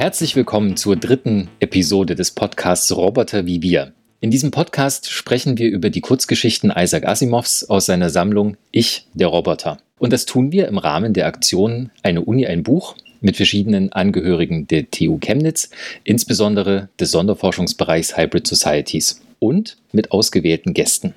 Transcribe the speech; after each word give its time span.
Herzlich 0.00 0.34
willkommen 0.34 0.78
zur 0.78 0.96
dritten 0.96 1.50
Episode 1.60 2.14
des 2.14 2.30
Podcasts 2.30 2.90
Roboter 2.90 3.44
wie 3.44 3.60
wir. 3.60 3.92
In 4.22 4.30
diesem 4.30 4.50
Podcast 4.50 5.10
sprechen 5.10 5.58
wir 5.58 5.68
über 5.68 5.90
die 5.90 6.00
Kurzgeschichten 6.00 6.72
Isaac 6.74 7.06
Asimovs 7.06 7.64
aus 7.64 7.84
seiner 7.84 8.08
Sammlung 8.08 8.56
Ich, 8.70 9.06
der 9.12 9.26
Roboter. 9.26 9.76
Und 9.98 10.14
das 10.14 10.24
tun 10.24 10.52
wir 10.52 10.68
im 10.68 10.78
Rahmen 10.78 11.12
der 11.12 11.26
Aktion 11.26 11.90
Eine 12.02 12.22
Uni, 12.22 12.46
ein 12.46 12.62
Buch 12.62 12.96
mit 13.20 13.36
verschiedenen 13.36 13.92
Angehörigen 13.92 14.66
der 14.66 14.90
TU 14.90 15.18
Chemnitz, 15.18 15.68
insbesondere 16.02 16.88
des 16.98 17.10
Sonderforschungsbereichs 17.10 18.16
Hybrid 18.16 18.46
Societies 18.46 19.20
und 19.38 19.76
mit 19.92 20.12
ausgewählten 20.12 20.72
Gästen. 20.72 21.14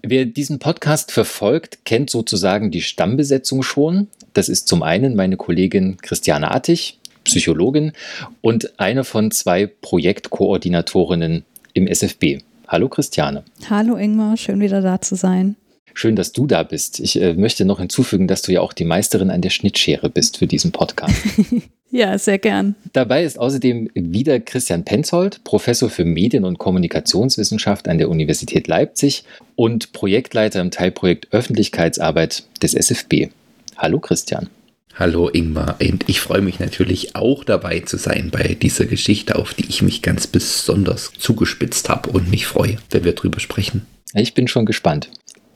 Wer 0.00 0.26
diesen 0.26 0.60
Podcast 0.60 1.10
verfolgt, 1.10 1.84
kennt 1.84 2.08
sozusagen 2.08 2.70
die 2.70 2.82
Stammbesetzung 2.82 3.64
schon. 3.64 4.06
Das 4.32 4.48
ist 4.48 4.68
zum 4.68 4.84
einen 4.84 5.16
meine 5.16 5.36
Kollegin 5.36 5.96
Christiane 5.96 6.52
Attig, 6.52 6.98
Psychologin 7.24 7.92
und 8.40 8.78
eine 8.78 9.04
von 9.04 9.30
zwei 9.30 9.66
Projektkoordinatorinnen 9.66 11.44
im 11.74 11.86
SFB. 11.86 12.38
Hallo 12.68 12.88
Christiane. 12.88 13.44
Hallo 13.68 13.96
Ingmar, 13.96 14.36
schön 14.36 14.60
wieder 14.60 14.80
da 14.80 15.00
zu 15.00 15.14
sein. 15.14 15.56
Schön, 15.94 16.16
dass 16.16 16.32
du 16.32 16.46
da 16.46 16.62
bist. 16.62 17.00
Ich 17.00 17.20
äh, 17.20 17.34
möchte 17.34 17.64
noch 17.64 17.78
hinzufügen, 17.78 18.26
dass 18.26 18.42
du 18.42 18.52
ja 18.52 18.60
auch 18.60 18.72
die 18.72 18.84
Meisterin 18.84 19.30
an 19.30 19.42
der 19.42 19.50
Schnittschere 19.50 20.08
bist 20.08 20.38
für 20.38 20.46
diesen 20.46 20.72
Podcast. 20.72 21.14
ja, 21.90 22.16
sehr 22.16 22.38
gern. 22.38 22.74
Dabei 22.92 23.24
ist 23.24 23.38
außerdem 23.38 23.90
wieder 23.94 24.40
Christian 24.40 24.84
Penzold, 24.84 25.44
Professor 25.44 25.90
für 25.90 26.04
Medien- 26.04 26.44
und 26.44 26.58
Kommunikationswissenschaft 26.58 27.88
an 27.88 27.98
der 27.98 28.08
Universität 28.08 28.68
Leipzig 28.68 29.24
und 29.54 29.92
Projektleiter 29.92 30.60
im 30.60 30.70
Teilprojekt 30.70 31.28
Öffentlichkeitsarbeit 31.30 32.44
des 32.62 32.74
SFB. 32.74 33.28
Hallo 33.76 33.98
Christian. 34.00 34.48
Hallo 34.94 35.30
Ingmar, 35.32 35.76
und 35.80 36.06
ich 36.06 36.20
freue 36.20 36.42
mich 36.42 36.60
natürlich 36.60 37.16
auch 37.16 37.44
dabei 37.44 37.80
zu 37.80 37.96
sein 37.96 38.28
bei 38.30 38.54
dieser 38.60 38.84
Geschichte, 38.84 39.36
auf 39.36 39.54
die 39.54 39.66
ich 39.66 39.80
mich 39.80 40.02
ganz 40.02 40.26
besonders 40.26 41.12
zugespitzt 41.18 41.88
habe 41.88 42.10
und 42.10 42.30
mich 42.30 42.46
freue, 42.46 42.76
wenn 42.90 43.02
wir 43.02 43.14
drüber 43.14 43.40
sprechen. 43.40 43.86
Ich 44.14 44.34
bin 44.34 44.48
schon 44.48 44.66
gespannt. 44.66 45.08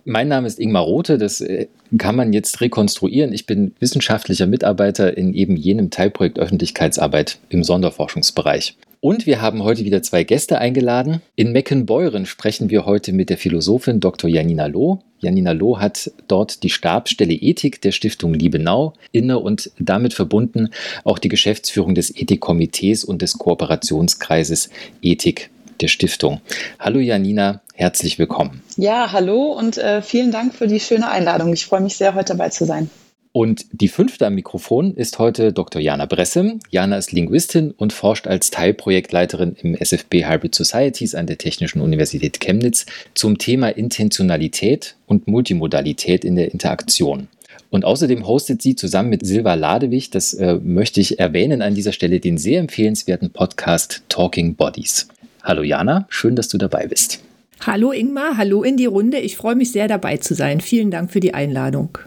Mein 0.08 0.28
Name 0.28 0.46
ist 0.46 0.60
Ingmar 0.60 0.84
Rote, 0.84 1.18
das 1.18 1.40
äh, 1.40 1.66
kann 1.98 2.14
man 2.14 2.32
jetzt 2.32 2.60
rekonstruieren. 2.60 3.32
Ich 3.32 3.44
bin 3.44 3.74
wissenschaftlicher 3.80 4.46
Mitarbeiter 4.46 5.18
in 5.18 5.34
eben 5.34 5.56
jenem 5.56 5.90
Teilprojekt 5.90 6.38
Öffentlichkeitsarbeit 6.38 7.40
im 7.48 7.64
Sonderforschungsbereich. 7.64 8.76
Und 9.00 9.26
wir 9.26 9.42
haben 9.42 9.64
heute 9.64 9.84
wieder 9.84 10.02
zwei 10.02 10.22
Gäste 10.22 10.58
eingeladen. 10.58 11.22
In 11.34 11.50
Meckenbeuren 11.50 12.24
sprechen 12.24 12.70
wir 12.70 12.86
heute 12.86 13.12
mit 13.12 13.30
der 13.30 13.36
Philosophin 13.36 13.98
Dr. 13.98 14.30
Janina 14.30 14.66
Loh. 14.66 15.00
Janina 15.18 15.50
Loh 15.50 15.80
hat 15.80 16.12
dort 16.28 16.62
die 16.62 16.70
Stabsstelle 16.70 17.34
Ethik 17.34 17.80
der 17.80 17.90
Stiftung 17.90 18.32
Liebenau 18.32 18.92
inne 19.10 19.40
und 19.40 19.72
damit 19.80 20.14
verbunden 20.14 20.68
auch 21.02 21.18
die 21.18 21.28
Geschäftsführung 21.28 21.96
des 21.96 22.16
Ethikkomitees 22.16 23.02
und 23.02 23.22
des 23.22 23.38
Kooperationskreises 23.38 24.70
Ethik 25.02 25.50
der 25.80 25.88
Stiftung. 25.88 26.40
Hallo 26.78 26.98
Janina, 26.98 27.60
herzlich 27.74 28.18
willkommen. 28.18 28.62
Ja, 28.76 29.12
hallo 29.12 29.52
und 29.52 29.78
äh, 29.78 30.02
vielen 30.02 30.32
Dank 30.32 30.54
für 30.54 30.66
die 30.66 30.80
schöne 30.80 31.08
Einladung. 31.08 31.52
Ich 31.52 31.66
freue 31.66 31.80
mich 31.80 31.96
sehr, 31.96 32.14
heute 32.14 32.32
dabei 32.34 32.48
zu 32.48 32.64
sein. 32.64 32.90
Und 33.36 33.66
die 33.70 33.88
fünfte 33.88 34.26
am 34.26 34.34
Mikrofon 34.34 34.94
ist 34.94 35.18
heute 35.18 35.52
Dr. 35.52 35.82
Jana 35.82 36.06
Bresse. 36.06 36.58
Jana 36.70 36.96
ist 36.96 37.12
Linguistin 37.12 37.70
und 37.70 37.92
forscht 37.92 38.26
als 38.26 38.50
Teilprojektleiterin 38.50 39.54
im 39.60 39.74
SFB 39.74 40.24
Hybrid 40.24 40.54
Societies 40.54 41.14
an 41.14 41.26
der 41.26 41.36
Technischen 41.36 41.82
Universität 41.82 42.40
Chemnitz 42.40 42.86
zum 43.12 43.36
Thema 43.36 43.68
Intentionalität 43.68 44.96
und 45.04 45.28
Multimodalität 45.28 46.24
in 46.24 46.36
der 46.36 46.50
Interaktion. 46.50 47.28
Und 47.68 47.84
außerdem 47.84 48.26
hostet 48.26 48.62
sie 48.62 48.74
zusammen 48.74 49.10
mit 49.10 49.26
Silva 49.26 49.52
Ladewig, 49.52 50.08
das 50.08 50.32
äh, 50.32 50.54
möchte 50.54 51.02
ich 51.02 51.18
erwähnen 51.18 51.60
an 51.60 51.74
dieser 51.74 51.92
Stelle, 51.92 52.20
den 52.20 52.38
sehr 52.38 52.58
empfehlenswerten 52.58 53.28
Podcast 53.28 54.02
Talking 54.08 54.54
Bodies. 54.54 55.08
Hallo 55.46 55.62
Jana, 55.62 56.06
schön, 56.08 56.34
dass 56.34 56.48
du 56.48 56.58
dabei 56.58 56.88
bist. 56.88 57.20
Hallo 57.60 57.92
Ingmar, 57.92 58.36
hallo 58.36 58.64
in 58.64 58.76
die 58.76 58.86
Runde. 58.86 59.18
Ich 59.18 59.36
freue 59.36 59.54
mich 59.54 59.70
sehr 59.70 59.86
dabei 59.86 60.16
zu 60.16 60.34
sein. 60.34 60.60
Vielen 60.60 60.90
Dank 60.90 61.12
für 61.12 61.20
die 61.20 61.34
Einladung. 61.34 61.98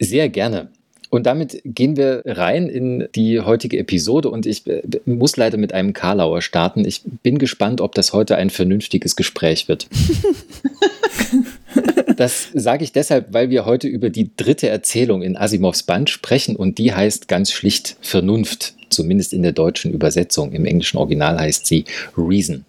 Sehr 0.00 0.28
gerne. 0.28 0.68
Und 1.08 1.26
damit 1.26 1.60
gehen 1.64 1.96
wir 1.96 2.22
rein 2.24 2.68
in 2.68 3.06
die 3.14 3.38
heutige 3.38 3.78
Episode 3.78 4.30
und 4.30 4.46
ich 4.46 4.66
äh, 4.66 4.82
muss 5.04 5.36
leider 5.36 5.58
mit 5.58 5.72
einem 5.72 5.92
Karlauer 5.92 6.42
starten. 6.42 6.84
Ich 6.84 7.02
bin 7.22 7.38
gespannt, 7.38 7.80
ob 7.80 7.94
das 7.94 8.12
heute 8.12 8.34
ein 8.34 8.50
vernünftiges 8.50 9.14
Gespräch 9.14 9.68
wird. 9.68 9.86
das 12.16 12.48
sage 12.52 12.82
ich 12.82 12.90
deshalb, 12.90 13.32
weil 13.32 13.50
wir 13.50 13.64
heute 13.64 13.86
über 13.86 14.10
die 14.10 14.30
dritte 14.36 14.68
Erzählung 14.68 15.22
in 15.22 15.36
Asimovs 15.36 15.84
Band 15.84 16.10
sprechen 16.10 16.56
und 16.56 16.78
die 16.78 16.92
heißt 16.92 17.28
ganz 17.28 17.52
schlicht 17.52 17.96
Vernunft, 18.00 18.74
zumindest 18.90 19.32
in 19.32 19.42
der 19.42 19.52
deutschen 19.52 19.92
Übersetzung. 19.92 20.50
Im 20.50 20.64
englischen 20.64 20.96
Original 20.96 21.38
heißt 21.38 21.64
sie 21.64 21.84
Reason. 22.16 22.64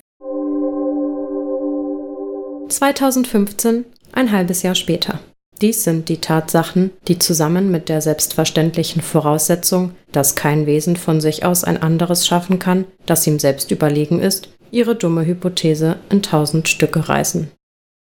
2015, 2.70 3.86
ein 4.12 4.32
halbes 4.32 4.64
Jahr 4.64 4.76
später. 4.76 5.20
Dies 5.62 5.84
sind 5.84 6.10
die 6.10 6.18
Tatsachen, 6.18 6.92
die 7.08 7.20
zusammen 7.20 7.72
mit 7.72 7.88
der 7.88 8.02
selbstverständlichen 8.02 9.02
Voraussetzung, 9.02 9.92
dass 10.12 10.36
kein 10.36 10.66
Wesen 10.66 10.98
von 10.98 11.22
sich 11.22 11.46
aus 11.46 11.64
ein 11.64 11.82
anderes 11.82 12.28
schaffen 12.28 12.60
kann, 12.60 12.86
das 13.06 13.26
ihm 13.28 13.40
selbst 13.40 13.72
überlegen 13.72 14.20
ist, 14.20 14.50
ihre 14.72 14.96
dumme 14.96 15.26
Hypothese 15.26 15.98
in 16.10 16.22
tausend 16.22 16.68
Stücke 16.68 17.08
reißen. 17.08 17.52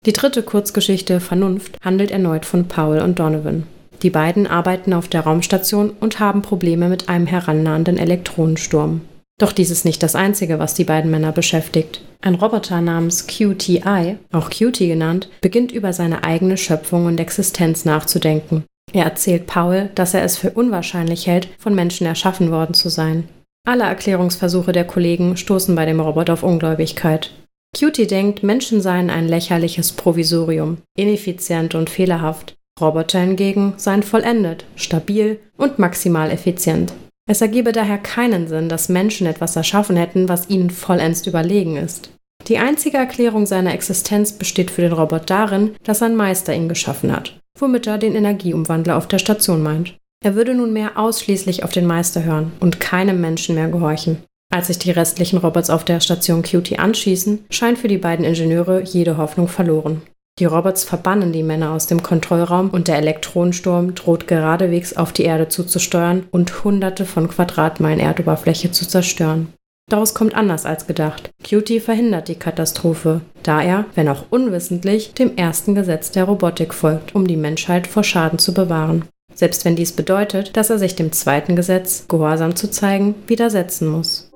Die 0.06 0.14
dritte 0.14 0.44
Kurzgeschichte 0.44 1.20
Vernunft 1.20 1.78
handelt 1.84 2.12
erneut 2.12 2.46
von 2.46 2.68
Paul 2.68 3.00
und 3.00 3.20
Donovan. 3.20 3.68
Die 4.02 4.10
beiden 4.10 4.48
arbeiten 4.48 4.94
auf 4.94 5.08
der 5.08 5.22
Raumstation 5.22 5.92
und 5.92 6.20
haben 6.20 6.42
Probleme 6.42 6.90
mit 6.90 7.08
einem 7.10 7.28
herannahenden 7.28 7.98
Elektronensturm. 7.98 9.02
Doch 9.42 9.54
dies 9.54 9.72
ist 9.72 9.86
nicht 9.86 10.04
das 10.04 10.14
Einzige, 10.14 10.60
was 10.60 10.76
die 10.76 10.84
beiden 10.84 11.10
Männer 11.10 11.32
beschäftigt. 11.32 12.04
Ein 12.22 12.36
Roboter 12.36 12.80
namens 12.80 13.26
QTI, 13.26 14.18
auch 14.32 14.52
Cutie 14.52 14.88
genannt, 14.88 15.30
beginnt 15.42 15.72
über 15.72 15.94
seine 15.94 16.24
eigene 16.24 16.58
Schöpfung 16.58 17.08
und 17.08 17.20
Existenz 17.20 17.84
nachzudenken. 17.84 18.66
Er 18.94 19.06
erzählt 19.06 19.48
Paul, 19.48 19.90
dass 19.96 20.14
er 20.14 20.24
es 20.24 20.38
für 20.38 20.52
unwahrscheinlich 20.52 21.26
hält, 21.26 21.48
von 21.58 21.74
Menschen 21.74 22.06
erschaffen 22.06 22.52
worden 22.52 22.76
zu 22.76 22.90
sein. 22.90 23.28
Alle 23.68 23.86
Erklärungsversuche 23.86 24.74
der 24.74 24.86
Kollegen 24.86 25.36
stoßen 25.36 25.74
bei 25.74 25.88
dem 25.88 26.00
Roboter 26.00 26.34
auf 26.34 26.44
Ungläubigkeit. 26.44 27.32
Cutie 27.76 28.06
denkt, 28.06 28.44
Menschen 28.44 28.80
seien 28.80 29.10
ein 29.10 29.28
lächerliches 29.28 29.94
Provisorium, 29.94 30.78
ineffizient 30.96 31.74
und 31.74 31.90
fehlerhaft. 31.90 32.54
Roboter 32.80 33.22
hingegen 33.22 33.74
seien 33.78 34.04
vollendet, 34.04 34.66
stabil 34.76 35.40
und 35.58 35.80
maximal 35.80 36.30
effizient. 36.30 36.94
Es 37.30 37.42
ergebe 37.42 37.72
daher 37.72 37.98
keinen 37.98 38.48
Sinn, 38.48 38.68
dass 38.68 38.90
Menschen 38.90 39.28
etwas 39.28 39.56
erschaffen 39.56 39.96
hätten, 39.96 40.28
was 40.28 40.50
ihnen 40.50 40.70
vollends 40.70 41.26
überlegen 41.28 41.78
ist. 41.78 42.12
Die 42.48 42.58
einzige 42.58 42.98
Erklärung 42.98 43.46
seiner 43.46 43.74
Existenz 43.74 44.34
besteht 44.34 44.72
für 44.72 44.82
den 44.82 44.94
Robot 44.94 45.30
darin, 45.30 45.76
dass 45.84 46.02
ein 46.02 46.16
Meister 46.16 46.54
ihn 46.54 46.68
geschaffen 46.68 47.16
hat, 47.16 47.40
womit 47.58 47.88
er 47.88 47.98
den 47.98 48.16
Energieumwandler 48.16 48.98
auf 48.98 49.08
der 49.08 49.20
Station 49.20 49.62
meint. 49.62 49.96
Er 50.24 50.36
würde 50.36 50.54
nunmehr 50.54 50.98
ausschließlich 50.98 51.64
auf 51.64 51.72
den 51.72 51.86
Meister 51.86 52.24
hören 52.24 52.52
und 52.60 52.80
keinem 52.80 53.22
Menschen 53.22 53.56
mehr 53.56 53.70
gehorchen. 53.70 54.24
Als 54.54 54.68
sich 54.68 54.80
die 54.80 54.92
restlichen 54.92 55.38
Robots 55.38 55.70
auf 55.70 55.86
der 55.86 56.00
Station 56.00 56.42
QT 56.42 56.78
anschließen, 56.78 57.46
scheint 57.50 57.78
für 57.78 57.88
die 57.88 57.98
beiden 57.98 58.26
Ingenieure 58.26 58.82
jede 58.82 59.18
Hoffnung 59.18 59.48
verloren. 59.48 60.02
Die 60.42 60.46
Robots 60.46 60.84
verbannen 60.84 61.32
die 61.32 61.44
Männer 61.44 61.70
aus 61.70 61.86
dem 61.86 62.02
Kontrollraum 62.02 62.72
und 62.72 62.88
der 62.88 62.98
Elektronensturm 62.98 63.94
droht 63.94 64.28
geradewegs 64.28 64.98
auf 64.98 65.14
die 65.14 65.22
Erde 65.22 65.50
zuzusteuern 65.50 66.24
und 66.32 66.64
hunderte 66.64 67.06
von 67.06 67.28
Quadratmeilen 67.28 68.00
Erdoberfläche 68.00 68.72
zu 68.72 68.88
zerstören. 68.88 69.54
Daraus 69.88 70.16
kommt 70.16 70.34
anders 70.34 70.66
als 70.66 70.88
gedacht. 70.88 71.30
Cutie 71.48 71.80
verhindert 71.80 72.28
die 72.28 72.40
Katastrophe, 72.40 73.22
da 73.44 73.62
er, 73.62 73.86
wenn 73.94 74.10
auch 74.10 74.24
unwissentlich, 74.32 75.14
dem 75.14 75.38
ersten 75.38 75.76
Gesetz 75.76 76.10
der 76.10 76.24
Robotik 76.24 76.74
folgt, 76.74 77.14
um 77.14 77.28
die 77.28 77.38
Menschheit 77.38 77.86
vor 77.86 78.04
Schaden 78.04 78.40
zu 78.40 78.52
bewahren. 78.52 79.06
Selbst 79.36 79.64
wenn 79.64 79.76
dies 79.76 79.92
bedeutet, 79.92 80.58
dass 80.58 80.72
er 80.72 80.80
sich 80.80 80.96
dem 80.96 81.12
zweiten 81.12 81.56
Gesetz, 81.56 82.06
Gehorsam 82.08 82.56
zu 82.56 82.72
zeigen, 82.72 83.14
widersetzen 83.28 83.88
muss. 83.88 84.31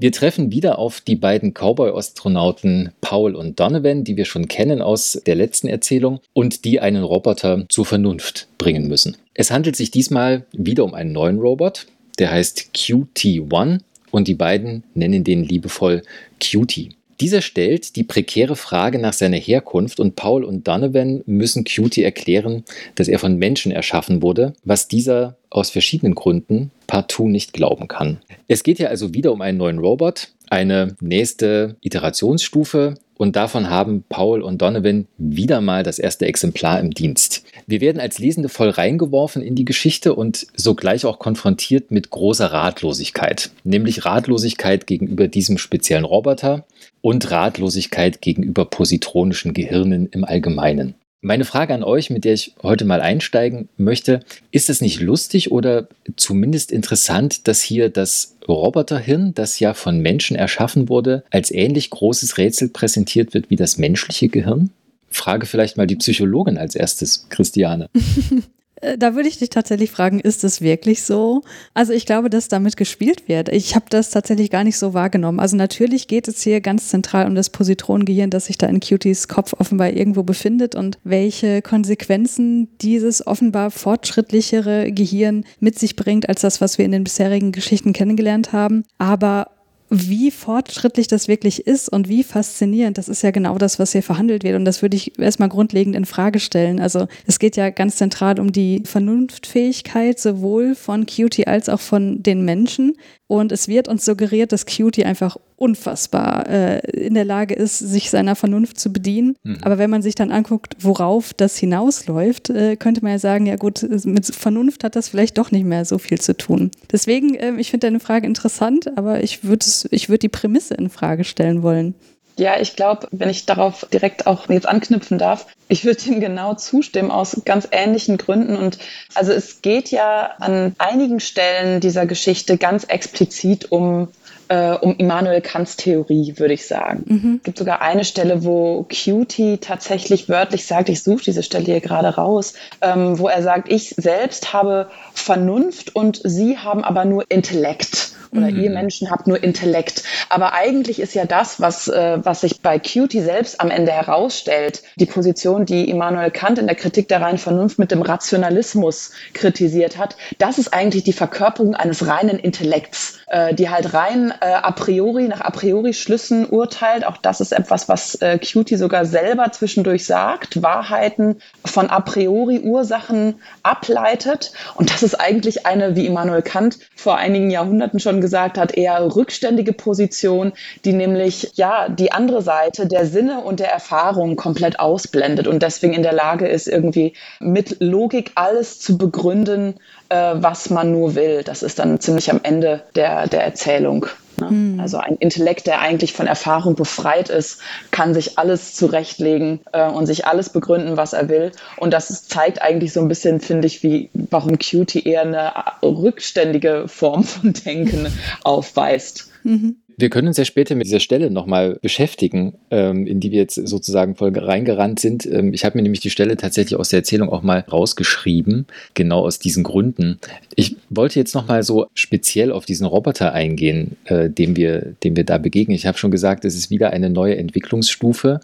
Wir 0.00 0.12
treffen 0.12 0.52
wieder 0.52 0.78
auf 0.78 1.00
die 1.00 1.16
beiden 1.16 1.54
Cowboy-Astronauten 1.54 2.92
Paul 3.00 3.34
und 3.34 3.58
Donovan, 3.58 4.04
die 4.04 4.16
wir 4.16 4.26
schon 4.26 4.46
kennen 4.46 4.80
aus 4.80 5.20
der 5.26 5.34
letzten 5.34 5.66
Erzählung 5.66 6.20
und 6.34 6.64
die 6.64 6.78
einen 6.78 7.02
Roboter 7.02 7.64
zur 7.68 7.84
Vernunft 7.84 8.46
bringen 8.58 8.86
müssen. 8.86 9.16
Es 9.34 9.50
handelt 9.50 9.74
sich 9.74 9.90
diesmal 9.90 10.46
wieder 10.52 10.84
um 10.84 10.94
einen 10.94 11.10
neuen 11.10 11.40
Robot, 11.40 11.86
der 12.20 12.30
heißt 12.30 12.70
QT1 12.76 13.80
und 14.12 14.28
die 14.28 14.36
beiden 14.36 14.84
nennen 14.94 15.24
den 15.24 15.42
liebevoll 15.42 16.02
Cutie. 16.40 16.90
Dieser 17.20 17.42
stellt 17.42 17.96
die 17.96 18.04
prekäre 18.04 18.54
Frage 18.54 19.00
nach 19.00 19.12
seiner 19.12 19.38
Herkunft 19.38 19.98
und 19.98 20.14
Paul 20.14 20.44
und 20.44 20.68
Donovan 20.68 21.22
müssen 21.26 21.64
Cutie 21.64 22.04
erklären, 22.04 22.64
dass 22.94 23.08
er 23.08 23.18
von 23.18 23.36
Menschen 23.36 23.72
erschaffen 23.72 24.22
wurde, 24.22 24.52
was 24.62 24.86
dieser 24.86 25.36
aus 25.50 25.70
verschiedenen 25.70 26.14
Gründen 26.14 26.70
partout 26.86 27.28
nicht 27.28 27.52
glauben 27.52 27.88
kann. 27.88 28.20
Es 28.46 28.62
geht 28.62 28.78
ja 28.78 28.88
also 28.88 29.14
wieder 29.14 29.32
um 29.32 29.40
einen 29.40 29.58
neuen 29.58 29.78
Robot, 29.78 30.28
eine 30.48 30.96
nächste 31.00 31.76
Iterationsstufe 31.80 32.94
und 33.18 33.36
davon 33.36 33.68
haben 33.68 34.04
Paul 34.08 34.40
und 34.40 34.62
Donovan 34.62 35.06
wieder 35.18 35.60
mal 35.60 35.82
das 35.82 35.98
erste 35.98 36.24
Exemplar 36.24 36.80
im 36.80 36.92
Dienst. 36.92 37.44
Wir 37.66 37.82
werden 37.82 38.00
als 38.00 38.18
Lesende 38.18 38.48
voll 38.48 38.70
reingeworfen 38.70 39.42
in 39.42 39.54
die 39.54 39.66
Geschichte 39.66 40.14
und 40.14 40.46
sogleich 40.56 41.04
auch 41.04 41.18
konfrontiert 41.18 41.90
mit 41.90 42.08
großer 42.08 42.46
Ratlosigkeit, 42.46 43.50
nämlich 43.64 44.06
Ratlosigkeit 44.06 44.86
gegenüber 44.86 45.28
diesem 45.28 45.58
speziellen 45.58 46.04
Roboter 46.04 46.64
und 47.02 47.30
Ratlosigkeit 47.30 48.22
gegenüber 48.22 48.64
positronischen 48.64 49.52
Gehirnen 49.52 50.06
im 50.06 50.24
Allgemeinen. 50.24 50.94
Meine 51.20 51.44
Frage 51.44 51.74
an 51.74 51.82
euch, 51.82 52.10
mit 52.10 52.24
der 52.24 52.34
ich 52.34 52.54
heute 52.62 52.84
mal 52.84 53.00
einsteigen 53.00 53.68
möchte, 53.76 54.20
ist 54.52 54.70
es 54.70 54.80
nicht 54.80 55.00
lustig 55.00 55.50
oder 55.50 55.88
zumindest 56.16 56.70
interessant, 56.70 57.48
dass 57.48 57.60
hier 57.60 57.88
das 57.88 58.36
Roboterhirn, 58.46 59.34
das 59.34 59.58
ja 59.58 59.74
von 59.74 59.98
Menschen 59.98 60.36
erschaffen 60.36 60.88
wurde, 60.88 61.24
als 61.30 61.50
ähnlich 61.50 61.90
großes 61.90 62.38
Rätsel 62.38 62.68
präsentiert 62.68 63.34
wird 63.34 63.50
wie 63.50 63.56
das 63.56 63.78
menschliche 63.78 64.28
Gehirn? 64.28 64.70
Frage 65.10 65.46
vielleicht 65.46 65.76
mal 65.76 65.88
die 65.88 65.96
Psychologin 65.96 66.56
als 66.56 66.76
erstes, 66.76 67.28
Christiane. 67.30 67.88
Äh, 68.80 68.98
da 68.98 69.14
würde 69.14 69.28
ich 69.28 69.38
dich 69.38 69.50
tatsächlich 69.50 69.90
fragen, 69.90 70.20
ist 70.20 70.44
es 70.44 70.60
wirklich 70.60 71.02
so? 71.02 71.42
Also 71.74 71.92
ich 71.92 72.06
glaube, 72.06 72.30
dass 72.30 72.48
damit 72.48 72.76
gespielt 72.76 73.28
wird. 73.28 73.48
Ich 73.48 73.74
habe 73.74 73.86
das 73.90 74.10
tatsächlich 74.10 74.50
gar 74.50 74.64
nicht 74.64 74.78
so 74.78 74.94
wahrgenommen. 74.94 75.40
Also 75.40 75.56
natürlich 75.56 76.08
geht 76.08 76.28
es 76.28 76.42
hier 76.42 76.60
ganz 76.60 76.88
zentral 76.88 77.26
um 77.26 77.34
das 77.34 77.50
Positronengehirn, 77.50 78.30
das 78.30 78.46
sich 78.46 78.58
da 78.58 78.66
in 78.66 78.80
Cuties 78.80 79.28
Kopf 79.28 79.54
offenbar 79.58 79.90
irgendwo 79.90 80.22
befindet 80.22 80.74
und 80.74 80.98
welche 81.04 81.62
Konsequenzen 81.62 82.68
dieses 82.80 83.26
offenbar 83.26 83.70
fortschrittlichere 83.70 84.92
Gehirn 84.92 85.44
mit 85.60 85.78
sich 85.78 85.96
bringt 85.96 86.28
als 86.28 86.40
das, 86.40 86.60
was 86.60 86.78
wir 86.78 86.84
in 86.84 86.92
den 86.92 87.04
bisherigen 87.04 87.52
Geschichten 87.52 87.92
kennengelernt 87.92 88.52
haben. 88.52 88.84
Aber 88.98 89.57
wie 89.90 90.30
fortschrittlich 90.30 91.08
das 91.08 91.28
wirklich 91.28 91.66
ist 91.66 91.88
und 91.88 92.08
wie 92.08 92.22
faszinierend, 92.22 92.98
das 92.98 93.08
ist 93.08 93.22
ja 93.22 93.30
genau 93.30 93.56
das, 93.58 93.78
was 93.78 93.92
hier 93.92 94.02
verhandelt 94.02 94.44
wird. 94.44 94.56
Und 94.56 94.64
das 94.64 94.82
würde 94.82 94.96
ich 94.96 95.18
erstmal 95.18 95.48
grundlegend 95.48 95.96
in 95.96 96.04
Frage 96.04 96.40
stellen. 96.40 96.80
Also 96.80 97.06
es 97.26 97.38
geht 97.38 97.56
ja 97.56 97.70
ganz 97.70 97.96
zentral 97.96 98.38
um 98.38 98.52
die 98.52 98.82
Vernunftfähigkeit 98.84 100.18
sowohl 100.18 100.74
von 100.74 101.06
Cutie 101.06 101.46
als 101.46 101.68
auch 101.68 101.80
von 101.80 102.22
den 102.22 102.44
Menschen. 102.44 102.96
Und 103.28 103.52
es 103.52 103.68
wird 103.68 103.88
uns 103.88 104.06
suggeriert, 104.06 104.52
dass 104.52 104.64
Cutie 104.64 105.04
einfach 105.04 105.36
unfassbar 105.56 106.48
äh, 106.48 106.78
in 106.90 107.12
der 107.12 107.26
Lage 107.26 107.54
ist, 107.54 107.78
sich 107.78 108.08
seiner 108.08 108.34
Vernunft 108.34 108.80
zu 108.80 108.90
bedienen. 108.90 109.36
Mhm. 109.42 109.58
Aber 109.60 109.76
wenn 109.76 109.90
man 109.90 110.00
sich 110.00 110.14
dann 110.14 110.30
anguckt, 110.30 110.76
worauf 110.80 111.34
das 111.34 111.58
hinausläuft, 111.58 112.48
äh, 112.48 112.76
könnte 112.76 113.02
man 113.02 113.12
ja 113.12 113.18
sagen, 113.18 113.44
ja 113.44 113.56
gut, 113.56 113.86
mit 114.04 114.26
Vernunft 114.26 114.82
hat 114.82 114.96
das 114.96 115.10
vielleicht 115.10 115.36
doch 115.36 115.50
nicht 115.50 115.66
mehr 115.66 115.84
so 115.84 115.98
viel 115.98 116.18
zu 116.18 116.36
tun. 116.36 116.70
Deswegen, 116.90 117.34
äh, 117.34 117.54
ich 117.58 117.70
finde 117.70 117.86
deine 117.86 118.00
Frage 118.00 118.26
interessant, 118.26 118.96
aber 118.96 119.22
ich 119.22 119.44
würde 119.44 119.66
ich 119.90 120.08
würd 120.08 120.22
die 120.22 120.30
Prämisse 120.30 120.74
in 120.74 120.88
Frage 120.88 121.24
stellen 121.24 121.62
wollen. 121.62 121.94
Ja, 122.38 122.58
ich 122.60 122.76
glaube, 122.76 123.08
wenn 123.10 123.28
ich 123.28 123.46
darauf 123.46 123.86
direkt 123.92 124.26
auch 124.26 124.48
jetzt 124.48 124.68
anknüpfen 124.68 125.18
darf, 125.18 125.46
ich 125.68 125.84
würde 125.84 126.02
ihm 126.06 126.20
genau 126.20 126.54
zustimmen 126.54 127.10
aus 127.10 127.42
ganz 127.44 127.68
ähnlichen 127.70 128.16
Gründen. 128.16 128.56
Und 128.56 128.78
also 129.14 129.32
es 129.32 129.60
geht 129.60 129.90
ja 129.90 130.30
an 130.38 130.74
einigen 130.78 131.20
Stellen 131.20 131.80
dieser 131.80 132.06
Geschichte 132.06 132.56
ganz 132.56 132.84
explizit 132.84 133.70
um 133.72 134.08
äh, 134.48 134.72
um 134.72 134.96
Immanuel 134.96 135.40
Kants 135.40 135.76
Theorie, 135.76 136.34
würde 136.36 136.54
ich 136.54 136.66
sagen. 136.66 137.04
Mhm. 137.06 137.34
Es 137.38 137.42
gibt 137.44 137.58
sogar 137.58 137.82
eine 137.82 138.04
Stelle, 138.04 138.44
wo 138.44 138.84
Cutie 138.84 139.58
tatsächlich 139.58 140.28
wörtlich 140.28 140.66
sagt, 140.66 140.88
ich 140.88 141.02
suche 141.02 141.24
diese 141.24 141.42
Stelle 141.42 141.66
hier 141.66 141.80
gerade 141.80 142.08
raus, 142.08 142.54
ähm, 142.80 143.18
wo 143.18 143.28
er 143.28 143.42
sagt, 143.42 143.70
ich 143.70 143.94
selbst 143.96 144.52
habe 144.52 144.88
Vernunft 145.12 145.94
und 145.94 146.20
Sie 146.24 146.58
haben 146.58 146.82
aber 146.82 147.04
nur 147.04 147.24
Intellekt 147.28 148.07
oder 148.32 148.50
mhm. 148.50 148.60
ihr 148.60 148.70
Menschen 148.70 149.10
habt 149.10 149.26
nur 149.26 149.42
Intellekt. 149.42 150.04
Aber 150.28 150.52
eigentlich 150.52 151.00
ist 151.00 151.14
ja 151.14 151.24
das, 151.24 151.60
was, 151.60 151.88
äh, 151.88 152.18
was 152.22 152.42
sich 152.42 152.60
bei 152.60 152.78
Cutie 152.78 153.20
selbst 153.20 153.60
am 153.60 153.70
Ende 153.70 153.92
herausstellt, 153.92 154.82
die 154.96 155.06
Position, 155.06 155.64
die 155.64 155.88
Immanuel 155.88 156.30
Kant 156.30 156.58
in 156.58 156.66
der 156.66 156.76
Kritik 156.76 157.08
der 157.08 157.20
reinen 157.20 157.38
Vernunft 157.38 157.78
mit 157.78 157.90
dem 157.90 158.02
Rationalismus 158.02 159.12
kritisiert 159.34 159.98
hat, 159.98 160.16
das 160.38 160.58
ist 160.58 160.74
eigentlich 160.74 161.04
die 161.04 161.12
Verkörperung 161.12 161.74
eines 161.74 162.06
reinen 162.06 162.38
Intellekts, 162.38 163.18
äh, 163.28 163.54
die 163.54 163.70
halt 163.70 163.94
rein 163.94 164.32
äh, 164.40 164.46
a 164.46 164.70
priori, 164.72 165.28
nach 165.28 165.40
a 165.40 165.50
priori 165.50 165.92
Schlüssen 165.92 166.46
urteilt. 166.46 167.06
Auch 167.06 167.16
das 167.16 167.40
ist 167.40 167.52
etwas, 167.52 167.88
was 167.88 168.14
äh, 168.16 168.38
Cutie 168.38 168.76
sogar 168.76 169.04
selber 169.04 169.50
zwischendurch 169.52 170.06
sagt, 170.06 170.62
Wahrheiten 170.62 171.36
von 171.64 171.90
a 171.90 172.00
priori 172.00 172.60
Ursachen 172.60 173.40
ableitet. 173.62 174.52
Und 174.74 174.90
das 174.90 175.02
ist 175.02 175.14
eigentlich 175.14 175.66
eine, 175.66 175.96
wie 175.96 176.06
Immanuel 176.06 176.42
Kant 176.42 176.78
vor 176.94 177.16
einigen 177.16 177.50
Jahrhunderten 177.50 178.00
schon 178.00 178.17
gesagt 178.20 178.58
hat, 178.58 178.76
eher 178.76 179.14
rückständige 179.14 179.72
Position, 179.72 180.52
die 180.84 180.92
nämlich 180.92 181.52
ja 181.54 181.88
die 181.88 182.12
andere 182.12 182.42
Seite 182.42 182.86
der 182.86 183.06
Sinne 183.06 183.40
und 183.40 183.60
der 183.60 183.72
Erfahrung 183.72 184.36
komplett 184.36 184.80
ausblendet 184.80 185.46
und 185.46 185.62
deswegen 185.62 185.94
in 185.94 186.02
der 186.02 186.12
Lage 186.12 186.46
ist, 186.46 186.68
irgendwie 186.68 187.14
mit 187.40 187.76
Logik 187.80 188.32
alles 188.34 188.80
zu 188.80 188.98
begründen, 188.98 189.74
äh, 190.08 190.34
was 190.34 190.70
man 190.70 190.92
nur 190.92 191.14
will. 191.14 191.42
Das 191.42 191.62
ist 191.62 191.78
dann 191.78 192.00
ziemlich 192.00 192.30
am 192.30 192.40
Ende 192.42 192.82
der, 192.94 193.26
der 193.26 193.44
Erzählung. 193.44 194.06
Ne? 194.40 194.50
Mhm. 194.50 194.80
Also 194.80 194.98
ein 194.98 195.16
Intellekt, 195.16 195.66
der 195.66 195.80
eigentlich 195.80 196.12
von 196.12 196.26
Erfahrung 196.26 196.74
befreit 196.74 197.28
ist, 197.28 197.60
kann 197.90 198.14
sich 198.14 198.38
alles 198.38 198.74
zurechtlegen 198.74 199.60
äh, 199.72 199.88
und 199.88 200.06
sich 200.06 200.26
alles 200.26 200.50
begründen, 200.50 200.96
was 200.96 201.12
er 201.12 201.28
will. 201.28 201.52
Und 201.76 201.92
das 201.92 202.26
zeigt 202.26 202.62
eigentlich 202.62 202.92
so 202.92 203.00
ein 203.00 203.08
bisschen, 203.08 203.40
finde 203.40 203.66
ich, 203.66 203.82
wie 203.82 204.10
warum 204.12 204.58
Cutie 204.58 205.04
eher 205.04 205.22
eine 205.22 205.52
rückständige 205.82 206.88
Form 206.88 207.24
von 207.24 207.52
Denken 207.52 208.06
aufweist. 208.44 209.30
Mhm. 209.42 209.76
Wir 209.98 210.10
können 210.10 210.28
uns 210.28 210.36
ja 210.36 210.44
später 210.44 210.76
mit 210.76 210.86
dieser 210.86 211.00
Stelle 211.00 211.28
nochmal 211.28 211.76
beschäftigen, 211.82 212.54
ähm, 212.70 213.04
in 213.04 213.18
die 213.18 213.32
wir 213.32 213.40
jetzt 213.40 213.56
sozusagen 213.56 214.14
voll 214.14 214.32
reingerannt 214.32 215.00
sind. 215.00 215.26
Ähm, 215.26 215.52
ich 215.52 215.64
habe 215.64 215.76
mir 215.76 215.82
nämlich 215.82 215.98
die 215.98 216.10
Stelle 216.10 216.36
tatsächlich 216.36 216.78
aus 216.78 216.90
der 216.90 217.00
Erzählung 217.00 217.28
auch 217.30 217.42
mal 217.42 217.64
rausgeschrieben, 217.70 218.66
genau 218.94 219.26
aus 219.26 219.40
diesen 219.40 219.64
Gründen. 219.64 220.20
Ich 220.54 220.76
wollte 220.88 221.18
jetzt 221.18 221.34
nochmal 221.34 221.64
so 221.64 221.88
speziell 221.94 222.52
auf 222.52 222.64
diesen 222.64 222.86
Roboter 222.86 223.32
eingehen, 223.32 223.96
äh, 224.04 224.30
dem, 224.30 224.54
wir, 224.54 224.94
dem 225.02 225.16
wir 225.16 225.24
da 225.24 225.36
begegnen. 225.36 225.74
Ich 225.74 225.86
habe 225.86 225.98
schon 225.98 226.12
gesagt, 226.12 226.44
es 226.44 226.54
ist 226.54 226.70
wieder 226.70 226.90
eine 226.90 227.10
neue 227.10 227.36
Entwicklungsstufe. 227.36 228.38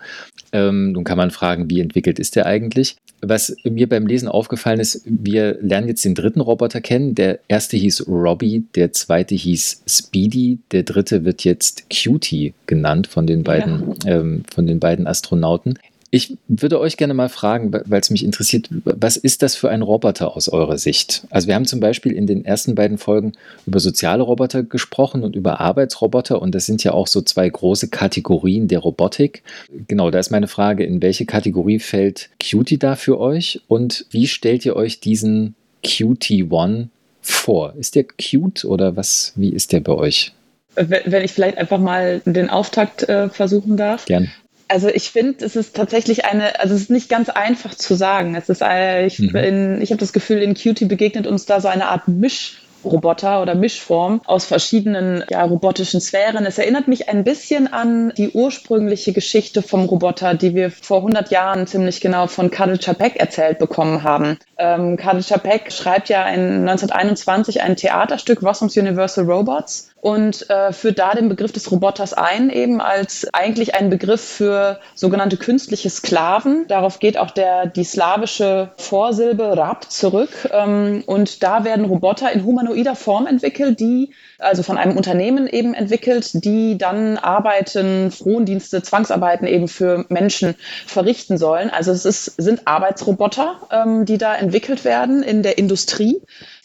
Ähm, 0.54 0.92
nun 0.92 1.02
kann 1.02 1.18
man 1.18 1.32
fragen, 1.32 1.68
wie 1.68 1.80
entwickelt 1.80 2.20
ist 2.20 2.36
der 2.36 2.46
eigentlich? 2.46 2.96
Was 3.20 3.56
mir 3.64 3.88
beim 3.88 4.06
Lesen 4.06 4.28
aufgefallen 4.28 4.78
ist, 4.78 5.02
wir 5.04 5.58
lernen 5.60 5.88
jetzt 5.88 6.04
den 6.04 6.14
dritten 6.14 6.40
Roboter 6.40 6.80
kennen. 6.80 7.16
Der 7.16 7.40
erste 7.48 7.76
hieß 7.76 8.06
Robbie, 8.06 8.64
der 8.76 8.92
zweite 8.92 9.34
hieß 9.34 9.82
Speedy, 9.84 10.60
der 10.70 10.84
dritte 10.84 11.24
wird 11.24 11.42
jetzt 11.42 11.86
Cutie 11.90 12.54
genannt 12.66 13.08
von 13.08 13.26
den 13.26 13.42
beiden, 13.42 13.96
ja. 14.04 14.20
ähm, 14.20 14.44
von 14.54 14.66
den 14.68 14.78
beiden 14.78 15.08
Astronauten. 15.08 15.76
Ich 16.14 16.36
würde 16.46 16.78
euch 16.78 16.96
gerne 16.96 17.12
mal 17.12 17.28
fragen, 17.28 17.72
weil 17.72 18.00
es 18.00 18.08
mich 18.08 18.24
interessiert, 18.24 18.68
was 18.84 19.16
ist 19.16 19.42
das 19.42 19.56
für 19.56 19.70
ein 19.70 19.82
Roboter 19.82 20.36
aus 20.36 20.48
eurer 20.48 20.78
Sicht? 20.78 21.26
Also 21.30 21.48
wir 21.48 21.56
haben 21.56 21.64
zum 21.64 21.80
Beispiel 21.80 22.12
in 22.12 22.28
den 22.28 22.44
ersten 22.44 22.76
beiden 22.76 22.98
Folgen 22.98 23.32
über 23.66 23.80
soziale 23.80 24.22
Roboter 24.22 24.62
gesprochen 24.62 25.24
und 25.24 25.34
über 25.34 25.58
Arbeitsroboter 25.58 26.40
und 26.40 26.54
das 26.54 26.66
sind 26.66 26.84
ja 26.84 26.92
auch 26.92 27.08
so 27.08 27.20
zwei 27.20 27.48
große 27.48 27.88
Kategorien 27.88 28.68
der 28.68 28.78
Robotik. 28.78 29.42
Genau, 29.88 30.12
da 30.12 30.20
ist 30.20 30.30
meine 30.30 30.46
Frage, 30.46 30.84
in 30.84 31.02
welche 31.02 31.26
Kategorie 31.26 31.80
fällt 31.80 32.30
Cutie 32.40 32.78
da 32.78 32.94
für 32.94 33.18
euch 33.18 33.62
und 33.66 34.06
wie 34.10 34.28
stellt 34.28 34.64
ihr 34.64 34.76
euch 34.76 35.00
diesen 35.00 35.56
Cutie 35.84 36.44
One 36.44 36.90
vor? 37.22 37.74
Ist 37.76 37.96
der 37.96 38.04
cute 38.04 38.64
oder 38.64 38.94
was, 38.94 39.32
wie 39.34 39.50
ist 39.50 39.72
der 39.72 39.80
bei 39.80 39.94
euch? 39.94 40.32
Wenn 40.76 41.24
ich 41.24 41.32
vielleicht 41.32 41.58
einfach 41.58 41.80
mal 41.80 42.22
den 42.24 42.50
Auftakt 42.50 43.02
äh, 43.08 43.28
versuchen 43.30 43.76
darf. 43.76 44.04
Gern. 44.04 44.30
Also 44.68 44.88
ich 44.88 45.10
finde, 45.10 45.44
es 45.44 45.56
ist 45.56 45.76
tatsächlich 45.76 46.24
eine, 46.24 46.58
also 46.60 46.74
es 46.74 46.82
ist 46.82 46.90
nicht 46.90 47.08
ganz 47.08 47.28
einfach 47.28 47.74
zu 47.74 47.94
sagen. 47.94 48.34
Es 48.34 48.48
ist, 48.48 48.62
eine, 48.62 49.06
ich, 49.06 49.18
mhm. 49.18 49.80
ich 49.80 49.90
habe 49.90 50.00
das 50.00 50.12
Gefühl, 50.12 50.42
in 50.42 50.54
Cutie 50.54 50.86
begegnet 50.86 51.26
uns 51.26 51.46
da 51.46 51.60
so 51.60 51.68
eine 51.68 51.88
Art 51.88 52.08
Misch. 52.08 52.60
Roboter 52.84 53.42
oder 53.42 53.54
Mischform 53.54 54.20
aus 54.26 54.44
verschiedenen 54.44 55.24
ja, 55.30 55.42
robotischen 55.44 56.00
Sphären. 56.00 56.46
Es 56.46 56.58
erinnert 56.58 56.88
mich 56.88 57.08
ein 57.08 57.24
bisschen 57.24 57.72
an 57.72 58.12
die 58.16 58.30
ursprüngliche 58.30 59.12
Geschichte 59.12 59.62
vom 59.62 59.86
Roboter, 59.86 60.34
die 60.34 60.54
wir 60.54 60.70
vor 60.70 60.98
100 60.98 61.30
Jahren 61.30 61.66
ziemlich 61.66 62.00
genau 62.00 62.26
von 62.26 62.50
Karel 62.50 62.78
Čapek 62.78 63.16
erzählt 63.16 63.58
bekommen 63.58 64.02
haben. 64.02 64.38
Ähm, 64.58 64.96
Karel 64.96 65.22
Čapek 65.22 65.72
schreibt 65.72 66.08
ja 66.08 66.28
in 66.28 66.68
1921 66.68 67.62
ein 67.62 67.76
Theaterstück 67.76 68.42
Rossums 68.42 68.76
Universal 68.76 69.24
Robots 69.24 69.90
und 70.04 70.50
äh, 70.50 70.70
führt 70.74 70.98
da 70.98 71.14
den 71.14 71.30
Begriff 71.30 71.52
des 71.52 71.70
Roboters 71.72 72.12
ein, 72.12 72.50
eben 72.50 72.82
als 72.82 73.26
eigentlich 73.32 73.74
ein 73.74 73.88
Begriff 73.88 74.20
für 74.20 74.78
sogenannte 74.94 75.38
künstliche 75.38 75.88
Sklaven. 75.88 76.66
Darauf 76.68 76.98
geht 76.98 77.16
auch 77.16 77.30
der, 77.30 77.64
die 77.64 77.84
slawische 77.84 78.70
Vorsilbe 78.76 79.56
Rab 79.56 79.90
zurück. 79.90 80.28
Ähm, 80.52 81.04
und 81.06 81.42
da 81.42 81.64
werden 81.64 81.86
Roboter 81.86 82.30
in 82.32 82.44
humanoider 82.44 82.96
Form 82.96 83.26
entwickelt, 83.26 83.80
die 83.80 84.10
also 84.38 84.62
von 84.62 84.76
einem 84.76 84.98
Unternehmen 84.98 85.46
eben 85.46 85.72
entwickelt, 85.72 86.44
die 86.44 86.76
dann 86.76 87.16
Arbeiten, 87.16 88.10
Frondienste, 88.10 88.82
Zwangsarbeiten 88.82 89.46
eben 89.46 89.68
für 89.68 90.04
Menschen 90.10 90.54
verrichten 90.86 91.38
sollen. 91.38 91.70
Also 91.70 91.92
es 91.92 92.04
ist, 92.04 92.26
sind 92.36 92.66
Arbeitsroboter, 92.66 93.56
ähm, 93.70 94.04
die 94.04 94.18
da 94.18 94.36
entwickelt 94.36 94.84
werden 94.84 95.22
in 95.22 95.42
der 95.42 95.56
Industrie. 95.56 96.20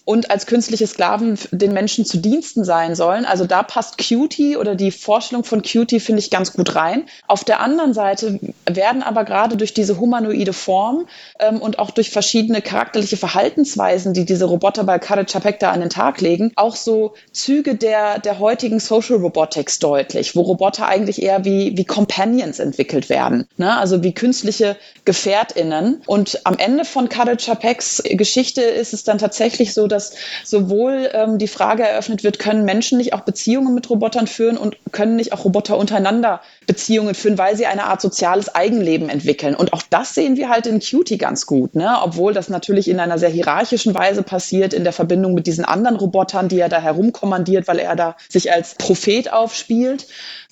Und 0.09 0.31
als 0.31 0.47
künstliche 0.47 0.87
Sklaven 0.87 1.37
den 1.51 1.71
Menschen 1.71 2.03
zu 2.03 2.17
Diensten 2.17 2.63
sein 2.63 2.95
sollen. 2.95 3.25
Also 3.25 3.45
da 3.45 3.61
passt 3.61 3.99
Cutie 3.99 4.57
oder 4.57 4.73
die 4.73 4.89
Vorstellung 4.89 5.43
von 5.43 5.61
Cutie 5.61 5.99
finde 5.99 6.19
ich 6.19 6.31
ganz 6.31 6.51
gut 6.51 6.73
rein. 6.73 7.03
Auf 7.27 7.43
der 7.43 7.59
anderen 7.59 7.93
Seite 7.93 8.39
werden 8.65 9.03
aber 9.03 9.23
gerade 9.23 9.55
durch 9.55 9.75
diese 9.75 9.99
humanoide 9.99 10.51
Form 10.51 11.05
ähm, 11.37 11.61
und 11.61 11.77
auch 11.77 11.91
durch 11.91 12.09
verschiedene 12.09 12.63
charakterliche 12.63 13.17
Verhaltensweisen, 13.17 14.15
die 14.15 14.25
diese 14.25 14.45
Roboter 14.45 14.83
bei 14.83 14.97
Kare 14.97 15.25
Chapekta 15.25 15.69
an 15.69 15.81
den 15.81 15.91
Tag 15.91 16.21
legen, 16.21 16.53
auch 16.55 16.75
so 16.75 17.13
Züge 17.31 17.75
der, 17.75 18.17
der 18.17 18.39
heutigen 18.39 18.79
Social 18.79 19.17
Robotics 19.17 19.77
deutlich, 19.77 20.35
wo 20.35 20.41
Roboter 20.41 20.87
eigentlich 20.87 21.21
eher 21.21 21.45
wie, 21.45 21.77
wie 21.77 21.85
Companions 21.85 22.57
entwickelt 22.57 23.09
werden. 23.09 23.47
Ne? 23.57 23.77
Also 23.77 24.01
wie 24.01 24.15
künstliche 24.15 24.75
GefährtInnen. 25.05 26.01
Und 26.07 26.41
am 26.45 26.57
Ende 26.57 26.83
von 26.83 27.09
Kare 27.09 27.37
Chapeks 27.37 28.01
Geschichte 28.03 28.63
ist 28.63 28.93
es 28.93 29.03
dann 29.03 29.19
tatsächlich 29.19 29.75
so, 29.75 29.85
dass 29.85 29.98
sowohl 30.43 31.09
ähm, 31.13 31.37
die 31.37 31.47
Frage 31.47 31.83
eröffnet 31.83 32.23
wird, 32.23 32.39
können 32.39 32.65
Menschen 32.65 32.97
nicht 32.97 33.13
auch 33.13 33.21
Beziehungen 33.21 33.73
mit 33.73 33.89
Robotern 33.89 34.27
führen 34.27 34.57
und 34.57 34.77
können 34.91 35.15
nicht 35.15 35.33
auch 35.33 35.45
Roboter 35.45 35.77
untereinander 35.77 36.41
Beziehungen 36.67 37.15
führen, 37.15 37.37
weil 37.37 37.55
sie 37.55 37.65
eine 37.65 37.85
Art 37.85 38.01
soziales 38.01 38.53
Eigenleben 38.53 39.09
entwickeln. 39.09 39.55
Und 39.55 39.73
auch 39.73 39.81
das 39.89 40.15
sehen 40.15 40.37
wir 40.37 40.49
halt 40.49 40.67
in 40.67 40.79
Cutie 40.79 41.17
ganz 41.17 41.45
gut, 41.45 41.75
ne? 41.75 41.97
obwohl 42.01 42.33
das 42.33 42.49
natürlich 42.49 42.87
in 42.87 42.99
einer 42.99 43.17
sehr 43.17 43.29
hierarchischen 43.29 43.93
Weise 43.93 44.23
passiert, 44.23 44.73
in 44.73 44.83
der 44.83 44.93
Verbindung 44.93 45.33
mit 45.33 45.47
diesen 45.47 45.65
anderen 45.65 45.97
Robotern, 45.97 46.47
die 46.47 46.59
er 46.59 46.69
da 46.69 46.79
herumkommandiert, 46.79 47.67
weil 47.67 47.79
er 47.79 47.95
da 47.95 48.15
sich 48.27 48.51
als 48.51 48.75
Prophet 48.75 49.31
aufspielt 49.31 50.07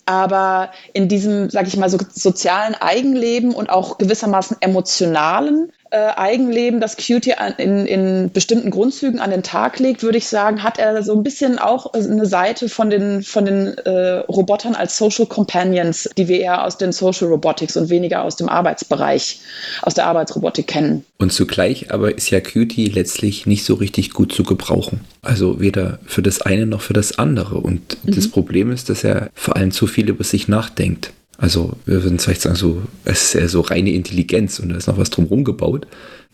aber 0.07 0.71
in 0.93 1.09
diesem, 1.09 1.49
sag 1.49 1.67
ich 1.67 1.75
mal, 1.75 1.89
so 1.89 1.97
sozialen 2.09 2.75
Eigenleben 2.75 3.53
und 3.53 3.69
auch 3.69 3.97
gewissermaßen 3.97 4.57
emotionalen 4.61 5.73
Eigenleben, 5.95 6.79
das 6.79 6.97
Cutie 6.97 7.33
in, 7.57 7.85
in 7.85 8.31
bestimmten 8.31 8.71
Grundzügen 8.71 9.19
an 9.19 9.31
den 9.31 9.43
Tag 9.43 9.79
legt, 9.79 10.03
würde 10.03 10.17
ich 10.17 10.27
sagen, 10.27 10.63
hat 10.63 10.79
er 10.79 11.01
so 11.03 11.13
ein 11.13 11.23
bisschen 11.23 11.59
auch 11.59 11.93
eine 11.93 12.25
Seite 12.25 12.69
von 12.69 12.89
den, 12.89 13.23
von 13.23 13.45
den 13.45 13.77
äh, 13.79 14.17
Robotern 14.27 14.75
als 14.75 14.97
Social 14.97 15.25
Companions, 15.25 16.09
die 16.17 16.27
wir 16.27 16.39
eher 16.39 16.65
aus 16.65 16.77
den 16.77 16.91
Social 16.91 17.27
Robotics 17.27 17.77
und 17.77 17.89
weniger 17.89 18.23
aus 18.23 18.35
dem 18.35 18.49
Arbeitsbereich, 18.49 19.39
aus 19.81 19.93
der 19.93 20.07
Arbeitsrobotik 20.07 20.67
kennen. 20.67 21.05
Und 21.17 21.31
zugleich 21.31 21.91
aber 21.91 22.15
ist 22.15 22.29
ja 22.29 22.41
Cutie 22.41 22.87
letztlich 22.87 23.45
nicht 23.45 23.63
so 23.63 23.75
richtig 23.75 24.11
gut 24.11 24.33
zu 24.33 24.43
gebrauchen. 24.43 25.01
Also 25.21 25.59
weder 25.59 25.99
für 26.05 26.21
das 26.21 26.41
eine 26.41 26.65
noch 26.65 26.81
für 26.81 26.93
das 26.93 27.17
andere. 27.17 27.57
Und 27.57 27.97
mhm. 28.03 28.15
das 28.15 28.27
Problem 28.27 28.71
ist, 28.71 28.89
dass 28.89 29.03
er 29.03 29.29
vor 29.33 29.55
allem 29.55 29.71
zu 29.71 29.87
viel 29.87 30.09
über 30.09 30.23
sich 30.23 30.47
nachdenkt. 30.47 31.11
Also 31.37 31.73
wir 31.85 32.03
würden 32.03 32.19
vielleicht 32.19 32.41
sagen, 32.41 32.55
so, 32.55 32.81
es 33.05 33.25
ist 33.25 33.33
ja 33.33 33.47
so 33.47 33.61
reine 33.61 33.91
Intelligenz 33.91 34.59
und 34.59 34.69
da 34.69 34.75
ist 34.75 34.87
noch 34.87 34.97
was 34.97 35.11
drumherum 35.11 35.43
gebaut. 35.43 35.87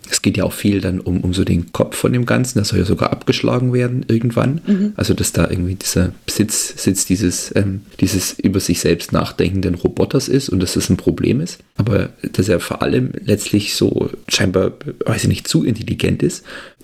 Es 0.10 0.22
geht 0.22 0.36
ja 0.36 0.43
auch 0.43 0.51
viel 0.51 0.81
dann 0.81 1.00
um, 1.00 1.22
um 1.22 1.33
so 1.33 1.45
den 1.45 1.72
Kopf 1.72 1.95
von 1.95 2.12
dem 2.12 2.25
Ganzen, 2.25 2.60
das 2.60 2.69
soll 2.69 2.79
ja 2.79 2.86
sogar 2.86 3.12
abgeschlagen 3.12 3.72
werden 3.72 4.05
irgendwann. 4.07 4.62
Mhm. 4.65 4.93
Also 4.98 5.13
dass 5.13 5.31
da 5.31 5.50
irgendwie 5.50 5.75
dieser 5.75 6.12
Sitz, 6.29 6.74
Sitz 6.81 7.05
dieses, 7.05 7.53
ähm, 7.55 7.81
dieses 8.01 8.38
über 8.38 8.60
sich 8.60 8.81
selbst 8.81 9.13
nachdenkenden 9.13 9.75
Roboters 9.75 10.27
ist 10.27 10.50
und 10.50 10.62
dass 10.62 10.74
das 10.74 10.89
ein 10.89 10.98
Problem 10.98 11.39
ist. 11.39 11.60
Aber 11.77 12.10
dass 12.33 12.50
er 12.50 12.60
vor 12.60 12.81
allem 12.81 13.12
letztlich 13.24 13.75
so 13.75 14.10
scheinbar, 14.27 14.74
weiß 15.05 15.24
ich 15.24 15.29
nicht, 15.29 15.48
zu 15.48 15.63
intelligent 15.63 16.22
ist, 16.22 16.43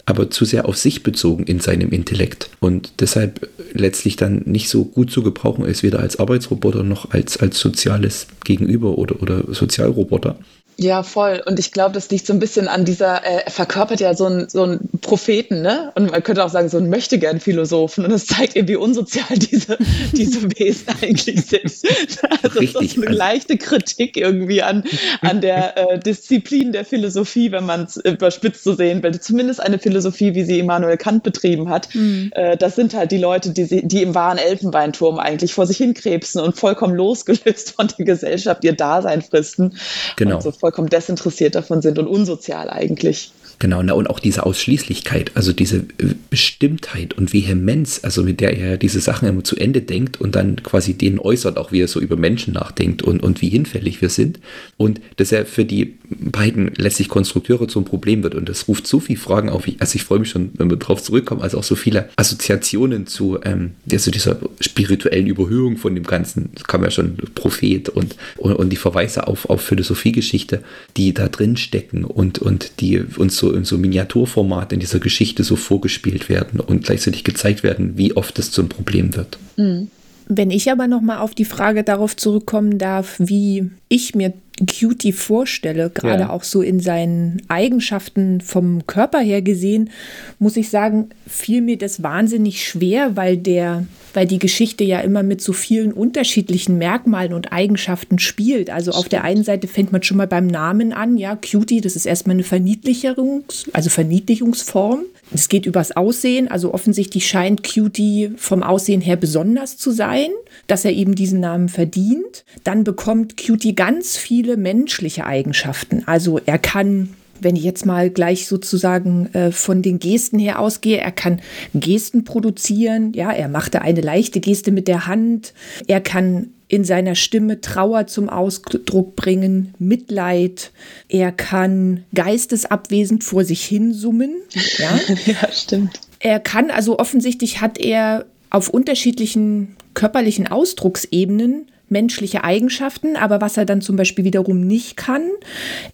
aber 0.09 0.31
zu 0.31 0.43
sehr 0.43 0.67
auf 0.67 0.77
sich 0.77 1.03
bezogen 1.03 1.43
in 1.43 1.59
seinem 1.59 1.91
Intellekt. 1.91 2.49
Und 2.59 2.93
deshalb 2.99 3.47
letztlich 3.73 4.15
dann 4.15 4.41
nicht 4.45 4.69
so 4.69 4.85
gut 4.85 5.11
zu 5.11 5.21
gebrauchen 5.21 5.65
ist, 5.65 5.83
weder 5.83 5.99
als 5.99 6.19
Arbeitsroboter 6.19 6.83
noch 6.83 7.11
als, 7.11 7.37
als 7.37 7.59
soziales 7.59 8.27
Gegenüber 8.43 8.97
oder, 8.97 9.21
oder 9.21 9.43
Sozialroboter. 9.53 10.37
Ja, 10.81 11.03
voll. 11.03 11.43
Und 11.45 11.59
ich 11.59 11.73
glaube, 11.73 11.91
das 11.91 12.09
liegt 12.09 12.25
so 12.25 12.31
ein 12.31 12.39
bisschen 12.39 12.69
an 12.69 12.85
dieser, 12.85 13.25
äh, 13.25 13.43
er 13.43 13.51
verkörpert 13.51 13.99
ja 13.99 14.13
so 14.13 14.27
einen 14.27 14.47
so 14.47 14.63
einen 14.63 14.89
Propheten, 15.01 15.61
ne? 15.61 15.91
Und 15.95 16.09
man 16.09 16.23
könnte 16.23 16.41
auch 16.41 16.49
sagen, 16.49 16.69
so 16.69 16.77
einen 16.77 16.89
Möchtegern-Philosophen. 16.89 18.05
Und 18.05 18.11
das 18.11 18.27
zeigt 18.27 18.55
eben, 18.55 18.69
wie 18.69 18.77
unsozial 18.77 19.27
diese, 19.37 19.77
diese 20.13 20.43
Wesen 20.57 20.87
eigentlich 21.01 21.45
sind. 21.45 21.59
Also 22.41 22.59
Richtig. 22.59 22.73
das 22.73 22.83
ist 22.83 22.97
eine 22.97 23.07
also 23.07 23.17
leichte 23.17 23.57
Kritik 23.57 24.15
irgendwie 24.15 24.61
an, 24.61 24.83
an 25.21 25.41
der 25.41 25.77
äh, 25.77 25.99
Disziplin 25.99 26.71
der 26.71 26.85
Philosophie, 26.85 27.51
wenn 27.51 27.65
man 27.65 27.83
es 27.83 27.97
überspitzt 27.97 28.63
zu 28.63 28.71
so 28.71 28.77
sehen 28.77 29.03
will. 29.03 29.19
Zumindest 29.19 29.61
eine 29.61 29.79
Philosophie, 29.79 30.35
wie 30.35 30.43
sie 30.45 30.59
Immanuel 30.59 30.95
Kant 30.95 31.23
betrieben 31.23 31.69
hat. 31.69 31.93
Mhm. 31.93 32.31
Äh, 32.33 32.55
das 32.55 32.75
sind 32.75 32.93
halt 32.93 33.11
die 33.11 33.17
Leute, 33.17 33.49
die, 33.49 33.65
sie, 33.65 33.85
die 33.85 34.01
im 34.01 34.15
wahren 34.15 34.37
Elfenbeinturm 34.37 35.19
eigentlich 35.19 35.53
vor 35.53 35.65
sich 35.67 35.77
hinkrebsen 35.77 36.41
und 36.41 36.57
vollkommen 36.57 36.95
losgelöst 36.95 37.71
von 37.75 37.89
der 37.97 38.05
Gesellschaft 38.05 38.63
ihr 38.63 38.73
Dasein 38.73 39.21
fristen. 39.21 39.77
Genau. 40.15 40.35
Und 40.35 40.43
so 40.43 40.51
vollkommen 40.69 40.89
desinteressiert 40.89 41.55
davon 41.55 41.81
sind 41.81 41.97
und 41.97 42.07
unsozial 42.07 42.69
eigentlich. 42.69 43.31
Genau, 43.59 43.83
na, 43.83 43.91
und 43.91 44.09
auch 44.09 44.19
diese 44.19 44.45
Ausschließlichkeit, 44.45 45.31
also 45.35 45.51
diese 45.51 45.79
äh, 45.97 46.15
Bestimmtheit 46.29 47.13
und 47.15 47.33
Vehemenz, 47.33 47.99
also 48.03 48.23
mit 48.23 48.39
der 48.39 48.57
er 48.57 48.77
diese 48.77 49.01
Sachen 49.01 49.27
immer 49.27 49.43
zu 49.43 49.57
Ende 49.57 49.81
denkt 49.81 50.21
und 50.21 50.35
dann 50.35 50.63
quasi 50.63 50.93
denen 50.93 51.19
äußert, 51.19 51.57
auch 51.57 51.73
wie 51.73 51.81
er 51.81 51.89
so 51.89 51.99
über 51.99 52.15
Menschen 52.15 52.53
nachdenkt 52.53 53.01
und, 53.01 53.21
und 53.21 53.41
wie 53.41 53.49
hinfällig 53.49 54.01
wir 54.01 54.07
sind. 54.07 54.39
Und 54.77 55.01
dass 55.17 55.33
er 55.33 55.45
für 55.45 55.65
die 55.65 55.97
beiden 56.09 56.71
letztlich 56.77 57.09
Konstrukteure 57.09 57.67
zum 57.67 57.83
Problem 57.83 58.23
wird. 58.23 58.33
Und 58.33 58.47
das 58.47 58.69
ruft 58.69 58.87
so 58.87 59.01
viele 59.01 59.19
Fragen 59.19 59.49
auf. 59.49 59.67
Also 59.79 59.95
ich 59.95 60.03
freue 60.03 60.19
mich 60.19 60.29
schon, 60.29 60.51
wenn 60.53 60.69
wir 60.69 60.77
drauf 60.77 61.03
zurückkommen, 61.03 61.41
also 61.41 61.57
auch 61.57 61.63
so 61.63 61.75
viele 61.75 62.09
Assoziationen 62.15 63.07
zu 63.07 63.39
ähm, 63.43 63.71
also 63.91 64.09
dieser 64.09 64.39
spirituellen 64.61 65.27
Überhöhung 65.27 65.75
von 65.75 65.95
dem 65.95 66.05
Ganzen. 66.05 66.49
Das 66.55 66.63
kam 66.63 66.83
ja 66.83 66.91
schon 66.91 67.17
Prophet 67.35 67.89
und, 67.89 68.15
und, 68.37 68.53
und 68.53 68.69
die 68.69 68.77
Verweise 68.77 69.27
auf, 69.27 69.49
auf 69.49 69.61
Philosophiegeschichte, 69.61 70.63
die 70.95 71.13
da 71.13 71.27
drin 71.27 71.57
stecken 71.57 72.05
und, 72.05 72.39
und 72.39 72.79
die 72.79 72.99
uns 73.17 73.35
so 73.35 73.48
in 73.53 73.65
so 73.65 73.77
Miniaturformat 73.77 74.73
in 74.73 74.79
dieser 74.79 74.99
Geschichte 74.99 75.43
so 75.43 75.55
vorgespielt 75.55 76.29
werden 76.29 76.59
und 76.59 76.85
gleichzeitig 76.85 77.23
gezeigt 77.23 77.63
werden, 77.63 77.97
wie 77.97 78.15
oft 78.15 78.37
es 78.39 78.51
zum 78.51 78.69
Problem 78.69 79.15
wird. 79.15 79.37
Mhm. 79.57 79.89
Wenn 80.31 80.51
ich 80.51 80.71
aber 80.71 80.87
noch 80.87 81.01
mal 81.01 81.19
auf 81.19 81.33
die 81.33 81.45
Frage 81.45 81.83
darauf 81.83 82.15
zurückkommen 82.15 82.77
darf, 82.77 83.15
wie 83.17 83.71
ich 83.87 84.13
mir 84.13 84.33
Cutie 84.67 85.11
vorstelle, 85.11 85.89
gerade 85.89 86.23
ja. 86.23 86.29
auch 86.29 86.43
so 86.43 86.61
in 86.61 86.79
seinen 86.79 87.41
Eigenschaften 87.47 88.39
vom 88.39 88.85
Körper 88.85 89.19
her 89.19 89.41
gesehen, 89.41 89.89
muss 90.37 90.55
ich 90.55 90.69
sagen, 90.69 91.09
fiel 91.27 91.61
mir 91.61 91.79
das 91.79 92.03
wahnsinnig 92.03 92.63
schwer, 92.63 93.15
weil 93.15 93.37
der, 93.37 93.85
weil 94.13 94.27
die 94.27 94.39
Geschichte 94.39 94.83
ja 94.83 94.99
immer 94.99 95.23
mit 95.23 95.41
so 95.41 95.53
vielen 95.53 95.93
unterschiedlichen 95.93 96.77
Merkmalen 96.77 97.33
und 97.33 97.51
Eigenschaften 97.51 98.19
spielt. 98.19 98.69
Also 98.69 98.91
auf 98.91 99.09
der 99.09 99.23
einen 99.23 99.43
Seite 99.43 99.67
fängt 99.67 99.91
man 99.91 100.03
schon 100.03 100.17
mal 100.17 100.27
beim 100.27 100.47
Namen 100.47 100.93
an, 100.93 101.17
ja, 101.17 101.35
Cutie, 101.35 101.81
das 101.81 101.95
ist 101.95 102.05
erstmal 102.05 102.35
eine 102.35 102.43
Verniedlichungs-, 102.43 103.69
also 103.73 103.89
Verniedlichungsform. 103.89 105.01
Es 105.33 105.47
geht 105.49 105.65
übers 105.65 105.95
Aussehen, 105.95 106.49
also 106.49 106.73
offensichtlich 106.73 107.27
scheint 107.27 107.63
Cutie 107.63 108.31
vom 108.37 108.63
Aussehen 108.63 109.01
her 109.01 109.15
besonders 109.15 109.77
zu 109.77 109.91
sein, 109.91 110.29
dass 110.67 110.85
er 110.85 110.91
eben 110.91 111.15
diesen 111.15 111.39
Namen 111.39 111.69
verdient. 111.69 112.43
Dann 112.63 112.83
bekommt 112.83 113.37
Cutie 113.37 113.75
ganz 113.75 114.17
viele 114.17 114.57
menschliche 114.57 115.25
Eigenschaften. 115.25 116.03
Also 116.05 116.39
er 116.45 116.57
kann 116.57 117.09
wenn 117.41 117.55
ich 117.55 117.63
jetzt 117.63 117.85
mal 117.85 118.09
gleich 118.09 118.47
sozusagen 118.47 119.33
äh, 119.33 119.51
von 119.51 119.81
den 119.81 119.99
Gesten 119.99 120.39
her 120.39 120.59
ausgehe, 120.59 120.97
er 120.97 121.11
kann 121.11 121.41
Gesten 121.73 122.23
produzieren, 122.23 123.13
ja, 123.13 123.31
er 123.31 123.47
machte 123.47 123.81
eine 123.81 124.01
leichte 124.01 124.39
Geste 124.39 124.71
mit 124.71 124.87
der 124.87 125.07
Hand, 125.07 125.53
er 125.87 126.01
kann 126.01 126.49
in 126.69 126.85
seiner 126.85 127.15
Stimme 127.15 127.61
Trauer 127.61 128.05
zum 128.05 128.29
Ausdruck 128.29 129.15
bringen, 129.15 129.73
Mitleid. 129.79 130.71
Er 131.09 131.31
kann 131.31 132.03
geistesabwesend 132.13 133.23
vor 133.23 133.43
sich 133.43 133.65
hin 133.65 133.91
summen. 133.91 134.35
Ja, 134.77 134.99
ja 135.25 135.51
stimmt. 135.51 135.99
Er 136.19 136.39
kann, 136.39 136.69
also 136.69 136.99
offensichtlich 136.99 137.59
hat 137.59 137.79
er 137.79 138.25
auf 138.51 138.69
unterschiedlichen 138.69 139.75
körperlichen 139.95 140.47
Ausdrucksebenen 140.47 141.65
menschliche 141.89 142.43
Eigenschaften, 142.43 143.15
aber 143.15 143.41
was 143.41 143.57
er 143.57 143.65
dann 143.65 143.81
zum 143.81 143.95
Beispiel 143.95 144.23
wiederum 144.23 144.61
nicht 144.61 144.95
kann, 144.95 145.23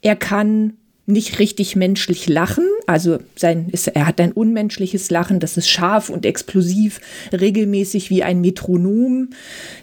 er 0.02 0.18
kann 0.18 0.74
nicht 1.08 1.38
richtig 1.40 1.76
menschlich 1.76 2.28
lachen. 2.28 2.66
Also 2.88 3.20
sein, 3.36 3.70
ist, 3.72 3.88
er 3.88 4.08
hat 4.08 4.20
ein 4.20 4.32
unmenschliches 4.32 5.12
Lachen, 5.12 5.40
das 5.40 5.58
ist 5.58 5.70
scharf 5.70 6.10
und 6.10 6.26
explosiv, 6.26 7.00
regelmäßig 7.32 8.10
wie 8.10 8.24
ein 8.24 8.42
Metronom. 8.42 9.30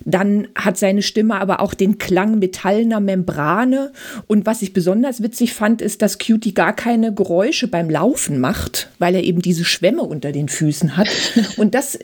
Dann 0.05 0.49
hat 0.57 0.79
seine 0.79 1.03
Stimme 1.03 1.41
aber 1.41 1.61
auch 1.61 1.75
den 1.75 1.99
Klang 1.99 2.39
metallener 2.39 3.01
Membrane. 3.01 3.93
Und 4.27 4.47
was 4.47 4.63
ich 4.63 4.73
besonders 4.73 5.23
witzig 5.23 5.55
fand, 5.55 5.81
ist, 5.81 6.03
dass 6.03 6.19
Cutie 6.19 6.55
gar 6.55 6.75
keine 6.75 7.15
Geräusche 7.15 7.69
beim 7.69 7.89
Laufen 7.89 8.41
macht, 8.41 8.91
weil 8.99 9.15
er 9.15 9.23
eben 9.23 9.43
diese 9.43 9.65
Schwämme 9.65 10.03
unter 10.03 10.33
den 10.33 10.49
Füßen 10.49 10.97
hat. 10.97 11.09
Und 11.57 11.75
das 11.75 11.99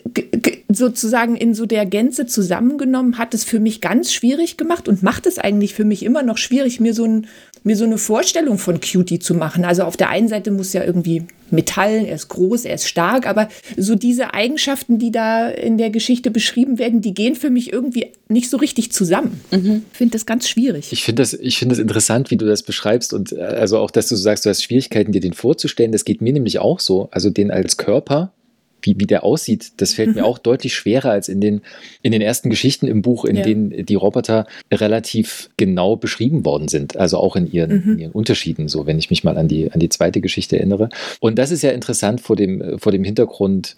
sozusagen 0.71 1.37
in 1.37 1.55
so 1.55 1.65
der 1.67 1.87
Gänze 1.87 2.27
zusammengenommen 2.27 3.19
hat 3.19 3.33
es 3.35 3.45
für 3.45 3.59
mich 3.59 3.81
ganz 3.81 4.13
schwierig 4.13 4.59
gemacht 4.59 4.87
und 4.87 5.03
macht 5.03 5.27
es 5.27 5.39
eigentlich 5.39 5.75
für 5.75 5.87
mich 5.87 6.05
immer 6.05 6.23
noch 6.23 6.37
schwierig, 6.37 6.79
mir 6.79 6.93
so 6.93 7.05
ein 7.05 7.27
mir 7.65 7.77
so 7.77 7.85
eine 7.85 7.99
Vorstellung 7.99 8.59
von 8.59 8.81
Cutie 8.81 9.19
zu 9.19 9.35
machen. 9.35 9.65
Also 9.65 9.83
auf 9.85 9.97
der 9.97 10.11
einen 10.11 10.29
Seite 10.29 10.51
muss 10.51 10.73
ja 10.73 10.85
irgendwie 10.85 11.25
Metallen, 11.51 12.05
er 12.05 12.17
ist 12.17 12.29
groß, 12.29 12.65
er 12.65 12.75
ist 12.75 12.89
stark, 12.89 13.27
aber 13.27 13.49
so 13.77 13.95
diese 13.95 14.35
Eigenschaften, 14.35 14.99
die 14.99 15.11
da 15.11 15.49
in 15.49 15.79
der 15.79 15.91
Geschichte 15.91 16.31
beschrieben 16.31 16.79
werden, 16.79 17.01
die 17.01 17.15
gehen 17.15 17.35
für 17.35 17.51
mich 17.51 17.73
irgendwie 17.73 18.09
nicht 18.29 18.51
so 18.51 18.59
richtig 18.59 18.93
zusammen. 18.93 19.41
Mhm. 19.51 19.83
Ich 19.91 19.97
finde 19.97 20.13
das 20.13 20.27
ganz 20.27 20.49
schwierig. 20.49 20.93
Ich 20.93 21.05
finde 21.05 21.23
das, 21.23 21.31
find 21.31 21.73
das 21.73 21.79
interessant, 21.79 22.31
wie 22.31 22.37
du 22.37 22.47
das 22.47 22.63
beschreibst 22.63 23.15
und 23.15 23.33
äh, 23.33 23.41
also 23.41 23.79
auch, 23.79 23.91
dass 23.91 24.09
du 24.09 24.17
sagst, 24.17 24.45
du 24.45 24.51
hast 24.51 24.63
Schwierigkeiten, 24.63 25.13
dir 25.13 25.21
den 25.21 25.33
vorzustellen. 25.33 25.93
Das 25.93 26.05
geht 26.05 26.21
mir 26.21 26.33
nämlich 26.33 26.59
auch 26.59 26.81
so. 26.81 27.09
Also 27.11 27.31
den 27.31 27.51
als 27.51 27.77
Körper 27.77 28.33
wie, 28.83 28.95
wie 28.99 29.07
der 29.07 29.25
aussieht, 29.25 29.73
das 29.79 29.95
fällt 29.95 30.15
mir 30.15 30.25
auch 30.25 30.39
deutlich 30.39 30.75
schwerer 30.75 31.11
als 31.11 31.29
in 31.29 31.41
den, 31.41 31.63
in 32.03 32.13
den 32.13 32.23
ersten 32.23 32.51
Geschichten 32.51 32.87
im 32.87 33.03
Buch, 33.03 33.25
in 33.25 33.37
ja. 33.37 33.43
denen 33.43 33.85
die 33.85 33.95
Roboter 33.95 34.47
relativ 34.73 35.51
genau 35.57 35.97
beschrieben 35.97 36.45
worden 36.45 36.69
sind. 36.69 36.97
Also 36.97 37.19
auch 37.19 37.37
in 37.37 37.51
ihren, 37.51 37.71
mhm. 37.71 37.93
in 37.93 37.99
ihren 37.99 38.13
Unterschieden, 38.13 38.69
so 38.69 38.87
wenn 38.87 38.99
ich 38.99 39.11
mich 39.11 39.25
mal 39.25 39.37
an 39.37 39.49
die, 39.49 39.71
an 39.73 39.81
die 39.81 39.89
zweite 39.89 40.21
Geschichte 40.21 40.57
erinnere. 40.59 40.89
Und 41.21 41.39
das 41.39 41.51
ist 41.51 41.63
ja 41.63 41.71
interessant 41.71 42.21
vor 42.21 42.37
dem, 42.37 42.79
vor 42.79 42.93
dem 42.93 43.05
Hintergrund, 43.05 43.77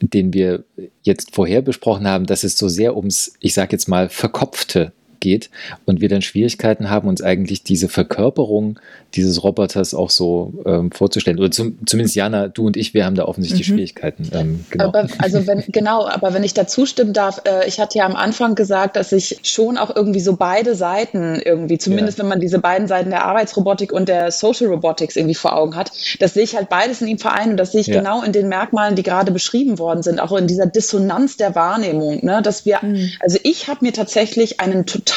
den 0.00 0.32
wir 0.32 0.64
jetzt 1.02 1.34
vorher 1.34 1.62
besprochen 1.62 2.06
haben, 2.06 2.26
dass 2.26 2.44
es 2.44 2.56
so 2.56 2.68
sehr 2.68 2.96
ums, 2.96 3.34
ich 3.40 3.54
sage 3.54 3.72
jetzt 3.72 3.88
mal, 3.88 4.08
Verkopfte 4.08 4.92
geht 5.20 5.50
und 5.86 6.00
wir 6.00 6.08
dann 6.08 6.22
Schwierigkeiten 6.22 6.90
haben, 6.90 7.08
uns 7.08 7.22
eigentlich 7.22 7.62
diese 7.62 7.88
Verkörperung 7.88 8.78
dieses 9.14 9.42
Roboters 9.42 9.94
auch 9.94 10.10
so 10.10 10.52
ähm, 10.64 10.92
vorzustellen. 10.92 11.38
Oder 11.38 11.50
zum, 11.50 11.78
zumindest 11.86 12.14
Jana, 12.14 12.48
du 12.48 12.66
und 12.66 12.76
ich, 12.76 12.94
wir 12.94 13.04
haben 13.04 13.16
da 13.16 13.24
offensichtlich 13.24 13.68
mhm. 13.68 13.74
Schwierigkeiten. 13.74 14.30
Ähm, 14.32 14.64
genau. 14.70 14.84
Aber, 14.84 15.08
also 15.18 15.46
wenn, 15.46 15.64
genau, 15.68 16.06
aber 16.06 16.32
wenn 16.32 16.44
ich 16.44 16.54
da 16.54 16.66
zustimmen 16.66 17.12
darf, 17.12 17.42
äh, 17.44 17.66
ich 17.66 17.80
hatte 17.80 17.98
ja 17.98 18.06
am 18.06 18.14
Anfang 18.14 18.54
gesagt, 18.54 18.96
dass 18.96 19.12
ich 19.12 19.40
schon 19.42 19.78
auch 19.78 19.94
irgendwie 19.94 20.20
so 20.20 20.36
beide 20.36 20.74
Seiten 20.74 21.40
irgendwie, 21.44 21.78
zumindest 21.78 22.18
ja. 22.18 22.22
wenn 22.22 22.28
man 22.28 22.40
diese 22.40 22.60
beiden 22.60 22.86
Seiten 22.86 23.10
der 23.10 23.24
Arbeitsrobotik 23.24 23.92
und 23.92 24.08
der 24.08 24.30
Social 24.30 24.68
Robotics 24.68 25.16
irgendwie 25.16 25.34
vor 25.34 25.56
Augen 25.56 25.74
hat, 25.74 25.90
das 26.20 26.34
sehe 26.34 26.44
ich 26.44 26.54
halt 26.54 26.68
beides 26.68 27.00
in 27.00 27.08
ihm 27.08 27.18
vereinen 27.18 27.52
und 27.52 27.56
das 27.56 27.72
sehe 27.72 27.80
ich 27.80 27.88
ja. 27.88 27.98
genau 27.98 28.22
in 28.22 28.32
den 28.32 28.48
Merkmalen, 28.48 28.94
die 28.94 29.02
gerade 29.02 29.32
beschrieben 29.32 29.78
worden 29.78 30.02
sind, 30.02 30.20
auch 30.20 30.36
in 30.36 30.46
dieser 30.46 30.66
Dissonanz 30.66 31.36
der 31.36 31.54
Wahrnehmung, 31.54 32.24
ne, 32.24 32.42
dass 32.42 32.64
wir, 32.64 32.78
mhm. 32.82 33.10
also 33.20 33.38
ich 33.42 33.66
habe 33.66 33.84
mir 33.84 33.92
tatsächlich 33.92 34.60
einen 34.60 34.86
total 34.86 35.09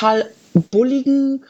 bulligen, 0.72 1.44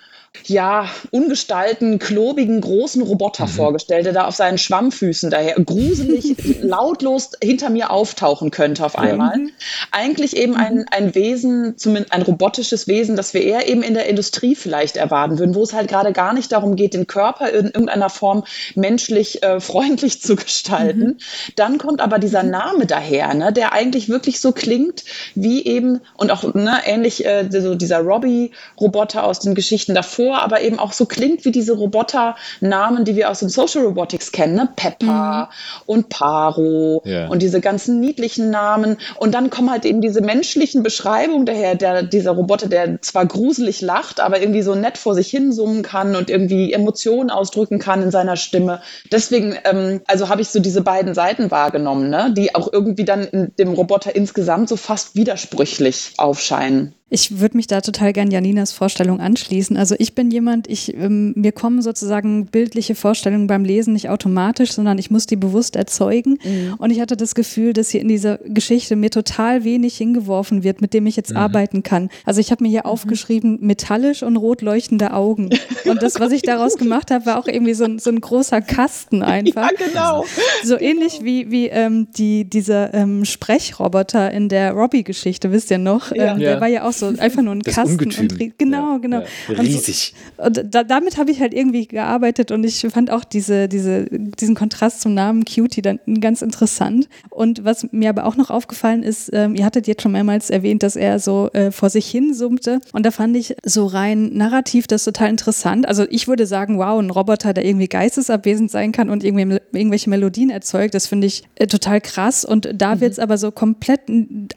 ja, 0.46 0.90
ungestalten, 1.12 2.00
klobigen, 2.00 2.60
großen 2.60 3.02
Roboter 3.02 3.46
mhm. 3.46 3.52
vorgestellt, 3.52 4.06
der 4.06 4.14
da 4.14 4.26
auf 4.26 4.36
seinen 4.36 4.58
Schwammfüßen 4.58 5.30
daher 5.30 5.56
gruselig, 5.56 6.36
lautlos 6.62 7.32
hinter 7.42 7.70
mir 7.70 7.92
auftauchen 7.92 8.52
könnte 8.52 8.86
auf 8.86 8.98
einmal. 8.98 9.38
Mhm. 9.38 9.52
Eigentlich 9.92 10.36
eben 10.36 10.56
ein, 10.56 10.78
mhm. 10.80 10.86
ein 10.92 11.16
Wesen, 11.16 11.78
zumindest 11.78 12.14
ein 12.14 12.24
robotisches 12.24 12.88
Wesen, 12.88 13.16
das 13.16 13.34
wir 13.34 13.42
eher 13.42 13.70
eben 13.70 13.84
in 13.84 13.94
der 13.94 14.08
Industrie 14.08 14.56
vielleicht 14.56 14.98
erwarten 14.98 15.40
würden, 15.40 15.56
wo 15.56 15.64
es 15.64 15.74
halt 15.74 15.88
gerade 15.88 16.12
gar 16.12 16.34
nicht 16.34 16.52
darum 16.52 16.76
geht, 16.76 16.94
den 16.94 17.08
Körper 17.08 17.50
in 17.50 17.66
irgendeiner 17.66 18.10
Form 18.10 18.44
menschlich 18.76 19.44
äh, 19.44 19.60
freundlich 19.60 20.22
zu 20.22 20.36
gestalten. 20.36 21.06
Mhm. 21.06 21.18
Dann 21.56 21.78
kommt 21.78 22.02
aber 22.02 22.20
dieser 22.20 22.44
mhm. 22.44 22.52
Name 22.52 22.86
daher, 22.86 23.34
ne, 23.34 23.54
der 23.54 23.72
eigentlich 23.72 24.10
wirklich 24.10 24.42
so 24.42 24.52
klingt 24.52 25.06
wie 25.36 25.64
eben, 25.64 26.02
und 26.18 26.32
auch 26.32 26.54
ne, 26.54 26.82
ähnlich 26.86 27.26
äh, 27.26 27.48
so 27.50 27.76
dieser 27.76 28.00
Robbie-Roboter 28.00 29.24
aus 29.24 29.40
den 29.40 29.56
Geschichten 29.56 29.94
davor, 29.94 30.23
vor, 30.24 30.42
aber 30.42 30.62
eben 30.62 30.80
auch 30.80 30.94
so 30.94 31.06
klingt 31.06 31.46
wie 31.46 31.52
diese 31.52 31.74
Roboternamen, 31.74 33.06
die 33.06 33.16
wir 33.16 33.30
aus 33.30 33.40
dem 33.40 33.50
Social 33.50 33.84
Robotics 33.84 34.32
kennen, 34.32 34.56
ne? 34.56 34.70
Peppa 34.76 35.44
mhm. 35.44 35.84
und 35.86 36.10
Paro 36.10 37.02
ja. 37.06 37.28
und 37.28 37.42
diese 37.42 37.62
ganzen 37.62 38.00
niedlichen 38.00 38.50
Namen. 38.50 38.98
Und 39.18 39.34
dann 39.34 39.50
kommen 39.50 39.70
halt 39.70 39.86
eben 39.86 40.02
diese 40.02 40.22
menschlichen 40.22 40.84
Beschreibungen 40.84 41.46
daher, 41.46 41.76
der, 41.76 42.04
dieser 42.04 42.32
Roboter, 42.32 42.68
der 42.68 43.02
zwar 43.02 43.26
gruselig 43.26 43.82
lacht, 43.82 44.20
aber 44.20 44.40
irgendwie 44.40 44.62
so 44.62 44.76
nett 44.76 44.98
vor 44.98 45.16
sich 45.16 45.30
hin 45.30 45.52
summen 45.52 45.84
kann 45.84 46.16
und 46.16 46.30
irgendwie 46.30 46.74
Emotionen 46.74 47.30
ausdrücken 47.30 47.80
kann 47.80 48.04
in 48.04 48.12
seiner 48.12 48.38
Stimme. 48.38 48.82
Deswegen, 49.12 49.56
ähm, 49.66 50.02
also 50.08 50.30
habe 50.30 50.42
ich 50.42 50.50
so 50.50 50.60
diese 50.60 50.82
beiden 50.82 51.14
Seiten 51.14 51.52
wahrgenommen, 51.52 52.10
ne? 52.10 52.34
die 52.36 52.56
auch 52.56 52.72
irgendwie 52.72 53.06
dann 53.06 53.26
in 53.26 53.54
dem 53.58 53.74
Roboter 53.74 54.16
insgesamt 54.16 54.70
so 54.70 54.76
fast 54.76 55.16
widersprüchlich 55.16 56.14
aufscheinen. 56.18 56.94
Ich 57.14 57.40
würde 57.40 57.58
mich 57.58 57.68
da 57.68 57.82
total 57.82 58.12
gern 58.12 58.32
Janinas 58.32 58.72
Vorstellung 58.72 59.20
anschließen. 59.20 59.78
Also 59.78 59.94
ich 60.00 60.16
bin 60.16 60.32
jemand, 60.32 60.68
ich, 60.68 60.96
ähm, 60.96 61.32
mir 61.36 61.52
kommen 61.52 61.84
sozusagen 61.84 62.48
bildliche 62.48 62.96
Vorstellungen 62.96 63.46
beim 63.46 63.64
Lesen 63.64 63.94
nicht 63.94 64.10
automatisch, 64.10 64.72
sondern 64.72 64.98
ich 64.98 65.12
muss 65.12 65.28
die 65.28 65.36
bewusst 65.36 65.76
erzeugen. 65.76 66.40
Mhm. 66.44 66.74
Und 66.80 66.90
ich 66.90 67.00
hatte 67.00 67.16
das 67.16 67.36
Gefühl, 67.36 67.74
dass 67.74 67.92
hier 67.92 68.02
in 68.02 68.08
dieser 68.08 68.40
Geschichte 68.40 68.96
mir 68.96 69.12
total 69.12 69.64
wenig 69.64 69.96
hingeworfen 69.96 70.64
wird, 70.64 70.82
mit 70.82 70.96
dem 70.96 71.06
ich 71.06 71.16
jetzt 71.16 71.30
mhm. 71.30 71.38
arbeiten 71.38 71.84
kann. 71.84 72.10
Also 72.26 72.42
ich 72.42 72.50
habe 72.50 72.64
mir 72.64 72.70
hier 72.70 72.86
mhm. 72.86 72.90
aufgeschrieben, 72.90 73.60
metallisch 73.62 74.24
und 74.24 74.36
rot 74.36 74.64
leuchtende 74.64 75.14
Augen. 75.14 75.52
Und 75.86 76.02
das, 76.02 76.20
was 76.20 76.32
ich 76.32 76.42
daraus 76.42 76.78
gemacht 76.80 77.12
habe, 77.12 77.28
war 77.28 77.38
auch 77.38 77.48
irgendwie 77.48 77.76
so 77.76 77.84
ein, 77.84 78.00
so 78.00 78.10
ein 78.10 78.22
großer 78.22 78.62
Kasten 78.62 79.22
einfach. 79.22 79.70
Ja, 79.70 79.88
genau. 79.88 80.26
So 80.64 80.80
ähnlich 80.80 81.20
wie, 81.22 81.52
wie 81.52 81.68
ähm, 81.68 82.08
die, 82.18 82.46
dieser 82.46 82.92
ähm, 82.96 83.24
Sprechroboter 83.24 84.32
in 84.32 84.50
der 84.50 84.72
Robbie-Geschichte, 84.72 85.52
wisst 85.52 85.70
ihr 85.70 85.78
noch? 85.78 86.12
Ja. 86.12 86.34
Ähm, 86.34 86.40
der 86.40 86.60
war 86.60 86.68
ja 86.68 86.88
auch 86.88 86.94
so 86.94 87.03
so 87.12 87.20
einfach 87.20 87.42
nur 87.42 87.56
ein 87.56 87.62
das 87.62 87.76
Kasten. 87.76 88.00
Und, 88.04 88.58
genau, 88.58 89.00
genau. 89.00 89.22
Ja, 89.50 89.60
riesig. 89.60 90.14
Und, 90.38 90.58
und 90.58 90.76
da, 90.76 90.84
damit 90.84 91.18
habe 91.18 91.32
ich 91.32 91.40
halt 91.40 91.54
irgendwie 91.54 91.88
gearbeitet 91.88 92.52
und 92.52 92.64
ich 92.64 92.86
fand 92.92 93.12
auch 93.12 93.24
diese, 93.24 93.68
diese, 93.68 94.06
diesen 94.10 94.56
Kontrast 94.56 95.02
zum 95.02 95.14
Namen 95.14 95.46
Cutie 95.46 95.82
dann 95.82 96.00
ganz 96.20 96.42
interessant. 96.42 97.08
Und 97.30 97.64
was 97.66 97.88
mir 97.92 98.10
aber 98.10 98.26
auch 98.26 98.36
noch 98.36 98.50
aufgefallen 98.50 99.04
ist, 99.04 99.30
ähm, 99.34 99.56
ihr 99.56 99.66
hattet 99.66 99.88
jetzt 99.88 100.02
schon 100.02 100.12
mehrmals 100.12 100.50
erwähnt, 100.50 100.84
dass 100.84 100.96
er 100.96 101.20
so 101.20 101.50
äh, 101.54 101.72
vor 101.72 101.90
sich 101.90 102.10
hin 102.10 102.34
summte. 102.34 102.80
Und 102.92 103.06
da 103.06 103.12
fand 103.12 103.36
ich 103.36 103.56
so 103.64 103.86
rein 103.86 104.34
narrativ 104.34 104.88
das 104.88 105.04
total 105.04 105.30
interessant. 105.30 105.88
Also 105.88 106.06
ich 106.10 106.28
würde 106.28 106.46
sagen, 106.46 106.78
wow, 106.78 107.00
ein 107.00 107.10
Roboter, 107.10 107.54
der 107.54 107.66
irgendwie 107.66 107.88
geistesabwesend 107.88 108.72
sein 108.72 108.92
kann 108.92 109.10
und 109.10 109.24
irgendwie 109.24 109.60
irgendwelche 109.72 110.10
Melodien 110.10 110.50
erzeugt, 110.50 110.94
das 110.94 111.08
finde 111.08 111.28
ich 111.28 111.44
äh, 111.56 111.68
total 111.68 112.02
krass. 112.02 112.46
Und 112.46 112.70
da 112.76 112.96
mhm. 112.96 113.02
wird 113.02 113.14
es 113.14 113.20
aber 113.20 113.38
so 113.38 113.52
komplett 113.52 114.02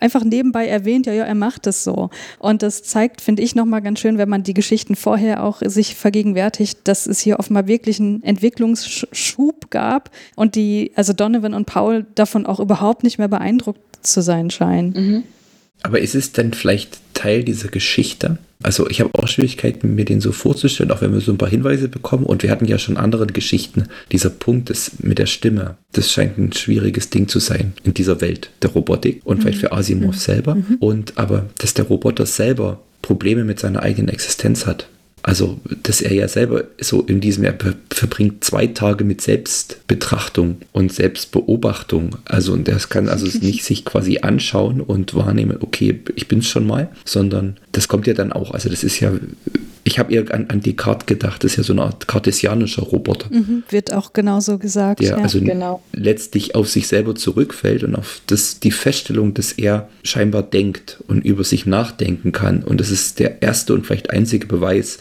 einfach 0.00 0.24
nebenbei 0.24 0.66
erwähnt, 0.66 1.06
ja, 1.06 1.12
ja, 1.12 1.24
er 1.24 1.35
macht 1.35 1.66
das 1.66 1.85
so. 1.85 2.11
Und 2.38 2.62
das 2.62 2.83
zeigt, 2.83 3.20
finde 3.20 3.42
ich, 3.42 3.55
nochmal 3.55 3.83
ganz 3.83 4.01
schön, 4.01 4.18
wenn 4.18 4.29
man 4.29 4.42
die 4.42 4.55
Geschichten 4.55 4.96
vorher 4.96 5.42
auch 5.42 5.62
sich 5.64 5.94
vergegenwärtigt, 5.94 6.81
dass 6.85 7.07
es 7.07 7.20
hier 7.20 7.38
offenbar 7.38 7.66
wirklich 7.66 8.01
einen 8.01 8.22
Entwicklungsschub 8.22 9.70
gab 9.70 10.11
und 10.35 10.55
die, 10.55 10.92
also 10.94 11.12
Donovan 11.12 11.55
und 11.55 11.66
Paul 11.66 12.07
davon 12.14 12.46
auch 12.46 12.61
überhaupt 12.61 13.03
nicht 13.03 13.18
mehr 13.18 13.29
beeindruckt 13.29 13.81
zu 14.07 14.22
sein 14.22 14.51
scheinen. 14.51 14.92
Mhm. 14.92 15.22
Aber 15.83 16.01
ist 16.01 16.15
es 16.15 16.33
denn 16.33 16.53
vielleicht 16.53 16.99
Teil 17.15 17.45
dieser 17.45 17.69
Geschichte? 17.69 18.39
Also 18.62 18.89
ich 18.89 19.01
habe 19.01 19.11
auch 19.15 19.29
Schwierigkeiten, 19.29 19.95
mir 19.95 20.05
den 20.05 20.21
so 20.21 20.33
vorzustellen, 20.33 20.91
auch 20.91 21.03
wenn 21.03 21.12
wir 21.12 21.21
so 21.21 21.31
ein 21.31 21.39
paar 21.39 21.49
Hinweise 21.49 21.89
bekommen. 21.89 22.25
Und 22.25 22.43
wir 22.43 22.51
hatten 22.51 22.65
ja 22.65 22.79
schon 22.79 22.97
andere 22.97 23.27
Geschichten. 23.27 23.85
Dieser 24.12 24.31
Punkt 24.31 24.71
des, 24.71 24.93
mit 25.01 25.19
der 25.19 25.27
Stimme, 25.27 25.77
das 25.93 26.11
scheint 26.11 26.39
ein 26.39 26.53
schwieriges 26.53 27.11
Ding 27.11 27.29
zu 27.29 27.39
sein 27.39 27.75
in 27.85 27.95
dieser 27.95 28.21
Welt 28.21 28.51
der 28.62 28.71
Robotik 28.71 29.21
und 29.25 29.39
mhm. 29.39 29.43
vielleicht 29.43 29.59
für 29.59 29.73
Asimov 29.73 30.15
mhm. 30.15 30.19
selber. 30.19 30.55
Mhm. 30.55 30.77
Und 30.81 31.19
aber, 31.19 31.47
dass 31.59 31.75
der 31.75 31.85
Roboter 31.85 32.27
selber 32.27 32.81
Probleme 33.03 33.45
mit 33.45 33.61
seiner 33.61 33.83
eigenen 33.83 34.09
Existenz 34.09 34.67
hat. 34.67 34.89
Also, 35.27 35.59
dass 35.83 36.03
er 36.03 36.15
ja 36.15 36.29
selber 36.29 36.62
so 36.81 37.03
in 37.03 37.21
diesem, 37.21 37.43
er 37.43 37.59
verbringt 37.91 38.45
zwei 38.45 38.69
Tage 38.69 39.03
mit 39.03 39.21
Selbstbetrachtung 39.21 40.59
und 40.71 40.93
Selbstbeobachtung. 40.93 42.11
Also, 42.27 42.53
und 42.53 42.69
das 42.69 42.91
kann 42.91 43.09
also 43.09 43.27
nicht 43.41 43.65
sich 43.65 43.85
quasi 43.85 44.19
anschauen 44.19 44.81
und 44.81 45.17
wahrnehmen, 45.17 45.59
okay, 45.61 45.99
ich 46.15 46.29
bin's 46.29 46.47
schon 46.47 46.65
mal, 46.65 46.91
sondern 47.05 47.57
das 47.73 47.89
kommt 47.89 48.07
ja 48.07 48.15
dann 48.15 48.33
auch. 48.33 48.53
Also, 48.53 48.69
das 48.69 48.85
ist 48.85 49.01
ja 49.01 49.11
ich 49.87 50.01
habe 50.01 50.12
eher 50.12 50.35
an, 50.35 50.46
an 50.49 50.61
Descartes 50.61 51.07
gedacht, 51.07 51.44
das 51.44 51.53
ist 51.53 51.59
ja 51.59 51.62
so 51.62 51.72
eine 51.72 51.83
Art 51.83 52.09
kartesianischer 52.09 52.83
Roboter. 52.83 53.33
Mhm, 53.33 53.62
wird 53.70 53.92
auch 53.92 54.12
genauso 54.12 54.59
gesagt. 54.59 54.99
Der 54.99 55.11
ja. 55.11 55.16
also 55.18 55.40
genau. 55.40 55.81
letztlich 55.92 56.57
auf 56.57 56.68
sich 56.68 56.88
selber 56.88 57.14
zurückfällt 57.14 57.85
und 57.85 57.94
auf 57.94 58.20
das, 58.27 58.59
die 58.59 58.72
Feststellung, 58.72 59.33
dass 59.35 59.53
er 59.53 59.88
scheinbar 60.03 60.42
denkt 60.42 60.99
und 61.07 61.25
über 61.25 61.44
sich 61.44 61.66
nachdenken 61.66 62.33
kann. 62.33 62.64
Und 62.64 62.81
das 62.81 62.90
ist 62.90 63.20
der 63.20 63.42
erste 63.42 63.75
und 63.75 63.87
vielleicht 63.87 64.11
einzige 64.11 64.49
Beweis, 64.49 64.99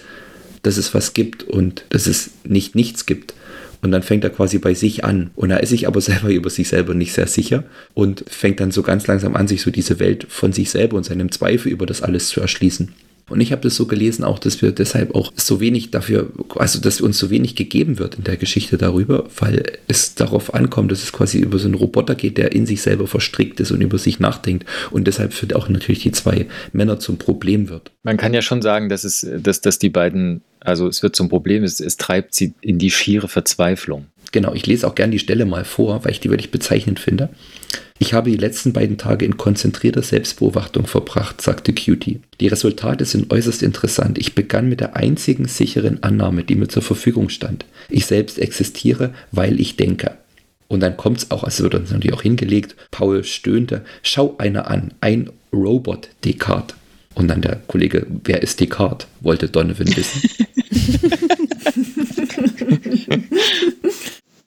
dass 0.62 0.78
es 0.78 0.94
was 0.94 1.14
gibt 1.14 1.42
und 1.42 1.84
dass 1.90 2.06
es 2.06 2.30
nicht 2.44 2.76
nichts 2.76 3.08
gibt. 3.08 3.34
Und 3.82 3.90
dann 3.92 4.04
fängt 4.04 4.24
er 4.24 4.30
quasi 4.30 4.60
bei 4.60 4.76
sich 4.76 5.04
an. 5.04 5.32
Und 5.36 5.50
er 5.50 5.64
ist 5.64 5.70
sich 5.70 5.88
aber 5.88 6.00
selber 6.10 6.30
über 6.30 6.52
sich 6.52 6.68
selber 6.68 6.94
nicht 6.94 7.14
sehr 7.14 7.26
sicher 7.26 7.64
und 7.96 8.24
fängt 8.28 8.60
dann 8.60 8.70
so 8.70 8.84
ganz 8.84 9.08
langsam 9.08 9.36
an, 9.36 9.48
sich 9.48 9.64
so 9.64 9.72
diese 9.72 10.00
Welt 10.00 10.28
von 10.30 10.54
sich 10.54 10.70
selber 10.70 10.96
und 10.96 11.06
seinem 11.06 11.32
Zweifel 11.32 11.72
über 11.72 11.88
das 11.88 12.04
alles 12.04 12.28
zu 12.28 12.40
erschließen. 12.40 12.94
Und 13.28 13.42
ich 13.42 13.52
habe 13.52 13.64
das 13.64 13.76
so 13.76 13.88
gelesen, 13.88 14.24
auch, 14.24 14.38
dass 14.38 14.62
wir 14.62 14.72
deshalb 14.72 15.16
auch 15.16 15.34
so 15.36 15.60
wenig 15.60 15.90
dafür, 15.90 16.32
also 16.56 16.80
dass 16.80 17.02
uns 17.02 17.18
so 17.18 17.32
wenig 17.32 17.56
gegeben 17.56 17.98
wird 17.98 18.16
in 18.16 18.24
der 18.24 18.38
Geschichte 18.38 18.78
darüber, 18.78 19.26
weil 19.40 19.64
es 19.88 20.14
darauf 20.14 20.54
ankommt, 20.54 20.92
dass 20.92 21.02
es 21.02 21.12
quasi 21.12 21.40
über 21.40 21.58
so 21.58 21.66
einen 21.66 21.74
Roboter 21.74 22.14
geht, 22.14 22.38
der 22.38 22.52
in 22.52 22.68
sich 22.68 22.84
selber 22.84 23.08
verstrickt 23.08 23.60
ist 23.60 23.72
und 23.72 23.82
über 23.82 23.98
sich 23.98 24.20
nachdenkt 24.20 24.66
und 24.92 25.08
deshalb 25.08 25.34
für 25.34 25.56
auch 25.56 25.70
natürlich 25.70 26.04
die 26.04 26.12
zwei 26.12 26.46
Männer 26.72 27.00
zum 27.00 27.18
Problem 27.18 27.70
wird. 27.70 27.92
Man 28.04 28.18
kann 28.18 28.34
ja 28.34 28.44
schon 28.44 28.62
sagen, 28.62 28.90
dass 28.90 29.04
es, 29.04 29.28
dass, 29.40 29.62
dass 29.62 29.80
die 29.80 29.90
beiden, 29.90 30.42
also 30.60 30.88
es 30.88 31.02
wird 31.02 31.16
zum 31.16 31.30
Problem, 31.30 31.64
es, 31.64 31.80
es 31.80 31.98
treibt 31.98 32.36
sie 32.36 32.54
in 32.62 32.78
die 32.78 32.92
schiere 32.92 33.28
Verzweiflung. 33.28 34.06
Genau, 34.32 34.54
ich 34.54 34.66
lese 34.66 34.88
auch 34.88 34.96
gern 34.96 35.12
die 35.12 35.20
Stelle 35.20 35.46
mal 35.46 35.66
vor, 35.66 36.04
weil 36.04 36.12
ich 36.12 36.20
die 36.20 36.30
wirklich 36.30 36.52
bezeichnend 36.52 37.00
finde. 37.00 37.30
Ich 37.98 38.14
habe 38.14 38.30
die 38.30 38.36
letzten 38.36 38.74
beiden 38.74 38.98
Tage 38.98 39.24
in 39.24 39.38
konzentrierter 39.38 40.02
Selbstbeobachtung 40.02 40.86
verbracht, 40.86 41.42
sagte 41.42 41.74
Cutie. 41.74 42.20
Die 42.42 42.48
Resultate 42.48 43.06
sind 43.06 43.32
äußerst 43.32 43.64
interessant. 43.64 44.18
Ich 44.18 44.36
begann 44.36 44.68
mit 44.68 44.82
der 44.82 44.98
einzigen 44.98 45.48
sicheren 45.48 46.04
Annahme, 46.04 46.44
die 46.44 46.56
mir 46.56 46.68
zur 46.68 46.82
Verfügung 46.82 47.30
stand. 47.30 47.66
Ich 47.90 48.06
selbst 48.06 48.38
existiere, 48.38 49.14
weil 49.32 49.62
ich 49.62 49.78
denke. 49.78 50.18
Und 50.68 50.82
dann 50.82 50.98
kommt 50.98 51.20
es 51.20 51.32
auch, 51.32 51.46
also 51.46 51.64
wird 51.64 51.76
uns 51.76 51.92
natürlich 51.92 52.14
auch 52.14 52.24
hingelegt, 52.24 52.76
Paul 52.92 53.24
stöhnte, 53.24 53.86
schau 54.04 54.36
einer 54.40 54.70
an, 54.70 54.94
ein 55.00 55.30
Robot 55.54 56.10
Descartes. 56.26 56.76
Und 57.14 57.30
dann 57.30 57.42
der 57.42 57.62
Kollege, 57.68 58.06
wer 58.26 58.44
ist 58.44 58.60
Descartes, 58.60 59.08
wollte 59.22 59.48
Donovan 59.48 59.96
wissen. 59.96 60.22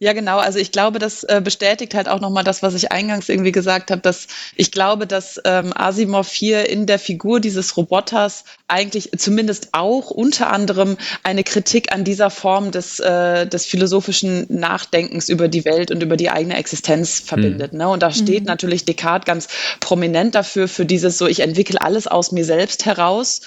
Ja, 0.01 0.13
genau. 0.13 0.39
Also 0.39 0.61
ich 0.61 0.71
glaube, 0.71 1.01
das 1.01 1.25
äh, 1.25 1.41
bestätigt 1.43 1.95
halt 1.95 2.09
auch 2.09 2.21
nochmal 2.21 2.45
das, 2.45 2.63
was 2.63 2.75
ich 2.75 2.93
eingangs 2.93 3.29
irgendwie 3.29 3.51
gesagt 3.51 3.91
habe, 3.91 4.01
dass 4.01 4.29
ich 4.55 4.71
glaube, 4.71 5.09
dass 5.09 5.41
ähm, 5.45 5.73
Asimov 5.75 6.31
hier 6.31 6.69
in 6.69 6.87
der 6.87 7.01
Figur 7.01 7.41
dieses 7.41 7.77
Roboters 7.77 8.45
eigentlich 8.69 9.11
zumindest 9.17 9.71
auch 9.73 10.11
unter 10.11 10.53
anderem 10.53 10.97
eine 11.25 11.43
Kritik 11.43 11.93
an 11.93 12.05
dieser 12.05 12.31
Form 12.31 12.71
des, 12.71 13.01
äh, 13.01 13.47
des 13.49 13.67
philosophischen 13.67 14.47
Nachdenkens 14.49 15.29
über 15.29 15.49
die 15.49 15.65
Welt 15.65 15.91
und 15.91 16.01
über 16.01 16.17
die 16.17 16.31
eigene 16.31 16.57
Existenz 16.57 17.19
verbindet. 17.19 17.73
Mhm. 17.73 17.79
Ne? 17.79 17.89
Und 17.89 18.03
da 18.03 18.13
steht 18.13 18.43
mhm. 18.43 18.47
natürlich 18.47 18.85
Descartes 18.85 19.27
ganz 19.27 19.49
prominent 19.81 20.37
dafür, 20.37 20.69
für 20.69 20.87
dieses 20.87 21.19
so, 21.19 21.27
ich 21.27 21.41
entwickle 21.41 21.81
alles 21.81 22.07
aus 22.07 22.31
mir 22.31 22.45
selbst 22.45 22.87
heraus 22.87 23.41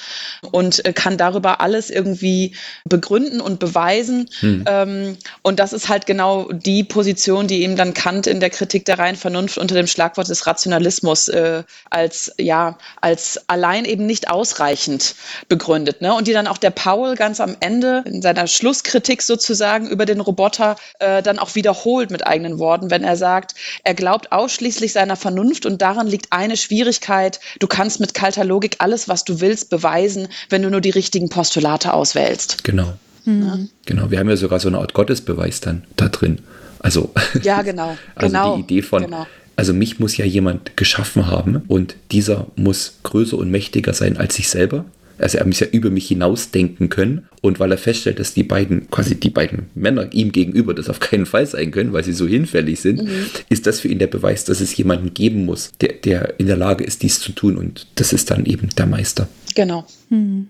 und 0.51 0.83
äh, 0.83 0.91
kann 0.91 1.17
darüber 1.17 1.61
alles 1.61 1.89
irgendwie 1.89 2.55
begründen 2.83 3.39
und 3.39 3.59
beweisen. 3.59 4.29
Mhm. 4.41 4.65
Ähm, 4.67 5.17
und 5.43 5.59
das 5.59 5.71
ist 5.71 5.87
halt 5.87 6.05
genau 6.05 6.40
die 6.51 6.83
Position, 6.83 7.47
die 7.47 7.63
ihm 7.63 7.75
dann 7.75 7.93
Kant 7.93 8.27
in 8.27 8.39
der 8.39 8.49
Kritik 8.49 8.85
der 8.85 8.99
reinen 8.99 9.17
Vernunft 9.17 9.57
unter 9.57 9.75
dem 9.75 9.87
Schlagwort 9.87 10.29
des 10.29 10.47
Rationalismus 10.47 11.27
äh, 11.27 11.63
als, 11.89 12.33
ja, 12.37 12.77
als 13.01 13.39
allein 13.47 13.85
eben 13.85 14.05
nicht 14.05 14.29
ausreichend 14.29 15.15
begründet. 15.47 16.01
Ne? 16.01 16.13
Und 16.13 16.27
die 16.27 16.33
dann 16.33 16.47
auch 16.47 16.57
der 16.57 16.71
Paul 16.71 17.15
ganz 17.15 17.39
am 17.39 17.55
Ende 17.59 18.03
in 18.05 18.21
seiner 18.21 18.47
Schlusskritik 18.47 19.21
sozusagen 19.21 19.87
über 19.87 20.05
den 20.05 20.21
Roboter 20.21 20.75
äh, 20.99 21.21
dann 21.21 21.39
auch 21.39 21.55
wiederholt 21.55 22.11
mit 22.11 22.25
eigenen 22.25 22.59
Worten, 22.59 22.91
wenn 22.91 23.03
er 23.03 23.17
sagt, 23.17 23.55
er 23.83 23.93
glaubt 23.93 24.31
ausschließlich 24.31 24.93
seiner 24.93 25.15
Vernunft 25.15 25.65
und 25.65 25.81
daran 25.81 26.07
liegt 26.07 26.27
eine 26.31 26.57
Schwierigkeit. 26.57 27.39
Du 27.59 27.67
kannst 27.67 27.99
mit 27.99 28.13
kalter 28.13 28.43
Logik 28.43 28.77
alles, 28.79 29.07
was 29.07 29.23
du 29.23 29.41
willst, 29.41 29.69
beweisen, 29.69 30.27
wenn 30.49 30.61
du 30.61 30.69
nur 30.69 30.81
die 30.81 30.89
richtigen 30.89 31.29
Postulate 31.29 31.93
auswählst. 31.93 32.63
Genau. 32.63 32.93
Mhm. 33.25 33.69
Genau, 33.85 34.11
wir 34.11 34.19
haben 34.19 34.29
ja 34.29 34.37
sogar 34.37 34.59
so 34.59 34.67
eine 34.67 34.79
Art 34.79 34.93
Gottesbeweis 34.93 35.61
dann 35.61 35.83
da 35.95 36.09
drin. 36.09 36.39
Also, 36.79 37.13
ja, 37.43 37.61
genau. 37.61 37.97
also 38.15 38.27
genau. 38.27 38.55
die 38.55 38.61
Idee 38.61 38.81
von, 38.81 39.03
genau. 39.03 39.27
also 39.55 39.73
mich 39.73 39.99
muss 39.99 40.17
ja 40.17 40.25
jemand 40.25 40.77
geschaffen 40.77 41.27
haben 41.27 41.63
und 41.67 41.95
dieser 42.11 42.47
muss 42.55 42.99
größer 43.03 43.37
und 43.37 43.51
mächtiger 43.51 43.93
sein 43.93 44.17
als 44.17 44.37
ich 44.39 44.49
selber. 44.49 44.85
Also 45.21 45.37
er 45.37 45.45
muss 45.45 45.59
ja 45.59 45.67
über 45.67 45.91
mich 45.91 46.07
hinausdenken 46.07 46.89
können. 46.89 47.27
Und 47.41 47.59
weil 47.59 47.71
er 47.71 47.77
feststellt, 47.77 48.19
dass 48.19 48.33
die 48.33 48.43
beiden, 48.43 48.89
quasi 48.89 49.15
die 49.15 49.29
beiden 49.29 49.67
Männer 49.75 50.11
ihm 50.13 50.31
gegenüber 50.31 50.73
das 50.73 50.89
auf 50.89 50.99
keinen 50.99 51.25
Fall 51.25 51.45
sein 51.45 51.71
können, 51.71 51.93
weil 51.93 52.03
sie 52.03 52.13
so 52.13 52.27
hinfällig 52.27 52.79
sind, 52.79 53.03
mhm. 53.03 53.25
ist 53.49 53.67
das 53.67 53.79
für 53.79 53.87
ihn 53.87 53.99
der 53.99 54.07
Beweis, 54.07 54.45
dass 54.45 54.61
es 54.61 54.75
jemanden 54.75 55.13
geben 55.13 55.45
muss, 55.45 55.71
der, 55.79 55.93
der 55.93 56.39
in 56.39 56.47
der 56.47 56.57
Lage 56.57 56.83
ist, 56.83 57.03
dies 57.03 57.19
zu 57.19 57.31
tun. 57.31 57.57
Und 57.57 57.87
das 57.95 58.13
ist 58.13 58.31
dann 58.31 58.45
eben 58.45 58.69
der 58.77 58.87
Meister. 58.87 59.27
Genau. 59.55 59.85
Mhm. 60.09 60.47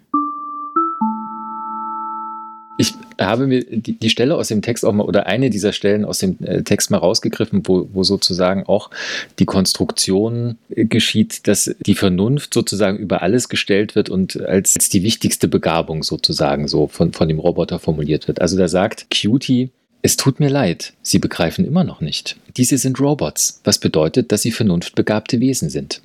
Ich 2.82 2.96
habe 3.20 3.46
mir 3.46 3.64
die, 3.64 3.94
die, 3.94 4.10
Stelle 4.10 4.34
aus 4.34 4.48
dem 4.48 4.64
Text 4.64 4.84
auch 4.86 4.92
mal 4.92 5.04
oder 5.04 5.28
eine 5.28 5.52
dieser 5.52 5.72
Stellen 5.72 6.04
aus 6.04 6.18
dem 6.18 6.38
äh, 6.42 6.64
Text 6.64 6.90
mal 6.90 6.98
rausgegriffen, 6.98 7.62
wo, 7.68 7.88
wo 7.94 8.02
sozusagen 8.02 8.66
auch 8.66 8.90
die 9.38 9.46
Konstruktion 9.46 10.58
äh, 10.72 10.86
geschieht, 10.86 11.48
dass 11.48 11.76
die 11.86 11.94
Vernunft 11.94 12.56
sozusagen 12.56 12.98
über 12.98 13.22
alles 13.22 13.50
gestellt 13.50 13.94
wird 13.94 14.10
und 14.10 14.42
als, 14.42 14.76
als 14.76 14.90
die 14.90 15.04
wichtigste 15.04 15.48
Begabung 15.48 16.02
sozusagen 16.02 16.68
so 16.68 16.88
von, 16.88 17.14
von 17.14 17.28
dem 17.28 17.38
Roboter 17.38 17.78
formuliert 17.78 18.28
wird. 18.28 18.42
Also 18.42 18.58
da 18.58 18.68
sagt 18.68 19.06
Cutie, 19.12 19.70
es 20.02 20.18
tut 20.18 20.40
mir 20.40 20.50
leid, 20.50 20.94
Sie 21.04 21.20
begreifen 21.20 21.66
immer 21.66 21.84
noch 21.84 22.02
nicht. 22.02 22.38
Diese 22.58 22.80
sind 22.80 23.00
Robots, 23.00 23.62
was 23.64 23.78
bedeutet, 23.78 24.32
dass 24.32 24.42
sie 24.42 24.50
vernunftbegabte 24.50 25.40
Wesen 25.40 25.70
sind. 25.70 26.02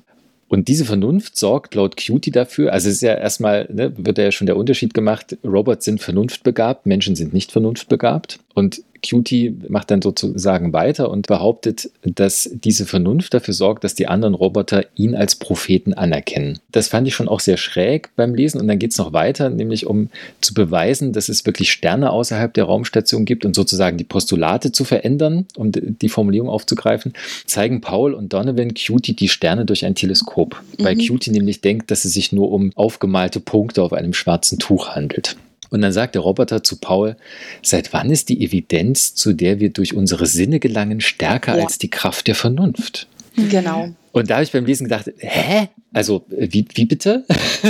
Und 0.49 0.67
diese 0.69 0.85
Vernunft 0.85 1.37
sorgt 1.37 1.75
laut 1.75 1.97
Cutie 1.97 2.31
dafür, 2.31 2.71
also 2.71 2.87
es 2.87 2.95
ist 2.95 3.01
ja 3.01 3.13
erstmal, 3.13 3.67
ne, 3.71 3.91
wird 3.97 4.17
ja 4.17 4.31
schon 4.31 4.47
der 4.47 4.55
Unterschied 4.55 4.93
gemacht, 4.93 5.37
Robots 5.43 5.83
sind 5.85 6.01
vernunftbegabt, 6.01 6.85
Menschen 6.85 7.15
sind 7.15 7.33
nicht 7.33 7.51
vernunftbegabt. 7.51 8.39
Und 8.57 8.81
Cutie 9.07 9.55
macht 9.69 9.91
dann 9.91 10.01
sozusagen 10.01 10.73
weiter 10.73 11.11
und 11.11 11.27
behauptet, 11.27 11.91
dass 12.01 12.49
diese 12.51 12.87
Vernunft 12.87 13.35
dafür 13.35 13.53
sorgt, 13.53 13.83
dass 13.83 13.93
die 13.93 14.07
anderen 14.07 14.33
Roboter 14.33 14.83
ihn 14.95 15.13
als 15.13 15.35
Propheten 15.35 15.93
anerkennen. 15.93 16.57
Das 16.71 16.87
fand 16.87 17.07
ich 17.07 17.13
schon 17.13 17.27
auch 17.27 17.39
sehr 17.39 17.57
schräg 17.57 18.09
beim 18.15 18.33
Lesen 18.33 18.59
und 18.59 18.67
dann 18.67 18.79
geht 18.79 18.93
es 18.93 18.97
noch 18.97 19.13
weiter, 19.13 19.51
nämlich 19.51 19.85
um 19.85 20.09
zu 20.41 20.55
beweisen, 20.55 21.13
dass 21.13 21.29
es 21.29 21.45
wirklich 21.45 21.71
Sterne 21.71 22.09
außerhalb 22.09 22.51
der 22.51 22.63
Raumstation 22.63 23.25
gibt 23.25 23.45
und 23.45 23.55
sozusagen 23.55 23.95
die 23.95 24.03
Postulate 24.03 24.71
zu 24.71 24.85
verändern, 24.85 25.45
um 25.55 25.71
die 25.71 26.09
Formulierung 26.09 26.49
aufzugreifen, 26.49 27.13
zeigen 27.45 27.79
Paul 27.81 28.15
und 28.15 28.33
Donovan 28.33 28.73
Cutie 28.73 29.13
die 29.13 29.29
Sterne 29.29 29.65
durch 29.65 29.85
ein 29.85 29.93
Teleskop, 29.93 30.59
mhm. 30.79 30.83
weil 30.83 30.97
Cutie 30.97 31.29
nämlich 31.29 31.61
denkt, 31.61 31.91
dass 31.91 32.05
es 32.05 32.13
sich 32.13 32.31
nur 32.31 32.51
um 32.51 32.71
aufgemalte 32.73 33.39
Punkte 33.39 33.83
auf 33.83 33.93
einem 33.93 34.13
schwarzen 34.13 34.57
Tuch 34.57 34.95
handelt. 34.95 35.37
Und 35.69 35.81
dann 35.81 35.91
sagt 35.91 36.15
der 36.15 36.21
Roboter 36.21 36.63
zu 36.63 36.77
Paul, 36.77 37.15
seit 37.61 37.93
wann 37.93 38.09
ist 38.09 38.29
die 38.29 38.43
Evidenz, 38.43 39.15
zu 39.15 39.33
der 39.33 39.59
wir 39.59 39.69
durch 39.69 39.93
unsere 39.95 40.25
Sinne 40.25 40.59
gelangen, 40.59 41.01
stärker 41.01 41.57
ja. 41.57 41.63
als 41.63 41.77
die 41.77 41.89
Kraft 41.89 42.27
der 42.27 42.35
Vernunft? 42.35 43.07
Genau. 43.35 43.93
Und 44.17 44.29
da 44.29 44.35
habe 44.35 44.43
ich 44.43 44.51
beim 44.51 44.65
Lesen 44.65 44.85
gedacht, 44.85 45.11
hä? 45.17 45.69
Also, 45.93 46.25
wie, 46.29 46.67
wie 46.75 46.85
bitte? 46.85 47.23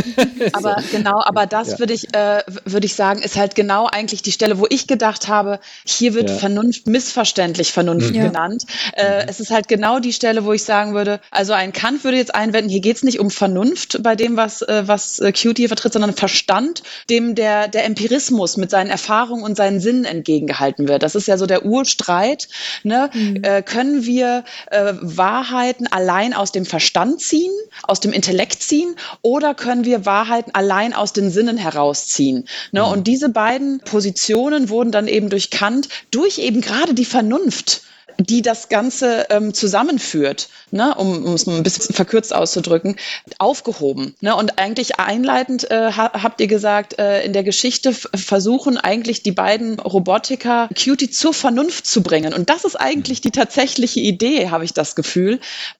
aber 0.53 0.81
genau, 0.91 1.21
aber 1.23 1.45
das 1.45 1.73
ja. 1.73 1.79
würde 1.79 1.93
ich, 1.93 2.13
äh, 2.13 2.41
würde 2.65 2.85
ich 2.85 2.95
sagen, 2.95 3.21
ist 3.21 3.37
halt 3.37 3.55
genau 3.55 3.87
eigentlich 3.87 4.21
die 4.21 4.31
Stelle, 4.31 4.59
wo 4.59 4.65
ich 4.69 4.87
gedacht 4.87 5.27
habe, 5.27 5.59
hier 5.85 6.13
wird 6.13 6.29
ja. 6.29 6.35
Vernunft 6.35 6.87
missverständlich 6.87 7.71
Vernunft 7.71 8.15
ja. 8.15 8.27
genannt. 8.27 8.65
Äh, 8.93 9.23
mhm. 9.23 9.29
Es 9.29 9.39
ist 9.39 9.51
halt 9.51 9.67
genau 9.67 9.99
die 9.99 10.13
Stelle, 10.13 10.45
wo 10.45 10.53
ich 10.53 10.63
sagen 10.63 10.93
würde, 10.93 11.21
also 11.31 11.53
ein 11.53 11.73
Kant 11.73 12.03
würde 12.03 12.17
jetzt 12.17 12.33
einwenden, 12.33 12.69
hier 12.69 12.81
geht 12.81 12.97
es 12.97 13.03
nicht 13.03 13.19
um 13.19 13.29
Vernunft 13.29 14.01
bei 14.01 14.15
dem, 14.15 14.35
was, 14.35 14.61
äh, 14.63 14.83
was 14.85 15.19
äh, 15.19 15.31
Cute 15.31 15.57
hier 15.57 15.67
vertritt, 15.67 15.93
sondern 15.93 16.13
Verstand, 16.13 16.83
dem 17.09 17.35
der, 17.35 17.67
der 17.67 17.85
Empirismus 17.85 18.57
mit 18.57 18.71
seinen 18.71 18.89
Erfahrungen 18.89 19.43
und 19.43 19.55
seinen 19.55 19.79
Sinnen 19.79 20.05
entgegengehalten 20.05 20.87
wird. 20.87 21.03
Das 21.03 21.15
ist 21.15 21.27
ja 21.27 21.37
so 21.37 21.45
der 21.45 21.65
Urstreit. 21.65 22.49
Ne? 22.83 23.09
Mhm. 23.13 23.43
Äh, 23.43 23.61
können 23.61 24.05
wir 24.05 24.43
äh, 24.71 24.93
Wahrheiten 25.01 25.87
allein 25.87 26.33
aus 26.37 26.51
dem 26.51 26.65
Verstand 26.65 27.21
ziehen, 27.21 27.51
aus 27.83 27.99
dem 27.99 28.13
Intellekt 28.13 28.61
ziehen 28.61 28.95
oder 29.21 29.53
können 29.53 29.85
wir 29.85 30.05
Wahrheiten 30.05 30.51
allein 30.53 30.93
aus 30.93 31.13
den 31.13 31.31
Sinnen 31.31 31.57
herausziehen? 31.57 32.47
Ne? 32.71 32.81
Mhm. 32.81 32.87
Und 32.87 33.07
diese 33.07 33.29
beiden 33.29 33.79
Positionen 33.79 34.69
wurden 34.69 34.91
dann 34.91 35.07
eben 35.07 35.29
durch 35.29 35.49
Kant, 35.49 35.89
durch 36.11 36.37
eben 36.39 36.61
gerade 36.61 36.93
die 36.93 37.05
Vernunft, 37.05 37.81
die 38.19 38.41
das 38.41 38.69
Ganze 38.69 39.27
ähm, 39.29 39.53
zusammenführt, 39.53 40.49
ne, 40.71 40.95
um, 40.95 41.23
um 41.23 41.33
es 41.33 41.47
ein 41.47 41.63
bisschen 41.63 41.93
verkürzt 41.93 42.33
auszudrücken, 42.33 42.95
aufgehoben. 43.37 44.15
Ne? 44.21 44.35
Und 44.35 44.57
eigentlich 44.57 44.99
einleitend 44.99 45.69
äh, 45.69 45.91
habt 45.91 46.41
ihr 46.41 46.47
gesagt, 46.47 46.97
äh, 46.99 47.23
in 47.23 47.33
der 47.33 47.43
Geschichte 47.43 47.93
versuchen 47.93 48.77
eigentlich 48.77 49.23
die 49.23 49.31
beiden 49.31 49.79
Robotiker 49.79 50.69
Cutie 50.69 51.09
zur 51.09 51.33
Vernunft 51.33 51.85
zu 51.85 52.01
bringen. 52.01 52.33
Und 52.33 52.49
das 52.49 52.65
ist 52.65 52.75
eigentlich 52.75 53.21
die 53.21 53.31
tatsächliche 53.31 53.99
Idee, 53.99 54.49
habe 54.49 54.65
ich 54.65 54.73
das 54.73 54.95
Gefühl. 54.95 55.39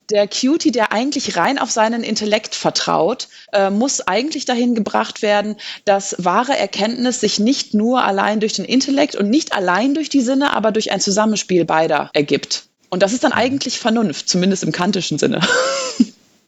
Der 0.10 0.28
Cutie, 0.28 0.72
der 0.72 0.94
eigentlich 0.94 1.36
rein 1.36 1.60
auf 1.60 1.70
seinen 1.70 2.02
Intellekt 2.02 2.56
vertraut, 2.56 3.28
äh, 3.52 3.70
muss 3.70 4.00
eigentlich 4.00 4.46
dahin 4.46 4.74
gebracht 4.74 5.22
werden, 5.22 5.58
dass 5.84 6.16
wahre 6.18 6.58
Erkenntnis 6.58 7.20
sich 7.20 7.40
nicht 7.40 7.74
nur 7.74 8.04
allein 8.04 8.40
durch 8.40 8.54
den 8.54 8.66
Intellekt 8.66 9.16
und 9.16 9.30
nicht 9.30 9.54
allein 9.54 9.94
durch 9.94 10.10
die 10.10 10.22
Sinne, 10.22 10.54
aber 10.54 10.72
durch 10.72 10.92
ein 10.92 11.02
Zusammenspiel 11.02 11.66
beider 11.66 12.10
ergibt. 12.14 12.64
Und 12.90 13.04
das 13.04 13.12
ist 13.12 13.26
dann 13.26 13.34
eigentlich 13.34 13.80
Vernunft, 13.80 14.30
zumindest 14.30 14.64
im 14.64 14.72
kantischen 14.72 15.18
Sinne. 15.18 15.42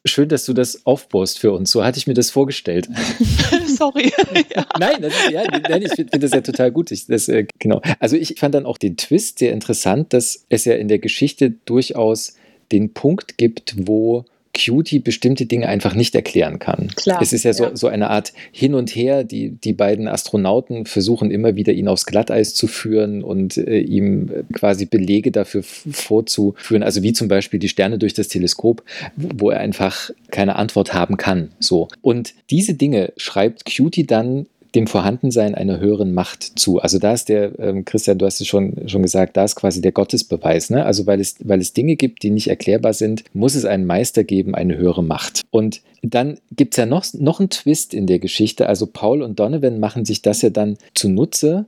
Schön, 0.06 0.30
dass 0.30 0.45
du 0.45 0.54
das 0.54 0.86
aufbaust 0.86 1.39
für 1.39 1.52
uns. 1.52 1.72
So 1.72 1.84
hatte 1.84 1.98
ich 1.98 2.08
mir 2.08 2.13
das 2.13 2.32
vorgestellt. 2.32 2.88
Sorry. 3.67 4.13
ja. 4.56 4.65
Nein, 4.80 5.02
das 5.02 5.13
ist, 5.13 5.32
ja, 5.32 5.43
nein, 5.43 5.82
ich 5.82 5.91
finde 5.91 6.19
das 6.19 6.32
ja 6.32 6.39
total 6.39 6.72
gut. 6.72 6.91
Ich, 6.91 7.08
das, 7.08 7.28
äh, 7.28 7.45
genau. 7.60 7.82
Also 8.00 8.15
ich 8.15 8.36
fand 8.39 8.56
dann 8.56 8.65
auch 8.65 8.78
den 8.78 8.95
Twist 8.95 9.39
sehr 9.39 9.52
interessant, 9.52 10.13
dass 10.13 10.45
es 10.48 10.63
ja 10.63 10.76
in 10.76 10.88
der 10.88 11.00
Geschichte 11.00 11.52
durchaus 11.65 12.36
den 12.71 12.93
Punkt 12.93 13.38
gibt, 13.38 13.75
wo 13.77 14.25
Cutie 14.53 14.99
bestimmte 14.99 15.45
Dinge 15.45 15.67
einfach 15.67 15.93
nicht 15.95 16.15
erklären 16.15 16.60
kann. 16.60 16.88
Klar, 16.95 17.21
es 17.21 17.34
ist 17.34 17.43
ja, 17.43 17.51
ja, 17.51 17.53
So, 17.53 17.75
so 17.75 17.88
eine 17.88 18.10
Art 18.10 18.34
Hin 18.51 18.73
und 18.73 18.95
Her. 18.95 19.23
Die, 19.23 19.51
die 19.51 19.73
beiden 19.73 20.08
Astronauten 20.08 20.86
versuchen 20.86 21.32
immer 21.32 21.55
wieder, 21.55 21.71
ihn 21.71 21.88
aufs 21.88 22.05
Glatteis 22.05 22.53
zu 22.53 22.67
führen 22.67 23.23
und 23.23 23.58
äh, 23.58 23.79
ihm 23.79 24.32
quasi 24.53 24.86
Belege 24.86 25.32
dafür 25.32 25.63
vorzuführen. 25.63 26.84
Also 26.84 27.03
wie 27.03 27.13
zum 27.13 27.27
Beispiel 27.27 27.60
die 27.60 27.69
Sterne 27.69 27.97
durch 27.97 28.13
das 28.13 28.27
Teleskop, 28.27 28.84
wo 29.15 29.49
er 29.51 29.60
einfach 29.60 30.10
keine 30.32 30.55
Antwort 30.55 30.93
haben 30.93 31.17
kann. 31.17 31.51
So. 31.60 31.88
Und 32.01 32.34
diese 32.49 32.73
Dinge 32.73 33.13
schreibt 33.17 33.63
Cutie 33.65 34.05
dann 34.05 34.47
dem 34.75 34.88
Vorhandensein 34.88 35.55
einer 35.55 35.79
höheren 35.79 36.13
Macht 36.13 36.60
zu. 36.60 36.79
Also 36.79 36.99
da 36.99 37.13
ist 37.13 37.29
der, 37.29 37.58
ähm, 37.60 37.86
Christian, 37.86 38.17
du 38.17 38.25
hast 38.25 38.39
es 38.39 38.47
schon, 38.47 38.88
schon 38.88 39.01
gesagt, 39.01 39.36
da 39.38 39.43
ist 39.43 39.55
quasi 39.55 39.82
der 39.82 39.91
Gottesbeweis. 39.91 40.69
Ne? 40.69 40.86
Also 40.86 41.08
weil 41.08 41.19
es, 41.19 41.36
weil 41.43 41.60
es 41.60 41.73
Dinge 41.73 41.95
gibt, 41.95 42.23
die 42.23 42.29
nicht 42.29 42.47
erklärbar 42.47 42.93
sind, 42.93 43.23
muss 43.34 43.55
es 43.55 43.65
einen 43.65 43.86
Meister 43.86 44.23
geben, 44.23 44.55
eine 44.55 44.77
höhere 44.77 45.03
Macht. 45.03 45.41
Und 45.49 45.82
dann 46.01 46.38
gibt 46.55 46.73
es 46.73 46.77
ja 46.77 46.86
noch, 46.86 47.05
noch 47.13 47.39
einen 47.39 47.49
Twist 47.49 47.93
in 47.93 48.08
der 48.08 48.19
Geschichte. 48.19 48.67
Also 48.67 48.86
Paul 48.86 49.21
und 49.21 49.39
Donovan 49.39 49.79
machen 49.79 50.05
sich 50.05 50.21
das 50.21 50.41
ja 50.41 50.49
dann 50.49 50.77
zunutze 50.93 51.65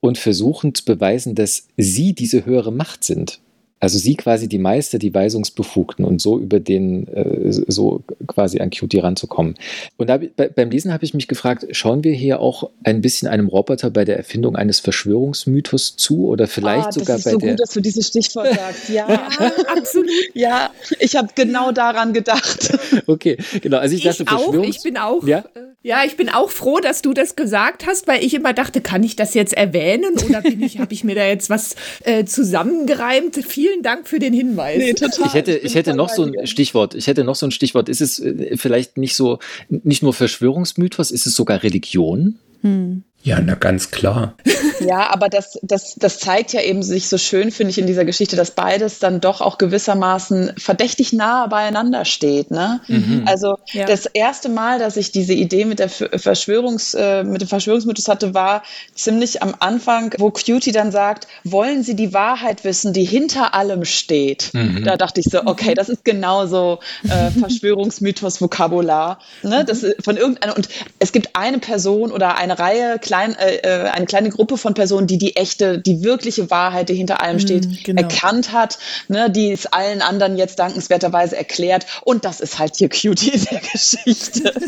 und 0.00 0.18
versuchen 0.18 0.74
zu 0.74 0.84
beweisen, 0.84 1.34
dass 1.34 1.66
sie 1.76 2.12
diese 2.12 2.46
höhere 2.46 2.72
Macht 2.72 3.04
sind. 3.04 3.40
Also 3.84 3.98
sie 3.98 4.14
quasi 4.14 4.48
die 4.48 4.58
Meister, 4.58 4.98
die 4.98 5.12
Weisungsbefugten 5.12 6.06
und 6.06 6.20
so 6.20 6.38
über 6.38 6.58
den, 6.58 7.06
äh, 7.08 7.52
so 7.52 8.02
quasi 8.26 8.60
an 8.60 8.70
Cutie 8.70 8.98
ranzukommen. 8.98 9.56
Und 9.98 10.08
da, 10.08 10.18
bei, 10.18 10.48
beim 10.48 10.70
Lesen 10.70 10.92
habe 10.92 11.04
ich 11.04 11.12
mich 11.12 11.28
gefragt, 11.28 11.66
schauen 11.72 12.02
wir 12.02 12.12
hier 12.12 12.40
auch 12.40 12.70
ein 12.82 13.02
bisschen 13.02 13.28
einem 13.28 13.48
Roboter 13.48 13.90
bei 13.90 14.06
der 14.06 14.16
Erfindung 14.16 14.56
eines 14.56 14.80
Verschwörungsmythos 14.80 15.96
zu 15.96 16.28
oder 16.28 16.46
vielleicht 16.46 16.88
ah, 16.88 16.92
sogar 16.92 17.18
bei 17.18 17.24
bei 17.24 17.30
so 17.32 17.38
der... 17.38 17.50
gut, 17.50 17.60
dass 17.60 17.70
du 17.70 17.80
dieses 17.80 18.08
Stichwort 18.08 18.54
sagst. 18.54 18.88
Ja, 18.88 19.06
ja 19.40 19.52
absolut. 19.76 20.08
Ja, 20.34 20.70
ich 20.98 21.16
habe 21.16 21.28
genau 21.34 21.72
daran 21.72 22.12
gedacht. 22.12 22.78
Okay, 23.06 23.36
genau. 23.60 23.78
Also 23.78 23.96
ich, 23.96 24.02
dachte, 24.02 24.22
ich 24.22 24.30
auch, 24.30 24.54
ich 24.54 24.82
bin 24.82 24.96
auch, 24.96 25.26
ja? 25.26 25.40
Äh, 25.54 25.74
ja, 25.82 26.02
ich 26.06 26.16
bin 26.16 26.30
auch 26.30 26.48
froh, 26.48 26.80
dass 26.80 27.02
du 27.02 27.12
das 27.12 27.36
gesagt 27.36 27.86
hast, 27.86 28.08
weil 28.08 28.24
ich 28.24 28.32
immer 28.32 28.54
dachte, 28.54 28.80
kann 28.80 29.02
ich 29.02 29.16
das 29.16 29.34
jetzt 29.34 29.52
erwähnen 29.52 30.14
oder 30.26 30.42
ich, 30.42 30.78
habe 30.80 30.94
ich 30.94 31.04
mir 31.04 31.14
da 31.14 31.26
jetzt 31.26 31.50
was 31.50 31.76
äh, 32.04 32.24
zusammengereimt? 32.24 33.36
Vielen 33.46 33.73
Dank 33.82 34.08
für 34.08 34.18
den 34.18 34.32
Hinweis. 34.32 34.78
Nee, 34.78 34.94
total. 34.94 35.26
Ich 35.26 35.34
hätte, 35.34 35.56
ich 35.56 35.74
hätte 35.74 35.94
noch 35.94 36.08
so 36.08 36.24
ein 36.24 36.46
Stichwort. 36.46 36.94
Ich 36.94 37.06
hätte 37.06 37.24
noch 37.24 37.34
so 37.34 37.46
ein 37.46 37.50
Stichwort. 37.50 37.88
Ist 37.88 38.00
es 38.00 38.18
äh, 38.18 38.56
vielleicht 38.56 38.96
nicht 38.98 39.14
so, 39.14 39.38
nicht 39.68 40.02
nur 40.02 40.12
Verschwörungsmythos, 40.12 41.10
ist 41.10 41.26
es 41.26 41.34
sogar 41.34 41.62
Religion? 41.62 42.38
Hm. 42.62 43.04
Ja, 43.24 43.40
na 43.40 43.54
ganz 43.54 43.90
klar. 43.90 44.34
Ja, 44.80 45.10
aber 45.10 45.30
das, 45.30 45.58
das, 45.62 45.94
das 45.96 46.18
zeigt 46.18 46.52
ja 46.52 46.60
eben 46.60 46.82
sich 46.82 47.08
so 47.08 47.16
schön, 47.16 47.50
finde 47.50 47.70
ich, 47.70 47.78
in 47.78 47.86
dieser 47.86 48.04
Geschichte, 48.04 48.36
dass 48.36 48.50
beides 48.50 48.98
dann 48.98 49.20
doch 49.20 49.40
auch 49.40 49.56
gewissermaßen 49.56 50.52
verdächtig 50.58 51.14
nahe 51.14 51.48
beieinander 51.48 52.04
steht. 52.04 52.50
Ne? 52.50 52.80
Mhm. 52.86 53.22
Also 53.24 53.56
ja. 53.72 53.86
das 53.86 54.04
erste 54.04 54.50
Mal, 54.50 54.78
dass 54.78 54.98
ich 54.98 55.10
diese 55.10 55.32
Idee 55.32 55.64
mit, 55.64 55.78
der 55.78 55.88
Verschwörungs, 55.88 56.92
äh, 56.92 57.24
mit 57.24 57.40
dem 57.40 57.48
Verschwörungsmythos 57.48 58.08
hatte, 58.08 58.34
war 58.34 58.62
ziemlich 58.94 59.42
am 59.42 59.54
Anfang, 59.58 60.14
wo 60.18 60.30
Cutie 60.30 60.72
dann 60.72 60.92
sagt, 60.92 61.26
wollen 61.44 61.82
Sie 61.82 61.96
die 61.96 62.12
Wahrheit 62.12 62.62
wissen, 62.64 62.92
die 62.92 63.04
hinter 63.04 63.54
allem 63.54 63.86
steht? 63.86 64.50
Mhm. 64.52 64.84
Da 64.84 64.98
dachte 64.98 65.20
ich 65.20 65.26
so, 65.30 65.40
okay, 65.46 65.72
das 65.72 65.88
ist 65.88 66.04
genauso 66.04 66.80
äh, 67.04 67.30
Verschwörungsmythos-Vokabular. 67.40 69.18
Ne? 69.42 69.64
Das 69.64 69.86
von 70.02 70.18
irgendeiner, 70.18 70.56
und 70.56 70.68
es 70.98 71.12
gibt 71.12 71.30
eine 71.34 71.58
Person 71.58 72.12
oder 72.12 72.36
eine 72.36 72.58
Reihe, 72.58 72.98
klein, 73.14 73.36
äh, 73.36 73.56
äh 73.56 73.88
eine 73.90 74.06
kleine 74.06 74.30
Gruppe 74.30 74.56
von 74.56 74.74
Personen, 74.74 75.06
die 75.06 75.18
die 75.18 75.36
echte, 75.36 75.78
die 75.78 76.02
wirkliche 76.02 76.50
Wahrheit, 76.50 76.88
die 76.88 76.94
hinter 76.94 77.22
allem 77.22 77.38
steht, 77.38 77.68
mm, 77.68 77.74
genau. 77.84 78.02
erkannt 78.02 78.52
hat, 78.52 78.78
ne, 79.08 79.30
die 79.30 79.52
es 79.52 79.66
allen 79.66 80.02
anderen 80.02 80.36
jetzt 80.36 80.58
dankenswerterweise 80.58 81.36
erklärt. 81.36 81.86
Und 82.02 82.24
das 82.24 82.40
ist 82.40 82.58
halt 82.58 82.76
hier 82.76 82.88
Cutie 82.88 83.30
in 83.30 83.44
der 83.44 83.60
Geschichte. 83.60 84.52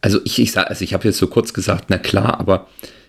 Also 0.00 0.18
ich, 0.24 0.38
ich 0.38 0.50
sag, 0.50 0.68
also 0.68 0.82
ich 0.82 0.94
habe 0.94 1.06
jetzt 1.06 1.18
so 1.18 1.28
kurz 1.28 1.52
gesagt, 1.52 1.86
na 1.88 1.98
klar, 1.98 2.40
aber 2.40 2.66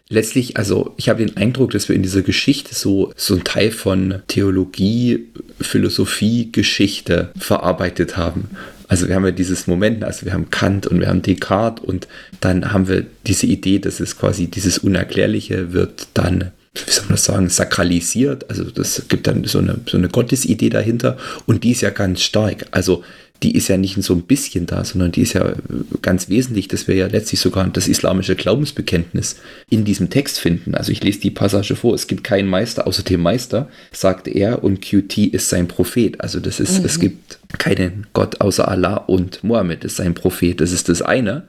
letztlich, 0.09 0.57
also 0.57 0.93
ich 0.97 1.09
habe 1.09 1.25
den 1.25 1.37
Eindruck, 1.37 1.71
dass 1.71 1.89
wir 1.89 1.95
in 1.95 2.03
dieser 2.03 2.21
Geschichte 2.21 2.75
so, 2.75 3.11
so 3.15 3.35
ein 3.35 3.43
Teil 3.43 3.71
von 3.71 4.21
Theologie, 4.27 5.27
Philosophie, 5.59 6.51
Geschichte 6.51 7.31
verarbeitet 7.35 8.15
haben. 8.15 8.51
Also 8.93 9.07
wir 9.07 9.15
haben 9.15 9.25
ja 9.25 9.31
dieses 9.31 9.65
Moment, 9.65 10.03
also 10.03 10.23
wir 10.23 10.33
haben 10.33 10.51
Kant 10.51 10.85
und 10.85 10.99
wir 10.99 11.07
haben 11.07 11.23
Descartes 11.23 11.83
und 11.83 12.07
dann 12.41 12.73
haben 12.73 12.87
wir 12.87 13.03
diese 13.25 13.47
Idee, 13.47 13.79
dass 13.79 13.99
es 13.99 14.19
quasi 14.19 14.45
dieses 14.45 14.77
Unerklärliche 14.77 15.73
wird 15.73 16.09
dann 16.13 16.51
wie 16.75 16.91
soll 16.91 17.05
man 17.05 17.13
das 17.13 17.25
sagen, 17.25 17.49
sakralisiert. 17.49 18.49
Also 18.51 18.65
das 18.65 19.03
gibt 19.07 19.25
dann 19.25 19.45
so 19.45 19.59
eine, 19.59 19.79
so 19.87 19.97
eine 19.97 20.09
Gottesidee 20.09 20.69
dahinter 20.69 21.17
und 21.47 21.63
die 21.63 21.71
ist 21.71 21.81
ja 21.81 21.89
ganz 21.89 22.21
stark. 22.21 22.67
Also 22.69 23.03
die 23.43 23.55
ist 23.55 23.67
ja 23.67 23.77
nicht 23.77 24.01
so 24.01 24.13
ein 24.13 24.23
bisschen 24.23 24.65
da, 24.65 24.85
sondern 24.85 25.11
die 25.11 25.21
ist 25.21 25.33
ja 25.33 25.53
ganz 26.01 26.29
wesentlich, 26.29 26.69
dass 26.69 26.87
wir 26.87 26.95
ja 26.95 27.07
letztlich 27.07 27.41
sogar 27.41 27.67
das 27.67 27.89
islamische 27.89 28.35
Glaubensbekenntnis 28.35 29.35
in 29.69 29.83
diesem 29.83 30.09
Text 30.09 30.39
finden. 30.39 30.75
Also 30.75 30.91
ich 30.91 31.03
lese 31.03 31.19
die 31.19 31.31
Passage 31.31 31.75
vor, 31.75 31.93
es 31.93 32.07
gibt 32.07 32.23
keinen 32.23 32.47
Meister 32.47 32.87
außer 32.87 33.03
dem 33.03 33.21
Meister, 33.21 33.69
sagt 33.91 34.29
er, 34.29 34.63
und 34.63 34.81
QT 34.81 35.17
ist 35.17 35.49
sein 35.49 35.67
Prophet. 35.67 36.21
Also 36.21 36.39
das 36.39 36.61
ist, 36.61 36.79
mhm. 36.79 36.85
es 36.85 36.99
gibt 36.99 37.39
keinen 37.57 38.07
Gott 38.13 38.39
außer 38.39 38.67
Allah 38.67 38.95
und 38.95 39.43
Mohammed 39.43 39.83
ist 39.83 39.97
sein 39.97 40.13
Prophet. 40.13 40.61
Das 40.61 40.71
ist 40.71 40.87
das 40.87 41.01
eine. 41.01 41.43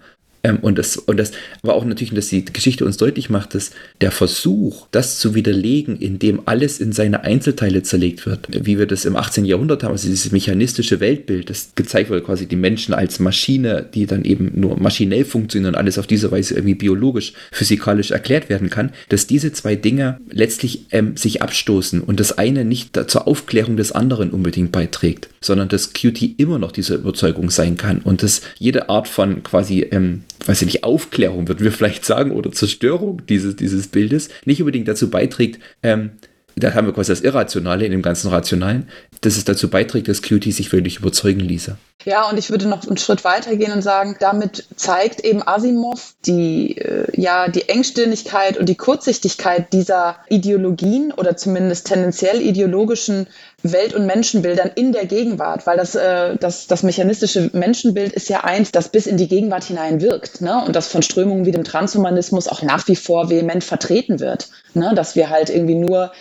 Ähm, 0.44 0.58
und, 0.60 0.78
das, 0.78 0.96
und 0.96 1.16
das 1.18 1.32
war 1.62 1.74
auch 1.74 1.84
natürlich, 1.84 2.14
dass 2.14 2.28
die 2.28 2.44
Geschichte 2.44 2.84
uns 2.84 2.98
deutlich 2.98 3.30
macht, 3.30 3.54
dass 3.54 3.72
der 4.00 4.12
Versuch, 4.12 4.86
das 4.92 5.18
zu 5.18 5.34
widerlegen, 5.34 5.96
indem 5.96 6.42
alles 6.44 6.78
in 6.78 6.92
seine 6.92 7.24
Einzelteile 7.24 7.82
zerlegt 7.82 8.26
wird, 8.26 8.46
wie 8.50 8.78
wir 8.78 8.86
das 8.86 9.06
im 9.06 9.16
18. 9.16 9.46
Jahrhundert 9.46 9.82
haben, 9.82 9.92
also 9.92 10.06
dieses 10.06 10.30
mechanistische 10.30 11.00
Weltbild, 11.00 11.50
das 11.50 11.70
gezeigt 11.74 12.10
wird, 12.10 12.26
quasi 12.26 12.46
die 12.46 12.56
Menschen 12.56 12.94
als 12.94 13.18
Maschine, 13.18 13.88
die 13.94 14.06
dann 14.06 14.24
eben 14.24 14.52
nur 14.54 14.78
maschinell 14.78 15.24
funktionieren 15.24 15.74
und 15.74 15.78
alles 15.78 15.98
auf 15.98 16.06
diese 16.06 16.30
Weise 16.30 16.54
irgendwie 16.54 16.74
biologisch, 16.74 17.32
physikalisch 17.50 18.10
erklärt 18.10 18.50
werden 18.50 18.68
kann, 18.68 18.92
dass 19.08 19.26
diese 19.26 19.52
zwei 19.52 19.74
Dinge 19.76 20.18
letztlich 20.30 20.86
ähm, 20.90 21.16
sich 21.16 21.40
abstoßen 21.40 22.02
und 22.02 22.20
das 22.20 22.36
eine 22.36 22.64
nicht 22.64 22.98
zur 23.08 23.26
Aufklärung 23.26 23.78
des 23.78 23.92
anderen 23.92 24.30
unbedingt 24.30 24.72
beiträgt, 24.72 25.28
sondern 25.40 25.68
dass 25.68 25.94
QT 25.94 26.38
immer 26.38 26.58
noch 26.58 26.72
diese 26.72 26.96
Überzeugung 26.96 27.50
sein 27.50 27.78
kann 27.78 28.00
und 28.00 28.22
dass 28.22 28.42
jede 28.58 28.90
Art 28.90 29.08
von 29.08 29.42
quasi 29.42 29.80
ähm, 29.90 30.22
weiß 30.46 30.62
ich 30.62 30.66
nicht, 30.66 30.84
Aufklärung, 30.84 31.48
würden 31.48 31.64
wir 31.64 31.72
vielleicht 31.72 32.04
sagen, 32.04 32.32
oder 32.32 32.52
Zerstörung 32.52 33.24
dieses, 33.26 33.56
dieses 33.56 33.88
Bildes, 33.88 34.28
nicht 34.44 34.60
unbedingt 34.60 34.88
dazu 34.88 35.10
beiträgt, 35.10 35.60
ähm, 35.82 36.12
da 36.56 36.74
haben 36.74 36.86
wir 36.86 36.94
quasi 36.94 37.10
das 37.10 37.20
Irrationale 37.20 37.84
in 37.84 37.90
dem 37.90 38.02
ganzen 38.02 38.28
Rationalen, 38.28 38.88
dass 39.22 39.36
es 39.36 39.44
dazu 39.44 39.68
beiträgt, 39.68 40.06
dass 40.06 40.22
Cutie 40.22 40.52
sich 40.52 40.70
wirklich 40.72 40.98
überzeugen 40.98 41.40
ließe. 41.40 41.76
Ja, 42.04 42.28
und 42.28 42.38
ich 42.38 42.50
würde 42.50 42.68
noch 42.68 42.86
einen 42.86 42.96
Schritt 42.96 43.24
weiter 43.24 43.56
gehen 43.56 43.72
und 43.72 43.82
sagen, 43.82 44.16
damit 44.20 44.64
zeigt 44.76 45.20
eben 45.20 45.42
Asimov 45.46 46.14
die, 46.26 46.76
äh, 46.78 47.06
ja, 47.20 47.48
die 47.48 47.68
Engstirnigkeit 47.68 48.56
und 48.58 48.68
die 48.68 48.76
Kurzsichtigkeit 48.76 49.72
dieser 49.72 50.16
Ideologien 50.28 51.12
oder 51.12 51.36
zumindest 51.36 51.86
tendenziell 51.86 52.40
ideologischen 52.40 53.26
Welt- 53.64 53.94
und 53.94 54.04
Menschenbildern 54.06 54.70
in 54.74 54.92
der 54.92 55.06
Gegenwart, 55.06 55.66
weil 55.66 55.78
das, 55.78 55.94
äh, 55.94 56.36
das, 56.36 56.66
das 56.66 56.82
mechanistische 56.82 57.50
Menschenbild 57.54 58.12
ist 58.12 58.28
ja 58.28 58.44
eins, 58.44 58.70
das 58.72 58.90
bis 58.90 59.06
in 59.06 59.16
die 59.16 59.26
Gegenwart 59.26 59.64
hinein 59.64 60.02
wirkt 60.02 60.42
ne? 60.42 60.62
und 60.66 60.76
das 60.76 60.88
von 60.88 61.02
Strömungen 61.02 61.46
wie 61.46 61.50
dem 61.50 61.64
Transhumanismus 61.64 62.46
auch 62.46 62.62
nach 62.62 62.86
wie 62.88 62.96
vor 62.96 63.30
vehement 63.30 63.64
vertreten 63.64 64.20
wird. 64.20 64.48
Ne? 64.74 64.92
Dass 64.94 65.16
wir 65.16 65.30
halt 65.30 65.48
irgendwie 65.48 65.76
nur 65.76 66.12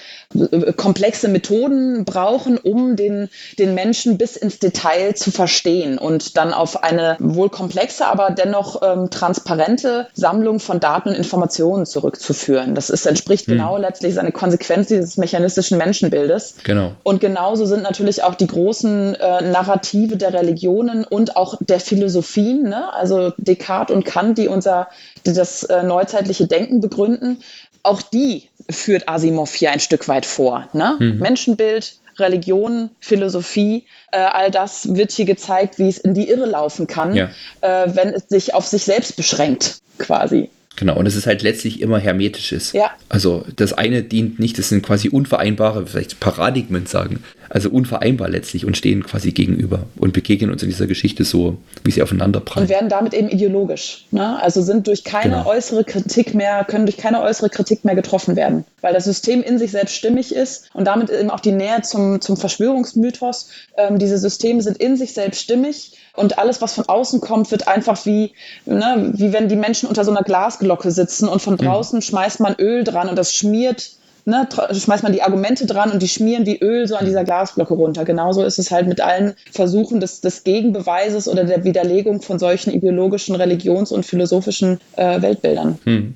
komplexe 0.78 1.28
Methoden 1.28 2.06
brauchen, 2.06 2.58
um 2.58 2.96
den, 2.96 3.30
den 3.60 3.74
Menschen 3.76 4.18
bis 4.18 4.36
ins 4.36 4.60
Detail 4.60 5.16
zu 5.16 5.32
verstehen 5.32 5.98
und 5.98 6.38
dann 6.38 6.54
auf 6.54 6.84
eine 6.84 7.18
wohl 7.20 7.50
komplexe, 7.50 8.06
aber 8.06 8.32
dennoch 8.32 8.82
ähm, 8.82 9.10
transparente 9.10 10.08
Sammlung 10.14 10.60
von 10.60 10.80
Daten 10.80 11.10
und 11.10 11.16
Informationen 11.16 11.86
zurückzuführen. 11.86 12.76
Das 12.76 12.90
ist, 12.90 13.06
entspricht 13.06 13.48
hm. 13.48 13.54
genau 13.54 13.78
letztlich 13.78 14.16
seine 14.16 14.32
Konsequenz 14.32 14.88
dieses 14.88 15.18
mechanistischen 15.18 15.78
Menschenbildes. 15.78 16.56
Genau. 16.64 16.94
Und 17.04 17.20
genauso 17.34 17.66
sind 17.66 17.82
natürlich 17.82 18.22
auch 18.22 18.36
die 18.36 18.46
großen 18.46 19.16
äh, 19.16 19.42
Narrative 19.42 20.18
der 20.18 20.34
Religionen 20.34 21.04
und 21.04 21.36
auch 21.36 21.56
der 21.60 21.80
Philosophien, 21.80 22.70
ne? 22.70 22.94
also 22.94 23.34
Descartes 23.38 23.96
und 23.96 24.06
Kant, 24.06 24.38
die 24.38 24.48
unser 24.48 24.88
die 25.26 25.34
das 25.34 25.64
äh, 25.64 25.82
neuzeitliche 25.82 26.46
Denken 26.46 26.80
begründen, 26.80 27.42
auch 27.82 28.04
die 28.04 28.50
führt 28.70 29.10
Asimov 29.10 29.52
hier 29.56 29.72
ein 29.72 29.80
Stück 29.80 30.08
weit 30.08 30.28
vor. 30.28 30.68
Ne? 30.74 30.96
Mhm. 31.00 31.18
Menschenbild, 31.18 31.96
Religion, 32.20 32.92
Philosophie, 33.00 33.88
äh, 34.12 34.18
all 34.20 34.52
das 34.52 34.94
wird 34.94 35.12
hier 35.12 35.26
gezeigt, 35.26 35.80
wie 35.80 35.90
es 35.90 35.98
in 35.98 36.14
die 36.14 36.30
Irre 36.30 36.46
laufen 36.46 36.86
kann, 36.86 37.16
ja. 37.16 37.30
äh, 37.62 37.88
wenn 37.96 38.10
es 38.10 38.26
sich 38.30 38.54
auf 38.54 38.68
sich 38.68 38.84
selbst 38.84 39.16
beschränkt, 39.16 39.80
quasi. 39.98 40.52
Genau, 40.76 40.98
und 40.98 41.06
es 41.06 41.16
ist 41.16 41.28
halt 41.28 41.44
letztlich 41.44 41.82
immer 41.82 42.00
hermetisches. 42.00 42.74
Ja. 42.74 42.92
Also 43.10 43.46
das 43.56 43.74
eine 43.74 44.02
dient 44.02 44.40
nicht, 44.40 44.58
das 44.58 44.70
sind 44.70 44.84
quasi 44.84 45.10
unvereinbare, 45.10 45.86
vielleicht 45.86 46.20
Paradigmen 46.20 46.88
sagen, 46.88 47.24
also 47.50 47.70
unvereinbar 47.70 48.30
letztlich 48.30 48.66
und 48.66 48.76
stehen 48.76 49.04
quasi 49.04 49.32
gegenüber 49.32 49.84
und 49.98 50.14
begegnen 50.14 50.50
uns 50.52 50.64
in 50.64 50.70
dieser 50.70 50.88
Geschichte 50.88 51.24
so, 51.24 51.58
wie 51.84 51.92
sie 51.92 52.02
aufeinander 52.02 52.40
prallen. 52.40 52.66
Und 52.68 52.74
werden 52.74 52.90
damit 52.90 53.14
eben 53.14 53.30
ideologisch. 53.30 54.06
Ne? 54.10 54.42
Also 54.42 54.64
sind 54.64 54.88
durch 54.88 55.04
keine 55.04 55.36
genau. 55.36 55.46
äußere 55.46 55.84
Kritik 55.84 56.34
mehr, 56.34 56.66
können 56.66 56.88
durch 56.88 56.98
keine 56.98 57.22
äußere 57.22 57.50
Kritik 57.50 57.86
mehr 57.86 57.96
getroffen 57.96 58.36
werden, 58.36 58.66
weil 58.82 58.94
das 58.94 59.04
System 59.04 59.44
in 59.44 59.60
sich 59.60 59.72
selbst 59.72 59.96
stimmig 59.96 60.34
ist 60.34 60.70
und 60.74 60.86
damit 60.86 61.12
eben 61.12 61.30
auch 61.30 61.40
die 61.40 61.52
Nähe 61.52 61.84
zum, 61.84 62.20
zum 62.20 62.36
Verschwörungsmythos. 62.36 63.50
Ähm, 63.78 64.00
diese 64.00 64.18
Systeme 64.18 64.64
sind 64.64 64.78
in 64.78 64.98
sich 64.98 65.14
selbst 65.14 65.42
stimmig 65.42 65.92
und 66.16 66.38
alles, 66.38 66.62
was 66.62 66.74
von 66.74 66.88
außen 66.88 67.22
kommt, 67.22 67.50
wird 67.52 67.68
einfach 67.68 68.06
wie, 68.06 68.34
ne, 68.66 69.12
wie 69.14 69.34
wenn 69.34 69.50
die 69.50 69.56
Menschen 69.56 69.90
unter 69.90 70.06
so 70.06 70.12
einer 70.12 70.24
Glasglocke 70.24 70.92
sitzen 70.92 71.28
und 71.28 71.42
von 71.42 71.54
mhm. 71.54 71.60
draußen 71.60 71.98
mhm. 71.98 72.04
schmeißt 72.04 72.40
man 72.40 72.56
Öl 72.60 72.84
dran 72.84 73.10
und 73.10 73.18
das 73.18 73.34
schmiert 73.34 73.92
Ne, 74.26 74.48
schmeißt 74.72 75.04
man 75.04 75.12
die 75.12 75.22
Argumente 75.22 75.66
dran 75.66 75.92
und 75.92 76.02
die 76.02 76.08
schmieren 76.08 76.46
wie 76.46 76.58
Öl 76.58 76.88
so 76.88 76.96
an 76.96 77.06
dieser 77.06 77.26
Glasglocke 77.26 77.74
runter. 77.74 78.06
Genauso 78.06 78.46
ist 78.46 78.58
es 78.58 78.72
halt 78.72 78.88
mit 78.88 79.02
allen 79.02 79.34
Versuchen 79.52 80.00
des, 80.00 80.22
des 80.22 80.46
Gegenbeweises 80.46 81.28
oder 81.28 81.44
der 81.44 81.66
Widerlegung 81.66 82.22
von 82.22 82.40
solchen 82.40 82.72
ideologischen, 82.72 83.36
religions- 83.36 83.92
und 83.92 84.06
philosophischen 84.06 84.80
äh, 84.96 85.22
Weltbildern. 85.22 85.78
Hm. 85.84 86.16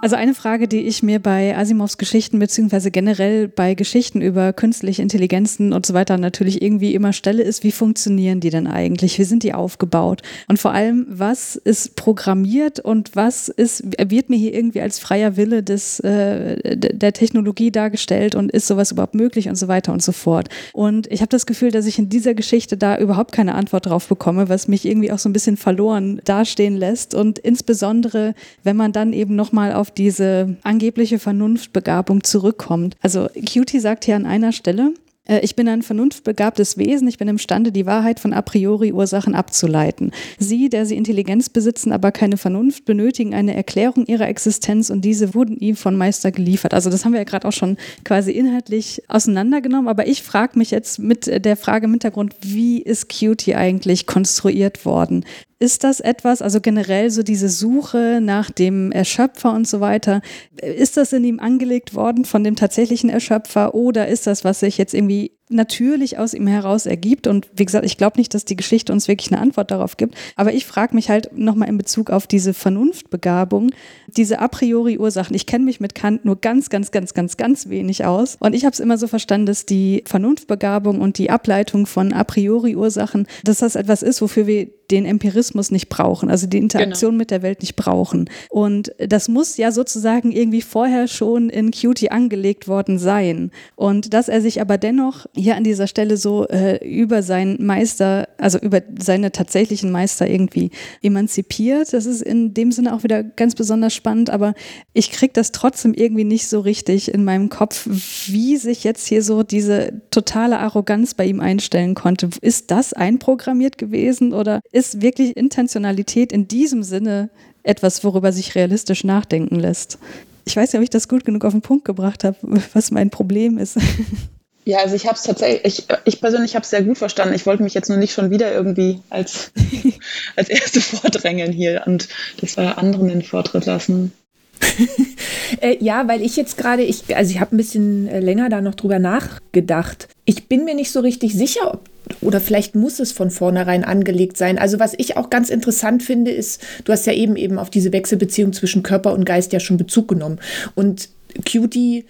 Also 0.00 0.14
eine 0.14 0.34
Frage, 0.34 0.68
die 0.68 0.82
ich 0.82 1.02
mir 1.02 1.18
bei 1.18 1.56
Asimovs 1.56 1.98
Geschichten 1.98 2.38
beziehungsweise 2.38 2.92
generell 2.92 3.48
bei 3.48 3.74
Geschichten 3.74 4.22
über 4.22 4.52
künstliche 4.52 5.02
Intelligenzen 5.02 5.72
und 5.72 5.86
so 5.86 5.92
weiter 5.92 6.18
natürlich 6.18 6.62
irgendwie 6.62 6.94
immer 6.94 7.12
stelle, 7.12 7.42
ist, 7.42 7.64
wie 7.64 7.72
funktionieren 7.72 8.38
die 8.38 8.50
denn 8.50 8.68
eigentlich? 8.68 9.18
Wie 9.18 9.24
sind 9.24 9.42
die 9.42 9.54
aufgebaut? 9.54 10.22
Und 10.46 10.60
vor 10.60 10.70
allem, 10.70 11.04
was 11.08 11.56
ist 11.56 11.96
programmiert 11.96 12.78
und 12.78 13.16
was 13.16 13.48
ist, 13.48 13.82
wird 13.98 14.30
mir 14.30 14.36
hier 14.36 14.54
irgendwie 14.54 14.80
als 14.80 15.00
freier 15.00 15.36
Wille 15.36 15.64
des, 15.64 15.98
äh, 16.00 16.76
der 16.76 17.12
Technologie 17.12 17.72
dargestellt 17.72 18.36
und 18.36 18.52
ist 18.52 18.68
sowas 18.68 18.92
überhaupt 18.92 19.16
möglich 19.16 19.48
und 19.48 19.56
so 19.56 19.66
weiter 19.66 19.92
und 19.92 20.02
so 20.02 20.12
fort. 20.12 20.48
Und 20.72 21.10
ich 21.10 21.22
habe 21.22 21.30
das 21.30 21.44
Gefühl, 21.44 21.72
dass 21.72 21.86
ich 21.86 21.98
in 21.98 22.08
dieser 22.08 22.34
Geschichte 22.34 22.76
da 22.76 22.96
überhaupt 22.98 23.32
keine 23.32 23.56
Antwort 23.56 23.86
drauf 23.86 24.06
bekomme, 24.06 24.48
was 24.48 24.68
mich 24.68 24.84
irgendwie 24.84 25.10
auch 25.10 25.18
so 25.18 25.28
ein 25.28 25.32
bisschen 25.32 25.56
verloren 25.56 26.20
dastehen 26.24 26.76
lässt. 26.76 27.16
Und 27.16 27.40
insbesondere, 27.40 28.34
wenn 28.62 28.76
man 28.76 28.92
dann 28.92 29.12
eben 29.12 29.34
nochmal 29.34 29.72
auf 29.72 29.87
auf 29.88 29.94
diese 29.94 30.56
angebliche 30.62 31.18
Vernunftbegabung 31.18 32.22
zurückkommt. 32.22 32.96
Also 33.00 33.28
Cutie 33.34 33.80
sagt 33.80 34.04
hier 34.04 34.16
an 34.16 34.26
einer 34.26 34.52
Stelle, 34.52 34.92
äh, 35.24 35.40
ich 35.40 35.56
bin 35.56 35.66
ein 35.66 35.80
vernunftbegabtes 35.80 36.76
Wesen, 36.76 37.08
ich 37.08 37.16
bin 37.16 37.26
imstande, 37.26 37.72
die 37.72 37.86
Wahrheit 37.86 38.20
von 38.20 38.34
a 38.34 38.42
priori 38.42 38.92
Ursachen 38.92 39.34
abzuleiten. 39.34 40.12
Sie, 40.38 40.68
der 40.68 40.84
sie 40.84 40.96
Intelligenz 40.96 41.48
besitzen, 41.48 41.90
aber 41.90 42.12
keine 42.12 42.36
Vernunft, 42.36 42.84
benötigen 42.84 43.32
eine 43.32 43.54
Erklärung 43.54 44.04
ihrer 44.04 44.28
Existenz 44.28 44.90
und 44.90 45.06
diese 45.06 45.34
wurden 45.34 45.56
ihm 45.56 45.76
von 45.76 45.96
Meister 45.96 46.32
geliefert. 46.32 46.74
Also 46.74 46.90
das 46.90 47.06
haben 47.06 47.12
wir 47.12 47.20
ja 47.20 47.24
gerade 47.24 47.48
auch 47.48 47.52
schon 47.52 47.78
quasi 48.04 48.32
inhaltlich 48.32 49.02
auseinandergenommen, 49.08 49.88
aber 49.88 50.06
ich 50.06 50.22
frage 50.22 50.58
mich 50.58 50.70
jetzt 50.70 50.98
mit 50.98 51.26
der 51.26 51.56
Frage 51.56 51.86
im 51.86 51.92
Hintergrund, 51.92 52.34
wie 52.42 52.82
ist 52.82 53.08
Cutie 53.08 53.54
eigentlich 53.54 54.06
konstruiert 54.06 54.84
worden? 54.84 55.24
Ist 55.60 55.82
das 55.82 55.98
etwas, 55.98 56.40
also 56.40 56.60
generell 56.60 57.10
so 57.10 57.24
diese 57.24 57.48
Suche 57.48 58.20
nach 58.22 58.50
dem 58.50 58.92
Erschöpfer 58.92 59.52
und 59.52 59.66
so 59.66 59.80
weiter, 59.80 60.20
ist 60.62 60.96
das 60.96 61.12
in 61.12 61.24
ihm 61.24 61.40
angelegt 61.40 61.94
worden 61.94 62.24
von 62.24 62.44
dem 62.44 62.54
tatsächlichen 62.54 63.10
Erschöpfer 63.10 63.74
oder 63.74 64.06
ist 64.06 64.28
das, 64.28 64.44
was 64.44 64.60
sich 64.60 64.78
jetzt 64.78 64.94
irgendwie 64.94 65.37
natürlich 65.50 66.18
aus 66.18 66.34
ihm 66.34 66.46
heraus 66.46 66.86
ergibt. 66.86 67.26
Und 67.26 67.48
wie 67.54 67.64
gesagt, 67.64 67.84
ich 67.84 67.96
glaube 67.96 68.18
nicht, 68.18 68.34
dass 68.34 68.44
die 68.44 68.56
Geschichte 68.56 68.92
uns 68.92 69.08
wirklich 69.08 69.32
eine 69.32 69.40
Antwort 69.40 69.70
darauf 69.70 69.96
gibt. 69.96 70.14
Aber 70.36 70.52
ich 70.52 70.66
frage 70.66 70.94
mich 70.94 71.10
halt 71.10 71.36
nochmal 71.36 71.68
in 71.68 71.78
Bezug 71.78 72.10
auf 72.10 72.26
diese 72.26 72.54
Vernunftbegabung, 72.54 73.70
diese 74.06 74.38
a 74.40 74.48
priori 74.48 74.98
Ursachen. 74.98 75.34
Ich 75.34 75.46
kenne 75.46 75.64
mich 75.64 75.80
mit 75.80 75.94
Kant 75.94 76.24
nur 76.24 76.40
ganz, 76.40 76.70
ganz, 76.70 76.90
ganz, 76.90 77.14
ganz, 77.14 77.36
ganz 77.36 77.68
wenig 77.68 78.04
aus. 78.04 78.36
Und 78.40 78.54
ich 78.54 78.64
habe 78.64 78.72
es 78.72 78.80
immer 78.80 78.98
so 78.98 79.06
verstanden, 79.06 79.46
dass 79.46 79.66
die 79.66 80.02
Vernunftbegabung 80.06 81.00
und 81.00 81.18
die 81.18 81.30
Ableitung 81.30 81.86
von 81.86 82.12
a 82.12 82.24
priori 82.24 82.76
Ursachen, 82.76 83.26
dass 83.44 83.58
das 83.58 83.74
etwas 83.74 84.02
ist, 84.02 84.20
wofür 84.22 84.46
wir 84.46 84.68
den 84.90 85.04
Empirismus 85.04 85.70
nicht 85.70 85.88
brauchen, 85.88 86.30
also 86.30 86.46
die 86.46 86.58
Interaktion 86.58 87.10
genau. 87.12 87.18
mit 87.18 87.30
der 87.30 87.42
Welt 87.42 87.60
nicht 87.60 87.76
brauchen. 87.76 88.30
Und 88.48 88.92
das 88.98 89.28
muss 89.28 89.56
ja 89.56 89.70
sozusagen 89.70 90.32
irgendwie 90.32 90.62
vorher 90.62 91.08
schon 91.08 91.50
in 91.50 91.70
Cutie 91.72 92.10
angelegt 92.10 92.68
worden 92.68 92.98
sein. 92.98 93.50
Und 93.76 94.14
dass 94.14 94.28
er 94.28 94.40
sich 94.40 94.60
aber 94.60 94.78
dennoch 94.78 95.26
hier 95.38 95.56
an 95.56 95.64
dieser 95.64 95.86
Stelle 95.86 96.16
so 96.16 96.46
äh, 96.48 96.84
über 96.84 97.22
seinen 97.22 97.64
Meister, 97.64 98.28
also 98.38 98.58
über 98.58 98.82
seine 98.98 99.30
tatsächlichen 99.32 99.90
Meister 99.90 100.28
irgendwie 100.28 100.70
emanzipiert. 101.02 101.92
Das 101.92 102.06
ist 102.06 102.22
in 102.22 102.54
dem 102.54 102.72
Sinne 102.72 102.94
auch 102.94 103.04
wieder 103.04 103.22
ganz 103.22 103.54
besonders 103.54 103.94
spannend, 103.94 104.30
aber 104.30 104.54
ich 104.92 105.10
kriege 105.10 105.32
das 105.32 105.52
trotzdem 105.52 105.94
irgendwie 105.94 106.24
nicht 106.24 106.48
so 106.48 106.60
richtig 106.60 107.14
in 107.14 107.24
meinem 107.24 107.48
Kopf, 107.48 107.88
wie 108.26 108.56
sich 108.56 108.84
jetzt 108.84 109.06
hier 109.06 109.22
so 109.22 109.42
diese 109.42 110.02
totale 110.10 110.58
Arroganz 110.58 111.14
bei 111.14 111.24
ihm 111.24 111.40
einstellen 111.40 111.94
konnte. 111.94 112.30
Ist 112.40 112.70
das 112.70 112.92
einprogrammiert 112.92 113.78
gewesen 113.78 114.32
oder 114.32 114.60
ist 114.72 115.00
wirklich 115.02 115.36
Intentionalität 115.36 116.32
in 116.32 116.48
diesem 116.48 116.82
Sinne 116.82 117.30
etwas, 117.62 118.02
worüber 118.02 118.32
sich 118.32 118.54
realistisch 118.54 119.04
nachdenken 119.04 119.56
lässt? 119.56 119.98
Ich 120.46 120.56
weiß 120.56 120.72
nicht, 120.72 120.78
ob 120.78 120.82
ich 120.82 120.90
das 120.90 121.08
gut 121.08 121.24
genug 121.24 121.44
auf 121.44 121.52
den 121.52 121.62
Punkt 121.62 121.84
gebracht 121.84 122.24
habe, 122.24 122.36
was 122.72 122.90
mein 122.90 123.10
Problem 123.10 123.58
ist. 123.58 123.78
Ja, 124.68 124.80
also 124.80 124.94
ich 124.96 125.06
habe 125.06 125.14
es 125.14 125.22
tatsächlich, 125.22 125.64
ich, 125.64 125.86
ich 126.04 126.20
persönlich 126.20 126.54
habe 126.54 126.62
es 126.62 126.68
sehr 126.68 126.82
gut 126.82 126.98
verstanden. 126.98 127.34
Ich 127.34 127.46
wollte 127.46 127.62
mich 127.62 127.72
jetzt 127.72 127.88
nur 127.88 127.96
nicht 127.96 128.12
schon 128.12 128.30
wieder 128.30 128.52
irgendwie 128.52 129.00
als, 129.08 129.50
als 130.36 130.50
Erste 130.50 130.82
vordrängeln 130.82 131.52
hier 131.52 131.84
und 131.86 132.06
das 132.42 132.58
war 132.58 132.76
anderen 132.76 133.08
den 133.08 133.22
Vortritt 133.22 133.64
lassen. 133.64 134.12
äh, 135.62 135.78
ja, 135.82 136.06
weil 136.06 136.20
ich 136.20 136.36
jetzt 136.36 136.58
gerade, 136.58 136.82
ich, 136.82 137.16
also 137.16 137.30
ich 137.30 137.40
habe 137.40 137.56
ein 137.56 137.56
bisschen 137.56 138.08
äh, 138.08 138.20
länger 138.20 138.50
da 138.50 138.60
noch 138.60 138.74
drüber 138.74 138.98
nachgedacht. 138.98 140.08
Ich 140.26 140.48
bin 140.48 140.66
mir 140.66 140.74
nicht 140.74 140.92
so 140.92 141.00
richtig 141.00 141.32
sicher, 141.32 141.72
ob 141.72 141.88
oder 142.20 142.38
vielleicht 142.38 142.74
muss 142.74 143.00
es 143.00 143.10
von 143.10 143.30
vornherein 143.30 143.84
angelegt 143.84 144.36
sein. 144.36 144.58
Also 144.58 144.78
was 144.78 144.92
ich 144.98 145.16
auch 145.16 145.30
ganz 145.30 145.48
interessant 145.48 146.02
finde, 146.02 146.30
ist, 146.30 146.62
du 146.84 146.92
hast 146.92 147.06
ja 147.06 147.14
eben 147.14 147.36
eben 147.36 147.58
auf 147.58 147.70
diese 147.70 147.90
Wechselbeziehung 147.94 148.52
zwischen 148.52 148.82
Körper 148.82 149.14
und 149.14 149.24
Geist 149.24 149.54
ja 149.54 149.60
schon 149.60 149.78
Bezug 149.78 150.08
genommen. 150.08 150.40
Und 150.74 151.08
Cutie 151.50 152.04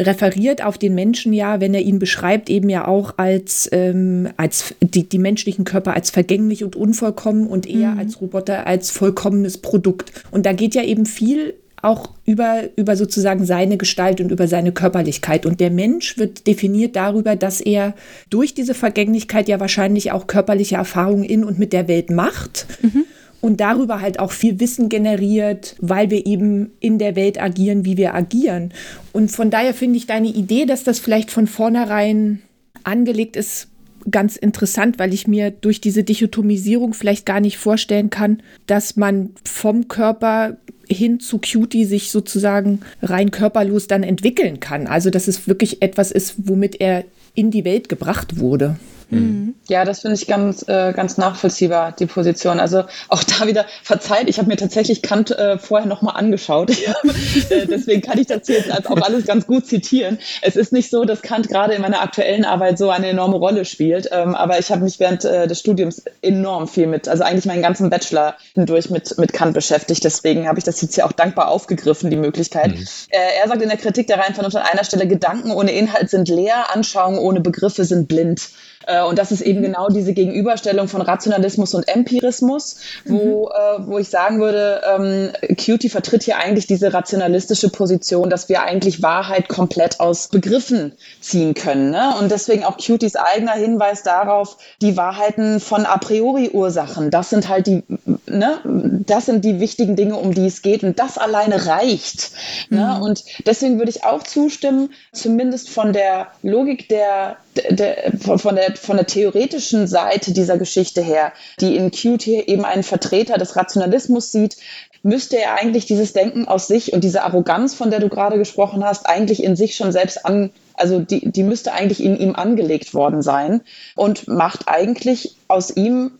referiert 0.00 0.64
auf 0.64 0.78
den 0.78 0.94
Menschen 0.94 1.32
ja, 1.32 1.60
wenn 1.60 1.74
er 1.74 1.82
ihn 1.82 1.98
beschreibt, 1.98 2.50
eben 2.50 2.68
ja 2.68 2.88
auch 2.88 3.14
als, 3.18 3.68
ähm, 3.72 4.28
als 4.36 4.74
die, 4.80 5.08
die 5.08 5.18
menschlichen 5.18 5.64
Körper 5.64 5.94
als 5.94 6.10
vergänglich 6.10 6.64
und 6.64 6.74
unvollkommen 6.74 7.46
und 7.46 7.66
er 7.66 7.92
mhm. 7.92 7.98
als 7.98 8.20
Roboter 8.20 8.66
als 8.66 8.90
vollkommenes 8.90 9.58
Produkt. 9.58 10.12
Und 10.30 10.46
da 10.46 10.52
geht 10.52 10.74
ja 10.74 10.82
eben 10.82 11.06
viel 11.06 11.54
auch 11.82 12.10
über, 12.26 12.64
über 12.76 12.94
sozusagen 12.96 13.44
seine 13.46 13.78
Gestalt 13.78 14.20
und 14.20 14.30
über 14.30 14.46
seine 14.46 14.72
Körperlichkeit. 14.72 15.46
Und 15.46 15.60
der 15.60 15.70
Mensch 15.70 16.18
wird 16.18 16.46
definiert 16.46 16.94
darüber, 16.94 17.36
dass 17.36 17.60
er 17.60 17.94
durch 18.28 18.52
diese 18.52 18.74
Vergänglichkeit 18.74 19.48
ja 19.48 19.60
wahrscheinlich 19.60 20.12
auch 20.12 20.26
körperliche 20.26 20.76
Erfahrungen 20.76 21.24
in 21.24 21.42
und 21.42 21.58
mit 21.58 21.72
der 21.72 21.88
Welt 21.88 22.10
macht. 22.10 22.66
Mhm 22.82 23.04
und 23.40 23.60
darüber 23.60 24.00
halt 24.00 24.18
auch 24.18 24.32
viel 24.32 24.60
Wissen 24.60 24.88
generiert, 24.88 25.76
weil 25.80 26.10
wir 26.10 26.26
eben 26.26 26.72
in 26.80 26.98
der 26.98 27.16
Welt 27.16 27.40
agieren, 27.40 27.84
wie 27.84 27.96
wir 27.96 28.14
agieren. 28.14 28.72
Und 29.12 29.30
von 29.30 29.50
daher 29.50 29.74
finde 29.74 29.96
ich 29.96 30.06
deine 30.06 30.28
Idee, 30.28 30.66
dass 30.66 30.84
das 30.84 30.98
vielleicht 30.98 31.30
von 31.30 31.46
vornherein 31.46 32.42
angelegt 32.84 33.36
ist, 33.36 33.68
ganz 34.10 34.36
interessant, 34.36 34.98
weil 34.98 35.12
ich 35.12 35.26
mir 35.26 35.50
durch 35.50 35.80
diese 35.80 36.04
Dichotomisierung 36.04 36.94
vielleicht 36.94 37.26
gar 37.26 37.40
nicht 37.40 37.58
vorstellen 37.58 38.10
kann, 38.10 38.42
dass 38.66 38.96
man 38.96 39.30
vom 39.44 39.88
Körper 39.88 40.56
hin 40.88 41.20
zu 41.20 41.38
Cutie 41.38 41.84
sich 41.84 42.10
sozusagen 42.10 42.80
rein 43.02 43.30
körperlos 43.30 43.86
dann 43.86 44.02
entwickeln 44.02 44.58
kann. 44.60 44.86
Also 44.86 45.10
dass 45.10 45.28
es 45.28 45.46
wirklich 45.46 45.82
etwas 45.82 46.10
ist, 46.10 46.34
womit 46.48 46.80
er 46.80 47.04
in 47.34 47.50
die 47.50 47.64
Welt 47.64 47.88
gebracht 47.88 48.38
wurde. 48.38 48.76
Mhm. 49.10 49.54
Ja, 49.68 49.84
das 49.84 50.00
finde 50.00 50.16
ich 50.16 50.26
ganz, 50.26 50.66
äh, 50.68 50.92
ganz 50.92 51.16
nachvollziehbar, 51.16 51.92
die 51.92 52.06
Position. 52.06 52.60
Also 52.60 52.84
auch 53.08 53.22
da 53.22 53.46
wieder 53.46 53.66
verzeiht, 53.82 54.28
ich 54.28 54.38
habe 54.38 54.48
mir 54.48 54.56
tatsächlich 54.56 55.02
Kant 55.02 55.30
äh, 55.30 55.58
vorher 55.58 55.86
nochmal 55.86 56.16
angeschaut. 56.16 56.70
äh, 57.50 57.66
deswegen 57.66 58.00
kann 58.00 58.18
ich 58.18 58.26
das 58.26 58.46
hier 58.46 58.58
jetzt 58.58 58.90
auch 58.90 59.00
alles 59.00 59.26
ganz 59.26 59.46
gut 59.46 59.66
zitieren. 59.66 60.18
Es 60.42 60.56
ist 60.56 60.72
nicht 60.72 60.90
so, 60.90 61.04
dass 61.04 61.22
Kant 61.22 61.48
gerade 61.48 61.74
in 61.74 61.82
meiner 61.82 62.00
aktuellen 62.02 62.44
Arbeit 62.44 62.78
so 62.78 62.90
eine 62.90 63.08
enorme 63.08 63.36
Rolle 63.36 63.64
spielt, 63.64 64.08
ähm, 64.12 64.34
aber 64.34 64.58
ich 64.58 64.70
habe 64.70 64.82
mich 64.82 64.98
während 64.98 65.24
äh, 65.24 65.46
des 65.46 65.60
Studiums 65.60 66.02
enorm 66.22 66.68
viel 66.68 66.86
mit, 66.86 67.08
also 67.08 67.24
eigentlich 67.24 67.46
meinen 67.46 67.62
ganzen 67.62 67.90
Bachelor 67.90 68.36
hindurch 68.54 68.90
mit, 68.90 69.18
mit 69.18 69.32
Kant 69.32 69.54
beschäftigt. 69.54 70.04
Deswegen 70.04 70.48
habe 70.48 70.58
ich 70.58 70.64
das 70.64 70.80
jetzt 70.80 70.94
hier 70.94 71.06
auch 71.06 71.12
dankbar 71.12 71.48
aufgegriffen, 71.48 72.10
die 72.10 72.16
Möglichkeit. 72.16 72.72
Mhm. 72.72 72.86
Äh, 73.10 73.40
er 73.42 73.48
sagt 73.48 73.62
in 73.62 73.68
der 73.68 73.78
Kritik 73.78 74.06
der 74.06 74.18
Reihenvernunft 74.18 74.56
an 74.56 74.64
einer 74.64 74.84
Stelle, 74.84 75.06
Gedanken 75.06 75.50
ohne 75.50 75.72
Inhalt 75.72 76.10
sind 76.10 76.28
leer, 76.28 76.74
Anschauungen 76.74 77.18
ohne 77.18 77.40
Begriffe 77.40 77.84
sind 77.84 78.08
blind. 78.08 78.50
Äh, 78.86 79.02
und 79.02 79.18
das 79.18 79.32
ist 79.32 79.42
eben 79.42 79.62
genau 79.62 79.88
diese 79.88 80.12
Gegenüberstellung 80.12 80.88
von 80.88 81.02
Rationalismus 81.02 81.74
und 81.74 81.86
Empirismus, 81.88 82.76
wo, 83.04 83.46
mhm. 83.46 83.84
äh, 83.84 83.86
wo 83.86 83.98
ich 83.98 84.08
sagen 84.08 84.40
würde, 84.40 84.80
ähm, 84.88 85.30
Cutie 85.56 85.88
vertritt 85.88 86.22
hier 86.22 86.38
eigentlich 86.38 86.66
diese 86.66 86.92
rationalistische 86.92 87.68
Position, 87.68 88.30
dass 88.30 88.48
wir 88.48 88.62
eigentlich 88.62 89.02
Wahrheit 89.02 89.48
komplett 89.48 90.00
aus 90.00 90.28
Begriffen 90.28 90.92
ziehen 91.20 91.54
können. 91.54 91.90
Ne? 91.90 92.14
Und 92.18 92.30
deswegen 92.30 92.64
auch 92.64 92.78
Cuties 92.78 93.16
eigener 93.16 93.52
Hinweis 93.52 94.02
darauf, 94.02 94.56
die 94.80 94.96
Wahrheiten 94.96 95.60
von 95.60 95.84
a 95.84 95.98
priori 95.98 96.50
Ursachen, 96.52 97.10
das 97.10 97.30
sind 97.30 97.48
halt 97.48 97.66
die, 97.66 97.82
ne? 98.26 98.60
das 99.06 99.26
sind 99.26 99.44
die 99.44 99.60
wichtigen 99.60 99.96
Dinge, 99.96 100.16
um 100.16 100.32
die 100.34 100.46
es 100.46 100.62
geht. 100.62 100.82
Und 100.84 100.98
das 100.98 101.18
alleine 101.18 101.66
reicht. 101.66 102.32
Ne? 102.70 102.78
Mhm. 102.78 102.80
Ne? 102.80 103.00
Und 103.02 103.24
deswegen 103.46 103.78
würde 103.78 103.90
ich 103.90 104.04
auch 104.04 104.22
zustimmen, 104.22 104.90
zumindest 105.12 105.68
von 105.68 105.92
der 105.92 106.28
Logik 106.42 106.88
der 106.88 107.36
der, 107.54 108.12
von, 108.18 108.56
der, 108.56 108.76
von 108.76 108.96
der 108.96 109.06
theoretischen 109.06 109.86
Seite 109.86 110.32
dieser 110.32 110.58
Geschichte 110.58 111.02
her, 111.02 111.32
die 111.60 111.76
in 111.76 111.90
hier 111.90 112.48
eben 112.48 112.64
einen 112.64 112.82
Vertreter 112.82 113.38
des 113.38 113.56
Rationalismus 113.56 114.32
sieht, 114.32 114.56
müsste 115.02 115.38
er 115.38 115.54
eigentlich 115.54 115.86
dieses 115.86 116.12
Denken 116.12 116.46
aus 116.46 116.66
sich 116.66 116.92
und 116.92 117.02
diese 117.02 117.22
Arroganz, 117.22 117.74
von 117.74 117.90
der 117.90 118.00
du 118.00 118.08
gerade 118.08 118.38
gesprochen 118.38 118.84
hast, 118.84 119.06
eigentlich 119.06 119.42
in 119.42 119.56
sich 119.56 119.74
schon 119.74 119.92
selbst 119.92 120.26
an, 120.26 120.50
also 120.74 121.00
die, 121.00 121.30
die 121.30 121.42
müsste 121.42 121.72
eigentlich 121.72 122.02
in 122.02 122.18
ihm 122.18 122.34
angelegt 122.34 122.94
worden 122.94 123.22
sein 123.22 123.62
und 123.96 124.28
macht 124.28 124.68
eigentlich 124.68 125.36
aus 125.48 125.74
ihm, 125.74 126.12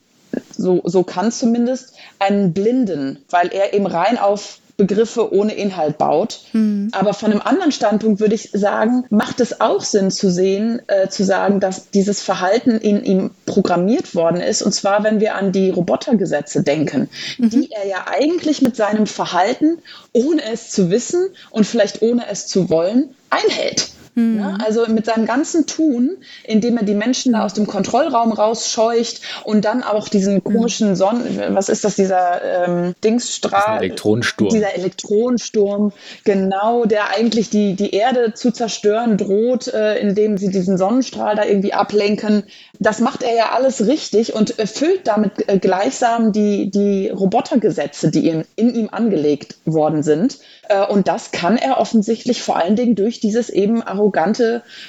so, 0.56 0.80
so 0.84 1.02
kann 1.02 1.30
zumindest, 1.30 1.94
einen 2.18 2.52
Blinden, 2.52 3.22
weil 3.28 3.48
er 3.48 3.74
eben 3.74 3.86
rein 3.86 4.16
auf 4.16 4.58
Begriffe 4.80 5.34
ohne 5.34 5.52
Inhalt 5.52 5.98
baut. 5.98 6.40
Mhm. 6.54 6.88
Aber 6.92 7.12
von 7.12 7.30
einem 7.30 7.42
anderen 7.42 7.70
Standpunkt 7.70 8.18
würde 8.18 8.34
ich 8.34 8.50
sagen, 8.54 9.04
macht 9.10 9.40
es 9.40 9.60
auch 9.60 9.82
Sinn 9.82 10.10
zu 10.10 10.30
sehen, 10.30 10.80
äh, 10.86 11.08
zu 11.08 11.22
sagen, 11.22 11.60
dass 11.60 11.90
dieses 11.90 12.22
Verhalten 12.22 12.78
in 12.78 13.04
ihm 13.04 13.30
programmiert 13.44 14.14
worden 14.14 14.40
ist. 14.40 14.62
Und 14.62 14.72
zwar, 14.72 15.04
wenn 15.04 15.20
wir 15.20 15.34
an 15.34 15.52
die 15.52 15.68
Robotergesetze 15.68 16.62
denken, 16.62 17.10
mhm. 17.36 17.50
die 17.50 17.70
er 17.70 17.86
ja 17.86 18.06
eigentlich 18.10 18.62
mit 18.62 18.74
seinem 18.74 19.06
Verhalten, 19.06 19.80
ohne 20.14 20.42
es 20.50 20.70
zu 20.70 20.90
wissen 20.90 21.28
und 21.50 21.66
vielleicht 21.66 22.00
ohne 22.00 22.26
es 22.30 22.46
zu 22.46 22.70
wollen, 22.70 23.14
einhält. 23.28 23.90
Mhm. 24.20 24.38
Ja, 24.38 24.58
also 24.64 24.86
mit 24.88 25.06
seinem 25.06 25.26
ganzen 25.26 25.66
Tun, 25.66 26.16
indem 26.44 26.76
er 26.76 26.84
die 26.84 26.94
Menschen 26.94 27.32
da 27.32 27.44
aus 27.44 27.54
dem 27.54 27.66
Kontrollraum 27.66 28.32
rausscheucht 28.32 29.20
und 29.44 29.64
dann 29.64 29.82
auch 29.82 30.08
diesen 30.08 30.36
hm. 30.36 30.44
komischen 30.44 30.96
Sonnen, 30.96 31.40
was 31.50 31.68
ist 31.68 31.84
das, 31.84 31.96
dieser 31.96 32.40
ähm, 32.66 32.94
Dingsstrahl? 33.02 33.78
Elektronensturm. 33.78 34.50
Dieser 34.50 34.74
Elektronensturm, 34.74 35.92
genau, 36.24 36.84
der 36.84 37.10
eigentlich 37.16 37.50
die, 37.50 37.74
die 37.74 37.94
Erde 37.94 38.34
zu 38.34 38.52
zerstören 38.52 39.16
droht, 39.16 39.68
äh, 39.68 39.98
indem 39.98 40.38
sie 40.38 40.50
diesen 40.50 40.78
Sonnenstrahl 40.78 41.36
da 41.36 41.44
irgendwie 41.44 41.72
ablenken. 41.72 42.44
Das 42.78 43.00
macht 43.00 43.22
er 43.22 43.34
ja 43.34 43.50
alles 43.52 43.86
richtig 43.86 44.34
und 44.34 44.58
erfüllt 44.58 45.02
damit 45.04 45.48
äh, 45.48 45.58
gleichsam 45.58 46.32
die, 46.32 46.70
die 46.70 47.08
Robotergesetze, 47.08 48.10
die 48.10 48.28
in, 48.28 48.44
in 48.56 48.74
ihm 48.74 48.88
angelegt 48.90 49.56
worden 49.64 50.02
sind. 50.02 50.38
Äh, 50.68 50.86
und 50.86 51.08
das 51.08 51.30
kann 51.32 51.56
er 51.56 51.78
offensichtlich 51.78 52.42
vor 52.42 52.56
allen 52.56 52.76
Dingen 52.76 52.94
durch 52.94 53.20
dieses 53.20 53.50
eben 53.50 53.82
arrogante 53.82 54.09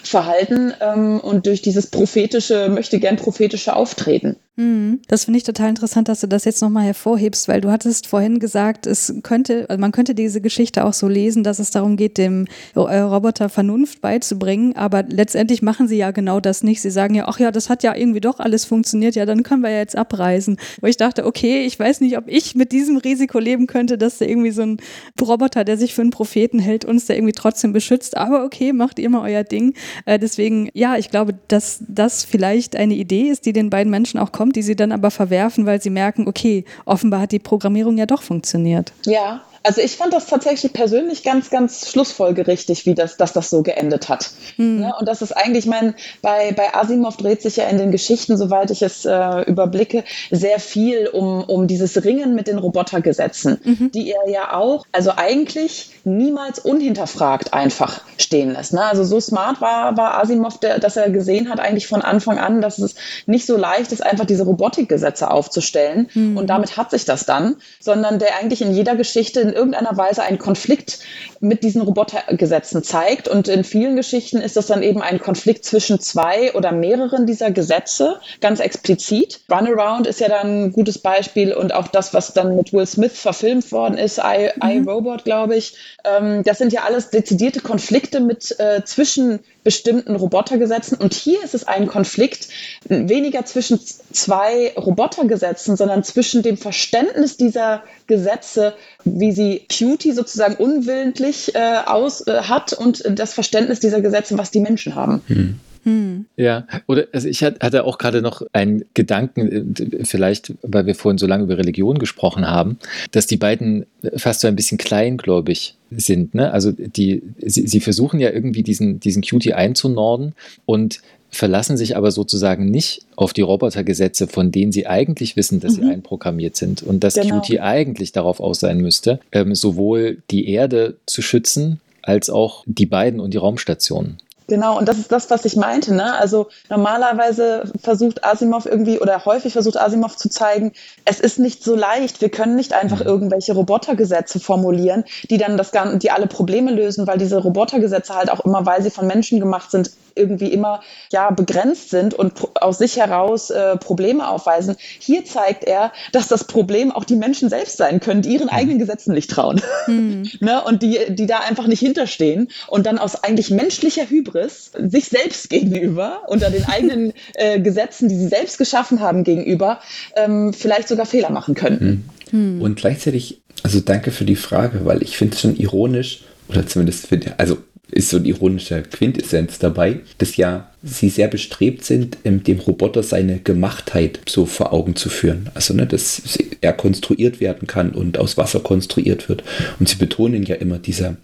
Verhalten 0.04 0.74
ähm, 0.80 1.20
und 1.20 1.46
durch 1.48 1.62
dieses 1.62 1.88
prophetische, 1.88 2.70
möchte 2.70 3.00
gern 3.00 3.18
prophetische 3.18 3.76
Auftreten. 3.76 4.38
Mhm. 4.62 5.00
Das 5.08 5.26
finde 5.26 5.40
ich 5.40 5.44
total 5.44 5.70
interessant, 5.70 6.08
dass 6.08 6.20
du 6.20 6.28
das 6.28 6.46
jetzt 6.46 6.62
nochmal 6.62 6.84
hervorhebst, 6.84 7.48
weil 7.48 7.62
du 7.62 7.72
hattest 7.72 8.06
vorhin 8.06 8.38
gesagt, 8.38 8.86
es 8.86 9.14
könnte, 9.24 9.66
also 9.70 9.82
man 9.82 9.92
könnte 9.92 10.14
diese 10.14 10.40
Geschichte 10.40 10.86
auch 10.86 10.94
so 10.94 11.08
lesen, 11.08 11.44
dass 11.44 11.58
es 11.58 11.72
darum 11.72 11.98
geht, 11.98 12.20
dem 12.20 12.46
äh, 12.76 12.80
Roboter 12.80 13.50
Vernunft 13.50 14.02
beizubringen, 14.02 14.76
aber 14.76 15.04
letztendlich 15.04 15.64
machen 15.64 15.88
sie 15.88 15.98
ja 15.98 16.12
genau 16.12 16.40
das 16.40 16.62
nicht. 16.62 16.82
Sie 16.82 16.92
sagen 16.92 17.16
ja, 17.16 17.28
ach 17.28 17.40
ja, 17.40 17.52
das 17.52 17.70
hat 17.70 17.82
ja 17.82 17.96
irgendwie 17.96 18.20
doch 18.20 18.40
alles 18.40 18.66
funktioniert, 18.66 19.16
ja, 19.16 19.26
dann 19.26 19.42
können 19.42 19.64
wir 19.64 19.72
ja 19.72 19.80
jetzt 19.80 19.96
abreisen. 19.96 20.58
Wo 20.80 20.88
ich 20.88 20.98
dachte, 20.98 21.26
okay, 21.26 21.66
ich 21.66 21.80
weiß 21.80 22.02
nicht, 22.02 22.18
ob 22.18 22.26
ich 22.28 22.54
mit 22.54 22.72
diesem 22.72 22.98
Risiko 22.98 23.40
leben 23.40 23.66
könnte, 23.66 23.98
dass 23.98 24.20
da 24.20 24.26
irgendwie 24.26 24.52
so 24.52 24.62
ein 24.62 24.78
Roboter, 25.20 25.64
der 25.64 25.78
sich 25.78 25.96
für 25.96 26.02
einen 26.02 26.12
Propheten 26.12 26.60
hält, 26.60 26.86
uns 26.86 27.08
da 27.08 27.16
irgendwie 27.16 27.34
trotzdem 27.34 27.74
beschützt, 27.74 28.16
aber 28.16 28.46
okay, 28.46 28.74
macht 28.74 29.00
ihr 29.00 29.10
mal 29.10 29.28
euer 29.28 29.44
Ding. 29.44 29.74
Äh, 30.06 30.20
deswegen, 30.20 30.70
ja, 30.74 30.98
ich 30.98 31.10
glaube, 31.10 31.34
dass 31.48 31.84
das 31.88 32.24
vielleicht 32.24 32.76
eine 32.76 32.94
Idee 32.94 33.30
ist, 33.30 33.48
die 33.48 33.54
den 33.54 33.72
beiden 33.72 33.90
Menschen 33.90 34.20
auch 34.20 34.32
kommt, 34.32 34.51
die 34.52 34.62
sie 34.62 34.76
dann 34.76 34.92
aber 34.92 35.12
verwerfen, 35.12 35.66
weil 35.66 35.82
sie 35.82 35.90
merken, 35.90 36.28
okay, 36.28 36.66
offenbar 36.86 37.22
hat 37.22 37.32
die 37.32 37.40
Programmierung 37.40 37.98
ja 37.98 38.06
doch 38.06 38.22
funktioniert. 38.22 38.94
Ja, 39.06 39.42
also 39.64 39.82
ich 39.82 39.96
fand 39.96 40.14
das 40.14 40.26
tatsächlich 40.26 40.74
persönlich 40.74 41.24
ganz, 41.24 41.50
ganz 41.50 41.90
schlussfolgerichtig, 41.90 42.86
wie 42.86 42.96
das, 42.96 43.18
dass 43.18 43.34
das 43.34 43.50
so 43.50 43.62
geendet 43.62 44.10
hat. 44.10 44.32
Mhm. 44.58 44.80
Ne? 44.82 44.94
Und 45.00 45.08
das 45.08 45.22
ist 45.22 45.32
eigentlich, 45.34 45.66
ich 45.66 45.70
meine, 45.70 45.94
bei, 46.22 46.52
bei 46.52 46.74
Asimov 46.74 47.18
dreht 47.18 47.42
sich 47.42 47.58
ja 47.58 47.66
in 47.66 47.78
den 47.78 47.92
Geschichten, 47.92 48.38
soweit 48.38 48.72
ich 48.72 48.82
es 48.82 49.06
äh, 49.06 49.42
überblicke, 49.42 50.04
sehr 50.32 50.60
viel 50.60 51.08
um, 51.08 51.44
um 51.44 51.68
dieses 51.68 52.04
Ringen 52.04 52.34
mit 52.34 52.48
den 52.48 52.58
Robotergesetzen, 52.58 53.60
mhm. 53.64 53.92
die 53.92 54.12
er 54.12 54.30
ja 54.30 54.54
auch, 54.54 54.86
also 54.92 55.12
eigentlich 55.16 55.92
niemals 56.04 56.58
unhinterfragt 56.58 57.54
einfach 57.54 58.02
stehen 58.18 58.54
lässt. 58.54 58.74
Ne? 58.74 58.84
Also 58.84 59.04
so 59.04 59.20
smart 59.20 59.62
war, 59.62 59.96
war 59.98 60.20
Asimov, 60.20 60.60
der, 60.60 60.80
dass 60.80 60.98
er 60.98 61.12
gesehen 61.12 61.50
hat 61.50 61.60
eigentlich 61.60 61.88
von 61.88 62.02
Anfang 62.02 62.40
an, 62.40 62.62
dass 62.62 62.80
es 62.80 62.96
nicht 63.28 63.46
so 63.46 63.58
leicht 63.58 63.92
ist, 63.92 64.04
einfach 64.04 64.26
diese 64.26 64.44
Robotikgesetze 64.44 65.30
aufzustellen. 65.30 66.10
Mhm. 66.14 66.38
Und 66.38 66.48
damit 66.48 66.78
hat 66.78 66.90
sich 66.90 67.06
das 67.06 67.26
dann, 67.26 67.58
sondern 67.80 68.18
der 68.18 68.38
eigentlich 68.40 68.64
in 68.64 68.74
jeder 68.74 68.96
Geschichte 68.96 69.51
in 69.52 69.58
irgendeiner 69.58 69.96
Weise 69.98 70.24
einen 70.24 70.40
Konflikt 70.40 71.00
mit 71.40 71.64
diesen 71.64 71.82
Robotergesetzen 71.82 72.84
zeigt. 72.84 73.28
Und 73.28 73.48
in 73.48 73.64
vielen 73.64 73.96
Geschichten 73.96 74.38
ist 74.38 74.56
das 74.56 74.68
dann 74.68 74.82
eben 74.82 75.02
ein 75.02 75.20
Konflikt 75.20 75.66
zwischen 75.66 76.00
zwei 76.00 76.54
oder 76.54 76.72
mehreren 76.72 77.26
dieser 77.26 77.52
Gesetze, 77.52 78.20
ganz 78.40 78.60
explizit. 78.60 79.42
Runaround 79.52 80.08
ist 80.08 80.22
ja 80.22 80.30
dann 80.30 80.66
ein 80.66 80.72
gutes 80.72 81.00
Beispiel 81.00 81.54
und 81.54 81.74
auch 81.74 81.88
das, 81.88 82.14
was 82.14 82.34
dann 82.34 82.56
mit 82.56 82.72
Will 82.74 82.86
Smith 82.86 83.20
verfilmt 83.20 83.72
worden 83.72 83.98
ist, 83.98 84.20
I, 84.20 84.52
mhm. 84.56 84.70
I 84.70 84.90
Robot, 84.90 85.26
glaube 85.26 85.56
ich. 85.56 85.76
Ähm, 86.06 86.44
das 86.44 86.58
sind 86.58 86.72
ja 86.72 86.84
alles 86.84 87.10
dezidierte 87.10 87.60
Konflikte 87.60 88.20
mit 88.20 88.58
äh, 88.60 88.84
zwischen 88.86 89.40
bestimmten 89.64 90.16
Robotergesetzen. 90.16 90.98
Und 90.98 91.14
hier 91.14 91.44
ist 91.44 91.54
es 91.54 91.68
ein 91.68 91.88
Konflikt 91.88 92.48
weniger 92.88 93.46
zwischen 93.46 93.80
zwei 94.12 94.74
Robotergesetzen, 94.76 95.76
sondern 95.76 96.04
zwischen 96.04 96.42
dem 96.42 96.58
Verständnis 96.58 97.38
dieser 97.38 97.84
Gesetze, 98.08 98.74
wie 99.04 99.32
sie 99.32 99.66
Cutie 99.70 100.12
sozusagen 100.12 100.56
unwillentlich 100.56 101.56
äh, 101.56 101.78
aus 101.86 102.26
äh, 102.28 102.44
hat 102.44 102.74
und 102.74 103.04
das 103.08 103.34
Verständnis 103.34 103.80
dieser 103.80 104.02
Gesetze, 104.02 104.38
was 104.38 104.52
die 104.52 104.60
Menschen 104.60 104.96
haben. 104.96 105.22
Hm. 105.28 105.60
Hm. 105.84 106.26
Ja, 106.38 106.68
oder 106.88 107.08
also 107.12 107.28
ich 107.28 107.44
hatte 107.44 107.86
auch 107.86 107.98
gerade 107.98 108.22
noch 108.22 108.44
einen 108.54 108.86
Gedanken, 108.94 109.76
äh, 109.76 110.06
vielleicht, 110.06 110.54
weil 110.62 110.86
wir 110.86 110.96
vorhin 110.96 111.18
so 111.18 111.28
lange 111.28 111.44
über 111.44 111.58
Religion 111.58 111.98
gesprochen 111.98 112.48
haben, 112.48 112.78
dass 113.12 113.28
die 113.28 113.38
beiden 113.38 113.86
fast 114.16 114.42
so 114.42 114.48
ein 114.48 114.56
bisschen 114.56 114.78
kleingläubig 114.78 115.76
sind. 115.90 116.36
Ne? 116.36 116.52
Also 116.52 116.72
die, 116.72 117.24
sie, 117.42 117.68
sie 117.68 117.80
versuchen 117.80 118.20
ja 118.20 118.30
irgendwie 118.30 118.64
diesen, 118.64 119.00
diesen 119.00 119.24
Cutie 119.24 119.54
einzunorden 119.54 120.34
und 120.66 121.02
verlassen 121.32 121.78
sich 121.78 121.96
aber 121.96 122.12
sozusagen 122.12 122.66
nicht 122.66 123.04
auf 123.16 123.34
die 123.34 123.42
Robotergesetze, 123.42 124.28
von 124.28 124.52
denen 124.52 124.72
sie 124.72 124.86
eigentlich 124.86 125.38
wissen, 125.38 125.62
dass 125.62 125.78
mhm. 125.78 125.84
sie 125.84 125.90
einprogrammiert 125.90 126.58
sind 126.58 126.84
und 126.84 127.04
dass 127.04 127.16
genau. 127.16 127.40
Qt 127.42 127.60
eigentlich 127.62 128.12
darauf 128.12 128.40
aus 128.40 128.60
sein 128.60 128.80
müsste, 128.80 129.20
ähm, 129.32 129.56
sowohl 129.56 130.18
die 130.30 130.50
Erde 130.50 130.98
zu 131.06 131.22
schützen 131.22 131.80
als 132.02 132.30
auch 132.30 132.64
die 132.66 132.86
beiden 132.86 133.20
und 133.20 133.34
die 133.34 133.38
Raumstationen. 133.38 134.18
Genau, 134.48 134.78
und 134.78 134.88
das 134.88 134.98
ist 134.98 135.12
das, 135.12 135.30
was 135.30 135.46
ich 135.46 135.56
meinte. 135.56 135.94
Ne? 135.94 136.14
Also 136.14 136.50
normalerweise 136.70 137.72
versucht 137.82 138.26
Asimov 138.26 138.66
irgendwie 138.66 139.00
oder 139.00 139.24
häufig 139.24 139.54
versucht 139.54 139.80
Asimov 139.80 140.18
zu 140.18 140.30
zeigen, 140.30 140.74
es 141.06 141.20
ist 141.20 141.40
nicht 141.40 141.64
so 141.64 141.76
leicht. 141.76 142.20
Wir 142.22 142.30
können 142.30 142.56
nicht 142.56 142.74
einfach 142.74 143.00
mhm. 143.00 143.08
irgendwelche 143.08 143.54
Robotergesetze 143.54 144.40
formulieren, 144.40 145.06
die 145.30 145.38
dann 145.38 145.58
das 145.58 145.72
Ganze, 145.72 146.00
die 146.00 146.12
alle 146.12 146.28
Probleme 146.28 146.72
lösen, 146.72 147.08
weil 147.08 147.18
diese 147.18 147.38
Robotergesetze 147.38 148.14
halt 148.14 148.30
auch 148.30 148.42
immer, 148.42 148.66
weil 148.66 148.82
sie 148.82 148.92
von 148.92 149.08
Menschen 149.08 149.40
gemacht 149.40 149.72
sind, 149.72 149.92
irgendwie 150.16 150.48
immer 150.48 150.82
ja 151.12 151.32
begrenzt 151.32 151.90
sind 151.90 152.14
und 152.14 152.34
aus 152.60 152.78
sich 152.78 152.98
heraus 152.98 153.50
äh, 153.50 153.78
Probleme 153.78 154.28
aufweisen. 154.28 154.76
Hier 155.00 155.26
zeigt 155.26 155.64
er, 155.64 155.92
dass 156.12 156.28
das 156.28 156.46
Problem 156.46 156.92
auch 156.92 157.04
die 157.04 157.16
Menschen 157.16 157.50
selbst 157.50 157.78
sein 157.78 158.00
können, 158.00 158.22
die 158.22 158.34
ihren 158.34 158.46
mhm. 158.46 158.54
eigenen 158.54 158.80
Gesetzen 158.80 159.14
nicht 159.14 159.30
trauen. 159.30 159.62
Mhm. 159.88 160.30
ne? 160.40 160.64
Und 160.64 160.84
die, 160.84 160.98
die 161.10 161.26
da 161.26 161.40
einfach 161.40 161.68
nicht 161.68 161.80
hinterstehen 161.80 162.50
und 162.68 162.86
dann 162.86 162.98
aus 162.98 163.24
eigentlich 163.24 163.50
menschlicher 163.50 164.10
Hybris 164.10 164.72
sich 164.78 165.06
selbst 165.06 165.50
gegenüber, 165.50 166.24
unter 166.28 166.50
den 166.50 166.66
eigenen 166.68 167.14
äh, 167.36 167.60
Gesetzen, 167.60 168.10
die 168.10 168.16
sie 168.16 168.28
selbst 168.28 168.58
geschaffen 168.58 169.00
haben, 169.00 169.24
gegenüber, 169.24 169.80
ähm, 170.16 170.54
vielleicht 170.54 170.88
sogar 170.88 171.06
Fehler 171.06 171.30
machen 171.30 171.56
könnten. 171.56 172.10
Mhm. 172.32 172.62
Und 172.62 172.76
gleichzeitig, 172.76 173.42
also 173.64 173.80
danke 173.80 174.12
für 174.12 174.26
die 174.26 174.36
Frage, 174.36 174.86
weil 174.86 175.04
ich 175.04 175.18
finde 175.18 175.36
es 175.36 175.42
schon 175.42 175.56
ironisch, 175.56 176.22
oder 176.50 176.68
zumindest 176.68 177.08
finde, 177.08 177.34
also 177.38 177.58
ist 177.92 178.10
so 178.10 178.18
ein 178.18 178.26
ironischer 178.26 178.82
Quintessenz 178.82 179.60
dabei, 179.60 180.00
dass 180.18 180.38
ja 180.38 180.72
sie 180.84 181.10
sehr 181.10 181.28
bestrebt 181.28 181.86
sind, 181.86 182.18
dem 182.24 182.60
Roboter 182.60 183.04
seine 183.04 183.40
Gemachtheit 183.40 184.20
so 184.28 184.46
vor 184.46 184.74
Augen 184.74 184.96
zu 184.96 185.10
führen. 185.10 185.50
Also, 185.54 185.74
ne, 185.74 185.86
dass 185.86 186.40
er 186.62 186.74
konstruiert 186.74 187.40
werden 187.40 187.68
kann 187.68 187.92
und 187.92 188.18
aus 188.18 188.38
Wasser 188.38 188.62
konstruiert 188.62 189.30
wird. 189.30 189.44
Und 189.80 189.90
sie 189.90 189.98
betonen 189.98 190.44
ja 190.44 190.56
immer 190.56 190.80
dieser, 190.80 191.18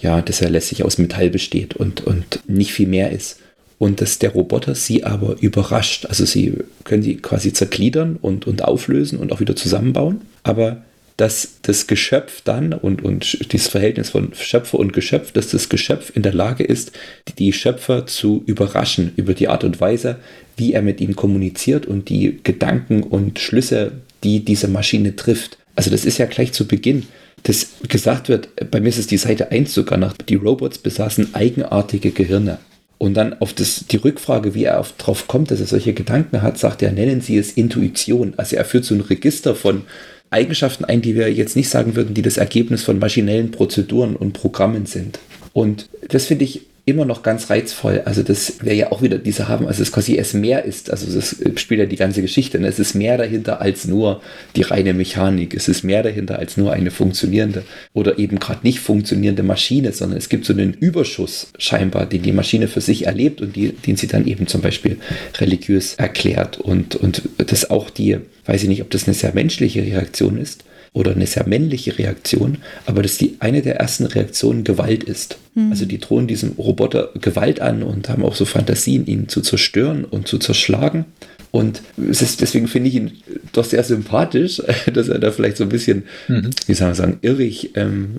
ja, 0.00 0.20
dass 0.20 0.40
er 0.40 0.50
lässig 0.50 0.84
aus 0.84 0.98
Metall 0.98 1.30
besteht 1.30 1.74
und, 1.74 2.02
und 2.02 2.40
nicht 2.46 2.72
viel 2.72 2.88
mehr 2.88 3.12
ist. 3.12 3.38
Und 3.78 4.00
dass 4.00 4.18
der 4.18 4.32
Roboter 4.32 4.74
sie 4.74 5.04
aber 5.04 5.36
überrascht. 5.40 6.06
Also 6.06 6.24
sie 6.24 6.54
können 6.82 7.02
sie 7.02 7.16
quasi 7.16 7.52
zergliedern 7.52 8.18
und, 8.20 8.46
und 8.46 8.64
auflösen 8.64 9.18
und 9.18 9.32
auch 9.32 9.38
wieder 9.38 9.54
zusammenbauen. 9.54 10.22
Aber 10.42 10.82
dass 11.18 11.58
das 11.62 11.88
Geschöpf 11.88 12.42
dann 12.44 12.72
und, 12.72 13.04
und 13.04 13.52
dieses 13.52 13.66
Verhältnis 13.66 14.10
von 14.10 14.32
Schöpfer 14.34 14.78
und 14.78 14.92
Geschöpf, 14.92 15.32
dass 15.32 15.50
das 15.50 15.68
Geschöpf 15.68 16.12
in 16.14 16.22
der 16.22 16.32
Lage 16.32 16.62
ist, 16.62 16.92
die 17.38 17.52
Schöpfer 17.52 18.06
zu 18.06 18.44
überraschen 18.46 19.12
über 19.16 19.34
die 19.34 19.48
Art 19.48 19.64
und 19.64 19.80
Weise, 19.80 20.16
wie 20.56 20.72
er 20.72 20.82
mit 20.82 21.00
ihnen 21.00 21.16
kommuniziert 21.16 21.86
und 21.86 22.08
die 22.08 22.38
Gedanken 22.44 23.02
und 23.02 23.40
Schlüsse, 23.40 23.92
die 24.22 24.44
diese 24.44 24.68
Maschine 24.68 25.16
trifft. 25.16 25.58
Also 25.74 25.90
das 25.90 26.04
ist 26.04 26.18
ja 26.18 26.26
gleich 26.26 26.52
zu 26.52 26.68
Beginn, 26.68 27.08
dass 27.42 27.68
gesagt 27.88 28.28
wird, 28.28 28.48
bei 28.70 28.80
mir 28.80 28.88
ist 28.88 28.98
es 28.98 29.08
die 29.08 29.16
Seite 29.16 29.50
1 29.50 29.74
sogar 29.74 29.98
nach, 29.98 30.14
die 30.16 30.36
Robots 30.36 30.78
besaßen 30.78 31.34
eigenartige 31.34 32.12
Gehirne. 32.12 32.58
Und 32.98 33.14
dann 33.14 33.40
auf 33.40 33.52
das, 33.52 33.86
die 33.88 33.96
Rückfrage, 33.96 34.54
wie 34.54 34.64
er 34.64 34.84
darauf 34.98 35.28
kommt, 35.28 35.50
dass 35.50 35.60
er 35.60 35.66
solche 35.66 35.94
Gedanken 35.94 36.42
hat, 36.42 36.58
sagt 36.58 36.82
er, 36.82 36.92
nennen 36.92 37.20
Sie 37.20 37.38
es 37.38 37.52
Intuition. 37.52 38.34
Also 38.36 38.56
er 38.56 38.64
führt 38.64 38.84
so 38.84 38.94
ein 38.94 39.00
Register 39.00 39.54
von 39.54 39.82
Eigenschaften 40.30 40.84
ein, 40.84 41.02
die 41.02 41.14
wir 41.14 41.32
jetzt 41.32 41.56
nicht 41.56 41.68
sagen 41.68 41.96
würden, 41.96 42.14
die 42.14 42.22
das 42.22 42.36
Ergebnis 42.36 42.84
von 42.84 42.98
maschinellen 42.98 43.50
Prozeduren 43.50 44.16
und 44.16 44.32
Programmen 44.32 44.86
sind. 44.86 45.18
Und 45.52 45.88
das 46.08 46.26
finde 46.26 46.44
ich 46.44 46.67
immer 46.88 47.04
noch 47.04 47.22
ganz 47.22 47.50
reizvoll. 47.50 48.02
Also 48.04 48.22
das 48.22 48.64
wäre 48.64 48.74
ja 48.74 48.92
auch 48.92 49.02
wieder 49.02 49.18
diese 49.18 49.48
haben, 49.48 49.66
also 49.66 49.82
es 49.82 49.92
quasi 49.92 50.16
es 50.16 50.32
mehr 50.32 50.64
ist. 50.64 50.90
Also 50.90 51.14
das 51.14 51.36
spielt 51.56 51.80
ja 51.80 51.86
die 51.86 51.96
ganze 51.96 52.22
Geschichte. 52.22 52.58
Ne? 52.58 52.66
Es 52.66 52.78
ist 52.78 52.94
mehr 52.94 53.18
dahinter 53.18 53.60
als 53.60 53.86
nur 53.86 54.22
die 54.56 54.62
reine 54.62 54.94
Mechanik. 54.94 55.54
Es 55.54 55.68
ist 55.68 55.84
mehr 55.84 56.02
dahinter 56.02 56.38
als 56.38 56.56
nur 56.56 56.72
eine 56.72 56.90
funktionierende 56.90 57.64
oder 57.92 58.18
eben 58.18 58.38
gerade 58.38 58.60
nicht 58.62 58.80
funktionierende 58.80 59.42
Maschine, 59.42 59.92
sondern 59.92 60.18
es 60.18 60.28
gibt 60.28 60.46
so 60.46 60.52
einen 60.52 60.72
Überschuss 60.72 61.48
scheinbar, 61.58 62.06
den 62.06 62.22
die 62.22 62.32
Maschine 62.32 62.68
für 62.68 62.80
sich 62.80 63.06
erlebt 63.06 63.40
und 63.40 63.54
die, 63.54 63.72
den 63.72 63.96
sie 63.96 64.06
dann 64.06 64.26
eben 64.26 64.46
zum 64.46 64.62
Beispiel 64.62 64.98
religiös 65.38 65.94
erklärt. 65.94 66.58
Und, 66.58 66.96
und 66.96 67.22
das 67.36 67.68
auch 67.68 67.90
die, 67.90 68.18
weiß 68.46 68.62
ich 68.62 68.68
nicht, 68.68 68.82
ob 68.82 68.90
das 68.90 69.06
eine 69.06 69.14
sehr 69.14 69.34
menschliche 69.34 69.82
Reaktion 69.82 70.38
ist, 70.38 70.64
oder 70.92 71.12
eine 71.12 71.26
sehr 71.26 71.46
männliche 71.46 71.98
Reaktion, 71.98 72.58
aber 72.86 73.02
dass 73.02 73.18
die 73.18 73.36
eine 73.40 73.62
der 73.62 73.76
ersten 73.76 74.06
Reaktionen 74.06 74.64
Gewalt 74.64 75.04
ist. 75.04 75.38
Mhm. 75.54 75.70
Also 75.70 75.84
die 75.84 75.98
drohen 75.98 76.26
diesem 76.26 76.52
Roboter 76.52 77.10
Gewalt 77.20 77.60
an 77.60 77.82
und 77.82 78.08
haben 78.08 78.24
auch 78.24 78.34
so 78.34 78.44
Fantasien, 78.44 79.06
ihn 79.06 79.28
zu 79.28 79.40
zerstören 79.40 80.04
und 80.04 80.28
zu 80.28 80.38
zerschlagen. 80.38 81.04
Und 81.50 81.82
ist, 81.96 82.42
deswegen 82.42 82.68
finde 82.68 82.88
ich 82.90 82.96
ihn 82.96 83.12
doch 83.52 83.64
sehr 83.64 83.82
sympathisch, 83.82 84.62
dass 84.92 85.08
er 85.08 85.18
da 85.18 85.30
vielleicht 85.30 85.56
so 85.56 85.64
ein 85.64 85.70
bisschen, 85.70 86.04
mhm. 86.28 86.50
wie 86.66 86.74
soll 86.74 86.88
man 86.88 86.94
sagen, 86.94 87.18
irrig 87.22 87.70
ähm, 87.74 88.16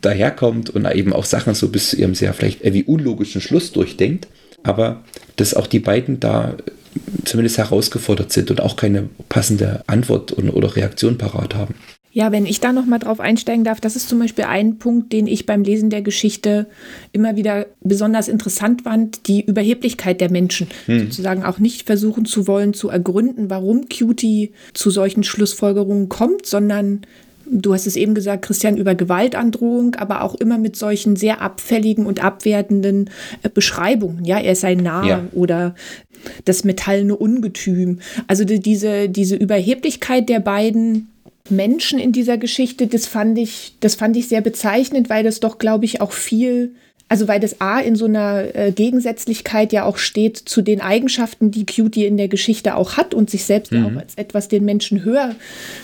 daherkommt 0.00 0.70
und 0.70 0.90
eben 0.90 1.12
auch 1.12 1.24
Sachen 1.24 1.54
so 1.54 1.68
bis 1.68 1.90
zu 1.90 1.96
ihrem 1.96 2.14
sehr 2.14 2.32
vielleicht 2.32 2.64
wie 2.64 2.84
unlogischen 2.84 3.40
Schluss 3.40 3.72
durchdenkt. 3.72 4.28
Aber 4.62 5.04
dass 5.36 5.54
auch 5.54 5.66
die 5.66 5.78
beiden 5.78 6.20
da 6.20 6.56
zumindest 7.24 7.58
herausgefordert 7.58 8.32
sind 8.32 8.50
und 8.50 8.60
auch 8.60 8.76
keine 8.76 9.08
passende 9.28 9.84
Antwort 9.86 10.36
oder 10.36 10.76
Reaktion 10.76 11.18
parat 11.18 11.54
haben. 11.54 11.74
Ja, 12.12 12.32
wenn 12.32 12.44
ich 12.44 12.58
da 12.58 12.72
noch 12.72 12.86
mal 12.86 12.98
drauf 12.98 13.20
einsteigen 13.20 13.62
darf, 13.62 13.80
das 13.80 13.94
ist 13.94 14.08
zum 14.08 14.18
Beispiel 14.18 14.44
ein 14.44 14.78
Punkt, 14.78 15.12
den 15.12 15.28
ich 15.28 15.46
beim 15.46 15.62
Lesen 15.62 15.90
der 15.90 16.02
Geschichte 16.02 16.66
immer 17.12 17.36
wieder 17.36 17.66
besonders 17.82 18.26
interessant 18.26 18.82
fand, 18.82 19.28
die 19.28 19.44
Überheblichkeit 19.44 20.20
der 20.20 20.30
Menschen. 20.30 20.66
Hm. 20.86 21.00
Sozusagen 21.00 21.44
auch 21.44 21.58
nicht 21.58 21.86
versuchen 21.86 22.24
zu 22.24 22.48
wollen, 22.48 22.74
zu 22.74 22.88
ergründen, 22.88 23.48
warum 23.48 23.88
Cutie 23.88 24.52
zu 24.74 24.90
solchen 24.90 25.22
Schlussfolgerungen 25.22 26.08
kommt, 26.08 26.46
sondern 26.46 27.02
du 27.50 27.74
hast 27.74 27.86
es 27.86 27.96
eben 27.96 28.14
gesagt, 28.14 28.44
Christian, 28.44 28.76
über 28.76 28.94
Gewaltandrohung, 28.94 29.94
aber 29.96 30.22
auch 30.22 30.34
immer 30.34 30.58
mit 30.58 30.76
solchen 30.76 31.16
sehr 31.16 31.40
abfälligen 31.40 32.06
und 32.06 32.22
abwertenden 32.22 33.10
äh, 33.42 33.48
Beschreibungen. 33.48 34.24
Ja, 34.24 34.38
er 34.38 34.56
sei 34.56 34.74
nah 34.74 35.06
ja. 35.06 35.24
oder 35.32 35.74
das 36.44 36.64
metallene 36.64 37.16
Ungetüm. 37.16 38.00
Also 38.26 38.44
die, 38.44 38.60
diese, 38.60 39.08
diese 39.08 39.36
Überheblichkeit 39.36 40.28
der 40.28 40.40
beiden 40.40 41.09
Menschen 41.50 41.98
in 41.98 42.12
dieser 42.12 42.38
Geschichte, 42.38 42.86
das 42.86 43.06
fand 43.06 43.38
ich, 43.38 43.74
das 43.80 43.94
fand 43.94 44.16
ich 44.16 44.28
sehr 44.28 44.40
bezeichnend, 44.40 45.10
weil 45.10 45.24
das 45.24 45.40
doch, 45.40 45.58
glaube 45.58 45.84
ich, 45.84 46.00
auch 46.00 46.12
viel 46.12 46.74
also 47.10 47.26
weil 47.26 47.40
das 47.40 47.60
A 47.60 47.80
in 47.80 47.96
so 47.96 48.04
einer 48.04 48.54
äh, 48.54 48.70
Gegensätzlichkeit 48.70 49.72
ja 49.72 49.84
auch 49.84 49.98
steht 49.98 50.36
zu 50.36 50.62
den 50.62 50.80
Eigenschaften, 50.80 51.50
die 51.50 51.66
Cutie 51.66 52.06
in 52.06 52.16
der 52.16 52.28
Geschichte 52.28 52.76
auch 52.76 52.96
hat 52.96 53.14
und 53.14 53.28
sich 53.28 53.44
selbst 53.44 53.72
mhm. 53.72 53.84
auch 53.84 54.00
als 54.00 54.14
etwas 54.14 54.46
den 54.46 54.64
Menschen 54.64 55.02
höher 55.02 55.34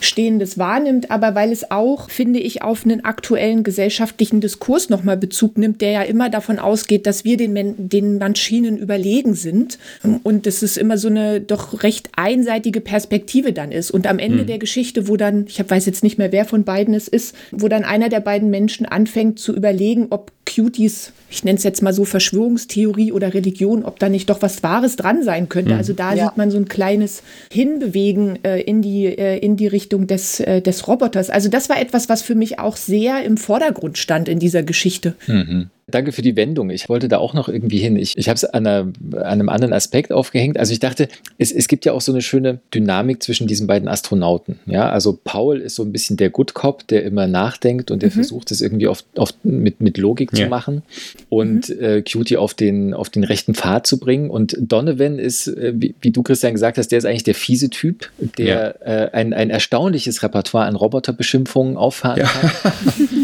stehendes 0.01 0.57
wahrnimmt, 0.57 1.11
aber 1.11 1.35
weil 1.35 1.51
es 1.51 1.73
auch, 1.73 2.11
finde 2.11 2.39
ich, 2.39 2.63
auf 2.63 2.85
einen 2.85 3.05
aktuellen 3.05 3.65
gesellschaftlichen 3.65 4.41
Diskurs 4.41 4.89
nochmal 4.89 5.17
Bezug 5.17 5.59
nimmt, 5.59 5.81
der 5.81 5.91
ja 5.91 6.03
immer 6.03 6.31
davon 6.31 6.61
ausgeht, 6.61 7.09
dass 7.09 7.25
wir 7.25 7.37
den, 7.37 7.53
Men 7.53 7.75
den 7.77 8.19
Maschinen 8.19 8.79
überlegen 8.79 9.35
sind 9.35 9.79
und 10.23 10.47
dass 10.47 10.63
es 10.63 10.77
immer 10.77 10.97
so 10.97 11.09
eine 11.09 11.41
doch 11.41 11.83
recht 11.83 12.09
einseitige 12.15 12.81
Perspektive 12.81 13.53
dann 13.53 13.73
ist. 13.73 13.91
Und 13.91 14.07
am 14.07 14.21
Ende 14.21 14.45
mhm. 14.45 14.47
der 14.47 14.59
Geschichte, 14.59 15.09
wo 15.09 15.17
dann, 15.17 15.47
ich 15.49 15.59
weiß 15.69 15.87
jetzt 15.87 16.05
nicht 16.05 16.19
mehr, 16.19 16.31
wer 16.31 16.45
von 16.45 16.63
beiden 16.63 16.95
es 16.95 17.09
ist, 17.09 17.35
wo 17.51 17.67
dann 17.67 17.83
einer 17.83 18.09
der 18.09 18.21
beiden 18.21 18.49
Menschen 18.49 18.87
anfängt 18.87 19.41
zu 19.41 19.53
überlegen, 19.53 20.07
ob 20.11 20.31
Cuties 20.47 21.11
ich 21.37 21.45
nenne 21.45 21.59
es 21.59 21.65
jetzt 21.65 21.83
mal 21.83 21.93
so 21.93 22.05
Verschwörungstheorie 22.05 23.13
oder 23.13 23.35
Religion, 23.35 23.85
ob 23.85 23.99
da 23.99 24.09
nicht 24.09 24.31
doch 24.31 24.41
was 24.41 24.63
Wahres 24.63 24.97
dran 24.97 25.23
sein 25.23 25.51
könnte. 25.51 25.73
Mhm. 25.73 25.79
Also 25.79 25.93
da 25.93 26.15
ja. 26.15 26.25
sieht 26.25 26.37
man 26.39 26.51
so 26.51 26.57
ein 26.57 26.67
kleines 26.67 27.23
Hinbewegen 27.53 28.43
äh, 28.43 28.61
in, 28.61 28.81
die, 28.81 29.05
äh, 29.05 29.39
in 29.39 29.57
die 29.57 29.67
Richtung 29.67 30.07
des, 30.07 30.41
äh, 30.41 30.63
des 30.63 30.89
Roboters. 30.89 31.29
Also 31.29 31.51
das 31.51 31.69
war 31.69 31.79
etwas, 31.79 32.09
was 32.09 32.23
für 32.23 32.35
mich 32.35 32.59
auch 32.59 32.77
sehr 32.77 33.23
im 33.23 33.37
Vordergrund 33.37 33.99
stand 33.99 34.29
in 34.29 34.39
dieser 34.39 34.63
Geschichte. 34.63 35.15
Mhm. 35.27 35.71
Danke 35.89 36.11
für 36.11 36.23
die 36.23 36.35
Wendung. 36.35 36.71
Ich 36.71 36.89
wollte 36.89 37.07
da 37.07 37.19
auch 37.19 37.33
noch 37.33 37.49
irgendwie 37.49 37.79
hin. 37.79 37.95
Ich, 37.95 38.19
ich 38.19 38.29
habe 38.29 38.35
es 38.35 38.45
an, 38.45 38.67
an, 38.67 38.95
einem 39.15 39.49
anderen 39.49 39.73
Aspekt 39.73 40.13
aufgehängt. 40.13 40.59
Also 40.59 40.73
ich 40.73 40.81
dachte, 40.81 41.07
es, 41.39 41.53
es 41.53 41.69
gibt 41.69 41.85
ja 41.85 41.93
auch 41.93 42.01
so 42.01 42.11
eine 42.11 42.23
schöne 42.23 42.59
Dynamik 42.75 43.23
zwischen 43.23 43.47
diesen 43.47 43.69
beiden 43.69 43.87
Astronauten. 43.87 44.59
Ja, 44.67 44.91
also 44.91 45.17
Paul 45.23 45.61
ist 45.61 45.77
so 45.77 45.85
ein 45.85 45.93
bisschen 45.93 46.17
der 46.17 46.31
Good 46.31 46.55
Cop, 46.55 46.89
der 46.89 47.05
immer 47.05 47.29
nachdenkt 47.29 47.93
und 47.93 48.03
der 48.03 48.09
mhm. 48.09 48.15
versucht 48.15 48.51
es 48.51 48.63
irgendwie 48.63 48.89
oft, 48.89 49.07
oft 49.15 49.45
mit, 49.45 49.81
mit 49.81 49.97
Logik 49.97 50.33
ja. 50.33 50.47
zu 50.47 50.51
machen 50.51 50.83
und 51.29 51.69
mhm. 51.69 51.85
äh, 51.85 52.03
Cutie 52.03 52.37
auf 52.37 52.55
den, 52.55 52.95
auf 52.95 53.11
den 53.11 53.25
rechten 53.25 53.55
Pfad 53.55 53.87
zu 53.87 53.99
bringen. 53.99 54.31
Und 54.31 54.57
Donovan 54.59 55.19
ist, 55.19 55.49
äh, 55.49 55.73
wie, 55.77 55.95
wie, 56.01 56.11
du 56.11 56.23
Christian 56.23 56.53
gesagt 56.53 56.79
hast, 56.79 56.89
der 56.89 56.99
ist 56.99 57.05
eigentlich 57.05 57.25
der 57.25 57.35
fiese 57.35 57.71
Typ, 57.71 58.11
der 58.39 58.77
ja. 58.85 59.05
äh, 59.05 59.11
ein, 59.13 59.33
ein 59.33 59.51
erstaunliches 59.51 60.23
Repertoire 60.23 60.67
an 60.67 60.77
Roboterbeschimpfungen 60.77 61.77
auffahren 61.77 62.21
ja. 62.21 62.27
kann. 62.27 62.51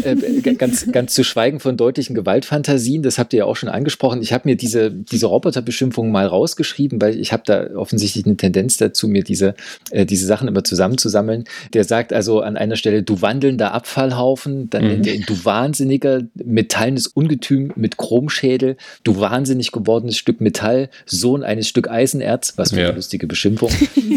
Äh, 0.03 0.41
ganz, 0.55 0.91
ganz 0.91 1.13
zu 1.13 1.23
schweigen 1.23 1.61
von 1.61 1.77
deutlichen 1.77 2.13
Gewaltfällen. 2.13 2.53
Fantasien, 2.53 3.03
das 3.03 3.17
habt 3.17 3.33
ihr 3.33 3.39
ja 3.39 3.45
auch 3.45 3.55
schon 3.55 3.69
angesprochen. 3.69 4.21
Ich 4.21 4.33
habe 4.33 4.47
mir 4.47 4.55
diese, 4.55 4.91
diese 4.91 5.27
Roboterbeschimpfungen 5.27 6.11
mal 6.11 6.27
rausgeschrieben, 6.27 7.01
weil 7.01 7.17
ich 7.17 7.31
habe 7.31 7.43
da 7.45 7.75
offensichtlich 7.75 8.25
eine 8.25 8.37
Tendenz 8.37 8.77
dazu, 8.77 9.07
mir 9.07 9.23
diese, 9.23 9.55
äh, 9.91 10.05
diese 10.05 10.25
Sachen 10.25 10.47
immer 10.47 10.63
zusammenzusammeln. 10.63 11.45
Der 11.73 11.83
sagt 11.83 12.13
also 12.13 12.41
an 12.41 12.57
einer 12.57 12.75
Stelle, 12.75 13.01
du 13.01 13.21
wandelnder 13.21 13.73
Abfallhaufen, 13.73 14.69
dann 14.69 14.83
mhm. 14.83 14.89
nennt 14.89 15.07
er 15.07 15.15
ihn, 15.15 15.23
du 15.25 15.45
wahnsinniger, 15.45 16.21
metallenes 16.35 17.07
Ungetüm 17.07 17.71
mit 17.75 17.92
Chromschädel, 17.97 18.77
du 19.03 19.19
wahnsinnig 19.19 19.71
gewordenes 19.71 20.17
Stück 20.17 20.41
Metall, 20.41 20.89
Sohn 21.05 21.43
eines 21.43 21.67
Stück 21.67 21.89
Eisenerz, 21.89 22.53
was 22.57 22.71
für 22.71 22.81
ja. 22.81 22.87
eine 22.87 22.95
lustige 22.95 23.27
Beschimpfung, 23.27 23.71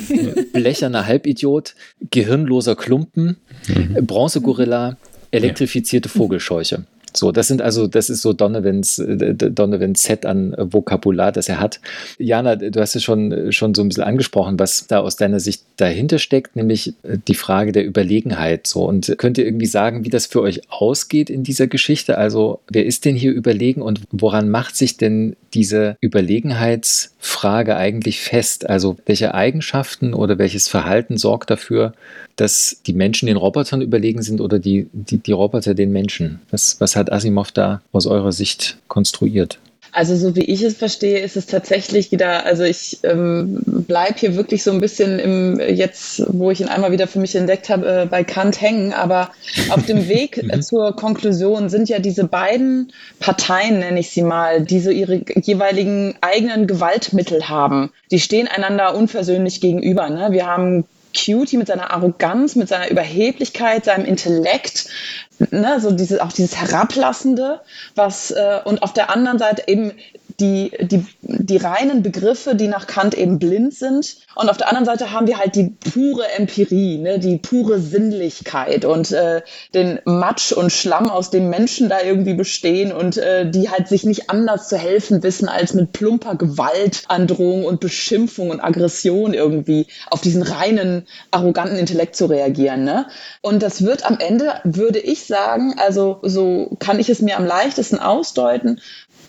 blecherner 0.52 1.06
Halbidiot, 1.06 1.74
gehirnloser 2.10 2.76
Klumpen, 2.76 3.36
mhm. 3.68 4.06
Bronzegorilla, 4.06 4.96
elektrifizierte 5.30 6.08
Vogelscheuche. 6.08 6.84
So, 7.16 7.32
das 7.32 7.48
sind 7.48 7.62
also, 7.62 7.86
das 7.86 8.10
ist 8.10 8.22
so 8.22 8.32
Donovans, 8.32 8.98
äh, 8.98 9.34
Donovans 9.34 10.02
Set 10.02 10.26
an 10.26 10.54
Vokabular, 10.58 11.32
das 11.32 11.48
er 11.48 11.60
hat. 11.60 11.80
Jana, 12.18 12.56
du 12.56 12.80
hast 12.80 12.96
es 12.96 13.04
schon, 13.04 13.52
schon 13.52 13.74
so 13.74 13.82
ein 13.82 13.88
bisschen 13.88 14.04
angesprochen, 14.04 14.58
was 14.58 14.86
da 14.86 15.00
aus 15.00 15.16
deiner 15.16 15.40
Sicht 15.40 15.62
dahinter 15.76 16.18
steckt, 16.18 16.56
nämlich 16.56 16.94
äh, 17.02 17.18
die 17.26 17.34
Frage 17.34 17.72
der 17.72 17.86
Überlegenheit. 17.86 18.66
So, 18.66 18.84
und 18.84 19.14
könnt 19.18 19.38
ihr 19.38 19.44
irgendwie 19.44 19.66
sagen, 19.66 20.04
wie 20.04 20.10
das 20.10 20.26
für 20.26 20.40
euch 20.40 20.62
ausgeht 20.68 21.30
in 21.30 21.42
dieser 21.42 21.66
Geschichte? 21.66 22.18
Also, 22.18 22.60
wer 22.70 22.86
ist 22.86 23.04
denn 23.04 23.16
hier 23.16 23.32
überlegen 23.32 23.82
und 23.82 24.00
woran 24.12 24.48
macht 24.48 24.76
sich 24.76 24.96
denn 24.96 25.36
diese 25.56 25.96
Überlegenheitsfrage 26.00 27.76
eigentlich 27.76 28.20
fest? 28.20 28.68
Also, 28.68 28.96
welche 29.06 29.34
Eigenschaften 29.34 30.14
oder 30.14 30.38
welches 30.38 30.68
Verhalten 30.68 31.16
sorgt 31.16 31.50
dafür, 31.50 31.94
dass 32.36 32.82
die 32.86 32.92
Menschen 32.92 33.26
den 33.26 33.36
Robotern 33.36 33.80
überlegen 33.80 34.22
sind 34.22 34.40
oder 34.40 34.58
die, 34.58 34.88
die, 34.92 35.18
die 35.18 35.32
Roboter 35.32 35.74
den 35.74 35.90
Menschen? 35.90 36.40
Was, 36.50 36.80
was 36.80 36.94
hat 36.94 37.10
Asimov 37.10 37.50
da 37.50 37.80
aus 37.92 38.06
eurer 38.06 38.32
Sicht 38.32 38.78
konstruiert? 38.88 39.58
Also 39.96 40.14
so 40.14 40.36
wie 40.36 40.44
ich 40.44 40.60
es 40.60 40.76
verstehe, 40.76 41.20
ist 41.20 41.38
es 41.38 41.46
tatsächlich 41.46 42.12
wieder, 42.12 42.44
also 42.44 42.64
ich 42.64 42.98
ähm, 43.02 43.62
bleibe 43.64 44.18
hier 44.18 44.36
wirklich 44.36 44.62
so 44.62 44.70
ein 44.70 44.78
bisschen 44.82 45.18
im, 45.18 45.58
jetzt, 45.58 46.22
wo 46.28 46.50
ich 46.50 46.60
ihn 46.60 46.68
einmal 46.68 46.92
wieder 46.92 47.06
für 47.06 47.18
mich 47.18 47.34
entdeckt 47.34 47.70
habe, 47.70 48.02
äh, 48.02 48.06
bei 48.06 48.22
Kant 48.22 48.60
hängen, 48.60 48.92
aber 48.92 49.30
auf 49.70 49.86
dem 49.86 50.06
Weg 50.10 50.36
äh, 50.36 50.60
zur 50.60 50.94
Konklusion 50.94 51.70
sind 51.70 51.88
ja 51.88 51.98
diese 51.98 52.24
beiden 52.24 52.92
Parteien, 53.20 53.78
nenne 53.78 53.98
ich 53.98 54.10
sie 54.10 54.20
mal, 54.20 54.60
die 54.60 54.80
so 54.80 54.90
ihre 54.90 55.22
jeweiligen 55.40 56.14
eigenen 56.20 56.66
Gewaltmittel 56.66 57.48
haben. 57.48 57.90
Die 58.10 58.20
stehen 58.20 58.48
einander 58.48 58.94
unversöhnlich 58.94 59.62
gegenüber. 59.62 60.10
Ne? 60.10 60.28
Wir 60.30 60.44
haben 60.44 60.84
Cutie 61.14 61.56
mit 61.56 61.66
seiner 61.66 61.90
Arroganz, 61.90 62.56
mit 62.56 62.68
seiner 62.68 62.90
Überheblichkeit, 62.90 63.84
seinem 63.84 64.04
Intellekt, 64.04 64.86
ne, 65.50 65.80
so 65.80 65.90
diese, 65.90 66.22
auch 66.22 66.32
dieses 66.32 66.56
Herablassende, 66.56 67.60
was, 67.94 68.30
äh, 68.30 68.60
und 68.64 68.82
auf 68.82 68.92
der 68.92 69.10
anderen 69.10 69.38
Seite 69.38 69.64
eben 69.66 69.92
die, 70.40 70.70
die, 70.80 71.04
die 71.22 71.56
reinen 71.56 72.02
Begriffe, 72.02 72.54
die 72.54 72.68
nach 72.68 72.86
Kant 72.86 73.14
eben 73.14 73.38
blind 73.38 73.74
sind. 73.74 74.16
Und 74.34 74.50
auf 74.50 74.56
der 74.56 74.68
anderen 74.68 74.84
Seite 74.84 75.12
haben 75.12 75.26
wir 75.26 75.38
halt 75.38 75.54
die 75.54 75.74
pure 75.92 76.28
Empirie, 76.36 76.98
ne, 76.98 77.18
die 77.18 77.38
pure 77.38 77.80
Sinnlichkeit 77.80 78.84
und 78.84 79.12
äh, 79.12 79.42
den 79.74 79.98
Matsch 80.04 80.52
und 80.52 80.70
Schlamm, 80.72 81.08
aus 81.08 81.30
dem 81.30 81.48
Menschen 81.48 81.88
da 81.88 82.02
irgendwie 82.02 82.34
bestehen 82.34 82.92
und 82.92 83.16
äh, 83.16 83.50
die 83.50 83.70
halt 83.70 83.88
sich 83.88 84.04
nicht 84.04 84.28
anders 84.28 84.68
zu 84.68 84.76
helfen 84.76 85.22
wissen, 85.22 85.48
als 85.48 85.72
mit 85.72 85.92
plumper 85.92 86.34
Gewaltandrohung 86.34 87.64
und 87.64 87.80
Beschimpfung 87.80 88.50
und 88.50 88.60
Aggression 88.60 89.32
irgendwie 89.32 89.86
auf 90.10 90.20
diesen 90.20 90.42
reinen, 90.42 91.06
arroganten 91.30 91.78
Intellekt 91.78 92.16
zu 92.16 92.26
reagieren. 92.26 92.84
Ne? 92.84 93.06
Und 93.40 93.62
das 93.62 93.84
wird 93.84 94.04
am 94.04 94.18
Ende, 94.18 94.54
würde 94.64 94.98
ich 94.98 95.24
sagen, 95.26 95.76
also 95.78 96.18
so 96.22 96.76
kann 96.78 96.98
ich 96.98 97.08
es 97.08 97.22
mir 97.22 97.36
am 97.38 97.46
leichtesten 97.46 97.98
ausdeuten, 97.98 98.80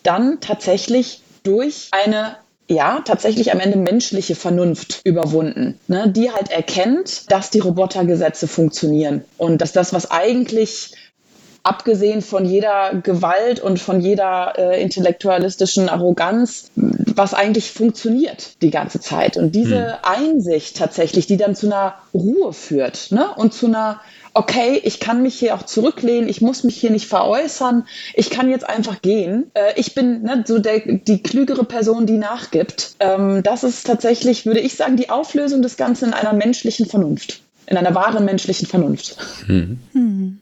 dann 0.08 0.39
tatsächlich 0.39 1.22
durch 1.43 1.89
eine 1.91 2.38
ja, 2.70 2.99
tatsächlich 3.05 3.53
am 3.53 3.62
Ende 3.62 3.78
menschliche 3.78 4.36
Vernunft 4.36 4.99
überwunden, 5.05 5.80
ne, 5.88 6.10
die 6.10 6.32
halt 6.32 6.51
erkennt, 6.51 7.32
dass 7.32 7.49
die 7.49 7.60
Robotergesetze 7.60 8.45
funktionieren 8.47 9.24
und 9.38 9.62
dass 9.62 9.72
das, 9.72 9.93
was 9.93 10.12
eigentlich 10.12 10.91
abgesehen 11.64 12.22
von 12.22 12.45
jeder 12.45 12.93
Gewalt 13.03 13.60
und 13.60 13.80
von 13.80 13.99
jeder 13.99 14.53
äh, 14.58 14.82
intellektualistischen 14.82 15.89
Arroganz, 15.89 16.72
was 16.76 17.34
eigentlich 17.34 17.72
funktioniert 17.72 18.62
die 18.62 18.70
ganze 18.70 18.99
Zeit. 18.99 19.38
Und 19.38 19.53
diese 19.53 19.93
hm. 19.93 19.97
Einsicht 20.03 20.78
tatsächlich, 20.78 21.28
die 21.28 21.38
dann 21.38 21.55
zu 21.55 21.68
einer 21.68 21.95
Ruhe 22.14 22.53
führt 22.53 23.12
ne? 23.12 23.28
und 23.36 23.53
zu 23.53 23.68
einer 23.68 23.99
okay, 24.38 24.80
ich 24.84 25.00
kann 25.00 25.24
mich 25.24 25.36
hier 25.36 25.56
auch 25.56 25.64
zurücklehnen, 25.64 26.30
ich 26.30 26.42
muss 26.42 26.64
mich 26.64 26.78
hier 26.78 26.92
nicht 26.92 27.08
veräußern, 27.08 27.86
ich 28.14 28.30
kann 28.30 28.50
jetzt 28.50 28.70
einfach 28.70 29.02
gehen. 29.02 29.50
Äh, 29.56 29.74
ich 29.76 29.96
bin 29.96 30.22
ne, 30.22 30.44
so 30.46 30.60
der, 30.60 30.80
die 30.80 31.24
klügere 31.24 31.64
Person, 31.64 32.06
die 32.06 32.18
nachgibt. 32.18 32.96
Ähm, 33.00 33.42
das 33.42 33.64
ist 33.64 33.88
tatsächlich, 33.88 34.46
würde 34.46 34.60
ich 34.60 34.76
sagen, 34.76 34.96
die 34.96 35.10
Auflösung 35.10 35.64
des 35.64 35.76
Ganzen 35.76 36.10
in 36.10 36.14
einer 36.14 36.34
menschlichen 36.34 36.86
Vernunft, 36.86 37.42
in 37.66 37.78
einer 37.78 37.96
wahren 37.96 38.26
menschlichen 38.26 38.68
Vernunft. 38.68 39.18
Hm. 39.48 39.80
Hm. 39.94 40.38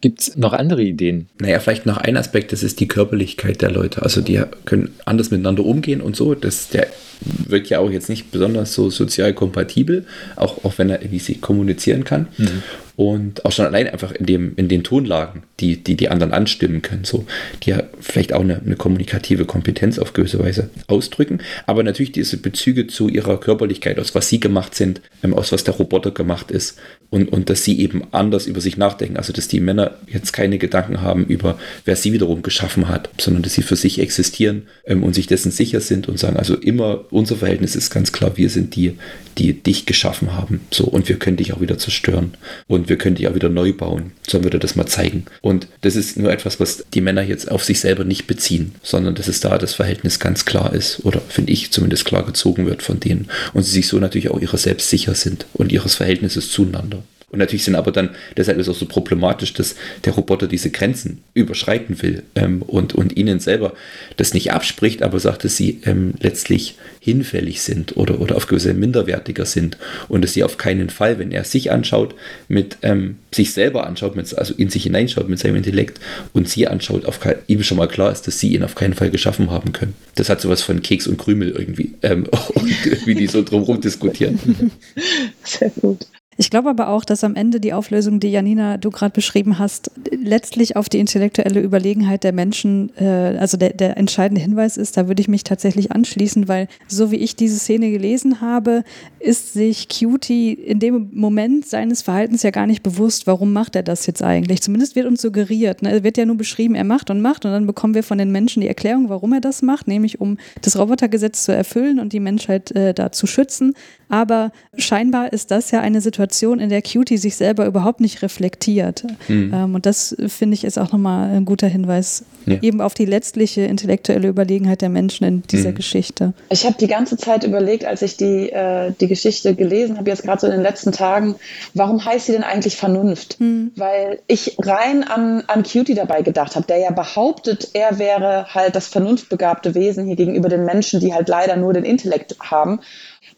Gibt 0.00 0.20
es 0.20 0.36
noch 0.36 0.52
andere 0.52 0.82
Ideen? 0.82 1.28
Naja, 1.40 1.58
vielleicht 1.58 1.84
noch 1.84 1.96
ein 1.96 2.16
Aspekt, 2.16 2.52
das 2.52 2.62
ist 2.62 2.78
die 2.78 2.86
Körperlichkeit 2.86 3.60
der 3.60 3.72
Leute. 3.72 4.02
Also 4.02 4.20
die 4.20 4.40
können 4.64 4.94
anders 5.04 5.32
miteinander 5.32 5.64
umgehen 5.64 6.00
und 6.00 6.14
so. 6.14 6.36
Das, 6.36 6.68
der 6.68 6.86
wirkt 7.20 7.68
ja 7.68 7.78
auch 7.78 7.90
jetzt 7.90 8.08
nicht 8.08 8.30
besonders 8.30 8.74
so 8.74 8.90
sozial 8.90 9.34
kompatibel, 9.34 10.06
auch, 10.36 10.64
auch 10.64 10.78
wenn 10.78 10.90
er 10.90 11.00
irgendwie 11.00 11.18
sich 11.18 11.40
kommunizieren 11.40 12.04
kann. 12.04 12.28
Mhm. 12.38 12.62
Und 12.96 13.46
auch 13.46 13.52
schon 13.52 13.64
allein 13.64 13.88
einfach 13.88 14.12
in, 14.12 14.26
dem, 14.26 14.52
in 14.56 14.68
den 14.68 14.84
Tonlagen, 14.84 15.44
die, 15.58 15.82
die 15.82 15.96
die 15.96 16.10
anderen 16.10 16.34
anstimmen 16.34 16.82
können, 16.82 17.04
so, 17.04 17.24
die 17.62 17.70
ja 17.70 17.84
vielleicht 17.98 18.34
auch 18.34 18.42
eine, 18.42 18.60
eine 18.60 18.76
kommunikative 18.76 19.46
Kompetenz 19.46 19.98
auf 19.98 20.12
gewisse 20.12 20.38
Weise 20.38 20.68
ausdrücken, 20.86 21.38
aber 21.66 21.82
natürlich 21.82 22.12
diese 22.12 22.36
Bezüge 22.36 22.88
zu 22.88 23.08
ihrer 23.08 23.40
Körperlichkeit, 23.40 23.98
aus 23.98 24.14
was 24.14 24.28
sie 24.28 24.38
gemacht 24.38 24.74
sind, 24.74 25.00
ähm, 25.22 25.32
aus 25.32 25.50
was 25.50 25.64
der 25.64 25.74
Roboter 25.74 26.10
gemacht 26.10 26.50
ist 26.50 26.78
und, 27.08 27.32
und 27.32 27.48
dass 27.48 27.64
sie 27.64 27.80
eben 27.80 28.02
anders 28.12 28.46
über 28.46 28.60
sich 28.60 28.76
nachdenken, 28.76 29.16
also 29.16 29.32
dass 29.32 29.48
die 29.48 29.60
Männer 29.60 29.96
jetzt 30.06 30.32
keine 30.32 30.58
Gedanken 30.58 31.00
haben 31.00 31.24
über, 31.24 31.58
wer 31.86 31.96
sie 31.96 32.12
wiederum 32.12 32.42
geschaffen 32.42 32.88
hat, 32.88 33.08
sondern 33.18 33.42
dass 33.42 33.54
sie 33.54 33.62
für 33.62 33.76
sich 33.76 33.98
existieren 33.98 34.68
ähm, 34.84 35.02
und 35.02 35.14
sich 35.14 35.26
dessen 35.26 35.50
sicher 35.50 35.80
sind 35.80 36.06
und 36.06 36.18
sagen, 36.18 36.36
also 36.36 36.54
immer 36.54 37.04
unser 37.10 37.36
Verhältnis 37.36 37.76
ist 37.76 37.90
ganz 37.90 38.12
klar, 38.12 38.36
wir 38.36 38.50
sind 38.50 38.76
die, 38.76 38.96
die 39.38 39.52
dich 39.52 39.86
geschaffen 39.86 40.32
haben, 40.32 40.60
so 40.70 40.84
und 40.84 41.08
wir 41.08 41.18
können 41.18 41.36
dich 41.36 41.52
auch 41.52 41.60
wieder 41.60 41.78
zerstören 41.78 42.34
und 42.68 42.88
wir 42.88 42.98
können 42.98 43.16
die 43.16 43.24
ja 43.24 43.34
wieder 43.34 43.48
neu 43.48 43.72
bauen. 43.72 44.12
Sollen 44.26 44.44
wir 44.44 44.50
das 44.50 44.76
mal 44.76 44.86
zeigen. 44.86 45.24
Und 45.40 45.68
das 45.80 45.96
ist 45.96 46.16
nur 46.16 46.32
etwas, 46.32 46.60
was 46.60 46.84
die 46.94 47.00
Männer 47.00 47.22
jetzt 47.22 47.50
auf 47.50 47.64
sich 47.64 47.80
selber 47.80 48.04
nicht 48.04 48.26
beziehen, 48.26 48.74
sondern 48.82 49.14
dass 49.14 49.28
es 49.28 49.40
da 49.40 49.58
das 49.58 49.74
Verhältnis 49.74 50.20
ganz 50.20 50.44
klar 50.44 50.72
ist 50.72 51.04
oder 51.04 51.20
finde 51.20 51.52
ich 51.52 51.70
zumindest 51.70 52.04
klar 52.04 52.24
gezogen 52.24 52.66
wird 52.66 52.82
von 52.82 53.00
denen 53.00 53.28
und 53.54 53.62
sie 53.62 53.72
sich 53.72 53.88
so 53.88 53.98
natürlich 53.98 54.30
auch 54.30 54.40
ihrer 54.40 54.58
selbst 54.58 54.90
sicher 54.90 55.14
sind 55.14 55.46
und 55.52 55.72
ihres 55.72 55.94
Verhältnisses 55.94 56.50
zueinander. 56.50 57.02
Und 57.30 57.38
natürlich 57.38 57.64
sind 57.64 57.76
aber 57.76 57.92
dann, 57.92 58.10
deshalb 58.36 58.58
ist 58.58 58.66
es 58.66 58.74
auch 58.74 58.78
so 58.78 58.86
problematisch, 58.86 59.52
dass 59.54 59.76
der 60.04 60.14
Roboter 60.14 60.48
diese 60.48 60.70
Grenzen 60.70 61.22
überschreiten 61.32 62.02
will 62.02 62.24
ähm, 62.34 62.62
und, 62.62 62.94
und 62.94 63.16
ihnen 63.16 63.38
selber 63.38 63.72
das 64.16 64.34
nicht 64.34 64.52
abspricht, 64.52 65.02
aber 65.02 65.20
sagt, 65.20 65.44
dass 65.44 65.56
sie 65.56 65.80
ähm, 65.84 66.14
letztlich 66.20 66.76
hinfällig 66.98 67.62
sind 67.62 67.96
oder, 67.96 68.20
oder 68.20 68.36
auf 68.36 68.46
gewisse 68.46 68.74
minderwertiger 68.74 69.46
sind 69.46 69.78
und 70.08 70.22
dass 70.22 70.32
sie 70.32 70.42
auf 70.42 70.58
keinen 70.58 70.90
Fall, 70.90 71.18
wenn 71.18 71.30
er 71.30 71.44
sich 71.44 71.70
anschaut, 71.70 72.14
mit 72.48 72.78
ähm, 72.82 73.18
sich 73.32 73.52
selber 73.52 73.86
anschaut, 73.86 74.16
mit, 74.16 74.36
also 74.36 74.52
in 74.54 74.68
sich 74.68 74.82
hineinschaut 74.82 75.28
mit 75.28 75.38
seinem 75.38 75.56
Intellekt 75.56 76.00
und 76.32 76.48
sie 76.48 76.66
anschaut, 76.66 77.04
auf 77.04 77.20
ihm 77.46 77.62
schon 77.62 77.78
mal 77.78 77.88
klar 77.88 78.10
ist, 78.10 78.26
dass 78.26 78.40
sie 78.40 78.54
ihn 78.54 78.64
auf 78.64 78.74
keinen 78.74 78.94
Fall 78.94 79.10
geschaffen 79.10 79.50
haben 79.50 79.72
können. 79.72 79.94
Das 80.16 80.28
hat 80.28 80.40
sowas 80.40 80.62
von 80.62 80.82
Keks 80.82 81.06
und 81.06 81.16
Krümel 81.16 81.50
irgendwie 81.50 81.94
ähm, 82.02 82.26
und 82.54 83.06
wie 83.06 83.14
die 83.14 83.28
so 83.28 83.42
drumherum 83.42 83.80
diskutieren. 83.80 84.72
Sehr 85.44 85.70
gut. 85.80 86.06
Ich 86.40 86.48
glaube 86.48 86.70
aber 86.70 86.88
auch, 86.88 87.04
dass 87.04 87.22
am 87.22 87.36
Ende 87.36 87.60
die 87.60 87.74
Auflösung, 87.74 88.18
die 88.18 88.30
Janina 88.30 88.78
du 88.78 88.88
gerade 88.88 89.12
beschrieben 89.12 89.58
hast, 89.58 89.90
letztlich 90.10 90.74
auf 90.74 90.88
die 90.88 90.98
intellektuelle 90.98 91.60
Überlegenheit 91.60 92.24
der 92.24 92.32
Menschen, 92.32 92.96
äh, 92.96 93.36
also 93.38 93.58
der, 93.58 93.74
der 93.74 93.98
entscheidende 93.98 94.40
Hinweis 94.40 94.78
ist. 94.78 94.96
Da 94.96 95.06
würde 95.06 95.20
ich 95.20 95.28
mich 95.28 95.44
tatsächlich 95.44 95.92
anschließen, 95.92 96.48
weil 96.48 96.68
so 96.88 97.10
wie 97.10 97.16
ich 97.16 97.36
diese 97.36 97.58
Szene 97.58 97.90
gelesen 97.90 98.40
habe, 98.40 98.84
ist 99.18 99.52
sich 99.52 99.90
Cutie 99.90 100.54
in 100.54 100.78
dem 100.78 101.10
Moment 101.12 101.66
seines 101.66 102.00
Verhaltens 102.00 102.42
ja 102.42 102.52
gar 102.52 102.66
nicht 102.66 102.82
bewusst, 102.82 103.26
warum 103.26 103.52
macht 103.52 103.76
er 103.76 103.82
das 103.82 104.06
jetzt 104.06 104.22
eigentlich. 104.22 104.62
Zumindest 104.62 104.96
wird 104.96 105.04
uns 105.04 105.20
suggeriert. 105.20 105.82
Ne? 105.82 105.90
Es 105.90 106.04
wird 106.04 106.16
ja 106.16 106.24
nur 106.24 106.38
beschrieben, 106.38 106.74
er 106.74 106.84
macht 106.84 107.10
und 107.10 107.20
macht 107.20 107.44
und 107.44 107.50
dann 107.50 107.66
bekommen 107.66 107.94
wir 107.94 108.02
von 108.02 108.16
den 108.16 108.32
Menschen 108.32 108.62
die 108.62 108.68
Erklärung, 108.68 109.10
warum 109.10 109.34
er 109.34 109.42
das 109.42 109.60
macht, 109.60 109.88
nämlich 109.88 110.22
um 110.22 110.38
das 110.62 110.78
Robotergesetz 110.78 111.44
zu 111.44 111.54
erfüllen 111.54 112.00
und 112.00 112.14
die 112.14 112.20
Menschheit 112.20 112.70
äh, 112.70 112.94
da 112.94 113.12
zu 113.12 113.26
schützen. 113.26 113.74
Aber 114.08 114.52
scheinbar 114.76 115.32
ist 115.34 115.50
das 115.50 115.70
ja 115.70 115.82
eine 115.82 116.00
Situation, 116.00 116.29
in 116.60 116.68
der 116.68 116.82
Cutie 116.82 117.18
sich 117.18 117.36
selber 117.36 117.66
überhaupt 117.66 118.00
nicht 118.00 118.22
reflektiert. 118.22 119.04
Mhm. 119.28 119.52
Ähm, 119.54 119.74
und 119.74 119.86
das 119.86 120.16
finde 120.28 120.54
ich 120.54 120.64
ist 120.64 120.78
auch 120.78 120.92
nochmal 120.92 121.30
ein 121.30 121.44
guter 121.44 121.68
Hinweis 121.68 122.24
ja. 122.46 122.58
eben 122.62 122.80
auf 122.80 122.94
die 122.94 123.04
letztliche 123.04 123.62
intellektuelle 123.62 124.28
Überlegenheit 124.28 124.82
der 124.82 124.88
Menschen 124.88 125.24
in 125.24 125.42
dieser 125.42 125.70
mhm. 125.70 125.74
Geschichte. 125.74 126.32
Ich 126.50 126.64
habe 126.64 126.76
die 126.78 126.86
ganze 126.86 127.16
Zeit 127.16 127.44
überlegt, 127.44 127.84
als 127.84 128.02
ich 128.02 128.16
die, 128.16 128.50
äh, 128.50 128.92
die 129.00 129.08
Geschichte 129.08 129.54
gelesen 129.54 129.98
habe, 129.98 130.10
jetzt 130.10 130.22
gerade 130.22 130.40
so 130.40 130.46
in 130.46 130.52
den 130.52 130.62
letzten 130.62 130.92
Tagen, 130.92 131.34
warum 131.74 132.04
heißt 132.04 132.26
sie 132.26 132.32
denn 132.32 132.44
eigentlich 132.44 132.76
Vernunft? 132.76 133.40
Mhm. 133.40 133.72
Weil 133.76 134.20
ich 134.26 134.56
rein 134.58 135.04
an, 135.04 135.42
an 135.46 135.62
Cutie 135.62 135.94
dabei 135.94 136.22
gedacht 136.22 136.56
habe, 136.56 136.66
der 136.66 136.78
ja 136.78 136.90
behauptet, 136.90 137.70
er 137.74 137.98
wäre 137.98 138.46
halt 138.54 138.76
das 138.76 138.88
vernunftbegabte 138.88 139.74
Wesen 139.74 140.06
hier 140.06 140.16
gegenüber 140.16 140.48
den 140.48 140.64
Menschen, 140.64 141.00
die 141.00 141.14
halt 141.14 141.28
leider 141.28 141.56
nur 141.56 141.72
den 141.72 141.84
Intellekt 141.84 142.36
haben 142.40 142.80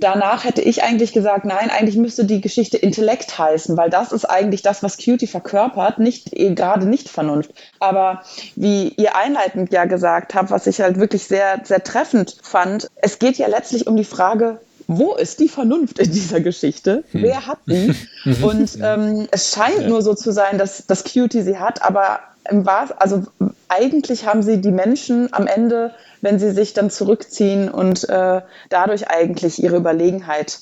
danach 0.02 0.44
hätte 0.44 0.62
ich 0.62 0.82
eigentlich 0.82 1.12
gesagt, 1.12 1.44
nein, 1.44 1.70
eigentlich 1.70 1.96
müsste 1.96 2.24
die 2.24 2.40
Geschichte 2.40 2.71
Intellekt 2.78 3.38
heißen, 3.38 3.76
weil 3.76 3.90
das 3.90 4.12
ist 4.12 4.24
eigentlich 4.24 4.62
das, 4.62 4.82
was 4.82 4.96
Cutie 4.96 5.26
verkörpert, 5.26 5.98
nicht 5.98 6.32
eh, 6.32 6.54
gerade 6.54 6.86
nicht 6.86 7.08
Vernunft. 7.08 7.52
Aber 7.78 8.22
wie 8.56 8.88
ihr 8.88 9.16
einleitend 9.16 9.72
ja 9.72 9.84
gesagt 9.84 10.34
habt, 10.34 10.50
was 10.50 10.66
ich 10.66 10.80
halt 10.80 10.98
wirklich 10.98 11.24
sehr, 11.24 11.60
sehr 11.64 11.82
treffend 11.82 12.36
fand, 12.42 12.88
es 12.96 13.18
geht 13.18 13.38
ja 13.38 13.46
letztlich 13.46 13.86
um 13.86 13.96
die 13.96 14.04
Frage, 14.04 14.60
wo 14.88 15.14
ist 15.14 15.40
die 15.40 15.48
Vernunft 15.48 15.98
in 15.98 16.10
dieser 16.10 16.40
Geschichte? 16.40 17.04
Hm. 17.12 17.22
Wer 17.22 17.46
hat 17.46 17.58
die? 17.66 17.94
Und 18.42 18.78
ähm, 18.82 19.28
es 19.30 19.52
scheint 19.54 19.82
ja. 19.82 19.88
nur 19.88 20.02
so 20.02 20.14
zu 20.14 20.32
sein, 20.32 20.58
dass, 20.58 20.86
dass 20.86 21.04
Cutie 21.04 21.42
sie 21.42 21.58
hat, 21.58 21.82
aber 21.82 22.20
im 22.50 22.66
Wahr, 22.66 22.88
also 22.98 23.22
eigentlich 23.68 24.26
haben 24.26 24.42
sie 24.42 24.60
die 24.60 24.72
Menschen 24.72 25.32
am 25.32 25.46
Ende 25.46 25.92
wenn 26.22 26.38
sie 26.38 26.52
sich 26.52 26.72
dann 26.72 26.88
zurückziehen 26.88 27.68
und 27.68 28.08
äh, 28.08 28.40
dadurch 28.70 29.08
eigentlich 29.08 29.62
ihre 29.62 29.76
Überlegenheit 29.76 30.60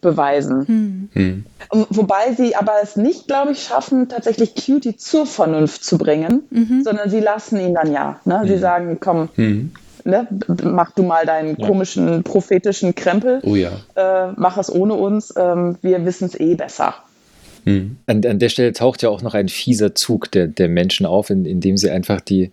beweisen. 0.00 0.66
Hm. 0.66 1.08
hm. 1.12 1.44
Wobei 1.90 2.32
sie 2.36 2.54
aber 2.54 2.74
es 2.82 2.96
nicht, 2.96 3.26
glaube 3.26 3.52
ich, 3.52 3.62
schaffen, 3.62 4.08
tatsächlich 4.08 4.54
Cutie 4.54 4.96
zur 4.96 5.26
Vernunft 5.26 5.84
zu 5.84 5.98
bringen, 5.98 6.42
mhm. 6.50 6.82
sondern 6.84 7.10
sie 7.10 7.20
lassen 7.20 7.58
ihn 7.60 7.74
dann 7.74 7.92
ja. 7.92 8.20
Ne? 8.24 8.42
Sie 8.44 8.54
hm. 8.54 8.60
sagen, 8.60 8.98
komm, 9.00 9.28
hm. 9.34 9.72
ne, 10.04 10.28
mach 10.62 10.92
du 10.92 11.02
mal 11.02 11.26
deinen 11.26 11.56
ja. 11.56 11.66
komischen 11.66 12.22
prophetischen 12.22 12.94
Krempel. 12.94 13.40
Oh 13.42 13.56
ja. 13.56 13.72
Äh, 13.94 14.32
mach 14.36 14.58
es 14.58 14.72
ohne 14.72 14.94
uns. 14.94 15.34
Ähm, 15.36 15.76
wir 15.82 16.04
wissen 16.04 16.26
es 16.26 16.38
eh 16.38 16.54
besser. 16.54 16.94
Hm. 17.64 17.96
An, 18.06 18.24
an, 18.24 18.38
der 18.38 18.48
Stelle 18.48 18.72
taucht 18.72 19.02
ja 19.02 19.08
auch 19.08 19.22
noch 19.22 19.34
ein 19.34 19.48
fieser 19.48 19.94
Zug 19.94 20.30
der, 20.30 20.46
der 20.46 20.68
Menschen 20.68 21.04
auf, 21.04 21.30
in, 21.30 21.44
indem 21.44 21.76
sie 21.76 21.90
einfach 21.90 22.20
die, 22.20 22.52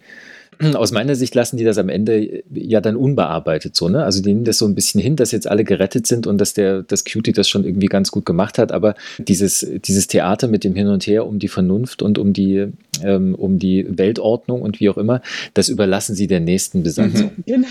aus 0.76 0.92
meiner 0.92 1.16
Sicht 1.16 1.36
lassen 1.36 1.58
die 1.58 1.64
das 1.64 1.78
am 1.78 1.90
Ende 1.90 2.44
ja 2.54 2.82
dann 2.82 2.96
unbearbeitet 2.96 3.76
so, 3.76 3.90
ne? 3.90 4.04
Also 4.04 4.22
die 4.22 4.30
nehmen 4.30 4.46
das 4.46 4.58
so 4.58 4.66
ein 4.66 4.76
bisschen 4.76 5.02
hin, 5.02 5.16
dass 5.16 5.32
jetzt 5.32 5.48
alle 5.48 5.64
gerettet 5.64 6.08
sind 6.08 6.28
und 6.28 6.38
dass 6.38 6.54
der, 6.54 6.84
das 6.84 7.04
Cutie 7.06 7.34
das 7.34 7.50
schon 7.50 7.66
irgendwie 7.66 7.88
ganz 7.88 8.12
gut 8.12 8.26
gemacht 8.26 8.58
hat, 8.58 8.72
aber 8.72 8.96
dieses, 9.18 9.66
dieses 9.86 10.08
Theater 10.08 10.48
mit 10.48 10.64
dem 10.64 10.76
Hin 10.76 10.88
und 10.88 11.06
Her 11.06 11.26
um 11.28 11.40
die 11.40 11.48
Vernunft 11.48 12.02
und 12.02 12.18
um 12.18 12.34
die, 12.34 12.68
ähm, 13.02 13.36
um 13.36 13.60
die 13.60 13.86
Weltordnung 13.90 14.62
und 14.62 14.80
wie 14.80 14.90
auch 14.90 14.98
immer, 14.98 15.22
das 15.54 15.70
überlassen 15.70 16.16
sie 16.16 16.28
der 16.28 16.40
nächsten 16.40 16.84
Besatzung. 16.84 17.32
Mhm. 17.38 17.44
Genau. 17.46 17.68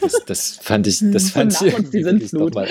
Das, 0.00 0.24
das, 0.26 0.58
fand 0.60 0.86
ich, 0.86 1.00
das 1.12 1.30
fand 1.30 1.52
nach 1.52 1.62
ich 1.62 1.78
uns 1.78 1.90
die 1.90 2.02
Sintflut. 2.02 2.56
Ein, 2.56 2.68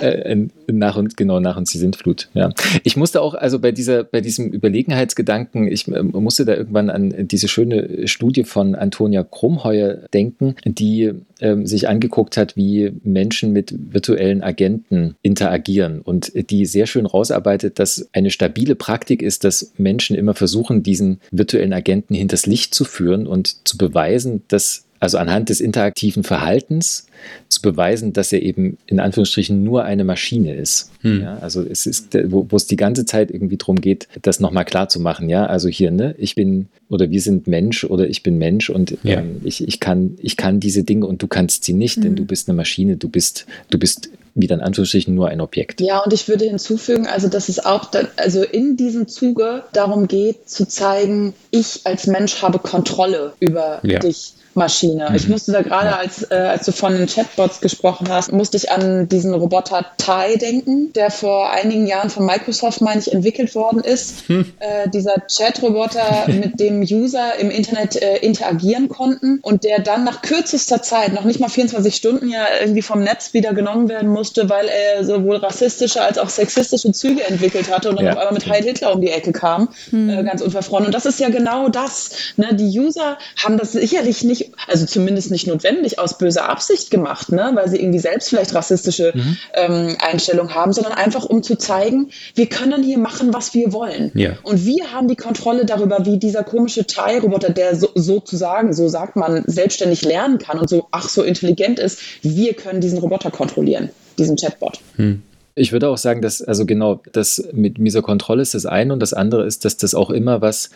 äh, 0.00 0.32
ein, 0.32 0.50
nach 0.66 0.96
und 0.96 1.16
genau 1.16 1.40
nach 1.40 1.56
uns 1.56 1.72
die 1.72 1.78
Sintflut. 1.78 2.28
Ja, 2.34 2.50
ich 2.84 2.96
musste 2.96 3.20
auch 3.20 3.34
also 3.34 3.58
bei 3.58 3.72
dieser, 3.72 4.04
bei 4.04 4.20
diesem 4.20 4.50
Überlegenheitsgedanken, 4.50 5.66
ich 5.66 5.88
äh, 5.88 6.02
musste 6.02 6.44
da 6.44 6.54
irgendwann 6.54 6.90
an 6.90 7.28
diese 7.28 7.48
schöne 7.48 8.06
Studie 8.06 8.44
von 8.44 8.74
Antonia 8.74 9.24
Krumheuer 9.24 10.08
denken, 10.12 10.56
die 10.64 11.12
ähm, 11.40 11.66
sich 11.66 11.88
angeguckt 11.88 12.36
hat, 12.36 12.56
wie 12.56 12.92
Menschen 13.02 13.52
mit 13.52 13.74
virtuellen 13.92 14.42
Agenten 14.42 15.16
interagieren 15.22 16.00
und 16.00 16.32
die 16.50 16.66
sehr 16.66 16.86
schön 16.86 17.06
rausarbeitet, 17.06 17.78
dass 17.78 18.08
eine 18.12 18.30
stabile 18.30 18.74
Praktik 18.74 19.22
ist, 19.22 19.44
dass 19.44 19.72
Menschen 19.76 20.16
immer 20.16 20.34
versuchen, 20.34 20.82
diesen 20.92 21.20
virtuellen 21.30 21.72
Agenten 21.72 22.14
hinters 22.14 22.44
Licht 22.44 22.74
zu 22.74 22.84
führen 22.84 23.26
und 23.26 23.66
zu 23.66 23.78
beweisen, 23.78 24.42
dass 24.48 24.84
also 25.00 25.18
anhand 25.18 25.48
des 25.48 25.60
interaktiven 25.60 26.22
Verhaltens 26.22 27.08
zu 27.48 27.60
beweisen, 27.60 28.12
dass 28.12 28.32
er 28.32 28.40
eben 28.40 28.78
in 28.86 29.00
Anführungsstrichen 29.00 29.64
nur 29.64 29.82
eine 29.82 30.04
Maschine 30.04 30.54
ist. 30.54 30.92
Hm. 31.00 31.22
Ja, 31.22 31.38
also 31.38 31.64
es 31.68 31.86
ist, 31.86 32.16
wo, 32.30 32.46
wo, 32.48 32.54
es 32.54 32.68
die 32.68 32.76
ganze 32.76 33.04
Zeit 33.04 33.32
irgendwie 33.32 33.56
darum 33.56 33.80
geht, 33.80 34.06
das 34.22 34.38
nochmal 34.38 34.64
klar 34.64 34.88
zu 34.88 35.00
machen. 35.00 35.28
Ja, 35.28 35.46
also 35.46 35.68
hier, 35.68 35.90
ne, 35.90 36.14
ich 36.18 36.36
bin 36.36 36.68
oder 36.88 37.10
wir 37.10 37.20
sind 37.20 37.48
Mensch 37.48 37.82
oder 37.82 38.08
ich 38.08 38.22
bin 38.22 38.38
Mensch 38.38 38.70
und 38.70 38.96
ja. 39.02 39.18
ähm, 39.18 39.40
ich, 39.42 39.66
ich, 39.66 39.80
kann, 39.80 40.14
ich 40.20 40.36
kann 40.36 40.60
diese 40.60 40.84
Dinge 40.84 41.06
und 41.06 41.20
du 41.20 41.26
kannst 41.26 41.64
sie 41.64 41.72
nicht, 41.72 41.96
hm. 41.96 42.02
denn 42.02 42.14
du 42.14 42.24
bist 42.24 42.48
eine 42.48 42.56
Maschine, 42.56 42.96
du 42.96 43.08
bist, 43.08 43.46
du 43.70 43.78
bist 43.78 44.08
wieder 44.34 44.54
in 44.54 44.62
Anführungsstrichen 44.62 45.14
nur 45.14 45.28
ein 45.28 45.40
Objekt. 45.40 45.80
Ja, 45.80 46.00
und 46.00 46.12
ich 46.12 46.28
würde 46.28 46.44
hinzufügen, 46.46 47.06
also 47.06 47.28
dass 47.28 47.48
es 47.48 47.64
auch, 47.64 47.84
da, 47.86 48.00
also 48.16 48.42
in 48.42 48.76
diesem 48.76 49.08
Zuge 49.08 49.64
darum 49.72 50.08
geht, 50.08 50.48
zu 50.48 50.66
zeigen, 50.66 51.34
ich 51.50 51.80
als 51.84 52.06
Mensch 52.06 52.42
habe 52.42 52.58
Kontrolle 52.58 53.34
über 53.40 53.80
ja. 53.82 53.98
dich. 53.98 54.34
Maschine. 54.54 55.12
Ich 55.14 55.26
mhm. 55.26 55.32
musste 55.32 55.52
da 55.52 55.62
gerade, 55.62 55.96
als, 55.96 56.30
äh, 56.30 56.34
als 56.34 56.66
du 56.66 56.72
von 56.72 56.92
den 56.92 57.06
Chatbots 57.06 57.60
gesprochen 57.60 58.08
hast, 58.10 58.32
musste 58.32 58.56
ich 58.56 58.70
an 58.70 59.08
diesen 59.08 59.34
Roboter 59.34 59.86
Tai 59.96 60.36
denken, 60.36 60.92
der 60.92 61.10
vor 61.10 61.50
einigen 61.50 61.86
Jahren 61.86 62.10
von 62.10 62.26
Microsoft, 62.26 62.80
meine 62.80 63.00
ich, 63.00 63.12
entwickelt 63.12 63.54
worden 63.54 63.80
ist. 63.82 64.22
Hm. 64.32 64.46
Äh, 64.60 64.88
dieser 64.88 65.26
Chat-Roboter, 65.26 66.26
mit 66.28 66.60
dem 66.60 66.80
User 66.80 67.38
im 67.38 67.50
Internet 67.50 68.00
äh, 68.00 68.18
interagieren 68.18 68.88
konnten 68.88 69.40
und 69.42 69.64
der 69.64 69.80
dann 69.80 70.04
nach 70.04 70.22
kürzester 70.22 70.80
Zeit, 70.80 71.12
noch 71.12 71.24
nicht 71.24 71.40
mal 71.40 71.48
24 71.48 71.94
Stunden, 71.94 72.28
ja 72.28 72.46
irgendwie 72.60 72.82
vom 72.82 73.02
Netz 73.02 73.34
wieder 73.34 73.52
genommen 73.52 73.88
werden 73.88 74.08
musste, 74.08 74.48
weil 74.48 74.68
er 74.68 75.04
sowohl 75.04 75.36
rassistische 75.36 76.02
als 76.02 76.18
auch 76.18 76.28
sexistische 76.28 76.92
Züge 76.92 77.24
entwickelt 77.24 77.70
hatte 77.70 77.90
und 77.90 77.96
dann 77.96 78.06
ja. 78.06 78.12
auf 78.12 78.18
einmal 78.18 78.34
mit 78.34 78.48
Heil 78.48 78.62
Hitler 78.62 78.94
um 78.94 79.00
die 79.00 79.10
Ecke 79.10 79.32
kam, 79.32 79.68
hm. 79.90 80.08
äh, 80.08 80.22
ganz 80.22 80.40
unverfroren. 80.40 80.86
Und 80.86 80.94
das 80.94 81.04
ist 81.04 81.18
ja 81.18 81.28
genau 81.28 81.68
das. 81.68 82.12
Ne? 82.36 82.54
Die 82.54 82.78
User 82.78 83.18
haben 83.42 83.58
das 83.58 83.72
sicherlich 83.72 84.22
nicht 84.22 84.41
also 84.66 84.86
zumindest 84.86 85.30
nicht 85.30 85.46
notwendig 85.46 85.98
aus 85.98 86.18
böser 86.18 86.48
Absicht 86.48 86.90
gemacht, 86.90 87.32
ne? 87.32 87.50
weil 87.54 87.68
sie 87.68 87.78
irgendwie 87.78 87.98
selbst 87.98 88.28
vielleicht 88.28 88.54
rassistische 88.54 89.12
mhm. 89.14 89.36
ähm, 89.54 89.96
Einstellungen 90.00 90.54
haben, 90.54 90.72
sondern 90.72 90.92
einfach 90.92 91.24
um 91.24 91.42
zu 91.42 91.56
zeigen, 91.56 92.10
wir 92.34 92.46
können 92.46 92.82
hier 92.82 92.98
machen, 92.98 93.32
was 93.34 93.54
wir 93.54 93.72
wollen. 93.72 94.10
Ja. 94.14 94.36
Und 94.42 94.64
wir 94.64 94.92
haben 94.92 95.08
die 95.08 95.16
Kontrolle 95.16 95.64
darüber, 95.64 96.04
wie 96.06 96.18
dieser 96.18 96.44
komische 96.44 96.86
Teilroboter, 96.86 97.50
der 97.50 97.76
so, 97.76 97.88
sozusagen, 97.94 98.72
so 98.72 98.88
sagt 98.88 99.16
man, 99.16 99.44
selbstständig 99.46 100.02
lernen 100.02 100.38
kann 100.38 100.58
und 100.58 100.68
so, 100.68 100.86
ach, 100.90 101.08
so 101.08 101.22
intelligent 101.22 101.78
ist, 101.78 102.00
wir 102.22 102.54
können 102.54 102.80
diesen 102.80 102.98
Roboter 102.98 103.30
kontrollieren, 103.30 103.90
diesen 104.18 104.36
Chatbot. 104.36 104.80
Hm. 104.96 105.22
Ich 105.54 105.72
würde 105.72 105.90
auch 105.90 105.98
sagen, 105.98 106.22
dass, 106.22 106.40
also 106.40 106.64
genau, 106.64 107.02
das 107.12 107.46
mit 107.52 107.76
dieser 107.76 108.00
Kontrolle 108.00 108.40
ist 108.40 108.54
das 108.54 108.64
eine 108.64 108.92
und 108.92 109.00
das 109.00 109.12
andere 109.12 109.44
ist, 109.44 109.66
dass 109.66 109.76
das 109.76 109.94
auch 109.94 110.08
immer 110.08 110.40
was 110.40 110.70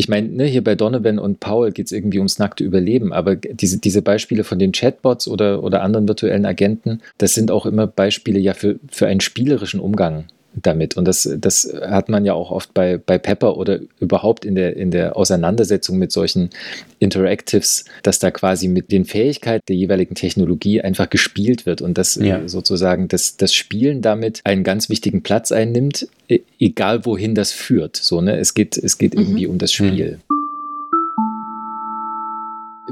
ich 0.00 0.08
meine, 0.08 0.28
ne, 0.28 0.44
hier 0.46 0.64
bei 0.64 0.76
Donovan 0.76 1.18
und 1.18 1.40
Paul 1.40 1.72
geht 1.72 1.84
es 1.84 1.92
irgendwie 1.92 2.16
ums 2.16 2.38
nackte 2.38 2.64
Überleben, 2.64 3.12
aber 3.12 3.36
diese, 3.36 3.76
diese 3.76 4.00
Beispiele 4.00 4.44
von 4.44 4.58
den 4.58 4.72
Chatbots 4.72 5.28
oder, 5.28 5.62
oder 5.62 5.82
anderen 5.82 6.08
virtuellen 6.08 6.46
Agenten, 6.46 7.02
das 7.18 7.34
sind 7.34 7.50
auch 7.50 7.66
immer 7.66 7.86
Beispiele 7.86 8.38
ja 8.38 8.54
für, 8.54 8.80
für 8.90 9.08
einen 9.08 9.20
spielerischen 9.20 9.78
Umgang 9.78 10.24
damit. 10.54 10.96
Und 10.96 11.06
das, 11.06 11.28
das 11.38 11.72
hat 11.80 12.08
man 12.08 12.24
ja 12.24 12.34
auch 12.34 12.50
oft 12.50 12.74
bei, 12.74 12.98
bei 12.98 13.18
Pepper 13.18 13.56
oder 13.56 13.80
überhaupt 14.00 14.44
in 14.44 14.54
der, 14.54 14.76
in 14.76 14.90
der 14.90 15.16
Auseinandersetzung 15.16 15.98
mit 15.98 16.12
solchen 16.12 16.50
Interactives, 16.98 17.84
dass 18.02 18.18
da 18.18 18.30
quasi 18.30 18.68
mit 18.68 18.92
den 18.92 19.04
Fähigkeiten 19.04 19.64
der 19.68 19.76
jeweiligen 19.76 20.14
Technologie 20.14 20.80
einfach 20.80 21.08
gespielt 21.08 21.66
wird 21.66 21.82
und 21.82 21.98
dass 21.98 22.16
ja. 22.16 22.46
sozusagen 22.48 23.08
das, 23.08 23.36
das 23.36 23.54
Spielen 23.54 24.02
damit 24.02 24.40
einen 24.44 24.64
ganz 24.64 24.88
wichtigen 24.88 25.22
Platz 25.22 25.52
einnimmt, 25.52 26.08
e, 26.28 26.40
egal 26.58 27.04
wohin 27.06 27.34
das 27.34 27.52
führt. 27.52 27.96
So, 27.96 28.20
ne? 28.20 28.38
Es 28.38 28.54
geht, 28.54 28.76
es 28.76 28.98
geht 28.98 29.14
mhm. 29.14 29.20
irgendwie 29.20 29.46
um 29.46 29.58
das 29.58 29.72
Spiel. 29.72 30.18
Mhm 30.28 30.39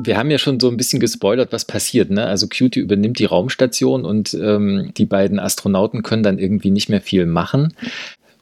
wir 0.02 0.16
haben 0.16 0.30
ja 0.30 0.38
schon 0.38 0.60
so 0.60 0.68
ein 0.68 0.76
bisschen 0.76 1.00
gespoilert, 1.00 1.52
was 1.52 1.64
passiert. 1.64 2.10
Ne? 2.10 2.24
Also 2.26 2.46
Cutie 2.46 2.80
übernimmt 2.80 3.18
die 3.18 3.24
Raumstation 3.24 4.04
und 4.04 4.34
ähm, 4.34 4.92
die 4.96 5.06
beiden 5.06 5.38
Astronauten 5.38 6.02
können 6.02 6.22
dann 6.22 6.38
irgendwie 6.38 6.70
nicht 6.70 6.88
mehr 6.88 7.00
viel 7.00 7.26
machen. 7.26 7.74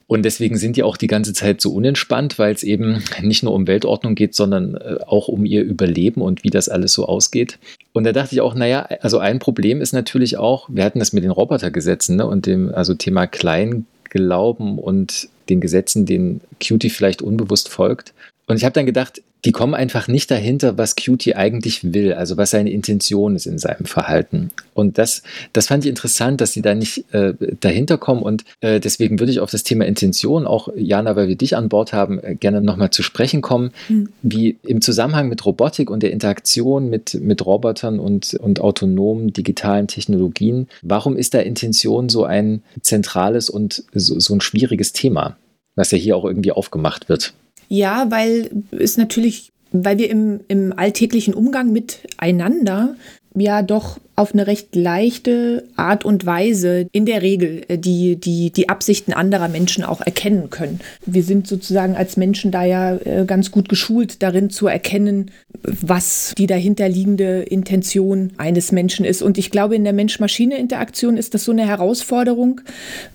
Und 0.07 0.23
deswegen 0.23 0.57
sind 0.57 0.77
die 0.77 0.83
auch 0.83 0.95
die 0.95 1.07
ganze 1.07 1.33
Zeit 1.33 1.59
so 1.59 1.73
unentspannt, 1.73 2.39
weil 2.39 2.53
es 2.53 2.63
eben 2.63 3.03
nicht 3.21 3.43
nur 3.43 3.53
um 3.53 3.67
Weltordnung 3.67 4.15
geht, 4.15 4.35
sondern 4.35 4.75
äh, 4.75 4.97
auch 5.05 5.27
um 5.27 5.45
ihr 5.45 5.63
Überleben 5.63 6.21
und 6.21 6.45
wie 6.45 6.49
das 6.49 6.69
alles 6.69 6.93
so 6.93 7.05
ausgeht. 7.05 7.59
Und 7.91 8.05
da 8.05 8.13
dachte 8.13 8.33
ich 8.33 8.41
auch, 8.41 8.55
naja, 8.55 8.87
also 9.01 9.19
ein 9.19 9.39
Problem 9.39 9.81
ist 9.81 9.91
natürlich 9.91 10.37
auch, 10.37 10.69
wir 10.71 10.85
hatten 10.85 10.99
das 10.99 11.11
mit 11.11 11.23
den 11.23 11.31
Robotergesetzen 11.31 12.15
ne, 12.15 12.25
und 12.25 12.45
dem 12.45 12.73
also 12.73 12.93
Thema 12.93 13.27
Kleinglauben 13.27 14.79
und 14.79 15.27
den 15.49 15.59
Gesetzen, 15.59 16.05
denen 16.05 16.41
Cutie 16.65 16.89
vielleicht 16.89 17.21
unbewusst 17.21 17.67
folgt. 17.67 18.13
Und 18.47 18.55
ich 18.55 18.63
habe 18.63 18.73
dann 18.73 18.85
gedacht, 18.85 19.21
die 19.45 19.51
kommen 19.51 19.73
einfach 19.73 20.07
nicht 20.07 20.31
dahinter, 20.31 20.77
was 20.77 20.95
Cutie 20.95 21.35
eigentlich 21.35 21.93
will, 21.93 22.13
also 22.13 22.37
was 22.37 22.51
seine 22.51 22.71
Intention 22.71 23.35
ist 23.35 23.45
in 23.45 23.57
seinem 23.57 23.85
Verhalten. 23.85 24.51
Und 24.73 24.97
das, 24.97 25.23
das 25.53 25.67
fand 25.67 25.85
ich 25.85 25.89
interessant, 25.89 26.41
dass 26.41 26.53
sie 26.53 26.61
da 26.61 26.75
nicht 26.75 27.13
äh, 27.13 27.33
dahinter 27.59 27.97
kommen. 27.97 28.21
Und 28.23 28.45
äh, 28.61 28.79
deswegen 28.79 29.19
würde 29.19 29.31
ich 29.31 29.39
auf 29.39 29.51
das 29.51 29.63
Thema 29.63 29.85
Intention 29.85 30.47
auch, 30.47 30.69
Jana, 30.75 31.15
weil 31.15 31.27
wir 31.27 31.35
dich 31.35 31.55
an 31.55 31.69
Bord 31.69 31.93
haben, 31.93 32.19
äh, 32.19 32.35
gerne 32.35 32.61
nochmal 32.61 32.89
zu 32.89 33.03
sprechen 33.03 33.41
kommen, 33.41 33.71
mhm. 33.89 34.09
wie 34.21 34.57
im 34.63 34.81
Zusammenhang 34.81 35.29
mit 35.29 35.45
Robotik 35.45 35.89
und 35.89 36.03
der 36.03 36.11
Interaktion 36.11 36.89
mit, 36.89 37.13
mit 37.15 37.45
Robotern 37.45 37.99
und, 37.99 38.33
und 38.35 38.59
autonomen 38.59 39.33
digitalen 39.33 39.87
Technologien, 39.87 40.67
warum 40.81 41.15
ist 41.15 41.33
da 41.33 41.39
Intention 41.39 42.09
so 42.09 42.25
ein 42.25 42.63
zentrales 42.81 43.49
und 43.49 43.83
so, 43.93 44.19
so 44.19 44.33
ein 44.33 44.41
schwieriges 44.41 44.93
Thema, 44.93 45.37
was 45.75 45.91
ja 45.91 45.97
hier 45.97 46.17
auch 46.17 46.25
irgendwie 46.25 46.51
aufgemacht 46.51 47.09
wird? 47.09 47.33
Ja, 47.69 48.09
weil 48.11 48.49
es 48.71 48.97
natürlich, 48.97 49.51
weil 49.71 49.97
wir 49.97 50.09
im, 50.09 50.41
im 50.47 50.73
alltäglichen 50.77 51.33
Umgang 51.33 51.71
miteinander 51.71 52.95
ja 53.35 53.61
doch 53.61 53.99
auf 54.17 54.33
eine 54.33 54.47
recht 54.47 54.75
leichte 54.75 55.63
Art 55.75 56.03
und 56.03 56.25
Weise 56.25 56.87
in 56.91 57.05
der 57.05 57.21
Regel 57.21 57.61
äh, 57.67 57.77
die, 57.77 58.15
die, 58.15 58.51
die 58.51 58.67
Absichten 58.67 59.13
anderer 59.13 59.47
Menschen 59.47 59.83
auch 59.83 60.01
erkennen 60.01 60.49
können. 60.49 60.79
Wir 61.05 61.21
sind 61.21 61.47
sozusagen 61.47 61.95
als 61.95 62.17
Menschen 62.17 62.51
da 62.51 62.63
ja 62.63 62.95
äh, 62.95 63.25
ganz 63.27 63.51
gut 63.51 63.69
geschult 63.69 64.23
darin 64.23 64.49
zu 64.49 64.65
erkennen, 64.65 65.29
was 65.61 66.33
die 66.35 66.47
dahinterliegende 66.47 67.43
Intention 67.43 68.31
eines 68.37 68.71
Menschen 68.71 69.05
ist. 69.05 69.21
Und 69.21 69.37
ich 69.37 69.51
glaube, 69.51 69.75
in 69.75 69.83
der 69.83 69.93
Mensch-Maschine-Interaktion 69.93 71.15
ist 71.15 71.35
das 71.35 71.43
so 71.43 71.51
eine 71.51 71.67
Herausforderung, 71.67 72.61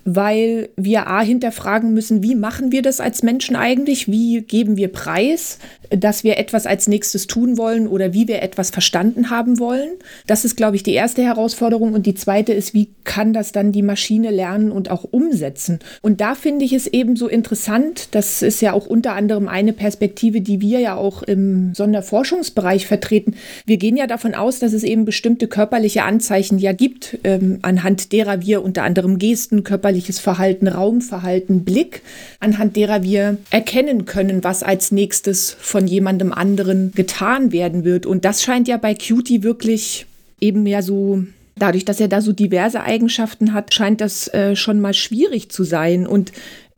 weil 0.04 0.68
wir 0.76 1.08
A 1.08 1.20
hinterfragen 1.20 1.92
müssen, 1.92 2.22
wie 2.22 2.36
machen 2.36 2.70
wir 2.70 2.82
das 2.82 3.00
als 3.00 3.24
Menschen 3.24 3.56
eigentlich? 3.56 4.06
Wie 4.06 4.42
geben 4.42 4.76
wir 4.76 4.88
preis, 4.88 5.58
dass 5.90 6.22
wir 6.22 6.38
etwas 6.38 6.64
als 6.64 6.86
nächstes 6.86 7.26
tun 7.26 7.58
wollen 7.58 7.88
oder 7.88 8.12
wie 8.12 8.28
wir 8.28 8.40
etwas 8.40 8.70
verstanden 8.70 9.30
haben 9.30 9.58
wollen? 9.58 9.90
Das 10.28 10.44
ist, 10.44 10.56
glaube 10.56 10.76
ich, 10.76 10.84
die 10.84 10.91
die 10.92 10.96
erste 10.96 11.22
Herausforderung. 11.22 11.94
Und 11.94 12.04
die 12.04 12.14
zweite 12.14 12.52
ist, 12.52 12.74
wie 12.74 12.90
kann 13.04 13.32
das 13.32 13.52
dann 13.52 13.72
die 13.72 13.80
Maschine 13.80 14.30
lernen 14.30 14.70
und 14.70 14.90
auch 14.90 15.04
umsetzen? 15.10 15.78
Und 16.02 16.20
da 16.20 16.34
finde 16.34 16.66
ich 16.66 16.74
es 16.74 16.86
eben 16.86 17.16
so 17.16 17.28
interessant. 17.28 18.08
Das 18.10 18.42
ist 18.42 18.60
ja 18.60 18.74
auch 18.74 18.86
unter 18.86 19.14
anderem 19.14 19.48
eine 19.48 19.72
Perspektive, 19.72 20.42
die 20.42 20.60
wir 20.60 20.80
ja 20.80 20.94
auch 20.94 21.22
im 21.22 21.72
Sonderforschungsbereich 21.74 22.86
vertreten. 22.86 23.36
Wir 23.64 23.78
gehen 23.78 23.96
ja 23.96 24.06
davon 24.06 24.34
aus, 24.34 24.58
dass 24.58 24.74
es 24.74 24.84
eben 24.84 25.06
bestimmte 25.06 25.48
körperliche 25.48 26.02
Anzeichen 26.02 26.58
ja 26.58 26.72
gibt, 26.72 27.18
ähm, 27.24 27.60
anhand 27.62 28.12
derer 28.12 28.42
wir 28.42 28.62
unter 28.62 28.82
anderem 28.82 29.18
Gesten, 29.18 29.64
körperliches 29.64 30.18
Verhalten, 30.18 30.68
Raumverhalten, 30.68 31.64
Blick, 31.64 32.02
anhand 32.38 32.76
derer 32.76 33.02
wir 33.02 33.38
erkennen 33.50 34.04
können, 34.04 34.44
was 34.44 34.62
als 34.62 34.92
nächstes 34.92 35.56
von 35.58 35.86
jemandem 35.86 36.32
anderen 36.32 36.92
getan 36.94 37.50
werden 37.50 37.84
wird. 37.84 38.04
Und 38.04 38.26
das 38.26 38.42
scheint 38.42 38.68
ja 38.68 38.76
bei 38.76 38.94
Cutie 38.94 39.42
wirklich 39.42 40.06
eben 40.42 40.66
ja 40.66 40.82
so 40.82 41.24
dadurch, 41.56 41.84
dass 41.84 42.00
er 42.00 42.08
da 42.08 42.20
so 42.20 42.32
diverse 42.32 42.82
Eigenschaften 42.82 43.52
hat, 43.52 43.72
scheint 43.72 44.00
das 44.00 44.28
äh, 44.28 44.56
schon 44.56 44.80
mal 44.80 44.94
schwierig 44.94 45.50
zu 45.50 45.64
sein. 45.64 46.06
Und 46.06 46.32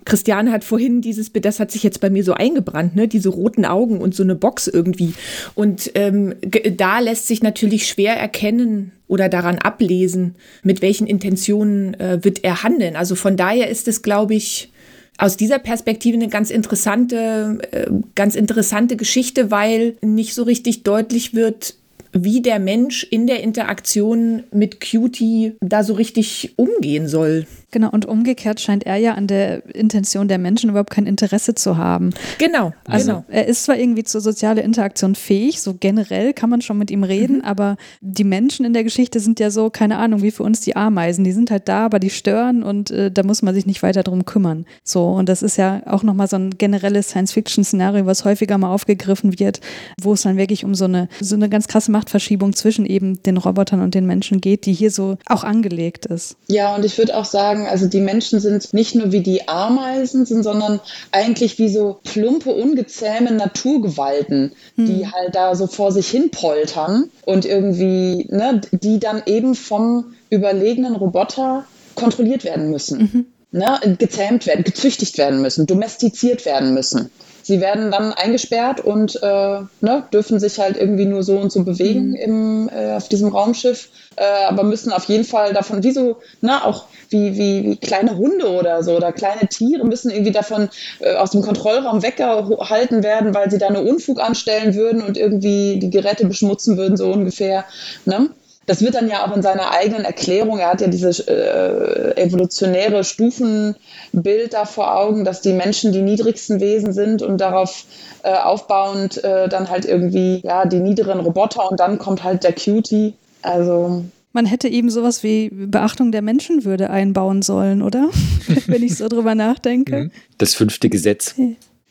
Christiane 0.05 0.53
hat 0.53 0.65
vorhin 0.65 1.01
dieses, 1.01 1.33
das 1.33 1.61
hat 1.61 1.71
sich 1.71 1.83
jetzt 1.83 2.01
bei 2.01 2.11
mir 2.11 2.25
so 2.25 2.35
eingebrannt, 2.35 2.95
ne, 2.95 3.09
diese 3.09 3.31
roten 3.31 3.65
Augen 3.65 3.99
und 3.99 4.15
so 4.15 4.23
eine 4.23 4.35
Box 4.35 4.69
irgendwie. 4.69 5.15
Und 5.55 5.91
ähm, 5.95 6.35
da 6.77 7.01
lässt 7.01 7.27
sich 7.27 7.43
natürlich 7.43 7.89
schwer 7.89 8.17
erkennen 8.17 8.93
oder 9.09 9.29
daran 9.29 9.59
ablesen, 9.59 10.35
mit 10.63 10.83
welchen 10.83 11.07
Intentionen 11.07 11.95
äh, 11.95 12.23
wird 12.23 12.45
er 12.45 12.63
handeln. 12.63 12.97
Also 12.97 13.15
von 13.15 13.37
daher 13.37 13.69
ist 13.71 13.89
es, 13.89 14.03
glaube 14.03 14.35
ich, 14.35 14.71
aus 15.17 15.37
dieser 15.37 15.59
Perspektive 15.59 16.17
eine 16.17 16.29
ganz 16.29 16.51
interessante, 16.51 17.59
äh, 17.71 17.87
ganz 18.15 18.35
interessante 18.35 18.97
Geschichte, 18.97 19.51
weil 19.51 19.97
nicht 20.03 20.35
so 20.35 20.43
richtig 20.43 20.83
deutlich 20.83 21.35
wird, 21.35 21.77
wie 22.15 22.41
der 22.41 22.59
Mensch 22.59 23.05
in 23.05 23.27
der 23.27 23.43
Interaktion 23.43 24.45
mit 24.53 24.81
Cutie 24.81 25.53
da 25.61 25.83
so 25.83 25.95
richtig 25.95 26.55
umgehen 26.57 27.09
soll. 27.09 27.47
Genau, 27.75 27.91
und 27.91 28.07
umgekehrt 28.07 28.61
scheint 28.61 28.87
er 28.87 28.97
ja 28.99 29.15
an 29.15 29.27
der 29.27 29.75
Intention 29.75 30.29
der 30.29 30.39
Menschen 30.39 30.71
überhaupt 30.71 30.91
kein 30.91 31.07
Interesse 31.07 31.57
zu 31.57 31.77
haben. 31.77 32.11
Genau, 32.39 32.73
also 32.87 33.07
genau. 33.07 33.25
er 33.27 33.49
ist 33.49 33.65
zwar 33.65 33.77
irgendwie 33.77 34.05
zur 34.05 34.21
sozialen 34.21 34.59
Interaktion 34.59 35.17
fähig, 35.17 35.61
so 35.61 35.75
generell 35.75 36.35
kann 36.35 36.51
man 36.51 36.61
schon 36.61 36.79
mit 36.79 36.93
ihm 36.93 37.03
reden, 37.03 37.39
mhm. 37.39 37.45
aber 37.45 37.77
die 38.01 38.23
Menschen 38.23 38.65
in 38.65 38.75
der 38.75 38.85
Geschichte 38.85 39.19
sind 39.19 39.41
ja 39.41 39.51
so, 39.51 39.71
keine 39.71 39.99
Ahnung, 39.99 40.23
wie 40.23 40.31
für 40.31 40.45
uns 40.45 40.61
die 40.61 40.77
Ameisen. 40.77 41.25
Die 41.25 41.33
sind 41.33 41.51
halt 41.51 41.69
da, 41.69 41.85
aber 41.85 41.99
die 41.99 42.11
stören 42.11 42.63
und 42.63 42.93
äh, 42.93 43.11
da 43.11 43.25
muss 43.25 43.43
man 43.43 43.53
sich 43.57 43.67
nicht 43.67 43.83
weiter 43.83 44.05
drum 44.05 44.25
kümmern. 44.25 44.67
So, 44.85 45.09
und 45.09 45.29
das 45.29 45.43
ist 45.43 45.57
ja 45.57 45.83
auch 45.87 46.05
nochmal 46.05 46.29
so 46.29 46.37
ein 46.37 46.51
generelles 46.57 47.09
Science-Fiction-Szenario, 47.09 48.07
was 48.07 48.25
häufiger 48.25 48.57
mal 48.57 48.73
aufgegriffen 48.73 49.41
wird, 49.41 49.59
wo 50.01 50.13
es 50.13 50.23
dann 50.23 50.37
wirklich 50.37 50.65
um 50.65 50.77
so 50.77 50.85
eine, 50.85 51.09
so 51.21 51.35
eine 51.35 51.49
ganz 51.49 51.67
krasse 51.67 51.91
Machtverschiebung 52.05 52.55
zwischen 52.55 52.85
eben 52.85 53.23
den 53.23 53.39
Robotern 53.39 53.81
und 53.81 53.95
den 53.95 54.07
Menschen 54.07 54.41
geht, 54.41 54.67
die 54.67 54.73
hier 54.75 54.91
so 54.91 55.17
auch 55.27 55.43
angelegt 55.43 56.05
ist. 56.07 56.37
Ja, 56.49 56.75
und 56.75 56.85
ich 56.85 56.99
würde 56.99 57.17
auch 57.17 57.25
sagen, 57.25 57.67
also 57.67 57.87
die 57.87 58.01
Menschen 58.01 58.41
sind 58.41 58.75
nicht 58.75 58.95
nur 58.95 59.11
wie 59.11 59.23
die 59.23 59.49
Ameisen, 59.49 60.27
sind, 60.27 60.43
sondern 60.43 60.81
eigentlich 61.13 61.59
wie 61.59 61.71
so 61.71 61.99
plumpe, 62.05 62.51
ungezähme 62.51 63.33
Naturgewalten, 63.33 64.53
hm. 64.77 64.87
die 64.87 65.07
halt 65.07 65.35
da 65.35 65.55
so 65.55 65.67
vor 65.67 65.93
sich 65.93 66.09
hin 66.09 66.31
poltern 66.31 67.05
und 67.25 67.47
irgendwie, 67.47 68.27
ne, 68.31 68.61
die 68.71 69.01
dann 69.01 69.23
eben 69.25 69.55
vom 69.55 70.15
überlegenen 70.29 70.97
Roboter 70.97 71.65
kontrolliert 71.95 72.45
werden 72.45 72.71
müssen. 72.71 72.99
Mhm. 72.99 73.27
Ne, 73.53 73.97
gezähmt 73.99 74.47
werden, 74.47 74.65
gezüchtigt 74.65 75.17
werden 75.17 75.41
müssen, 75.41 75.67
domestiziert 75.67 76.45
werden 76.45 76.75
müssen. 76.75 77.09
Sie 77.45 77.61
werden 77.61 77.91
dann 77.91 78.15
eingesperrt 78.15 78.81
und 78.81 79.23
äh, 79.23 79.61
ne, 79.83 80.05
dürfen 80.15 80.41
sich 80.41 80.59
halt 80.59 80.79
irgendwie 80.79 81.05
nur 81.05 81.23
so 81.23 81.37
und 81.37 81.53
so 81.53 81.63
bewegen 81.63 82.11
mhm. 82.11 82.15
im, 82.15 82.71
äh, 82.71 82.95
auf 82.95 83.11
diesem 83.11 83.29
Raumschiff, 83.29 83.91
äh, 84.17 84.25
aber 84.49 84.63
müssen 84.63 84.93
auf 84.93 85.05
jeden 85.05 85.25
Fall 85.25 85.53
davon, 85.53 85.83
wie 85.83 85.91
so, 85.91 86.17
ne, 86.41 86.65
auch 86.65 86.87
wie, 87.11 87.37
wie, 87.37 87.65
wie 87.65 87.77
kleine 87.77 88.17
Hunde 88.17 88.49
oder 88.49 88.83
so 88.83 88.97
oder 88.97 89.13
kleine 89.13 89.47
Tiere 89.49 89.85
müssen 89.85 90.11
irgendwie 90.11 90.33
davon 90.33 90.71
äh, 91.01 91.17
aus 91.17 91.33
dem 91.33 91.43
Kontrollraum 91.43 92.03
weggehalten 92.03 93.03
werden, 93.03 93.35
weil 93.35 93.51
sie 93.51 93.59
da 93.59 93.67
eine 93.67 93.83
Unfug 93.83 94.21
anstellen 94.21 94.75
würden 94.75 95.03
und 95.03 95.19
irgendwie 95.19 95.79
die 95.79 95.91
Geräte 95.91 96.27
beschmutzen 96.27 96.79
würden, 96.79 96.97
so 96.97 97.13
ungefähr. 97.13 97.67
Ne? 98.07 98.31
Das 98.67 98.81
wird 98.81 98.95
dann 98.95 99.09
ja 99.09 99.27
auch 99.27 99.35
in 99.35 99.43
seiner 99.43 99.71
eigenen 99.71 100.05
Erklärung, 100.05 100.59
er 100.59 100.71
hat 100.71 100.81
ja 100.81 100.89
dieses 100.89 101.21
äh, 101.21 102.15
evolutionäre 102.17 103.05
Stufenbild 103.05 104.55
da 104.55 104.65
vor 104.65 104.97
Augen, 104.97 105.25
dass 105.25 105.41
die 105.41 105.53
Menschen 105.53 105.93
die 105.93 106.03
niedrigsten 106.03 106.61
Wesen 106.61 106.93
sind 106.93 107.23
und 107.23 107.41
darauf 107.41 107.85
äh, 108.23 108.33
aufbauend 108.33 109.23
äh, 109.23 109.49
dann 109.49 109.69
halt 109.69 109.85
irgendwie 109.85 110.41
ja 110.45 110.67
die 110.67 110.81
niederen 110.81 111.21
Roboter 111.21 111.71
und 111.71 111.81
dann 111.81 111.99
kommt 111.99 112.25
halt 112.25 112.45
der 112.45 112.53
Cutie. 112.53 113.15
Also 113.43 114.05
man 114.33 114.47
hätte 114.47 114.69
eben 114.69 114.91
sowas 114.91 115.23
wie 115.23 115.49
Beachtung 115.49 116.11
der 116.11 116.21
Menschenwürde 116.21 116.91
einbauen 116.91 117.43
sollen, 117.43 117.83
oder? 117.83 118.11
Wenn 118.67 118.83
ich 118.83 118.97
so 118.97 119.09
drüber 119.09 119.35
nachdenke. 119.37 119.97
Mhm. 119.97 120.11
Das 120.39 120.55
fünfte 120.55 120.89
Gesetz. 120.89 121.37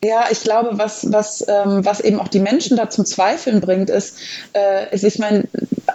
Ja, 0.04 0.26
ich 0.30 0.41
glaube, 0.41 0.78
was, 0.78 1.12
was, 1.12 1.45
ähm, 1.47 1.86
was 1.86 2.01
eben 2.01 2.20
auch 2.20 2.28
die 2.28 2.39
Menschen 2.39 2.76
da 2.76 2.89
zum 2.89 3.06
Zweifeln 3.06 3.62
bringt, 3.62 3.89
ist, 3.89 4.18
äh, 4.54 4.93
ist 4.93 5.06
ich 5.06 5.18
meine, 5.18 5.45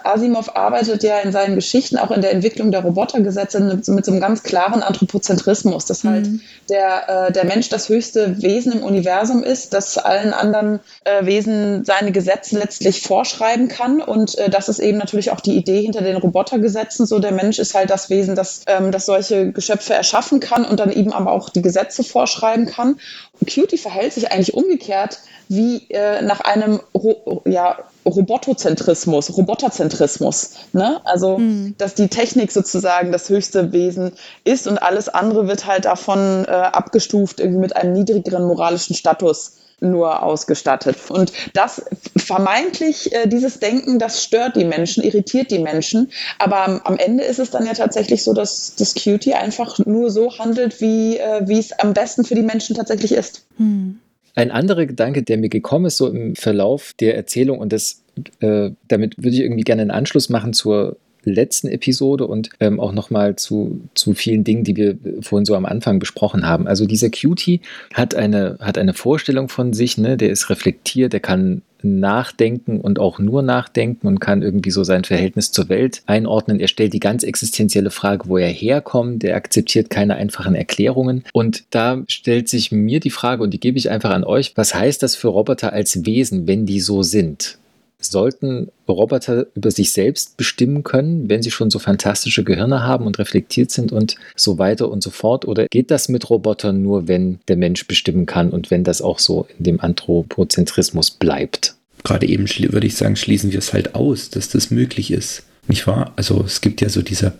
Asimov 0.03 0.55
arbeitet 0.55 1.03
ja 1.03 1.19
in 1.19 1.31
seinen 1.31 1.55
Geschichten, 1.55 1.97
auch 1.97 2.09
in 2.09 2.21
der 2.21 2.31
Entwicklung 2.31 2.71
der 2.71 2.81
Robotergesetze, 2.81 3.59
mit, 3.59 3.87
mit 3.87 4.05
so 4.05 4.11
einem 4.11 4.19
ganz 4.19 4.41
klaren 4.41 4.81
Anthropozentrismus, 4.81 5.85
dass 5.85 6.03
halt 6.03 6.27
mhm. 6.27 6.41
der, 6.69 7.27
äh, 7.27 7.31
der 7.31 7.45
Mensch 7.45 7.69
das 7.69 7.89
höchste 7.89 8.41
Wesen 8.41 8.71
im 8.71 8.83
Universum 8.83 9.43
ist, 9.43 9.73
das 9.73 9.97
allen 9.97 10.33
anderen 10.33 10.79
äh, 11.03 11.25
Wesen 11.25 11.85
seine 11.85 12.11
Gesetze 12.11 12.57
letztlich 12.57 13.01
vorschreiben 13.01 13.67
kann. 13.67 14.01
Und 14.01 14.37
äh, 14.39 14.49
das 14.49 14.69
ist 14.69 14.79
eben 14.79 14.97
natürlich 14.97 15.31
auch 15.31 15.39
die 15.39 15.55
Idee 15.55 15.81
hinter 15.81 16.01
den 16.01 16.17
Robotergesetzen. 16.17 17.05
So, 17.05 17.19
der 17.19 17.31
Mensch 17.31 17.59
ist 17.59 17.75
halt 17.75 17.91
das 17.91 18.09
Wesen, 18.09 18.35
das, 18.35 18.61
ähm, 18.65 18.91
das 18.91 19.05
solche 19.05 19.51
Geschöpfe 19.51 19.93
erschaffen 19.93 20.39
kann 20.39 20.65
und 20.65 20.79
dann 20.79 20.91
eben 20.91 21.13
aber 21.13 21.31
auch 21.31 21.49
die 21.49 21.61
Gesetze 21.61 22.03
vorschreiben 22.03 22.65
kann. 22.65 22.99
Cutie 23.45 23.77
verhält 23.99 24.13
sich 24.13 24.31
eigentlich 24.31 24.53
umgekehrt 24.53 25.19
wie 25.49 25.89
äh, 25.89 26.21
nach 26.21 26.39
einem 26.39 26.79
Ro 26.93 27.41
ja, 27.45 27.79
Robotozentrismus, 28.05 29.35
Roboterzentrismus. 29.35 30.51
Ne? 30.71 31.01
Also, 31.03 31.39
mhm. 31.39 31.75
dass 31.77 31.95
die 31.95 32.07
Technik 32.07 32.51
sozusagen 32.51 33.11
das 33.11 33.27
höchste 33.27 33.73
Wesen 33.73 34.13
ist 34.45 34.67
und 34.67 34.77
alles 34.77 35.09
andere 35.09 35.47
wird 35.47 35.65
halt 35.65 35.83
davon 35.83 36.45
äh, 36.45 36.51
abgestuft, 36.51 37.41
irgendwie 37.41 37.59
mit 37.59 37.75
einem 37.75 37.91
niedrigeren 37.91 38.45
moralischen 38.45 38.95
Status 38.95 39.57
nur 39.81 40.23
ausgestattet. 40.23 40.97
Und 41.09 41.31
das 41.53 41.85
vermeintlich, 42.17 43.13
äh, 43.13 43.27
dieses 43.27 43.59
Denken, 43.59 43.99
das 43.99 44.23
stört 44.23 44.55
die 44.55 44.65
Menschen, 44.65 45.03
irritiert 45.03 45.51
die 45.51 45.59
Menschen. 45.59 46.09
Aber 46.37 46.65
am, 46.65 46.81
am, 46.83 46.97
Ende 46.97 47.23
ist 47.23 47.39
es 47.39 47.51
dann 47.51 47.65
ja 47.65 47.73
tatsächlich 47.73 48.23
so, 48.23 48.33
dass 48.33 48.75
das 48.75 48.95
Cutie 48.95 49.33
einfach 49.33 49.79
nur 49.79 50.09
so 50.09 50.37
handelt, 50.37 50.81
wie, 50.81 51.17
äh, 51.17 51.59
es 51.59 51.71
am 51.73 51.93
besten 51.93 52.23
für 52.23 52.35
die 52.35 52.41
Menschen 52.41 52.75
tatsächlich 52.75 53.11
ist. 53.11 53.45
Hm. 53.57 53.99
Ein 54.35 54.51
anderer 54.51 54.85
Gedanke, 54.85 55.23
der 55.23 55.37
mir 55.37 55.49
gekommen 55.49 55.85
ist, 55.85 55.97
so 55.97 56.07
im 56.07 56.35
Verlauf 56.35 56.93
der 56.99 57.15
Erzählung, 57.15 57.59
und 57.59 57.73
das, 57.73 58.03
äh, 58.39 58.71
damit 58.87 59.17
würde 59.17 59.31
ich 59.31 59.41
irgendwie 59.41 59.63
gerne 59.63 59.81
einen 59.81 59.91
Anschluss 59.91 60.29
machen 60.29 60.53
zur 60.53 60.97
letzten 61.23 61.67
Episode 61.67 62.27
und 62.27 62.49
ähm, 62.59 62.79
auch 62.79 62.91
nochmal 62.91 63.35
zu, 63.35 63.81
zu 63.93 64.13
vielen 64.13 64.43
Dingen, 64.43 64.63
die 64.63 64.75
wir 64.75 64.97
vorhin 65.21 65.45
so 65.45 65.55
am 65.55 65.65
Anfang 65.65 65.99
besprochen 65.99 66.45
haben. 66.45 66.67
Also 66.67 66.85
dieser 66.85 67.09
Cutie 67.09 67.61
hat 67.93 68.15
eine, 68.15 68.57
hat 68.59 68.77
eine 68.77 68.93
Vorstellung 68.93 69.49
von 69.49 69.73
sich, 69.73 69.97
ne? 69.97 70.17
der 70.17 70.29
ist 70.29 70.49
reflektiert, 70.49 71.13
der 71.13 71.19
kann 71.19 71.61
nachdenken 71.81 72.81
und 72.81 72.99
auch 72.99 73.19
nur 73.19 73.41
nachdenken 73.41 74.07
und 74.07 74.19
kann 74.19 74.41
irgendwie 74.41 74.71
so 74.71 74.83
sein 74.83 75.03
Verhältnis 75.03 75.51
zur 75.51 75.69
Welt 75.69 76.01
einordnen. 76.05 76.59
Er 76.59 76.67
stellt 76.67 76.93
die 76.93 76.99
ganz 76.99 77.23
existenzielle 77.23 77.89
Frage, 77.89 78.27
wo 78.27 78.37
er 78.37 78.49
herkommt. 78.49 79.23
Er 79.23 79.35
akzeptiert 79.35 79.89
keine 79.89 80.15
einfachen 80.15 80.55
Erklärungen. 80.55 81.23
Und 81.33 81.63
da 81.69 82.03
stellt 82.07 82.49
sich 82.49 82.71
mir 82.71 82.99
die 82.99 83.09
Frage, 83.09 83.43
und 83.43 83.51
die 83.53 83.59
gebe 83.59 83.77
ich 83.77 83.89
einfach 83.89 84.11
an 84.11 84.23
euch, 84.23 84.53
was 84.55 84.75
heißt 84.75 85.01
das 85.03 85.15
für 85.15 85.29
Roboter 85.29 85.73
als 85.73 86.05
Wesen, 86.05 86.47
wenn 86.47 86.65
die 86.65 86.81
so 86.81 87.03
sind? 87.03 87.59
Sollten 88.01 88.69
Roboter 88.87 89.47
über 89.55 89.71
sich 89.71 89.91
selbst 89.91 90.37
bestimmen 90.37 90.83
können, 90.83 91.29
wenn 91.29 91.43
sie 91.43 91.51
schon 91.51 91.69
so 91.69 91.79
fantastische 91.79 92.43
Gehirne 92.43 92.83
haben 92.83 93.05
und 93.05 93.19
reflektiert 93.19 93.71
sind 93.71 93.91
und 93.91 94.15
so 94.35 94.57
weiter 94.57 94.89
und 94.89 95.03
so 95.03 95.09
fort? 95.09 95.45
Oder 95.45 95.67
geht 95.67 95.91
das 95.91 96.07
mit 96.07 96.29
Robotern 96.29 96.81
nur, 96.81 97.07
wenn 97.07 97.39
der 97.47 97.57
Mensch 97.57 97.87
bestimmen 97.87 98.25
kann 98.25 98.51
und 98.51 98.71
wenn 98.71 98.83
das 98.83 99.01
auch 99.01 99.19
so 99.19 99.47
in 99.57 99.65
dem 99.65 99.79
Anthropozentrismus 99.81 101.11
bleibt? 101.11 101.75
Gerade 102.03 102.27
eben 102.27 102.47
würde 102.47 102.87
ich 102.87 102.95
sagen, 102.95 103.17
schließen 103.17 103.51
wir 103.51 103.59
es 103.59 103.73
halt 103.73 103.95
aus, 103.95 104.29
dass 104.29 104.47
das 104.47 104.71
möglich 104.71 105.11
ist. 105.11 105.43
Nicht 105.67 105.85
wahr? 105.85 106.13
Also 106.15 106.41
es 106.45 106.61
gibt 106.61 106.81
ja 106.81 106.89
so 106.89 107.01
diese 107.01 107.33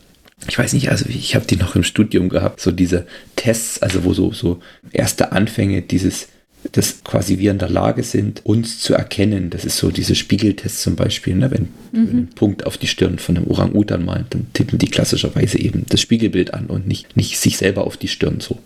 ich 0.47 0.57
weiß 0.57 0.73
nicht, 0.73 0.89
also 0.89 1.05
ich 1.09 1.35
habe 1.35 1.45
die 1.45 1.57
noch 1.57 1.75
im 1.75 1.83
Studium 1.83 2.29
gehabt, 2.29 2.61
so 2.61 2.71
diese 2.71 3.05
Tests, 3.35 3.81
also 3.81 4.03
wo 4.03 4.13
so, 4.13 4.31
so 4.31 4.61
erste 4.91 5.31
Anfänge 5.31 5.81
dieses 5.81 6.29
dass 6.71 7.03
quasi 7.03 7.39
wir 7.39 7.51
in 7.51 7.57
der 7.57 7.69
Lage 7.69 8.03
sind, 8.03 8.45
uns 8.45 8.79
zu 8.79 8.93
erkennen. 8.93 9.49
Das 9.49 9.65
ist 9.65 9.77
so 9.77 9.91
diese 9.91 10.15
Spiegeltest 10.15 10.81
zum 10.81 10.95
Beispiel. 10.95 11.35
Ne? 11.35 11.51
Wenn 11.51 11.69
mhm. 11.91 12.07
wir 12.07 12.11
einen 12.11 12.27
Punkt 12.29 12.65
auf 12.65 12.77
die 12.77 12.87
Stirn 12.87 13.17
von 13.17 13.37
einem 13.37 13.47
Orang-Utan 13.47 14.03
malen, 14.03 14.25
dann 14.29 14.47
tippen 14.53 14.77
die 14.77 14.87
klassischerweise 14.87 15.59
eben 15.59 15.85
das 15.89 16.01
Spiegelbild 16.01 16.53
an 16.53 16.67
und 16.67 16.87
nicht, 16.87 17.15
nicht 17.15 17.39
sich 17.39 17.57
selber 17.57 17.87
auf 17.87 17.97
die 17.97 18.07
Stirn 18.07 18.39
so. 18.39 18.59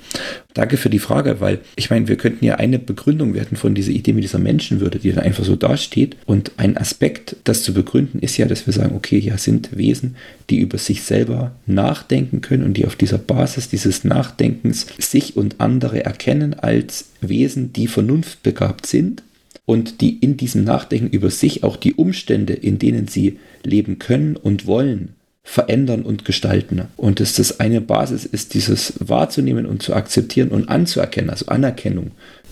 Danke 0.54 0.78
für 0.78 0.90
die 0.90 1.00
Frage, 1.00 1.40
weil 1.40 1.60
ich 1.76 1.90
meine, 1.90 2.08
wir 2.08 2.16
könnten 2.16 2.46
ja 2.46 2.56
eine 2.56 2.80
Begründung 2.80 3.34
werden 3.34 3.58
von 3.58 3.74
dieser 3.74 3.92
Idee 3.92 4.14
mit 4.14 4.24
dieser 4.24 4.40
Menschenwürde, 4.40 5.00
die 5.00 5.12
dann 5.12 5.24
einfach 5.24 5.44
so 5.44 5.56
dasteht. 5.56 6.16
Und 6.26 6.52
ein 6.58 6.78
Aspekt, 6.78 7.36
das 7.44 7.64
zu 7.64 7.74
begründen, 7.74 8.20
ist 8.20 8.38
ja, 8.38 8.46
dass 8.46 8.66
wir 8.66 8.74
sagen, 8.74 8.96
okay, 8.96 9.18
ja, 9.18 9.38
sind 9.38 9.76
Wesen, 9.76 10.16
die 10.50 10.60
über 10.60 10.78
sich 10.78 11.04
selber 11.04 11.52
nachdenken 11.66 12.42
können 12.42 12.64
und 12.64 12.76
die 12.76 12.86
auf 12.86 12.96
dieser 12.96 13.18
Basis 13.18 13.70
dieses 13.70 14.04
Nachdenkens 14.04 14.88
sich 15.00 15.38
und 15.38 15.60
andere 15.60 16.04
erkennen 16.04 16.54
als 16.56 17.06
Wesen, 17.30 17.74
die 17.74 17.88
vernunftbegabt 17.88 18.86
sind 18.86 19.24
und 19.66 20.02
die 20.02 20.18
in 20.20 20.38
diesem 20.38 20.64
Nachdenken 20.64 21.08
über 21.08 21.30
sich 21.30 21.64
auch 21.64 21.78
die 21.78 21.94
Umstände, 21.94 22.54
in 22.54 22.80
denen 22.80 23.08
sie 23.08 23.40
leben 23.64 24.00
können 24.00 24.36
und 24.36 24.66
wollen, 24.66 25.16
verändern 25.44 26.04
und 26.04 26.26
gestalten. 26.26 26.84
Und 26.98 27.20
dass 27.20 27.36
das 27.36 27.60
eine 27.60 27.82
Basis 27.82 28.26
ist, 28.26 28.54
dieses 28.54 28.94
wahrzunehmen 29.00 29.66
und 29.66 29.84
zu 29.84 29.94
akzeptieren 29.94 30.50
und 30.50 30.70
anzuerkennen, 30.70 31.30
also 31.30 31.48
Anerkennung 31.48 32.12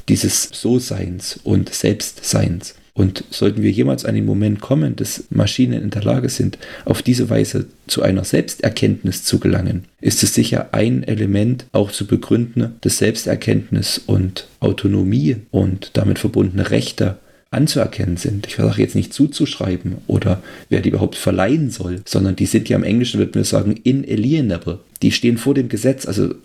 dieses 0.09 0.49
So-Seins 0.51 1.39
und 1.43 1.73
Selbstseins. 1.73 2.75
Und 3.01 3.23
sollten 3.31 3.63
wir 3.63 3.71
jemals 3.71 4.05
an 4.05 4.13
den 4.13 4.27
Moment 4.27 4.61
kommen, 4.61 4.95
dass 4.95 5.23
Maschinen 5.31 5.81
in 5.81 5.89
der 5.89 6.03
Lage 6.03 6.29
sind, 6.29 6.59
auf 6.85 7.01
diese 7.01 7.31
Weise 7.31 7.65
zu 7.87 8.03
einer 8.03 8.23
Selbsterkenntnis 8.23 9.23
zu 9.23 9.39
gelangen, 9.39 9.85
ist 10.01 10.21
es 10.21 10.35
sicher 10.35 10.69
ein 10.73 11.01
Element 11.01 11.65
auch 11.71 11.91
zu 11.91 12.05
begründen, 12.05 12.75
dass 12.81 12.99
Selbsterkenntnis 12.99 13.97
und 14.05 14.47
Autonomie 14.59 15.37
und 15.49 15.89
damit 15.97 16.19
verbundene 16.19 16.69
Rechte 16.69 17.17
anzuerkennen 17.49 18.17
sind. 18.17 18.45
Ich 18.45 18.57
sage 18.57 18.79
jetzt 18.79 18.95
nicht 18.95 19.15
zuzuschreiben 19.15 19.97
oder 20.05 20.43
wer 20.69 20.81
die 20.81 20.89
überhaupt 20.89 21.15
verleihen 21.15 21.71
soll, 21.71 22.03
sondern 22.05 22.35
die 22.35 22.45
sind 22.45 22.69
ja 22.69 22.77
im 22.77 22.83
Englischen, 22.83 23.17
würde 23.17 23.39
man 23.39 23.45
sagen, 23.45 23.79
inalienable. 23.81 24.77
Die 25.01 25.11
stehen 25.11 25.39
vor 25.39 25.55
dem 25.55 25.69
Gesetz. 25.69 26.05
Also 26.05 26.35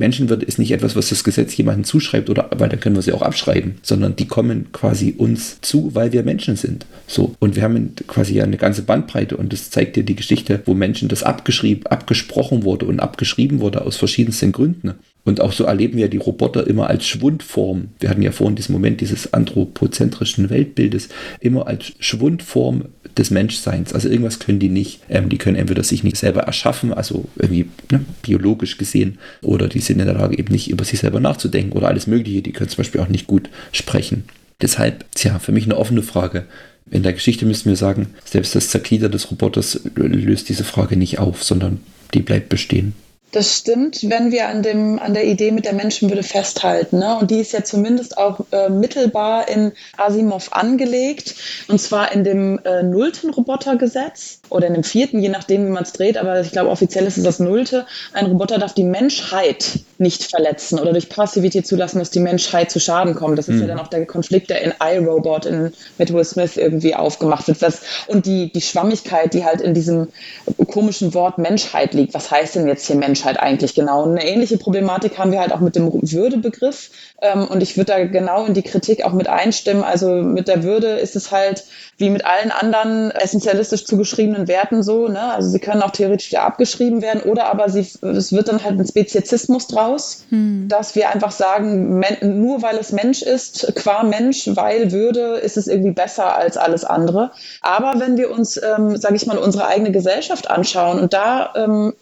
Menschenwürde 0.00 0.46
ist 0.46 0.58
nicht 0.58 0.72
etwas, 0.72 0.96
was 0.96 1.10
das 1.10 1.22
Gesetz 1.22 1.56
jemandem 1.56 1.84
zuschreibt 1.84 2.30
oder 2.30 2.50
weil 2.56 2.70
dann 2.70 2.80
können 2.80 2.96
wir 2.96 3.02
sie 3.02 3.12
auch 3.12 3.22
abschreiben, 3.22 3.74
sondern 3.82 4.16
die 4.16 4.26
kommen 4.26 4.72
quasi 4.72 5.14
uns 5.16 5.60
zu, 5.60 5.94
weil 5.94 6.12
wir 6.12 6.22
Menschen 6.22 6.56
sind. 6.56 6.86
So. 7.06 7.34
Und 7.38 7.54
wir 7.54 7.62
haben 7.62 7.94
quasi 8.08 8.34
ja 8.34 8.44
eine 8.44 8.56
ganze 8.56 8.82
Bandbreite 8.82 9.36
und 9.36 9.52
das 9.52 9.70
zeigt 9.70 9.96
dir 9.96 10.02
die 10.02 10.16
Geschichte, 10.16 10.62
wo 10.64 10.74
Menschen 10.74 11.08
das 11.08 11.22
abgeschrieben, 11.22 11.86
abgesprochen 11.86 12.64
wurde 12.64 12.86
und 12.86 12.98
abgeschrieben 12.98 13.60
wurde 13.60 13.82
aus 13.82 13.98
verschiedensten 13.98 14.52
Gründen. 14.52 14.94
Und 15.24 15.40
auch 15.40 15.52
so 15.52 15.64
erleben 15.64 15.98
wir 15.98 16.08
die 16.08 16.16
Roboter 16.16 16.66
immer 16.66 16.88
als 16.88 17.06
Schwundform. 17.06 17.88
Wir 18.00 18.08
hatten 18.08 18.22
ja 18.22 18.32
vorhin 18.32 18.56
diesen 18.56 18.72
Moment 18.72 19.00
dieses 19.00 19.34
anthropozentrischen 19.34 20.48
Weltbildes 20.48 21.08
immer 21.40 21.66
als 21.66 21.92
Schwundform 21.98 22.86
des 23.16 23.30
Menschseins. 23.30 23.92
Also 23.92 24.08
irgendwas 24.08 24.38
können 24.38 24.58
die 24.58 24.70
nicht. 24.70 25.00
Ähm, 25.08 25.28
die 25.28 25.38
können 25.38 25.56
entweder 25.56 25.84
sich 25.84 26.04
nicht 26.04 26.16
selber 26.16 26.42
erschaffen, 26.42 26.92
also 26.92 27.26
irgendwie 27.36 27.66
ne, 27.90 28.00
biologisch 28.22 28.78
gesehen, 28.78 29.18
oder 29.42 29.68
die 29.68 29.80
sind 29.80 30.00
in 30.00 30.06
der 30.06 30.14
Lage 30.14 30.38
eben 30.38 30.52
nicht 30.52 30.70
über 30.70 30.84
sich 30.84 31.00
selber 31.00 31.20
nachzudenken 31.20 31.76
oder 31.76 31.88
alles 31.88 32.06
Mögliche. 32.06 32.42
Die 32.42 32.52
können 32.52 32.70
zum 32.70 32.78
Beispiel 32.78 33.00
auch 33.00 33.08
nicht 33.08 33.26
gut 33.26 33.50
sprechen. 33.72 34.24
Deshalb, 34.62 35.04
tja, 35.14 35.38
für 35.38 35.52
mich 35.52 35.64
eine 35.64 35.76
offene 35.76 36.02
Frage. 36.02 36.44
In 36.90 37.02
der 37.02 37.12
Geschichte 37.12 37.46
müssen 37.46 37.68
wir 37.68 37.76
sagen, 37.76 38.08
selbst 38.24 38.54
das 38.54 38.70
Zerglieder 38.70 39.08
des 39.08 39.30
Roboters 39.30 39.80
löst 39.94 40.48
diese 40.48 40.64
Frage 40.64 40.96
nicht 40.96 41.18
auf, 41.18 41.44
sondern 41.44 41.80
die 42.14 42.20
bleibt 42.20 42.48
bestehen. 42.48 42.94
Das 43.32 43.58
stimmt, 43.58 44.10
wenn 44.10 44.32
wir 44.32 44.48
an, 44.48 44.62
dem, 44.62 44.98
an 44.98 45.14
der 45.14 45.24
Idee 45.24 45.52
mit 45.52 45.64
der 45.64 45.72
Menschenwürde 45.72 46.24
festhalten. 46.24 46.98
Ne? 46.98 47.16
Und 47.16 47.30
die 47.30 47.38
ist 47.38 47.52
ja 47.52 47.62
zumindest 47.62 48.18
auch 48.18 48.40
äh, 48.50 48.68
mittelbar 48.68 49.48
in 49.48 49.72
Asimov 49.96 50.52
angelegt. 50.52 51.36
Und 51.68 51.80
zwar 51.80 52.10
in 52.10 52.24
dem 52.24 52.58
äh, 52.64 52.82
nullten 52.82 53.30
Robotergesetz 53.30 54.40
oder 54.48 54.66
in 54.66 54.74
dem 54.74 54.82
vierten, 54.82 55.20
je 55.20 55.28
nachdem, 55.28 55.64
wie 55.66 55.70
man 55.70 55.84
es 55.84 55.92
dreht. 55.92 56.18
Aber 56.18 56.40
ich 56.40 56.50
glaube, 56.50 56.70
offiziell 56.70 57.06
ist 57.06 57.18
es 57.18 57.24
das 57.24 57.38
nullte. 57.38 57.86
Ein 58.12 58.26
Roboter 58.26 58.58
darf 58.58 58.74
die 58.74 58.82
Menschheit 58.82 59.78
nicht 59.98 60.24
verletzen 60.24 60.80
oder 60.80 60.92
durch 60.92 61.08
Passivität 61.08 61.66
zulassen, 61.66 62.00
dass 62.00 62.10
die 62.10 62.20
Menschheit 62.20 62.70
zu 62.72 62.80
Schaden 62.80 63.14
kommt. 63.14 63.38
Das 63.38 63.46
ist 63.46 63.56
mhm. 63.56 63.60
ja 63.60 63.66
dann 63.68 63.80
auch 63.80 63.88
der 63.88 64.06
Konflikt, 64.06 64.50
der 64.50 64.62
in 64.62 64.72
iRobot 64.82 65.46
in, 65.46 65.72
mit 65.98 66.12
Will 66.12 66.24
Smith 66.24 66.56
irgendwie 66.56 66.96
aufgemacht 66.96 67.46
wird. 67.46 67.62
Das, 67.62 67.82
und 68.08 68.26
die, 68.26 68.50
die 68.52 68.60
Schwammigkeit, 68.60 69.34
die 69.34 69.44
halt 69.44 69.60
in 69.60 69.72
diesem 69.72 70.08
komischen 70.66 71.14
Wort 71.14 71.38
Menschheit 71.38 71.94
liegt. 71.94 72.14
Was 72.14 72.30
heißt 72.30 72.56
denn 72.56 72.66
jetzt 72.66 72.86
hier 72.86 72.96
Menschheit? 72.96 73.19
Menschheit 73.20 73.40
eigentlich 73.40 73.74
genau. 73.74 74.02
Und 74.02 74.12
eine 74.12 74.26
ähnliche 74.26 74.56
Problematik 74.56 75.18
haben 75.18 75.32
wir 75.32 75.40
halt 75.40 75.52
auch 75.52 75.60
mit 75.60 75.76
dem 75.76 75.90
Würdebegriff. 75.92 76.90
Ähm, 77.20 77.46
und 77.48 77.62
ich 77.62 77.76
würde 77.76 77.92
da 77.92 78.04
genau 78.04 78.46
in 78.46 78.54
die 78.54 78.62
Kritik 78.62 79.04
auch 79.04 79.12
mit 79.12 79.28
einstimmen. 79.28 79.84
Also 79.84 80.10
mit 80.14 80.48
der 80.48 80.62
Würde 80.62 80.88
ist 80.98 81.16
es 81.16 81.30
halt 81.30 81.64
wie 81.98 82.08
mit 82.08 82.24
allen 82.24 82.50
anderen 82.50 83.10
essentialistisch 83.10 83.84
zugeschriebenen 83.84 84.48
Werten 84.48 84.82
so. 84.82 85.08
Ne? 85.08 85.20
Also 85.20 85.50
sie 85.50 85.58
können 85.58 85.82
auch 85.82 85.90
theoretisch 85.90 86.30
wieder 86.30 86.44
abgeschrieben 86.44 87.02
werden 87.02 87.22
oder 87.22 87.46
aber 87.46 87.68
sie, 87.68 87.80
es 87.80 88.32
wird 88.32 88.48
dann 88.48 88.64
halt 88.64 88.78
ein 88.78 88.86
Speziesismus 88.86 89.66
draus, 89.66 90.24
hm. 90.30 90.66
dass 90.68 90.94
wir 90.94 91.10
einfach 91.10 91.32
sagen, 91.32 92.00
nur 92.22 92.62
weil 92.62 92.78
es 92.78 92.92
Mensch 92.92 93.20
ist, 93.20 93.74
qua 93.74 94.02
Mensch, 94.02 94.48
weil 94.54 94.92
Würde, 94.92 95.36
ist 95.36 95.58
es 95.58 95.66
irgendwie 95.66 95.92
besser 95.92 96.36
als 96.36 96.56
alles 96.56 96.84
andere. 96.84 97.32
Aber 97.60 98.00
wenn 98.00 98.16
wir 98.16 98.30
uns, 98.30 98.58
ähm, 98.62 98.96
sage 98.96 99.16
ich 99.16 99.26
mal, 99.26 99.36
unsere 99.36 99.66
eigene 99.66 99.92
Gesellschaft 99.92 100.50
anschauen 100.50 100.98
und 100.98 101.12
da 101.12 101.52
ähm, 101.54 101.92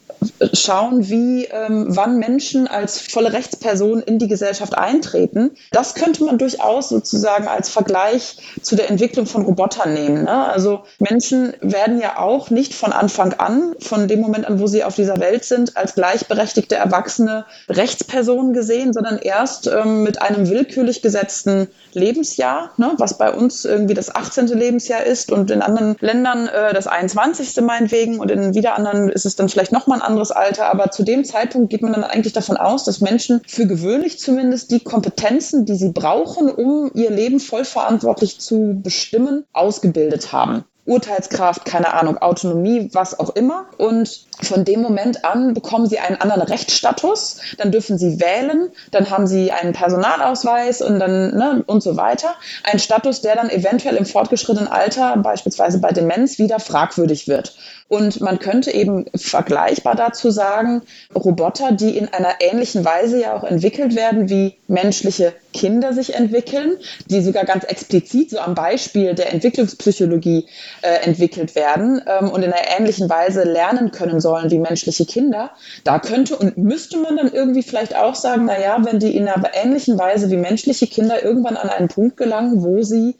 schauen, 0.52 1.08
wie 1.08 1.44
ähm, 1.46 1.86
wann 1.88 2.18
Menschen 2.18 2.66
als 2.66 3.00
volle 3.00 3.32
Rechtsperson 3.32 4.02
in 4.02 4.18
die 4.18 4.28
Gesellschaft 4.28 4.76
eintreten. 4.76 5.52
Das 5.72 5.94
könnte 5.94 6.24
man 6.24 6.38
durchaus 6.38 6.88
sozusagen 6.88 7.48
als 7.48 7.68
Vergleich 7.68 8.36
zu 8.62 8.76
der 8.76 8.90
Entwicklung 8.90 9.26
von 9.26 9.44
Robotern 9.44 9.94
nehmen. 9.94 10.24
Ne? 10.24 10.46
Also 10.46 10.82
Menschen 10.98 11.54
werden 11.60 12.00
ja 12.00 12.18
auch 12.18 12.50
nicht 12.50 12.74
von 12.74 12.92
Anfang 12.92 13.34
an, 13.34 13.74
von 13.80 14.08
dem 14.08 14.20
Moment 14.20 14.46
an, 14.46 14.60
wo 14.60 14.66
sie 14.66 14.84
auf 14.84 14.94
dieser 14.94 15.20
Welt 15.20 15.44
sind, 15.44 15.76
als 15.76 15.94
gleichberechtigte 15.94 16.74
erwachsene 16.74 17.44
Rechtspersonen 17.68 18.52
gesehen, 18.52 18.92
sondern 18.92 19.18
erst 19.18 19.66
ähm, 19.66 20.02
mit 20.02 20.20
einem 20.22 20.48
willkürlich 20.48 21.02
gesetzten 21.02 21.68
Lebensjahr, 21.92 22.70
ne? 22.76 22.92
was 22.98 23.18
bei 23.18 23.32
uns 23.32 23.64
irgendwie 23.64 23.94
das 23.94 24.14
18. 24.14 24.46
Lebensjahr 24.48 25.04
ist 25.04 25.32
und 25.32 25.50
in 25.50 25.62
anderen 25.62 25.96
Ländern 26.00 26.48
äh, 26.48 26.72
das 26.74 26.86
21. 26.86 27.60
meinetwegen 27.62 28.18
und 28.18 28.30
in 28.30 28.54
wieder 28.54 28.76
anderen 28.76 29.08
ist 29.08 29.26
es 29.26 29.36
dann 29.36 29.48
vielleicht 29.48 29.72
nochmal 29.72 29.98
ein 29.98 30.07
anderes 30.08 30.30
Alter, 30.30 30.70
aber 30.70 30.90
zu 30.90 31.04
dem 31.04 31.24
Zeitpunkt 31.24 31.70
geht 31.70 31.82
man 31.82 31.92
dann 31.92 32.04
eigentlich 32.04 32.32
davon 32.32 32.56
aus, 32.56 32.84
dass 32.84 33.00
Menschen 33.00 33.42
für 33.46 33.66
gewöhnlich 33.66 34.18
zumindest 34.18 34.70
die 34.70 34.80
Kompetenzen, 34.80 35.64
die 35.64 35.76
sie 35.76 35.90
brauchen, 35.90 36.50
um 36.50 36.90
ihr 36.94 37.10
Leben 37.10 37.38
vollverantwortlich 37.38 38.40
zu 38.40 38.80
bestimmen, 38.82 39.44
ausgebildet 39.52 40.32
haben. 40.32 40.64
Urteilskraft, 40.86 41.66
keine 41.66 41.92
Ahnung, 41.92 42.18
Autonomie, 42.18 42.88
was 42.92 43.18
auch 43.18 43.36
immer. 43.36 43.66
Und 43.76 44.26
von 44.42 44.64
dem 44.64 44.80
Moment 44.80 45.24
an 45.24 45.54
bekommen 45.54 45.86
sie 45.86 45.98
einen 45.98 46.16
anderen 46.20 46.42
Rechtsstatus, 46.42 47.38
dann 47.56 47.72
dürfen 47.72 47.98
sie 47.98 48.20
wählen, 48.20 48.70
dann 48.90 49.10
haben 49.10 49.26
sie 49.26 49.50
einen 49.52 49.72
Personalausweis 49.72 50.80
und 50.82 50.98
dann 51.00 51.36
ne, 51.36 51.64
und 51.66 51.82
so 51.82 51.96
weiter. 51.96 52.34
Ein 52.64 52.78
Status, 52.78 53.20
der 53.20 53.36
dann 53.36 53.50
eventuell 53.50 53.96
im 53.96 54.06
fortgeschrittenen 54.06 54.68
Alter, 54.68 55.16
beispielsweise 55.16 55.78
bei 55.80 55.90
Demenz, 55.90 56.38
wieder 56.38 56.60
fragwürdig 56.60 57.28
wird. 57.28 57.56
Und 57.88 58.20
man 58.20 58.38
könnte 58.38 58.70
eben 58.70 59.06
vergleichbar 59.16 59.94
dazu 59.94 60.30
sagen, 60.30 60.82
Roboter, 61.14 61.72
die 61.72 61.96
in 61.96 62.12
einer 62.12 62.34
ähnlichen 62.40 62.84
Weise 62.84 63.20
ja 63.20 63.34
auch 63.34 63.44
entwickelt 63.44 63.96
werden, 63.96 64.28
wie 64.28 64.56
menschliche 64.68 65.32
Kinder 65.54 65.94
sich 65.94 66.14
entwickeln, 66.14 66.76
die 67.06 67.22
sogar 67.22 67.46
ganz 67.46 67.64
explizit 67.64 68.30
so 68.30 68.38
am 68.38 68.54
Beispiel 68.54 69.14
der 69.14 69.32
Entwicklungspsychologie 69.32 70.46
äh, 70.82 71.06
entwickelt 71.06 71.54
werden 71.54 72.02
ähm, 72.06 72.30
und 72.30 72.42
in 72.42 72.52
einer 72.52 72.68
ähnlichen 72.78 73.08
Weise 73.08 73.44
lernen 73.44 73.90
können 73.90 74.20
sollen 74.28 74.50
wie 74.50 74.58
menschliche 74.58 75.06
Kinder. 75.06 75.50
Da 75.84 75.98
könnte 75.98 76.36
und 76.36 76.58
müsste 76.58 76.98
man 76.98 77.16
dann 77.16 77.32
irgendwie 77.32 77.62
vielleicht 77.62 77.96
auch 77.96 78.14
sagen, 78.14 78.44
na 78.44 78.60
ja, 78.60 78.84
wenn 78.84 78.98
die 78.98 79.16
in 79.16 79.26
einer 79.26 79.50
ähnlichen 79.54 79.98
Weise 79.98 80.30
wie 80.30 80.36
menschliche 80.36 80.86
Kinder 80.86 81.22
irgendwann 81.22 81.56
an 81.56 81.70
einen 81.70 81.88
Punkt 81.88 82.18
gelangen, 82.18 82.62
wo 82.62 82.82
sie 82.82 83.16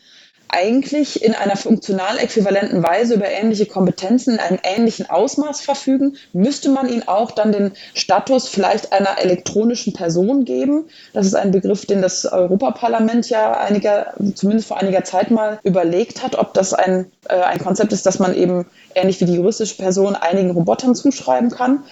eigentlich 0.49 1.23
in 1.23 1.35
einer 1.35 1.57
funktional 1.57 2.19
äquivalenten 2.19 2.83
Weise 2.83 3.15
über 3.15 3.29
ähnliche 3.29 3.67
Kompetenzen 3.67 4.35
in 4.35 4.41
einem 4.41 4.59
ähnlichen 4.63 5.09
Ausmaß 5.09 5.61
verfügen, 5.61 6.17
müsste 6.33 6.71
man 6.71 6.89
ihnen 6.89 7.07
auch 7.07 7.31
dann 7.31 7.53
den 7.53 7.73
Status 7.95 8.49
vielleicht 8.49 8.93
einer 8.93 9.19
elektronischen 9.19 9.93
Person 9.93 10.45
geben. 10.45 10.87
Das 11.13 11.27
ist 11.27 11.35
ein 11.35 11.51
Begriff, 11.51 11.87
den 11.87 12.03
das 12.03 12.25
Europaparlament 12.25 13.29
ja 13.29 13.59
einiger, 13.59 14.15
zumindest 14.35 14.69
vor 14.69 14.79
einiger 14.79 15.05
Zeit 15.05 15.31
mal 15.31 15.59
überlegt 15.65 16.23
hat, 16.23 16.37
ob 16.37 16.55
das 16.55 16.73
ein, 16.73 17.07
äh, 17.29 17.35
ein 17.35 17.59
Konzept 17.59 17.93
ist, 17.93 18.07
das 18.07 18.19
man 18.19 18.35
eben 18.35 18.67
ähnlich 18.95 19.21
wie 19.21 19.25
die 19.25 19.35
juristische 19.35 19.77
Person 19.77 20.17
einigen 20.17 20.51
Robotern 20.51 20.95
zuschreiben 20.95 21.51
kann. 21.51 21.85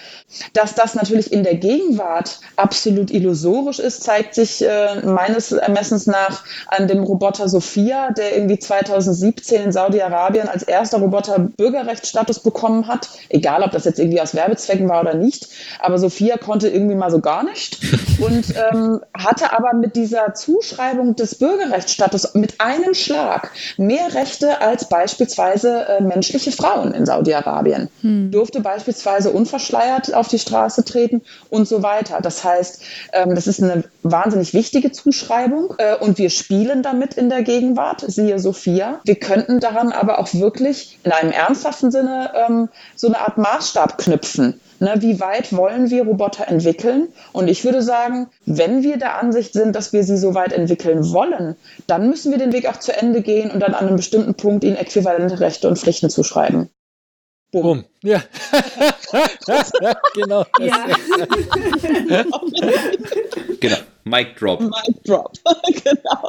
Dass 0.53 0.75
das 0.75 0.95
natürlich 0.95 1.33
in 1.33 1.45
der 1.45 1.57
Gegenwart 1.57 2.41
absolut 2.57 3.11
illusorisch 3.11 3.79
ist, 3.79 4.03
zeigt 4.03 4.35
sich 4.35 4.63
äh, 4.63 5.01
meines 5.05 5.53
Ermessens 5.53 6.07
nach 6.07 6.45
an 6.67 6.89
dem 6.89 7.03
Roboter 7.03 7.49
Sophia, 7.49 8.11
der 8.11 8.37
irgendwie 8.37 8.59
2017 8.59 9.63
in 9.63 9.73
Saudi-Arabien 9.73 10.49
als 10.49 10.63
erster 10.65 10.99
Roboter 10.99 11.39
Bürgerrechtsstatus 11.39 12.41
bekommen 12.41 12.89
hat. 12.89 13.09
Egal, 13.29 13.63
ob 13.63 13.71
das 13.71 13.85
jetzt 13.85 13.99
irgendwie 13.99 14.21
aus 14.21 14.35
Werbezwecken 14.35 14.89
war 14.89 15.01
oder 15.01 15.15
nicht. 15.15 15.49
Aber 15.79 15.99
Sophia 15.99 16.37
konnte 16.39 16.69
irgendwie 16.69 16.97
mal 16.97 17.11
so 17.11 17.21
gar 17.21 17.45
nicht 17.45 17.79
und 18.21 18.53
ähm, 18.73 19.01
hatte 19.17 19.53
aber 19.53 19.75
mit 19.75 19.97
dieser 19.97 20.35
Zuschreibung 20.35 21.15
des 21.17 21.37
Bürgerrechtsstatus 21.37 22.35
mit 22.35 22.61
einem 22.61 22.95
Schlag 22.95 23.51
mehr 23.77 24.15
Rechte 24.15 24.61
als 24.61 24.89
beispielsweise 24.89 25.87
äh, 25.87 26.03
menschliche 26.03 26.53
Frauen 26.53 26.96
in 26.97 27.07
Saudi-Arabien. 27.07 27.89
Hm. 28.01 28.31
Durfte 28.31 28.61
beispielsweise 28.61 29.31
unverschleiert 29.31 30.15
auf 30.15 30.29
die 30.29 30.39
Straße 30.39 30.85
treten 30.85 31.23
und 31.51 31.69
so 31.69 31.83
weiter. 31.83 32.21
Das 32.21 32.45
heißt, 32.45 32.83
ähm, 33.13 33.35
das 33.35 33.47
ist 33.47 33.63
eine 33.63 33.85
wahnsinnig 34.03 34.55
wichtige 34.55 34.93
Zuschreibung 34.93 35.75
äh, 35.79 35.97
und 35.97 36.19
wir 36.19 36.31
spielen 36.31 36.83
damit 36.83 37.15
in 37.15 37.29
der 37.29 37.43
Gegenwart, 37.43 38.05
siehe 38.07 38.39
Sophia. 38.39 39.01
Wir 39.05 39.17
könnten 39.17 39.61
daran 39.61 39.93
aber 39.93 40.19
auch 40.19 40.33
wirklich 40.35 40.99
in 41.05 41.13
einem 41.13 41.33
ernsthaften 41.33 41.91
Sinne 41.91 42.31
ähm, 42.49 42.69
so 42.95 43.09
eine 43.09 43.21
Art 43.21 43.39
Maßstab 43.39 43.99
knüpfen. 43.99 44.61
Ne, 44.79 44.97
wie 44.99 45.21
weit 45.21 45.57
wollen 45.57 45.89
wir 45.91 46.05
Roboter 46.05 46.49
entwickeln? 46.49 47.09
Und 47.33 47.49
ich 47.49 47.65
würde 47.65 47.81
sagen, 47.81 48.27
wenn 48.45 48.83
wir 48.83 48.99
der 48.99 49.19
Ansicht 49.19 49.55
sind, 49.55 49.75
dass 49.75 49.95
wir 49.95 50.05
sie 50.05 50.19
so 50.19 50.35
weit 50.35 50.53
entwickeln 50.53 51.13
wollen, 51.13 51.57
dann 51.87 52.11
müssen 52.11 52.31
wir 52.31 52.39
den 52.39 52.53
Weg 52.53 52.69
auch 52.69 52.77
zu 52.77 52.93
Ende 52.93 53.23
gehen 53.23 53.51
und 53.51 53.61
dann 53.61 53.73
an 53.73 53.87
einem 53.87 53.97
bestimmten 53.97 54.35
Punkt 54.35 54.65
ihnen 54.65 54.77
äquivalente 54.77 55.41
Rechte 55.41 55.69
und 55.69 55.79
Pflichten 55.79 56.11
zuschreiben. 56.11 56.69
Boom. 57.63 57.85
Ja. 58.03 58.23
genau. 60.15 60.45
Ja. 60.61 60.87
genau. 63.61 63.77
Mic 64.05 64.37
drop. 64.39 64.61
Mic 64.61 65.05
drop. 65.05 65.33
genau. 65.85 66.29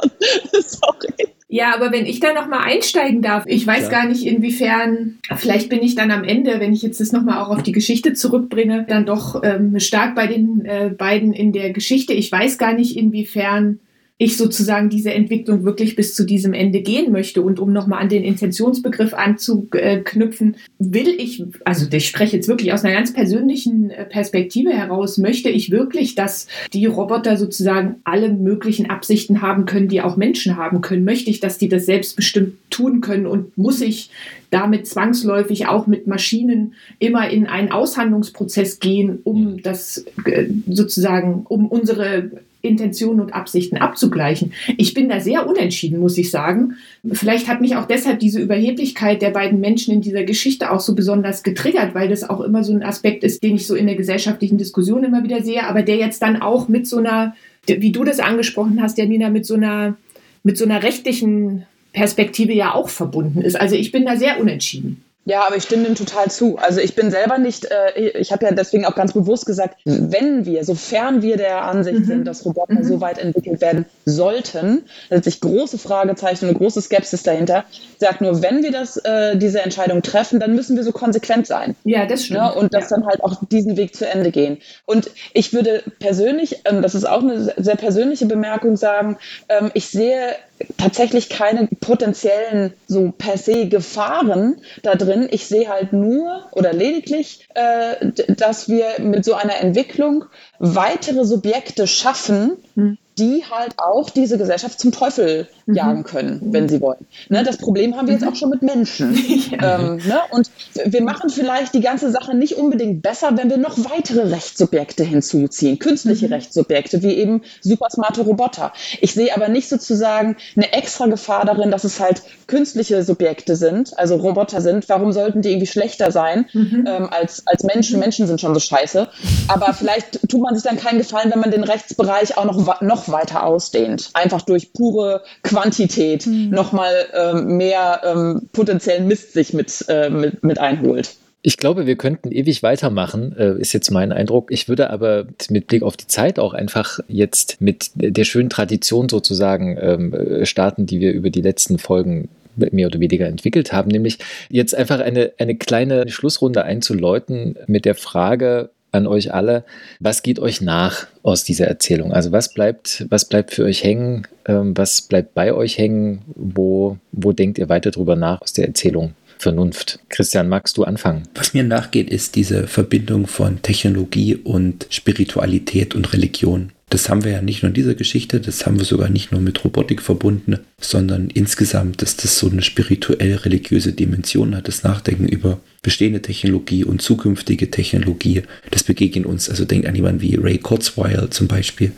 Sorry. 0.60 1.28
Ja, 1.50 1.74
aber 1.74 1.92
wenn 1.92 2.04
ich 2.04 2.20
da 2.20 2.34
nochmal 2.34 2.60
einsteigen 2.64 3.22
darf, 3.22 3.44
ich 3.46 3.66
weiß 3.66 3.84
ja. 3.84 3.88
gar 3.88 4.06
nicht, 4.06 4.26
inwiefern, 4.26 5.18
vielleicht 5.36 5.70
bin 5.70 5.82
ich 5.82 5.94
dann 5.94 6.10
am 6.10 6.24
Ende, 6.24 6.60
wenn 6.60 6.74
ich 6.74 6.82
jetzt 6.82 7.00
das 7.00 7.12
nochmal 7.12 7.42
auch 7.42 7.48
auf 7.48 7.62
die 7.62 7.72
Geschichte 7.72 8.12
zurückbringe, 8.12 8.84
dann 8.86 9.06
doch 9.06 9.42
ähm, 9.42 9.80
stark 9.80 10.14
bei 10.14 10.26
den 10.26 10.64
äh, 10.66 10.90
beiden 10.90 11.32
in 11.32 11.52
der 11.52 11.72
Geschichte. 11.72 12.12
Ich 12.12 12.30
weiß 12.30 12.58
gar 12.58 12.74
nicht, 12.74 12.96
inwiefern 12.96 13.80
ich 14.20 14.36
sozusagen 14.36 14.88
diese 14.88 15.14
Entwicklung 15.14 15.62
wirklich 15.62 15.94
bis 15.94 16.12
zu 16.12 16.24
diesem 16.24 16.52
Ende 16.52 16.80
gehen 16.80 17.12
möchte. 17.12 17.40
Und 17.40 17.60
um 17.60 17.72
nochmal 17.72 18.02
an 18.02 18.08
den 18.08 18.24
Intentionsbegriff 18.24 19.14
anzuknüpfen, 19.14 20.56
will 20.80 21.08
ich, 21.08 21.44
also 21.64 21.86
ich 21.90 22.08
spreche 22.08 22.36
jetzt 22.36 22.48
wirklich 22.48 22.72
aus 22.72 22.84
einer 22.84 22.94
ganz 22.94 23.12
persönlichen 23.12 23.90
äh, 23.90 24.04
Perspektive 24.04 24.70
heraus, 24.70 25.18
möchte 25.18 25.50
ich 25.50 25.70
wirklich, 25.70 26.16
dass 26.16 26.48
die 26.72 26.86
Roboter 26.86 27.36
sozusagen 27.36 27.96
alle 28.02 28.32
möglichen 28.32 28.90
Absichten 28.90 29.40
haben 29.40 29.66
können, 29.66 29.86
die 29.86 30.02
auch 30.02 30.16
Menschen 30.16 30.56
haben 30.56 30.80
können. 30.80 31.04
Möchte 31.04 31.30
ich, 31.30 31.38
dass 31.38 31.58
die 31.58 31.68
das 31.68 31.86
selbstbestimmt 31.86 32.54
tun 32.70 33.00
können 33.00 33.26
und 33.26 33.56
muss 33.56 33.80
ich 33.80 34.10
damit 34.50 34.88
zwangsläufig 34.88 35.68
auch 35.68 35.86
mit 35.86 36.08
Maschinen 36.08 36.74
immer 36.98 37.30
in 37.30 37.46
einen 37.46 37.70
Aushandlungsprozess 37.70 38.80
gehen, 38.80 39.20
um 39.22 39.62
das 39.62 40.06
äh, 40.24 40.46
sozusagen, 40.66 41.44
um 41.48 41.68
unsere 41.68 42.30
Intentionen 42.68 43.20
und 43.20 43.34
Absichten 43.34 43.78
abzugleichen. 43.78 44.52
Ich 44.76 44.94
bin 44.94 45.08
da 45.08 45.20
sehr 45.20 45.46
unentschieden, 45.46 45.98
muss 45.98 46.18
ich 46.18 46.30
sagen. 46.30 46.74
Vielleicht 47.12 47.48
hat 47.48 47.60
mich 47.60 47.76
auch 47.76 47.86
deshalb 47.86 48.20
diese 48.20 48.40
Überheblichkeit 48.40 49.22
der 49.22 49.30
beiden 49.30 49.60
Menschen 49.60 49.94
in 49.94 50.00
dieser 50.00 50.24
Geschichte 50.24 50.70
auch 50.70 50.80
so 50.80 50.94
besonders 50.94 51.42
getriggert, 51.42 51.94
weil 51.94 52.08
das 52.08 52.28
auch 52.28 52.40
immer 52.40 52.62
so 52.62 52.72
ein 52.72 52.82
Aspekt 52.82 53.24
ist, 53.24 53.42
den 53.42 53.56
ich 53.56 53.66
so 53.66 53.74
in 53.74 53.86
der 53.86 53.96
gesellschaftlichen 53.96 54.58
Diskussion 54.58 55.04
immer 55.04 55.24
wieder 55.24 55.42
sehe, 55.42 55.64
aber 55.64 55.82
der 55.82 55.96
jetzt 55.96 56.22
dann 56.22 56.40
auch 56.40 56.68
mit 56.68 56.86
so 56.86 56.98
einer, 56.98 57.34
wie 57.66 57.92
du 57.92 58.04
das 58.04 58.20
angesprochen 58.20 58.80
hast, 58.80 58.98
Janina, 58.98 59.30
mit 59.30 59.46
so 59.46 59.54
einer, 59.54 59.96
mit 60.42 60.56
so 60.56 60.64
einer 60.64 60.82
rechtlichen 60.82 61.64
Perspektive 61.92 62.52
ja 62.52 62.74
auch 62.74 62.88
verbunden 62.88 63.40
ist. 63.40 63.60
Also 63.60 63.74
ich 63.74 63.90
bin 63.90 64.04
da 64.04 64.16
sehr 64.16 64.40
unentschieden. 64.40 65.02
Ja, 65.28 65.46
aber 65.46 65.56
ich 65.56 65.64
stimme 65.64 65.84
dem 65.84 65.94
total 65.94 66.30
zu. 66.30 66.56
Also 66.56 66.80
ich 66.80 66.94
bin 66.94 67.10
selber 67.10 67.36
nicht, 67.36 67.66
äh, 67.66 68.00
ich 68.18 68.32
habe 68.32 68.46
ja 68.46 68.52
deswegen 68.52 68.86
auch 68.86 68.94
ganz 68.94 69.12
bewusst 69.12 69.44
gesagt, 69.44 69.76
wenn 69.84 70.46
wir, 70.46 70.64
sofern 70.64 71.20
wir 71.20 71.36
der 71.36 71.64
Ansicht 71.64 72.00
mhm. 72.00 72.04
sind, 72.06 72.24
dass 72.24 72.46
Roboter 72.46 72.76
mhm. 72.76 72.84
so 72.84 73.02
weit 73.02 73.18
entwickelt 73.18 73.60
werden 73.60 73.84
sollten, 74.06 74.84
da 75.10 75.16
setze 75.16 75.28
ich 75.28 75.42
große 75.42 75.76
Fragezeichen 75.76 76.46
und 76.46 76.52
eine 76.52 76.58
große 76.58 76.80
Skepsis 76.80 77.24
dahinter. 77.24 77.66
Sage 77.98 78.24
nur, 78.24 78.40
wenn 78.40 78.62
wir 78.62 78.72
das, 78.72 78.96
äh, 78.96 79.36
diese 79.36 79.60
Entscheidung 79.60 80.00
treffen, 80.00 80.40
dann 80.40 80.54
müssen 80.54 80.76
wir 80.76 80.82
so 80.82 80.92
konsequent 80.92 81.46
sein. 81.46 81.76
Ja, 81.84 82.06
das 82.06 82.24
stimmt. 82.24 82.38
Ja, 82.38 82.48
und 82.48 82.72
das 82.72 82.88
ja. 82.88 82.96
dann 82.96 83.06
halt 83.06 83.22
auch 83.22 83.36
diesen 83.50 83.76
Weg 83.76 83.94
zu 83.94 84.08
Ende 84.08 84.30
gehen. 84.30 84.56
Und 84.86 85.10
ich 85.34 85.52
würde 85.52 85.82
persönlich, 85.98 86.62
ähm, 86.64 86.80
das 86.80 86.94
ist 86.94 87.06
auch 87.06 87.20
eine 87.20 87.52
sehr 87.58 87.76
persönliche 87.76 88.24
Bemerkung, 88.24 88.78
sagen, 88.78 89.18
ähm, 89.50 89.70
ich 89.74 89.88
sehe 89.88 90.36
tatsächlich 90.76 91.28
keine 91.28 91.68
potenziellen 91.80 92.72
so 92.86 93.12
per 93.16 93.38
se 93.38 93.68
Gefahren 93.68 94.56
da 94.82 94.94
drin. 94.94 95.17
Ich 95.30 95.46
sehe 95.46 95.68
halt 95.68 95.92
nur 95.92 96.48
oder 96.52 96.72
lediglich, 96.72 97.48
äh, 97.54 98.12
dass 98.28 98.68
wir 98.68 99.00
mit 99.00 99.24
so 99.24 99.34
einer 99.34 99.60
Entwicklung 99.60 100.24
weitere 100.58 101.24
Subjekte 101.24 101.86
schaffen, 101.86 102.56
hm 102.74 102.98
die 103.18 103.44
halt 103.50 103.74
auch 103.78 104.10
diese 104.10 104.38
Gesellschaft 104.38 104.78
zum 104.78 104.92
Teufel 104.92 105.48
mhm. 105.66 105.74
jagen 105.74 106.04
können, 106.04 106.40
wenn 106.52 106.68
sie 106.68 106.80
wollen. 106.80 107.06
Ne, 107.28 107.42
das 107.42 107.58
Problem 107.58 107.96
haben 107.96 108.06
wir 108.06 108.14
jetzt 108.14 108.22
mhm. 108.22 108.28
auch 108.28 108.36
schon 108.36 108.50
mit 108.50 108.62
Menschen. 108.62 109.14
ähm, 109.52 109.96
ne? 109.96 110.20
Und 110.30 110.50
wir 110.84 111.02
machen 111.02 111.30
vielleicht 111.30 111.74
die 111.74 111.80
ganze 111.80 112.10
Sache 112.10 112.36
nicht 112.36 112.54
unbedingt 112.54 113.02
besser, 113.02 113.36
wenn 113.36 113.50
wir 113.50 113.58
noch 113.58 113.76
weitere 113.78 114.28
Rechtssubjekte 114.28 115.04
hinzuziehen, 115.04 115.78
künstliche 115.78 116.26
mhm. 116.26 116.34
Rechtssubjekte, 116.34 117.02
wie 117.02 117.14
eben 117.14 117.42
supersmarte 117.60 118.22
Roboter. 118.22 118.72
Ich 119.00 119.14
sehe 119.14 119.34
aber 119.34 119.48
nicht 119.48 119.68
sozusagen 119.68 120.36
eine 120.56 120.72
extra 120.72 121.06
Gefahr 121.06 121.44
darin, 121.44 121.70
dass 121.70 121.84
es 121.84 122.00
halt 122.00 122.22
künstliche 122.46 123.02
Subjekte 123.02 123.56
sind, 123.56 123.98
also 123.98 124.16
Roboter 124.16 124.60
sind. 124.60 124.88
Warum 124.88 125.12
sollten 125.12 125.42
die 125.42 125.50
irgendwie 125.50 125.66
schlechter 125.66 126.10
sein 126.10 126.46
mhm. 126.52 126.84
ähm, 126.86 127.08
als, 127.10 127.46
als 127.46 127.64
Menschen? 127.64 127.96
Mhm. 127.96 128.00
Menschen 128.00 128.26
sind 128.26 128.40
schon 128.40 128.54
so 128.54 128.60
scheiße. 128.60 129.08
Aber 129.48 129.72
vielleicht 129.78 130.28
tut 130.28 130.40
man 130.40 130.54
sich 130.54 130.64
dann 130.64 130.78
keinen 130.78 130.98
Gefallen, 130.98 131.30
wenn 131.30 131.40
man 131.40 131.50
den 131.50 131.64
Rechtsbereich 131.64 132.36
auch 132.38 132.44
noch, 132.44 132.80
noch 132.80 133.07
weiter 133.10 133.44
ausdehnt. 133.44 134.10
Einfach 134.14 134.42
durch 134.42 134.72
pure 134.72 135.22
Quantität 135.42 136.26
mhm. 136.26 136.50
nochmal 136.50 136.92
ähm, 137.14 137.56
mehr 137.56 138.00
ähm, 138.04 138.48
potenziellen 138.52 139.06
Mist 139.06 139.32
sich 139.32 139.52
mit, 139.52 139.84
äh, 139.88 140.10
mit, 140.10 140.42
mit 140.42 140.58
einholt. 140.58 141.16
Ich 141.40 141.56
glaube, 141.56 141.86
wir 141.86 141.96
könnten 141.96 142.32
ewig 142.32 142.62
weitermachen, 142.62 143.34
äh, 143.36 143.58
ist 143.60 143.72
jetzt 143.72 143.90
mein 143.90 144.12
Eindruck. 144.12 144.50
Ich 144.50 144.68
würde 144.68 144.90
aber 144.90 145.26
mit 145.50 145.68
Blick 145.68 145.82
auf 145.82 145.96
die 145.96 146.08
Zeit 146.08 146.38
auch 146.38 146.52
einfach 146.52 146.98
jetzt 147.06 147.60
mit 147.60 147.90
der 147.94 148.24
schönen 148.24 148.50
Tradition 148.50 149.08
sozusagen 149.08 149.78
ähm, 149.80 150.44
starten, 150.44 150.86
die 150.86 151.00
wir 151.00 151.12
über 151.12 151.30
die 151.30 151.40
letzten 151.40 151.78
Folgen 151.78 152.28
mehr 152.58 152.86
oder 152.86 153.00
weniger 153.00 153.26
entwickelt 153.26 153.72
haben, 153.72 153.90
nämlich 153.90 154.18
jetzt 154.48 154.74
einfach 154.74 155.00
eine, 155.00 155.32
eine 155.38 155.56
kleine 155.56 156.08
Schlussrunde 156.08 156.64
einzuläuten 156.64 157.56
mit 157.66 157.84
der 157.84 157.94
Frage, 157.94 158.70
an 158.92 159.06
euch 159.06 159.34
alle. 159.34 159.64
Was 160.00 160.22
geht 160.22 160.38
euch 160.38 160.60
nach 160.60 161.06
aus 161.22 161.44
dieser 161.44 161.66
Erzählung? 161.66 162.12
Also 162.12 162.32
was 162.32 162.52
bleibt, 162.52 163.06
was 163.10 163.26
bleibt 163.26 163.52
für 163.52 163.64
euch 163.64 163.84
hängen? 163.84 164.26
Ähm, 164.46 164.76
was 164.76 165.02
bleibt 165.02 165.34
bei 165.34 165.52
euch 165.52 165.78
hängen? 165.78 166.22
Wo, 166.34 166.96
wo 167.12 167.32
denkt 167.32 167.58
ihr 167.58 167.68
weiter 167.68 167.90
drüber 167.90 168.16
nach 168.16 168.40
aus 168.42 168.52
der 168.52 168.66
Erzählung? 168.66 169.14
Vernunft. 169.38 170.00
Christian, 170.08 170.48
magst 170.48 170.76
du 170.76 170.84
anfangen? 170.84 171.22
Was 171.34 171.54
mir 171.54 171.64
nachgeht, 171.64 172.10
ist 172.10 172.36
diese 172.36 172.66
Verbindung 172.66 173.26
von 173.26 173.62
Technologie 173.62 174.36
und 174.36 174.86
Spiritualität 174.90 175.94
und 175.94 176.12
Religion. 176.12 176.72
Das 176.90 177.10
haben 177.10 177.22
wir 177.22 177.32
ja 177.32 177.42
nicht 177.42 177.62
nur 177.62 177.68
in 177.68 177.74
dieser 177.74 177.94
Geschichte, 177.94 178.40
das 178.40 178.64
haben 178.64 178.78
wir 178.78 178.86
sogar 178.86 179.10
nicht 179.10 179.30
nur 179.30 179.42
mit 179.42 179.62
Robotik 179.62 180.00
verbunden, 180.00 180.58
sondern 180.80 181.28
insgesamt, 181.28 182.00
dass 182.00 182.16
das 182.16 182.38
so 182.38 182.48
eine 182.48 182.62
spirituell-religiöse 182.62 183.92
Dimension 183.92 184.56
hat, 184.56 184.68
das 184.68 184.84
Nachdenken 184.84 185.28
über 185.28 185.60
bestehende 185.82 186.22
Technologie 186.22 186.84
und 186.84 187.02
zukünftige 187.02 187.70
Technologie. 187.70 188.42
Das 188.70 188.84
begegnet 188.84 189.26
uns, 189.26 189.50
also 189.50 189.66
denkt 189.66 189.86
an 189.86 189.94
jemanden 189.94 190.22
wie 190.22 190.36
Ray 190.36 190.58
Kurzweil 190.58 191.28
zum 191.28 191.46
Beispiel, 191.46 191.92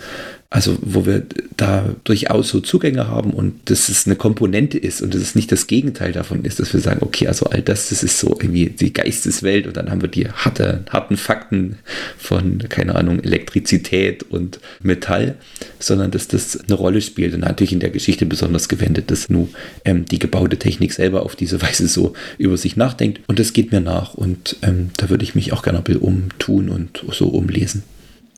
also 0.52 0.76
wo 0.82 1.06
wir 1.06 1.22
da 1.56 1.94
durchaus 2.02 2.48
so 2.48 2.60
Zugänge 2.60 3.06
haben 3.06 3.30
und 3.32 3.70
dass 3.70 3.88
es 3.88 4.06
eine 4.06 4.16
Komponente 4.16 4.78
ist 4.78 5.00
und 5.00 5.14
dass 5.14 5.22
es 5.22 5.36
nicht 5.36 5.52
das 5.52 5.68
Gegenteil 5.68 6.10
davon 6.10 6.44
ist, 6.44 6.58
dass 6.58 6.74
wir 6.74 6.80
sagen, 6.80 7.02
okay, 7.02 7.28
also 7.28 7.46
all 7.46 7.62
das, 7.62 7.90
das 7.90 8.02
ist 8.02 8.18
so 8.18 8.30
irgendwie 8.30 8.66
die 8.66 8.92
Geisteswelt 8.92 9.68
und 9.68 9.76
dann 9.76 9.90
haben 9.90 10.02
wir 10.02 10.08
die 10.08 10.28
harte, 10.28 10.84
harten 10.90 11.16
Fakten 11.16 11.76
von, 12.18 12.58
keine 12.68 12.96
Ahnung, 12.96 13.20
Elektrizität 13.20 14.24
und 14.24 14.58
Metall, 14.82 15.36
sondern 15.78 16.10
dass 16.10 16.26
das 16.26 16.58
eine 16.58 16.74
Rolle 16.74 17.00
spielt 17.00 17.32
und 17.32 17.40
natürlich 17.40 17.72
in 17.72 17.80
der 17.80 17.90
Geschichte 17.90 18.26
besonders 18.26 18.68
gewendet, 18.68 19.12
dass 19.12 19.30
nur 19.30 19.48
ähm, 19.84 20.04
die 20.04 20.18
gebaute 20.18 20.56
Technik 20.56 20.92
selber 20.92 21.22
auf 21.22 21.36
diese 21.36 21.62
Weise 21.62 21.86
so 21.86 22.14
über 22.38 22.56
sich 22.56 22.76
nachdenkt 22.76 23.20
und 23.28 23.38
das 23.38 23.52
geht 23.52 23.70
mir 23.70 23.80
nach 23.80 24.14
und 24.14 24.56
ähm, 24.62 24.90
da 24.96 25.10
würde 25.10 25.22
ich 25.22 25.36
mich 25.36 25.52
auch 25.52 25.62
gerne 25.62 25.78
ein 25.78 25.84
bisschen 25.84 26.02
umtun 26.02 26.70
und 26.70 27.04
so 27.12 27.28
umlesen. 27.28 27.84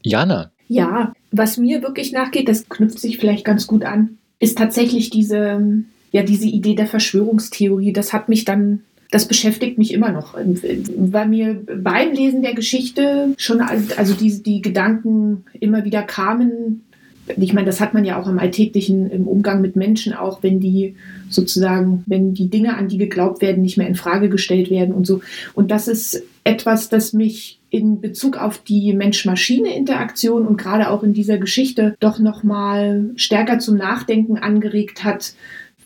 Jana, 0.02 0.50
ja, 0.72 1.12
was 1.30 1.58
mir 1.58 1.82
wirklich 1.82 2.12
nachgeht, 2.12 2.48
das 2.48 2.68
knüpft 2.68 2.98
sich 2.98 3.18
vielleicht 3.18 3.44
ganz 3.44 3.66
gut 3.66 3.84
an, 3.84 4.18
ist 4.38 4.58
tatsächlich 4.58 5.10
diese, 5.10 5.84
ja, 6.10 6.22
diese 6.22 6.46
Idee 6.46 6.74
der 6.74 6.86
Verschwörungstheorie. 6.86 7.92
Das 7.92 8.12
hat 8.12 8.28
mich 8.28 8.44
dann 8.44 8.82
das 9.12 9.28
beschäftigt 9.28 9.76
mich 9.76 9.92
immer 9.92 10.10
noch, 10.10 10.34
weil 10.34 11.28
mir 11.28 11.62
beim 11.76 12.12
Lesen 12.14 12.40
der 12.40 12.54
Geschichte 12.54 13.34
schon, 13.36 13.60
also 13.60 14.14
die, 14.14 14.42
die 14.42 14.62
Gedanken 14.62 15.44
immer 15.60 15.84
wieder 15.84 16.02
kamen. 16.02 16.80
Ich 17.36 17.52
meine, 17.52 17.66
das 17.66 17.78
hat 17.78 17.92
man 17.92 18.06
ja 18.06 18.18
auch 18.18 18.26
im 18.26 18.38
Alltäglichen, 18.38 19.10
im 19.10 19.28
Umgang 19.28 19.60
mit 19.60 19.76
Menschen 19.76 20.14
auch, 20.14 20.42
wenn 20.42 20.60
die 20.60 20.96
sozusagen, 21.28 22.04
wenn 22.06 22.32
die 22.32 22.48
Dinge, 22.48 22.74
an 22.74 22.88
die 22.88 22.96
geglaubt 22.96 23.42
werden, 23.42 23.60
nicht 23.60 23.76
mehr 23.76 23.86
in 23.86 23.96
Frage 23.96 24.30
gestellt 24.30 24.70
werden 24.70 24.94
und 24.94 25.06
so. 25.06 25.20
Und 25.52 25.70
das 25.70 25.88
ist 25.88 26.22
etwas, 26.44 26.88
das 26.88 27.12
mich 27.12 27.58
in 27.72 28.02
Bezug 28.02 28.36
auf 28.36 28.58
die 28.58 28.92
Mensch-Maschine-Interaktion 28.92 30.46
und 30.46 30.58
gerade 30.58 30.90
auch 30.90 31.02
in 31.02 31.14
dieser 31.14 31.38
Geschichte 31.38 31.96
doch 32.00 32.18
nochmal 32.18 33.10
stärker 33.16 33.58
zum 33.60 33.78
Nachdenken 33.78 34.36
angeregt 34.36 35.04
hat, 35.04 35.34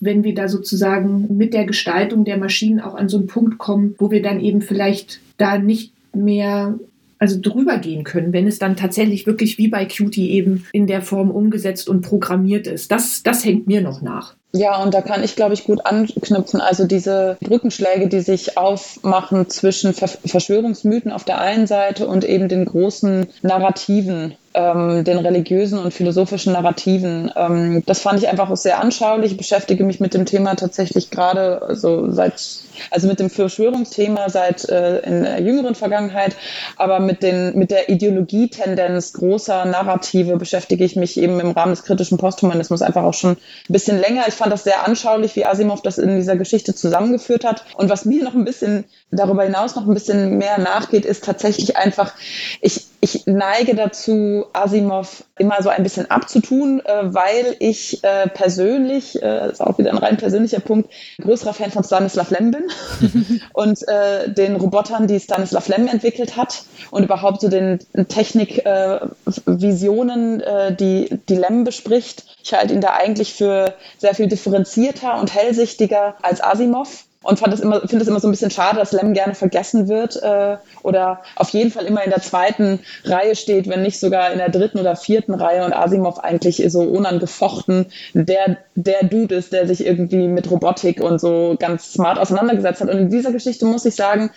wenn 0.01 0.25
wir 0.25 0.35
da 0.35 0.49
sozusagen 0.49 1.37
mit 1.37 1.55
der 1.55 1.65
Gestaltung 1.65 2.25
der 2.25 2.39
Maschinen 2.39 2.81
auch 2.81 2.97
an 2.97 3.09
so 3.09 3.19
einen 3.19 3.29
Punkt 3.29 3.59
kommen, 3.59 3.95
wo 3.99 4.11
wir 4.11 4.21
dann 4.21 4.41
eben 4.41 4.63
vielleicht 4.63 5.21
da 5.37 5.59
nicht 5.59 5.93
mehr 6.13 6.77
also 7.19 7.39
drüber 7.41 7.79
gehen 7.79 8.03
können, 8.03 8.33
wenn 8.33 8.49
es 8.49 8.59
dann 8.59 8.77
tatsächlich 8.77 9.25
wirklich 9.29 9.57
wie 9.57 9.69
bei 9.69 9.85
Qt 9.85 10.19
eben 10.19 10.67
in 10.73 10.89
der 10.89 11.03
Form 11.03 11.31
umgesetzt 11.31 11.89
und 11.89 12.01
programmiert 12.01 12.67
ist. 12.67 12.91
Das, 12.91 13.23
das 13.23 13.45
hängt 13.45 13.69
mir 13.69 13.81
noch 13.81 14.03
nach. 14.03 14.35
Ja, 14.53 14.83
und 14.83 14.95
da 14.95 15.03
kann 15.03 15.23
ich, 15.23 15.37
glaube 15.37 15.55
ich, 15.55 15.65
gut 15.65 15.85
anknüpfen. 15.85 16.61
Also 16.61 16.85
diese 16.87 17.37
Brückenschläge, 17.41 18.09
die 18.09 18.21
sich 18.21 18.57
aufmachen 18.57 19.51
zwischen 19.51 19.93
Verschwörungsmythen 19.93 21.13
auf 21.13 21.25
der 21.25 21.41
einen 21.41 21.67
Seite 21.67 22.07
und 22.07 22.25
eben 22.25 22.49
den 22.49 22.65
großen 22.65 23.27
Narrativen 23.43 24.37
ähm, 24.57 25.05
den 25.05 25.19
religiösen 25.19 25.79
und 25.79 25.93
philosophischen 25.93 26.55
Narrativen. 26.55 27.31
Ähm, 27.37 27.83
das 27.85 28.01
fand 28.01 28.19
ich 28.19 28.29
einfach 28.29 28.55
sehr 28.57 28.81
anschaulich. 28.81 29.33
Ich 29.33 29.37
beschäftige 29.37 29.85
mich 29.85 30.01
mit 30.01 30.15
dem 30.15 30.25
Thema 30.25 30.57
tatsächlich 30.57 31.11
gerade 31.11 31.75
so 31.75 32.11
seit, 32.11 32.43
also 32.91 33.07
mit 33.07 33.21
dem 33.21 33.29
Verschwörungsthema 33.29 34.31
seit 34.31 34.69
äh, 34.71 35.01
in 35.01 35.23
der 35.25 35.43
jüngeren 35.43 35.75
Vergangenheit, 35.75 36.37
aber 36.77 37.01
mit 37.01 37.23
den, 37.23 37.57
mit 37.59 37.71
der 37.71 37.91
Ideologietendenz 37.91 39.13
großer 39.13 39.67
Narrative 39.67 40.39
beschäftige 40.39 40.85
ich 40.85 40.97
mich 40.97 41.19
eben 41.21 41.39
im 41.39 41.51
Rahmen 41.51 41.73
des 41.73 41.85
kritischen 41.85 42.17
Posthumanismus 42.17 42.81
einfach 42.81 43.05
auch 43.05 43.15
schon 43.15 43.33
ein 43.33 43.73
bisschen 43.73 44.01
länger. 44.01 44.25
Ich 44.27 44.35
fand 44.35 44.53
das 44.53 44.65
sehr 44.65 44.87
anschaulich, 44.87 45.37
wie 45.37 45.45
Asimov 45.45 45.83
das 45.83 45.99
in 45.99 46.17
dieser 46.17 46.37
Geschichte 46.37 46.75
zusammengeführt 46.75 47.45
hat. 47.45 47.65
Und 47.77 47.91
was 47.91 48.07
mir 48.07 48.25
noch 48.25 48.35
ein 48.35 48.47
bisschen 48.47 48.85
darüber 49.13 49.45
hinaus 49.45 49.77
noch 49.77 49.87
ein 49.87 49.95
bisschen 49.95 50.39
mehr 50.39 50.59
nachgeht, 50.59 51.05
ist 51.05 51.25
tatsächlich 51.25 51.77
einfach, 51.77 52.13
ich, 52.61 52.87
ich 53.01 53.23
neige 53.27 53.77
dazu, 53.77 54.47
Asimov 54.53 55.23
immer 55.39 55.63
so 55.63 55.69
ein 55.69 55.85
bisschen 55.85 56.11
abzutun, 56.11 56.81
äh, 56.85 57.15
weil 57.15 57.55
ich 57.61 58.03
äh, 58.03 58.29
persönlich, 58.29 59.23
äh, 59.23 59.51
ist 59.51 59.61
auch 59.61 59.79
wieder 59.79 59.93
ein 59.93 59.99
rein 59.99 60.17
persönlicher 60.17 60.59
Punkt, 60.59 60.93
größerer 61.21 61.55
Fan 61.55 61.71
von 61.71 61.85
Stanislav 61.85 62.31
Lem 62.31 62.51
bin 62.51 62.65
und 63.53 63.87
äh, 63.87 64.29
den 64.29 64.57
Robotern, 64.57 65.07
die 65.07 65.21
Stanislav 65.21 65.69
Lem 65.69 65.87
entwickelt 65.87 66.37
hat 66.37 66.65
und 66.91 67.05
überhaupt 67.05 67.43
so 67.43 67.49
den 67.49 67.79
Technikvisionen, 68.09 70.41
äh, 70.41 70.75
die, 70.75 71.21
die 71.29 71.37
Lem 71.37 71.63
bespricht. 71.63 72.25
Ich 72.43 72.55
halte 72.55 72.75
ihn 72.75 72.81
da 72.81 72.95
eigentlich 72.95 73.35
für 73.35 73.73
sehr 73.99 74.15
viel 74.15 74.27
differenzierter 74.27 75.21
und 75.21 75.33
hellsichtiger 75.33 76.17
als 76.23 76.43
Asimov 76.43 77.05
und 77.27 77.39
fand 77.39 77.53
das 77.53 77.61
immer, 77.61 77.81
finde 77.81 78.03
es 78.03 78.09
immer 78.09 78.21
so 78.21 78.29
ein 78.29 78.31
bisschen 78.31 78.51
schade, 78.51 78.79
dass 78.79 78.93
Lem 78.93 79.13
gerne 79.13 79.35
vergessen 79.35 79.89
wird 79.89 80.23
äh, 80.23 80.57
oder 80.83 81.23
auf 81.37 81.51
jeden 81.51 81.71
Fall 81.71 81.85
immer 81.85 82.03
in 82.05 82.11
der 82.11 82.23
zweiten 82.23 82.81
Reihe 83.05 83.37
steht, 83.37 83.69
wenn 83.69 83.83
nicht 83.83 83.99
sogar 83.99 84.33
in 84.33 84.39
der 84.39 84.49
dritten 84.49 84.79
oder 84.79 84.97
vierten 84.97 85.35
Reihe 85.35 85.65
und 85.65 85.73
Asimov 85.73 86.19
eigentlich 86.21 86.63
so 86.69 86.83
unangefochten 86.83 87.87
der, 88.15 88.59
der 88.75 89.05
Dude 89.05 89.35
ist, 89.35 89.53
der 89.53 89.67
sich 89.67 89.85
irgendwie 89.85 90.29
mit 90.29 90.51
Robotik 90.51 91.01
und 91.01 91.21
so 91.21 91.57
ganz 91.59 91.93
smart 91.93 92.19
auseinandergesetzt 92.19 92.81
hat. 92.81 92.91
Und 92.91 92.99
in 92.99 93.11
dieser 93.11 93.33
Geschichte 93.33 93.67
muss 93.67 93.85
ich 93.85 93.95
sagen, 93.95 94.31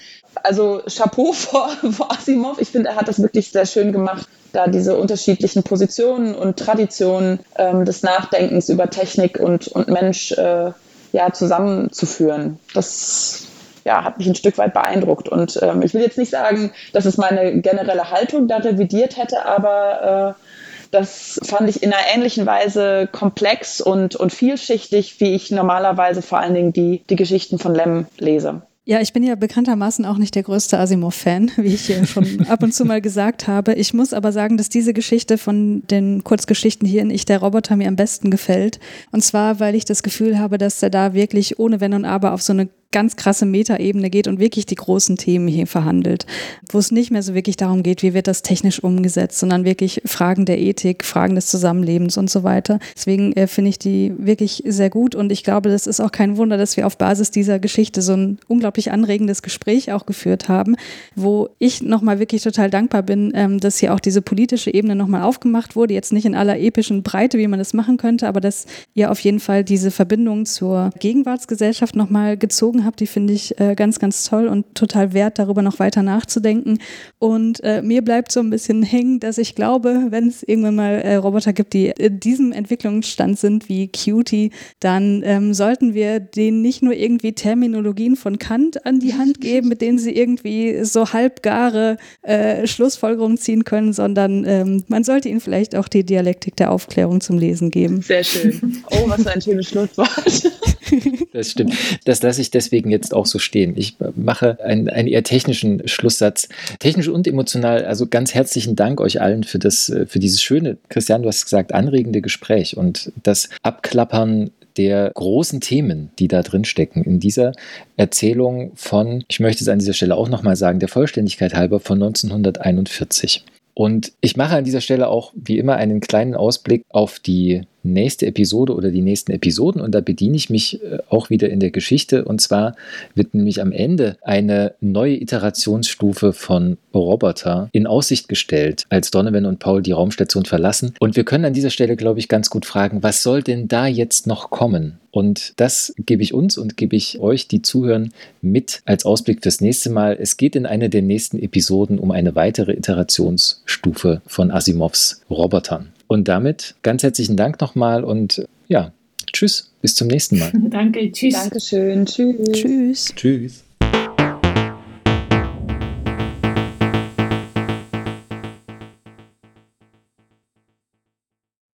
also 0.44 0.82
Chapeau 0.88 1.32
vor, 1.34 1.70
vor 1.92 2.12
Asimov. 2.12 2.60
Ich 2.60 2.70
finde, 2.70 2.90
er 2.90 2.96
hat 2.96 3.08
das 3.08 3.22
wirklich 3.22 3.52
sehr 3.52 3.66
schön 3.66 3.92
gemacht, 3.92 4.28
da 4.54 4.68
diese 4.68 4.98
unterschiedlichen 4.98 5.64
Positionen 5.64 6.34
und 6.36 6.58
Traditionen 6.58 7.40
ähm, 7.58 7.86
des 7.86 8.02
Nachdenkens 8.04 8.70
über 8.70 8.90
Technik 8.90 9.40
und, 9.40 9.68
und 9.68 9.90
Mensch 9.90 10.32
äh, 10.32 10.72
ja, 11.12 11.32
zusammenzuführen. 11.32 12.60
Das 12.74 13.48
ja, 13.86 14.04
hat 14.04 14.18
mich 14.18 14.28
ein 14.28 14.36
Stück 14.36 14.58
weit 14.58 14.74
beeindruckt. 14.74 15.30
Und 15.30 15.60
ähm, 15.62 15.82
ich 15.82 15.94
will 15.94 16.02
jetzt 16.02 16.18
nicht 16.18 16.32
sagen, 16.32 16.72
dass 16.94 17.06
es 17.06 17.18
meine 17.18 17.62
generelle 17.62 18.12
Haltung 18.12 18.48
da 18.48 18.58
revidiert 18.58 19.18
hätte, 19.18 19.46
aber 19.46 20.36
äh, 20.38 20.44
das 20.92 21.40
fand 21.44 21.70
ich 21.70 21.84
in 21.84 21.94
einer 21.94 22.04
ähnlichen 22.14 22.46
Weise 22.46 23.08
komplex 23.12 23.80
und, 23.80 24.16
und 24.16 24.34
vielschichtig, 24.34 25.20
wie 25.20 25.36
ich 25.36 25.52
normalerweise 25.52 26.22
vor 26.22 26.40
allen 26.40 26.56
Dingen 26.56 26.74
die, 26.74 27.04
die 27.10 27.16
Geschichten 27.16 27.60
von 27.60 27.76
Lem 27.76 28.08
lese. 28.18 28.64
Ja, 28.90 29.02
ich 29.02 29.14
bin 29.14 29.22
ja 29.22 29.36
bekanntermaßen 29.36 30.04
auch 30.04 30.18
nicht 30.18 30.34
der 30.34 30.42
größte 30.42 30.80
Asimov-Fan, 30.80 31.52
wie 31.58 31.76
ich 31.76 31.86
hier 31.86 32.08
schon 32.08 32.48
ab 32.48 32.64
und 32.64 32.74
zu 32.74 32.86
mal 32.86 33.02
gesagt 33.02 33.48
habe. 33.48 33.76
Ich 33.76 33.94
muss 33.94 34.14
aber 34.14 34.32
sagen, 34.32 34.58
dass 34.58 34.68
diese 34.68 34.94
Geschichte 34.94 35.38
von 35.38 35.84
den 35.92 36.24
Kurzgeschichten 36.24 36.88
hier 36.88 37.04
in 37.04 37.12
Ich 37.12 37.26
der 37.26 37.38
Roboter 37.38 37.76
mir 37.76 37.88
am 37.88 37.96
besten 37.96 38.32
gefällt. 38.32 38.80
Und 39.12 39.24
zwar, 39.24 39.60
weil 39.60 39.76
ich 39.76 39.86
das 39.86 40.02
Gefühl 40.02 40.40
habe, 40.40 40.58
dass 40.58 40.82
er 40.82 40.90
da 40.90 41.14
wirklich 41.14 41.60
ohne 41.60 41.82
Wenn 41.82 41.94
und 41.94 42.04
Aber 42.04 42.34
auf 42.34 42.42
so 42.42 42.52
eine 42.52 42.68
ganz 42.92 43.16
krasse 43.16 43.46
Metaebene 43.46 44.10
geht 44.10 44.28
und 44.28 44.40
wirklich 44.40 44.66
die 44.66 44.76
großen 44.76 45.16
Themen 45.16 45.48
hier 45.48 45.68
verhandelt, 45.68 46.26
wo 46.72 46.80
es 46.80 46.92
nicht 46.92 47.12
mehr 47.12 47.22
so 47.22 47.36
wirklich 47.36 47.56
darum 47.56 47.84
geht, 47.84 48.02
wie 48.02 48.16
wird 48.16 48.28
das 48.28 48.42
technisch 48.42 48.84
umgesetzt, 48.84 49.38
sondern 49.38 49.64
wirklich 49.64 50.02
Fragen 50.06 50.46
der 50.46 50.60
Ethik, 50.60 51.06
Fragen 51.06 51.36
des 51.36 51.48
Zusammenlebens 51.48 52.18
und 52.18 52.32
so 52.32 52.44
weiter. 52.44 52.80
Deswegen 52.96 53.34
äh, 53.34 53.46
finde 53.46 53.70
ich 53.70 53.80
die 53.80 54.14
wirklich 54.18 54.64
sehr 54.66 54.90
gut 54.90 55.14
und 55.14 55.32
ich 55.32 55.44
glaube, 55.44 55.70
das 55.70 55.86
ist 55.86 56.00
auch 56.00 56.12
kein 56.12 56.38
Wunder, 56.38 56.58
dass 56.58 56.78
wir 56.78 56.88
auf 56.88 56.98
Basis 56.98 57.30
dieser 57.30 57.60
Geschichte 57.60 58.02
so 58.02 58.14
ein 58.14 58.40
unglaublich 58.48 58.79
anregendes 58.88 59.42
Gespräch 59.42 59.92
auch 59.92 60.06
geführt 60.06 60.50
haben, 60.50 60.76
wo 61.16 61.50
ich 61.60 61.82
nochmal 61.82 62.20
wirklich 62.20 62.44
total 62.44 62.70
dankbar 62.70 63.04
bin, 63.04 63.32
ähm, 63.36 63.60
dass 63.60 63.78
hier 63.78 63.94
auch 63.94 64.00
diese 64.00 64.22
politische 64.22 64.74
Ebene 64.74 64.96
nochmal 64.96 65.24
aufgemacht 65.24 65.76
wurde, 65.76 65.94
jetzt 65.94 66.14
nicht 66.14 66.26
in 66.26 66.36
aller 66.36 66.60
epischen 66.60 67.04
Breite, 67.04 67.38
wie 67.38 67.48
man 67.48 67.60
das 67.60 67.74
machen 67.74 67.98
könnte, 67.98 68.28
aber 68.28 68.42
dass 68.42 68.66
ihr 68.94 69.12
auf 69.12 69.20
jeden 69.20 69.40
Fall 69.40 69.64
diese 69.64 69.92
Verbindung 69.92 70.46
zur 70.46 70.92
Gegenwartsgesellschaft 71.00 71.96
nochmal 71.96 72.38
gezogen 72.38 72.86
habt, 72.86 73.00
die 73.00 73.08
finde 73.08 73.34
ich 73.34 73.60
äh, 73.60 73.76
ganz, 73.76 74.00
ganz 74.00 74.24
toll 74.24 74.48
und 74.48 74.76
total 74.76 75.14
wert, 75.14 75.40
darüber 75.40 75.62
noch 75.62 75.80
weiter 75.80 76.04
nachzudenken. 76.04 76.80
Und 77.18 77.64
äh, 77.64 77.82
mir 77.82 78.02
bleibt 78.04 78.32
so 78.32 78.40
ein 78.40 78.50
bisschen 78.50 78.84
hängen, 78.84 79.20
dass 79.20 79.38
ich 79.38 79.56
glaube, 79.56 80.08
wenn 80.10 80.28
es 80.28 80.44
irgendwann 80.44 80.76
mal 80.76 80.94
äh, 81.02 81.16
Roboter 81.16 81.54
gibt, 81.54 81.74
die 81.74 81.88
in 81.88 82.20
diesem 82.20 82.52
Entwicklungsstand 82.52 83.40
sind 83.40 83.70
wie 83.70 83.90
Cutie, 83.92 84.52
dann 84.80 85.22
ähm, 85.26 85.54
sollten 85.54 85.94
wir 85.94 86.20
denen 86.20 86.62
nicht 86.62 86.82
nur 86.82 86.94
irgendwie 86.94 87.34
Terminologien 87.34 88.16
von 88.16 88.40
Kant 88.40 88.59
an 88.86 89.00
die 89.00 89.14
Hand 89.14 89.42
geben, 89.42 89.68
mit 89.68 89.82
denen 89.82 90.00
sie 90.00 90.16
irgendwie 90.16 90.84
so 90.84 91.14
halbgare 91.14 91.98
äh, 92.22 92.68
Schlussfolgerungen 92.68 93.38
ziehen 93.38 93.64
können, 93.64 93.94
sondern 93.94 94.46
ähm, 94.46 94.84
man 94.88 95.04
sollte 95.04 95.30
ihnen 95.30 95.42
vielleicht 95.42 95.76
auch 95.76 95.88
die 95.88 96.04
Dialektik 96.04 96.56
der 96.56 96.72
Aufklärung 96.72 97.22
zum 97.22 97.38
Lesen 97.38 97.72
geben. 97.72 98.02
Sehr 98.02 98.24
schön. 98.24 98.84
Oh, 98.92 99.08
was 99.08 99.24
für 99.24 99.32
ein 99.32 99.42
schönes 99.42 99.70
Schlusswort. 99.70 100.10
Das 101.34 101.52
stimmt. 101.52 101.76
Das 102.06 102.24
lasse 102.24 102.42
ich 102.42 102.50
deswegen 102.50 102.90
jetzt 102.90 103.14
auch 103.14 103.28
so 103.28 103.38
stehen. 103.38 103.78
Ich 103.78 103.98
mache 104.16 104.58
einen, 104.64 104.90
einen 104.90 105.08
eher 105.08 105.24
technischen 105.24 105.88
Schlusssatz. 105.88 106.50
Technisch 106.80 107.08
und 107.08 107.28
emotional, 107.28 107.86
also 107.86 108.08
ganz 108.08 108.34
herzlichen 108.34 108.76
Dank 108.76 109.00
euch 109.00 109.22
allen 109.22 109.44
für, 109.44 109.60
das, 109.60 109.94
für 110.08 110.18
dieses 110.18 110.42
schöne, 110.42 110.78
Christian, 110.90 111.22
du 111.22 111.28
hast 111.28 111.44
gesagt, 111.44 111.74
anregende 111.74 112.22
Gespräch 112.22 112.76
und 112.76 113.12
das 113.22 113.50
Abklappern 113.62 114.50
der 114.78 115.12
großen 115.14 115.62
Themen, 115.62 116.12
die 116.20 116.28
da 116.28 116.42
drin 116.42 116.66
stecken, 116.66 117.04
in 117.04 117.20
dieser 117.20 117.54
Erzählung 117.98 118.72
von, 118.76 119.24
ich 119.28 119.40
möchte 119.40 119.64
es 119.64 119.68
an 119.68 119.80
dieser 119.80 119.94
Stelle 119.94 120.16
auch 120.16 120.30
nochmal 120.30 120.56
sagen, 120.56 120.80
der 120.80 120.90
Vollständigkeit 120.90 121.54
halber 121.54 121.80
von 121.80 122.02
1941. 122.02 123.44
Und 123.74 124.12
ich 124.20 124.36
mache 124.36 124.58
an 124.58 124.66
dieser 124.66 124.82
Stelle 124.82 125.08
auch 125.08 125.32
wie 125.36 125.58
immer 125.58 125.78
einen 125.78 126.02
kleinen 126.02 126.36
Ausblick 126.36 126.84
auf 126.90 127.20
die 127.20 127.62
nächste 127.84 128.26
Episode 128.26 128.74
oder 128.76 128.92
die 128.92 129.02
nächsten 129.02 129.32
Episoden 129.32 129.82
und 129.82 129.94
da 129.94 130.02
bediene 130.02 130.36
ich 130.36 130.50
mich 130.50 130.84
äh, 130.84 131.00
auch 131.10 131.30
wieder 131.30 131.50
in 131.50 131.60
der 131.60 131.72
Geschichte 131.72 132.26
und 132.26 132.42
zwar 132.42 132.76
wird 133.16 133.34
nämlich 133.34 133.62
am 133.62 133.72
Ende 133.72 134.18
eine 134.22 134.74
neue 134.82 135.22
Iterationsstufe 135.22 136.34
von 136.34 136.78
Roboter 136.94 137.70
in 137.72 137.88
Aussicht 137.88 138.28
gestellt, 138.28 138.86
als 138.90 139.12
Donovan 139.12 139.46
und 139.46 139.60
Paul 139.60 139.82
die 139.82 139.92
Raumstation 139.92 140.46
verlassen 140.46 140.94
und 141.00 141.16
wir 141.16 141.24
können 141.24 141.46
an 141.46 141.54
dieser 141.54 141.70
Stelle 141.70 141.96
glaube 141.96 142.20
ich 142.20 142.28
ganz 142.28 142.50
gut 142.50 142.66
fragen, 142.66 143.04
was 143.04 143.24
soll 143.24 143.44
denn 143.44 143.68
da 143.68 143.88
jetzt 143.88 144.28
noch 144.28 144.50
kommen? 144.50 145.00
Und 145.12 145.54
das 145.58 145.94
gebe 145.98 146.24
ich 146.24 146.34
uns 146.34 146.58
und 146.58 146.78
gebe 146.78 146.96
ich 146.96 147.20
euch, 147.20 147.48
die 147.48 147.62
zuhören, 147.62 148.14
mit 148.42 148.82
als 148.86 149.06
Ausblick 149.06 149.42
fürs 149.42 149.62
nächste 149.62 149.90
Mal. 149.90 150.18
Es 150.20 150.38
geht 150.38 150.56
in 150.56 150.66
einer 150.66 150.90
der 150.90 151.02
nächsten 151.02 151.40
Episoden 151.40 152.00
um 152.00 152.12
eine 152.12 152.36
weitere 152.36 152.74
Iterationsstufe 152.74 154.22
von 154.28 154.52
Asimovs 154.52 155.22
Robotern. 155.30 155.92
Und 156.10 156.28
damit 156.28 156.74
ganz 156.82 157.04
herzlichen 157.04 157.38
Dank 157.38 157.62
nochmal 157.62 158.04
und 158.04 158.48
ja, 158.68 158.92
tschüss, 159.32 159.72
bis 159.84 159.94
zum 159.94 160.08
nächsten 160.08 160.40
Mal. 160.40 160.52
Danke, 160.70 161.12
tschüss. 161.12 161.36
Dankeschön, 161.36 162.08
tschüss. 162.08 162.52
Tschüss. 162.52 163.06
Tschüss. 163.16 163.64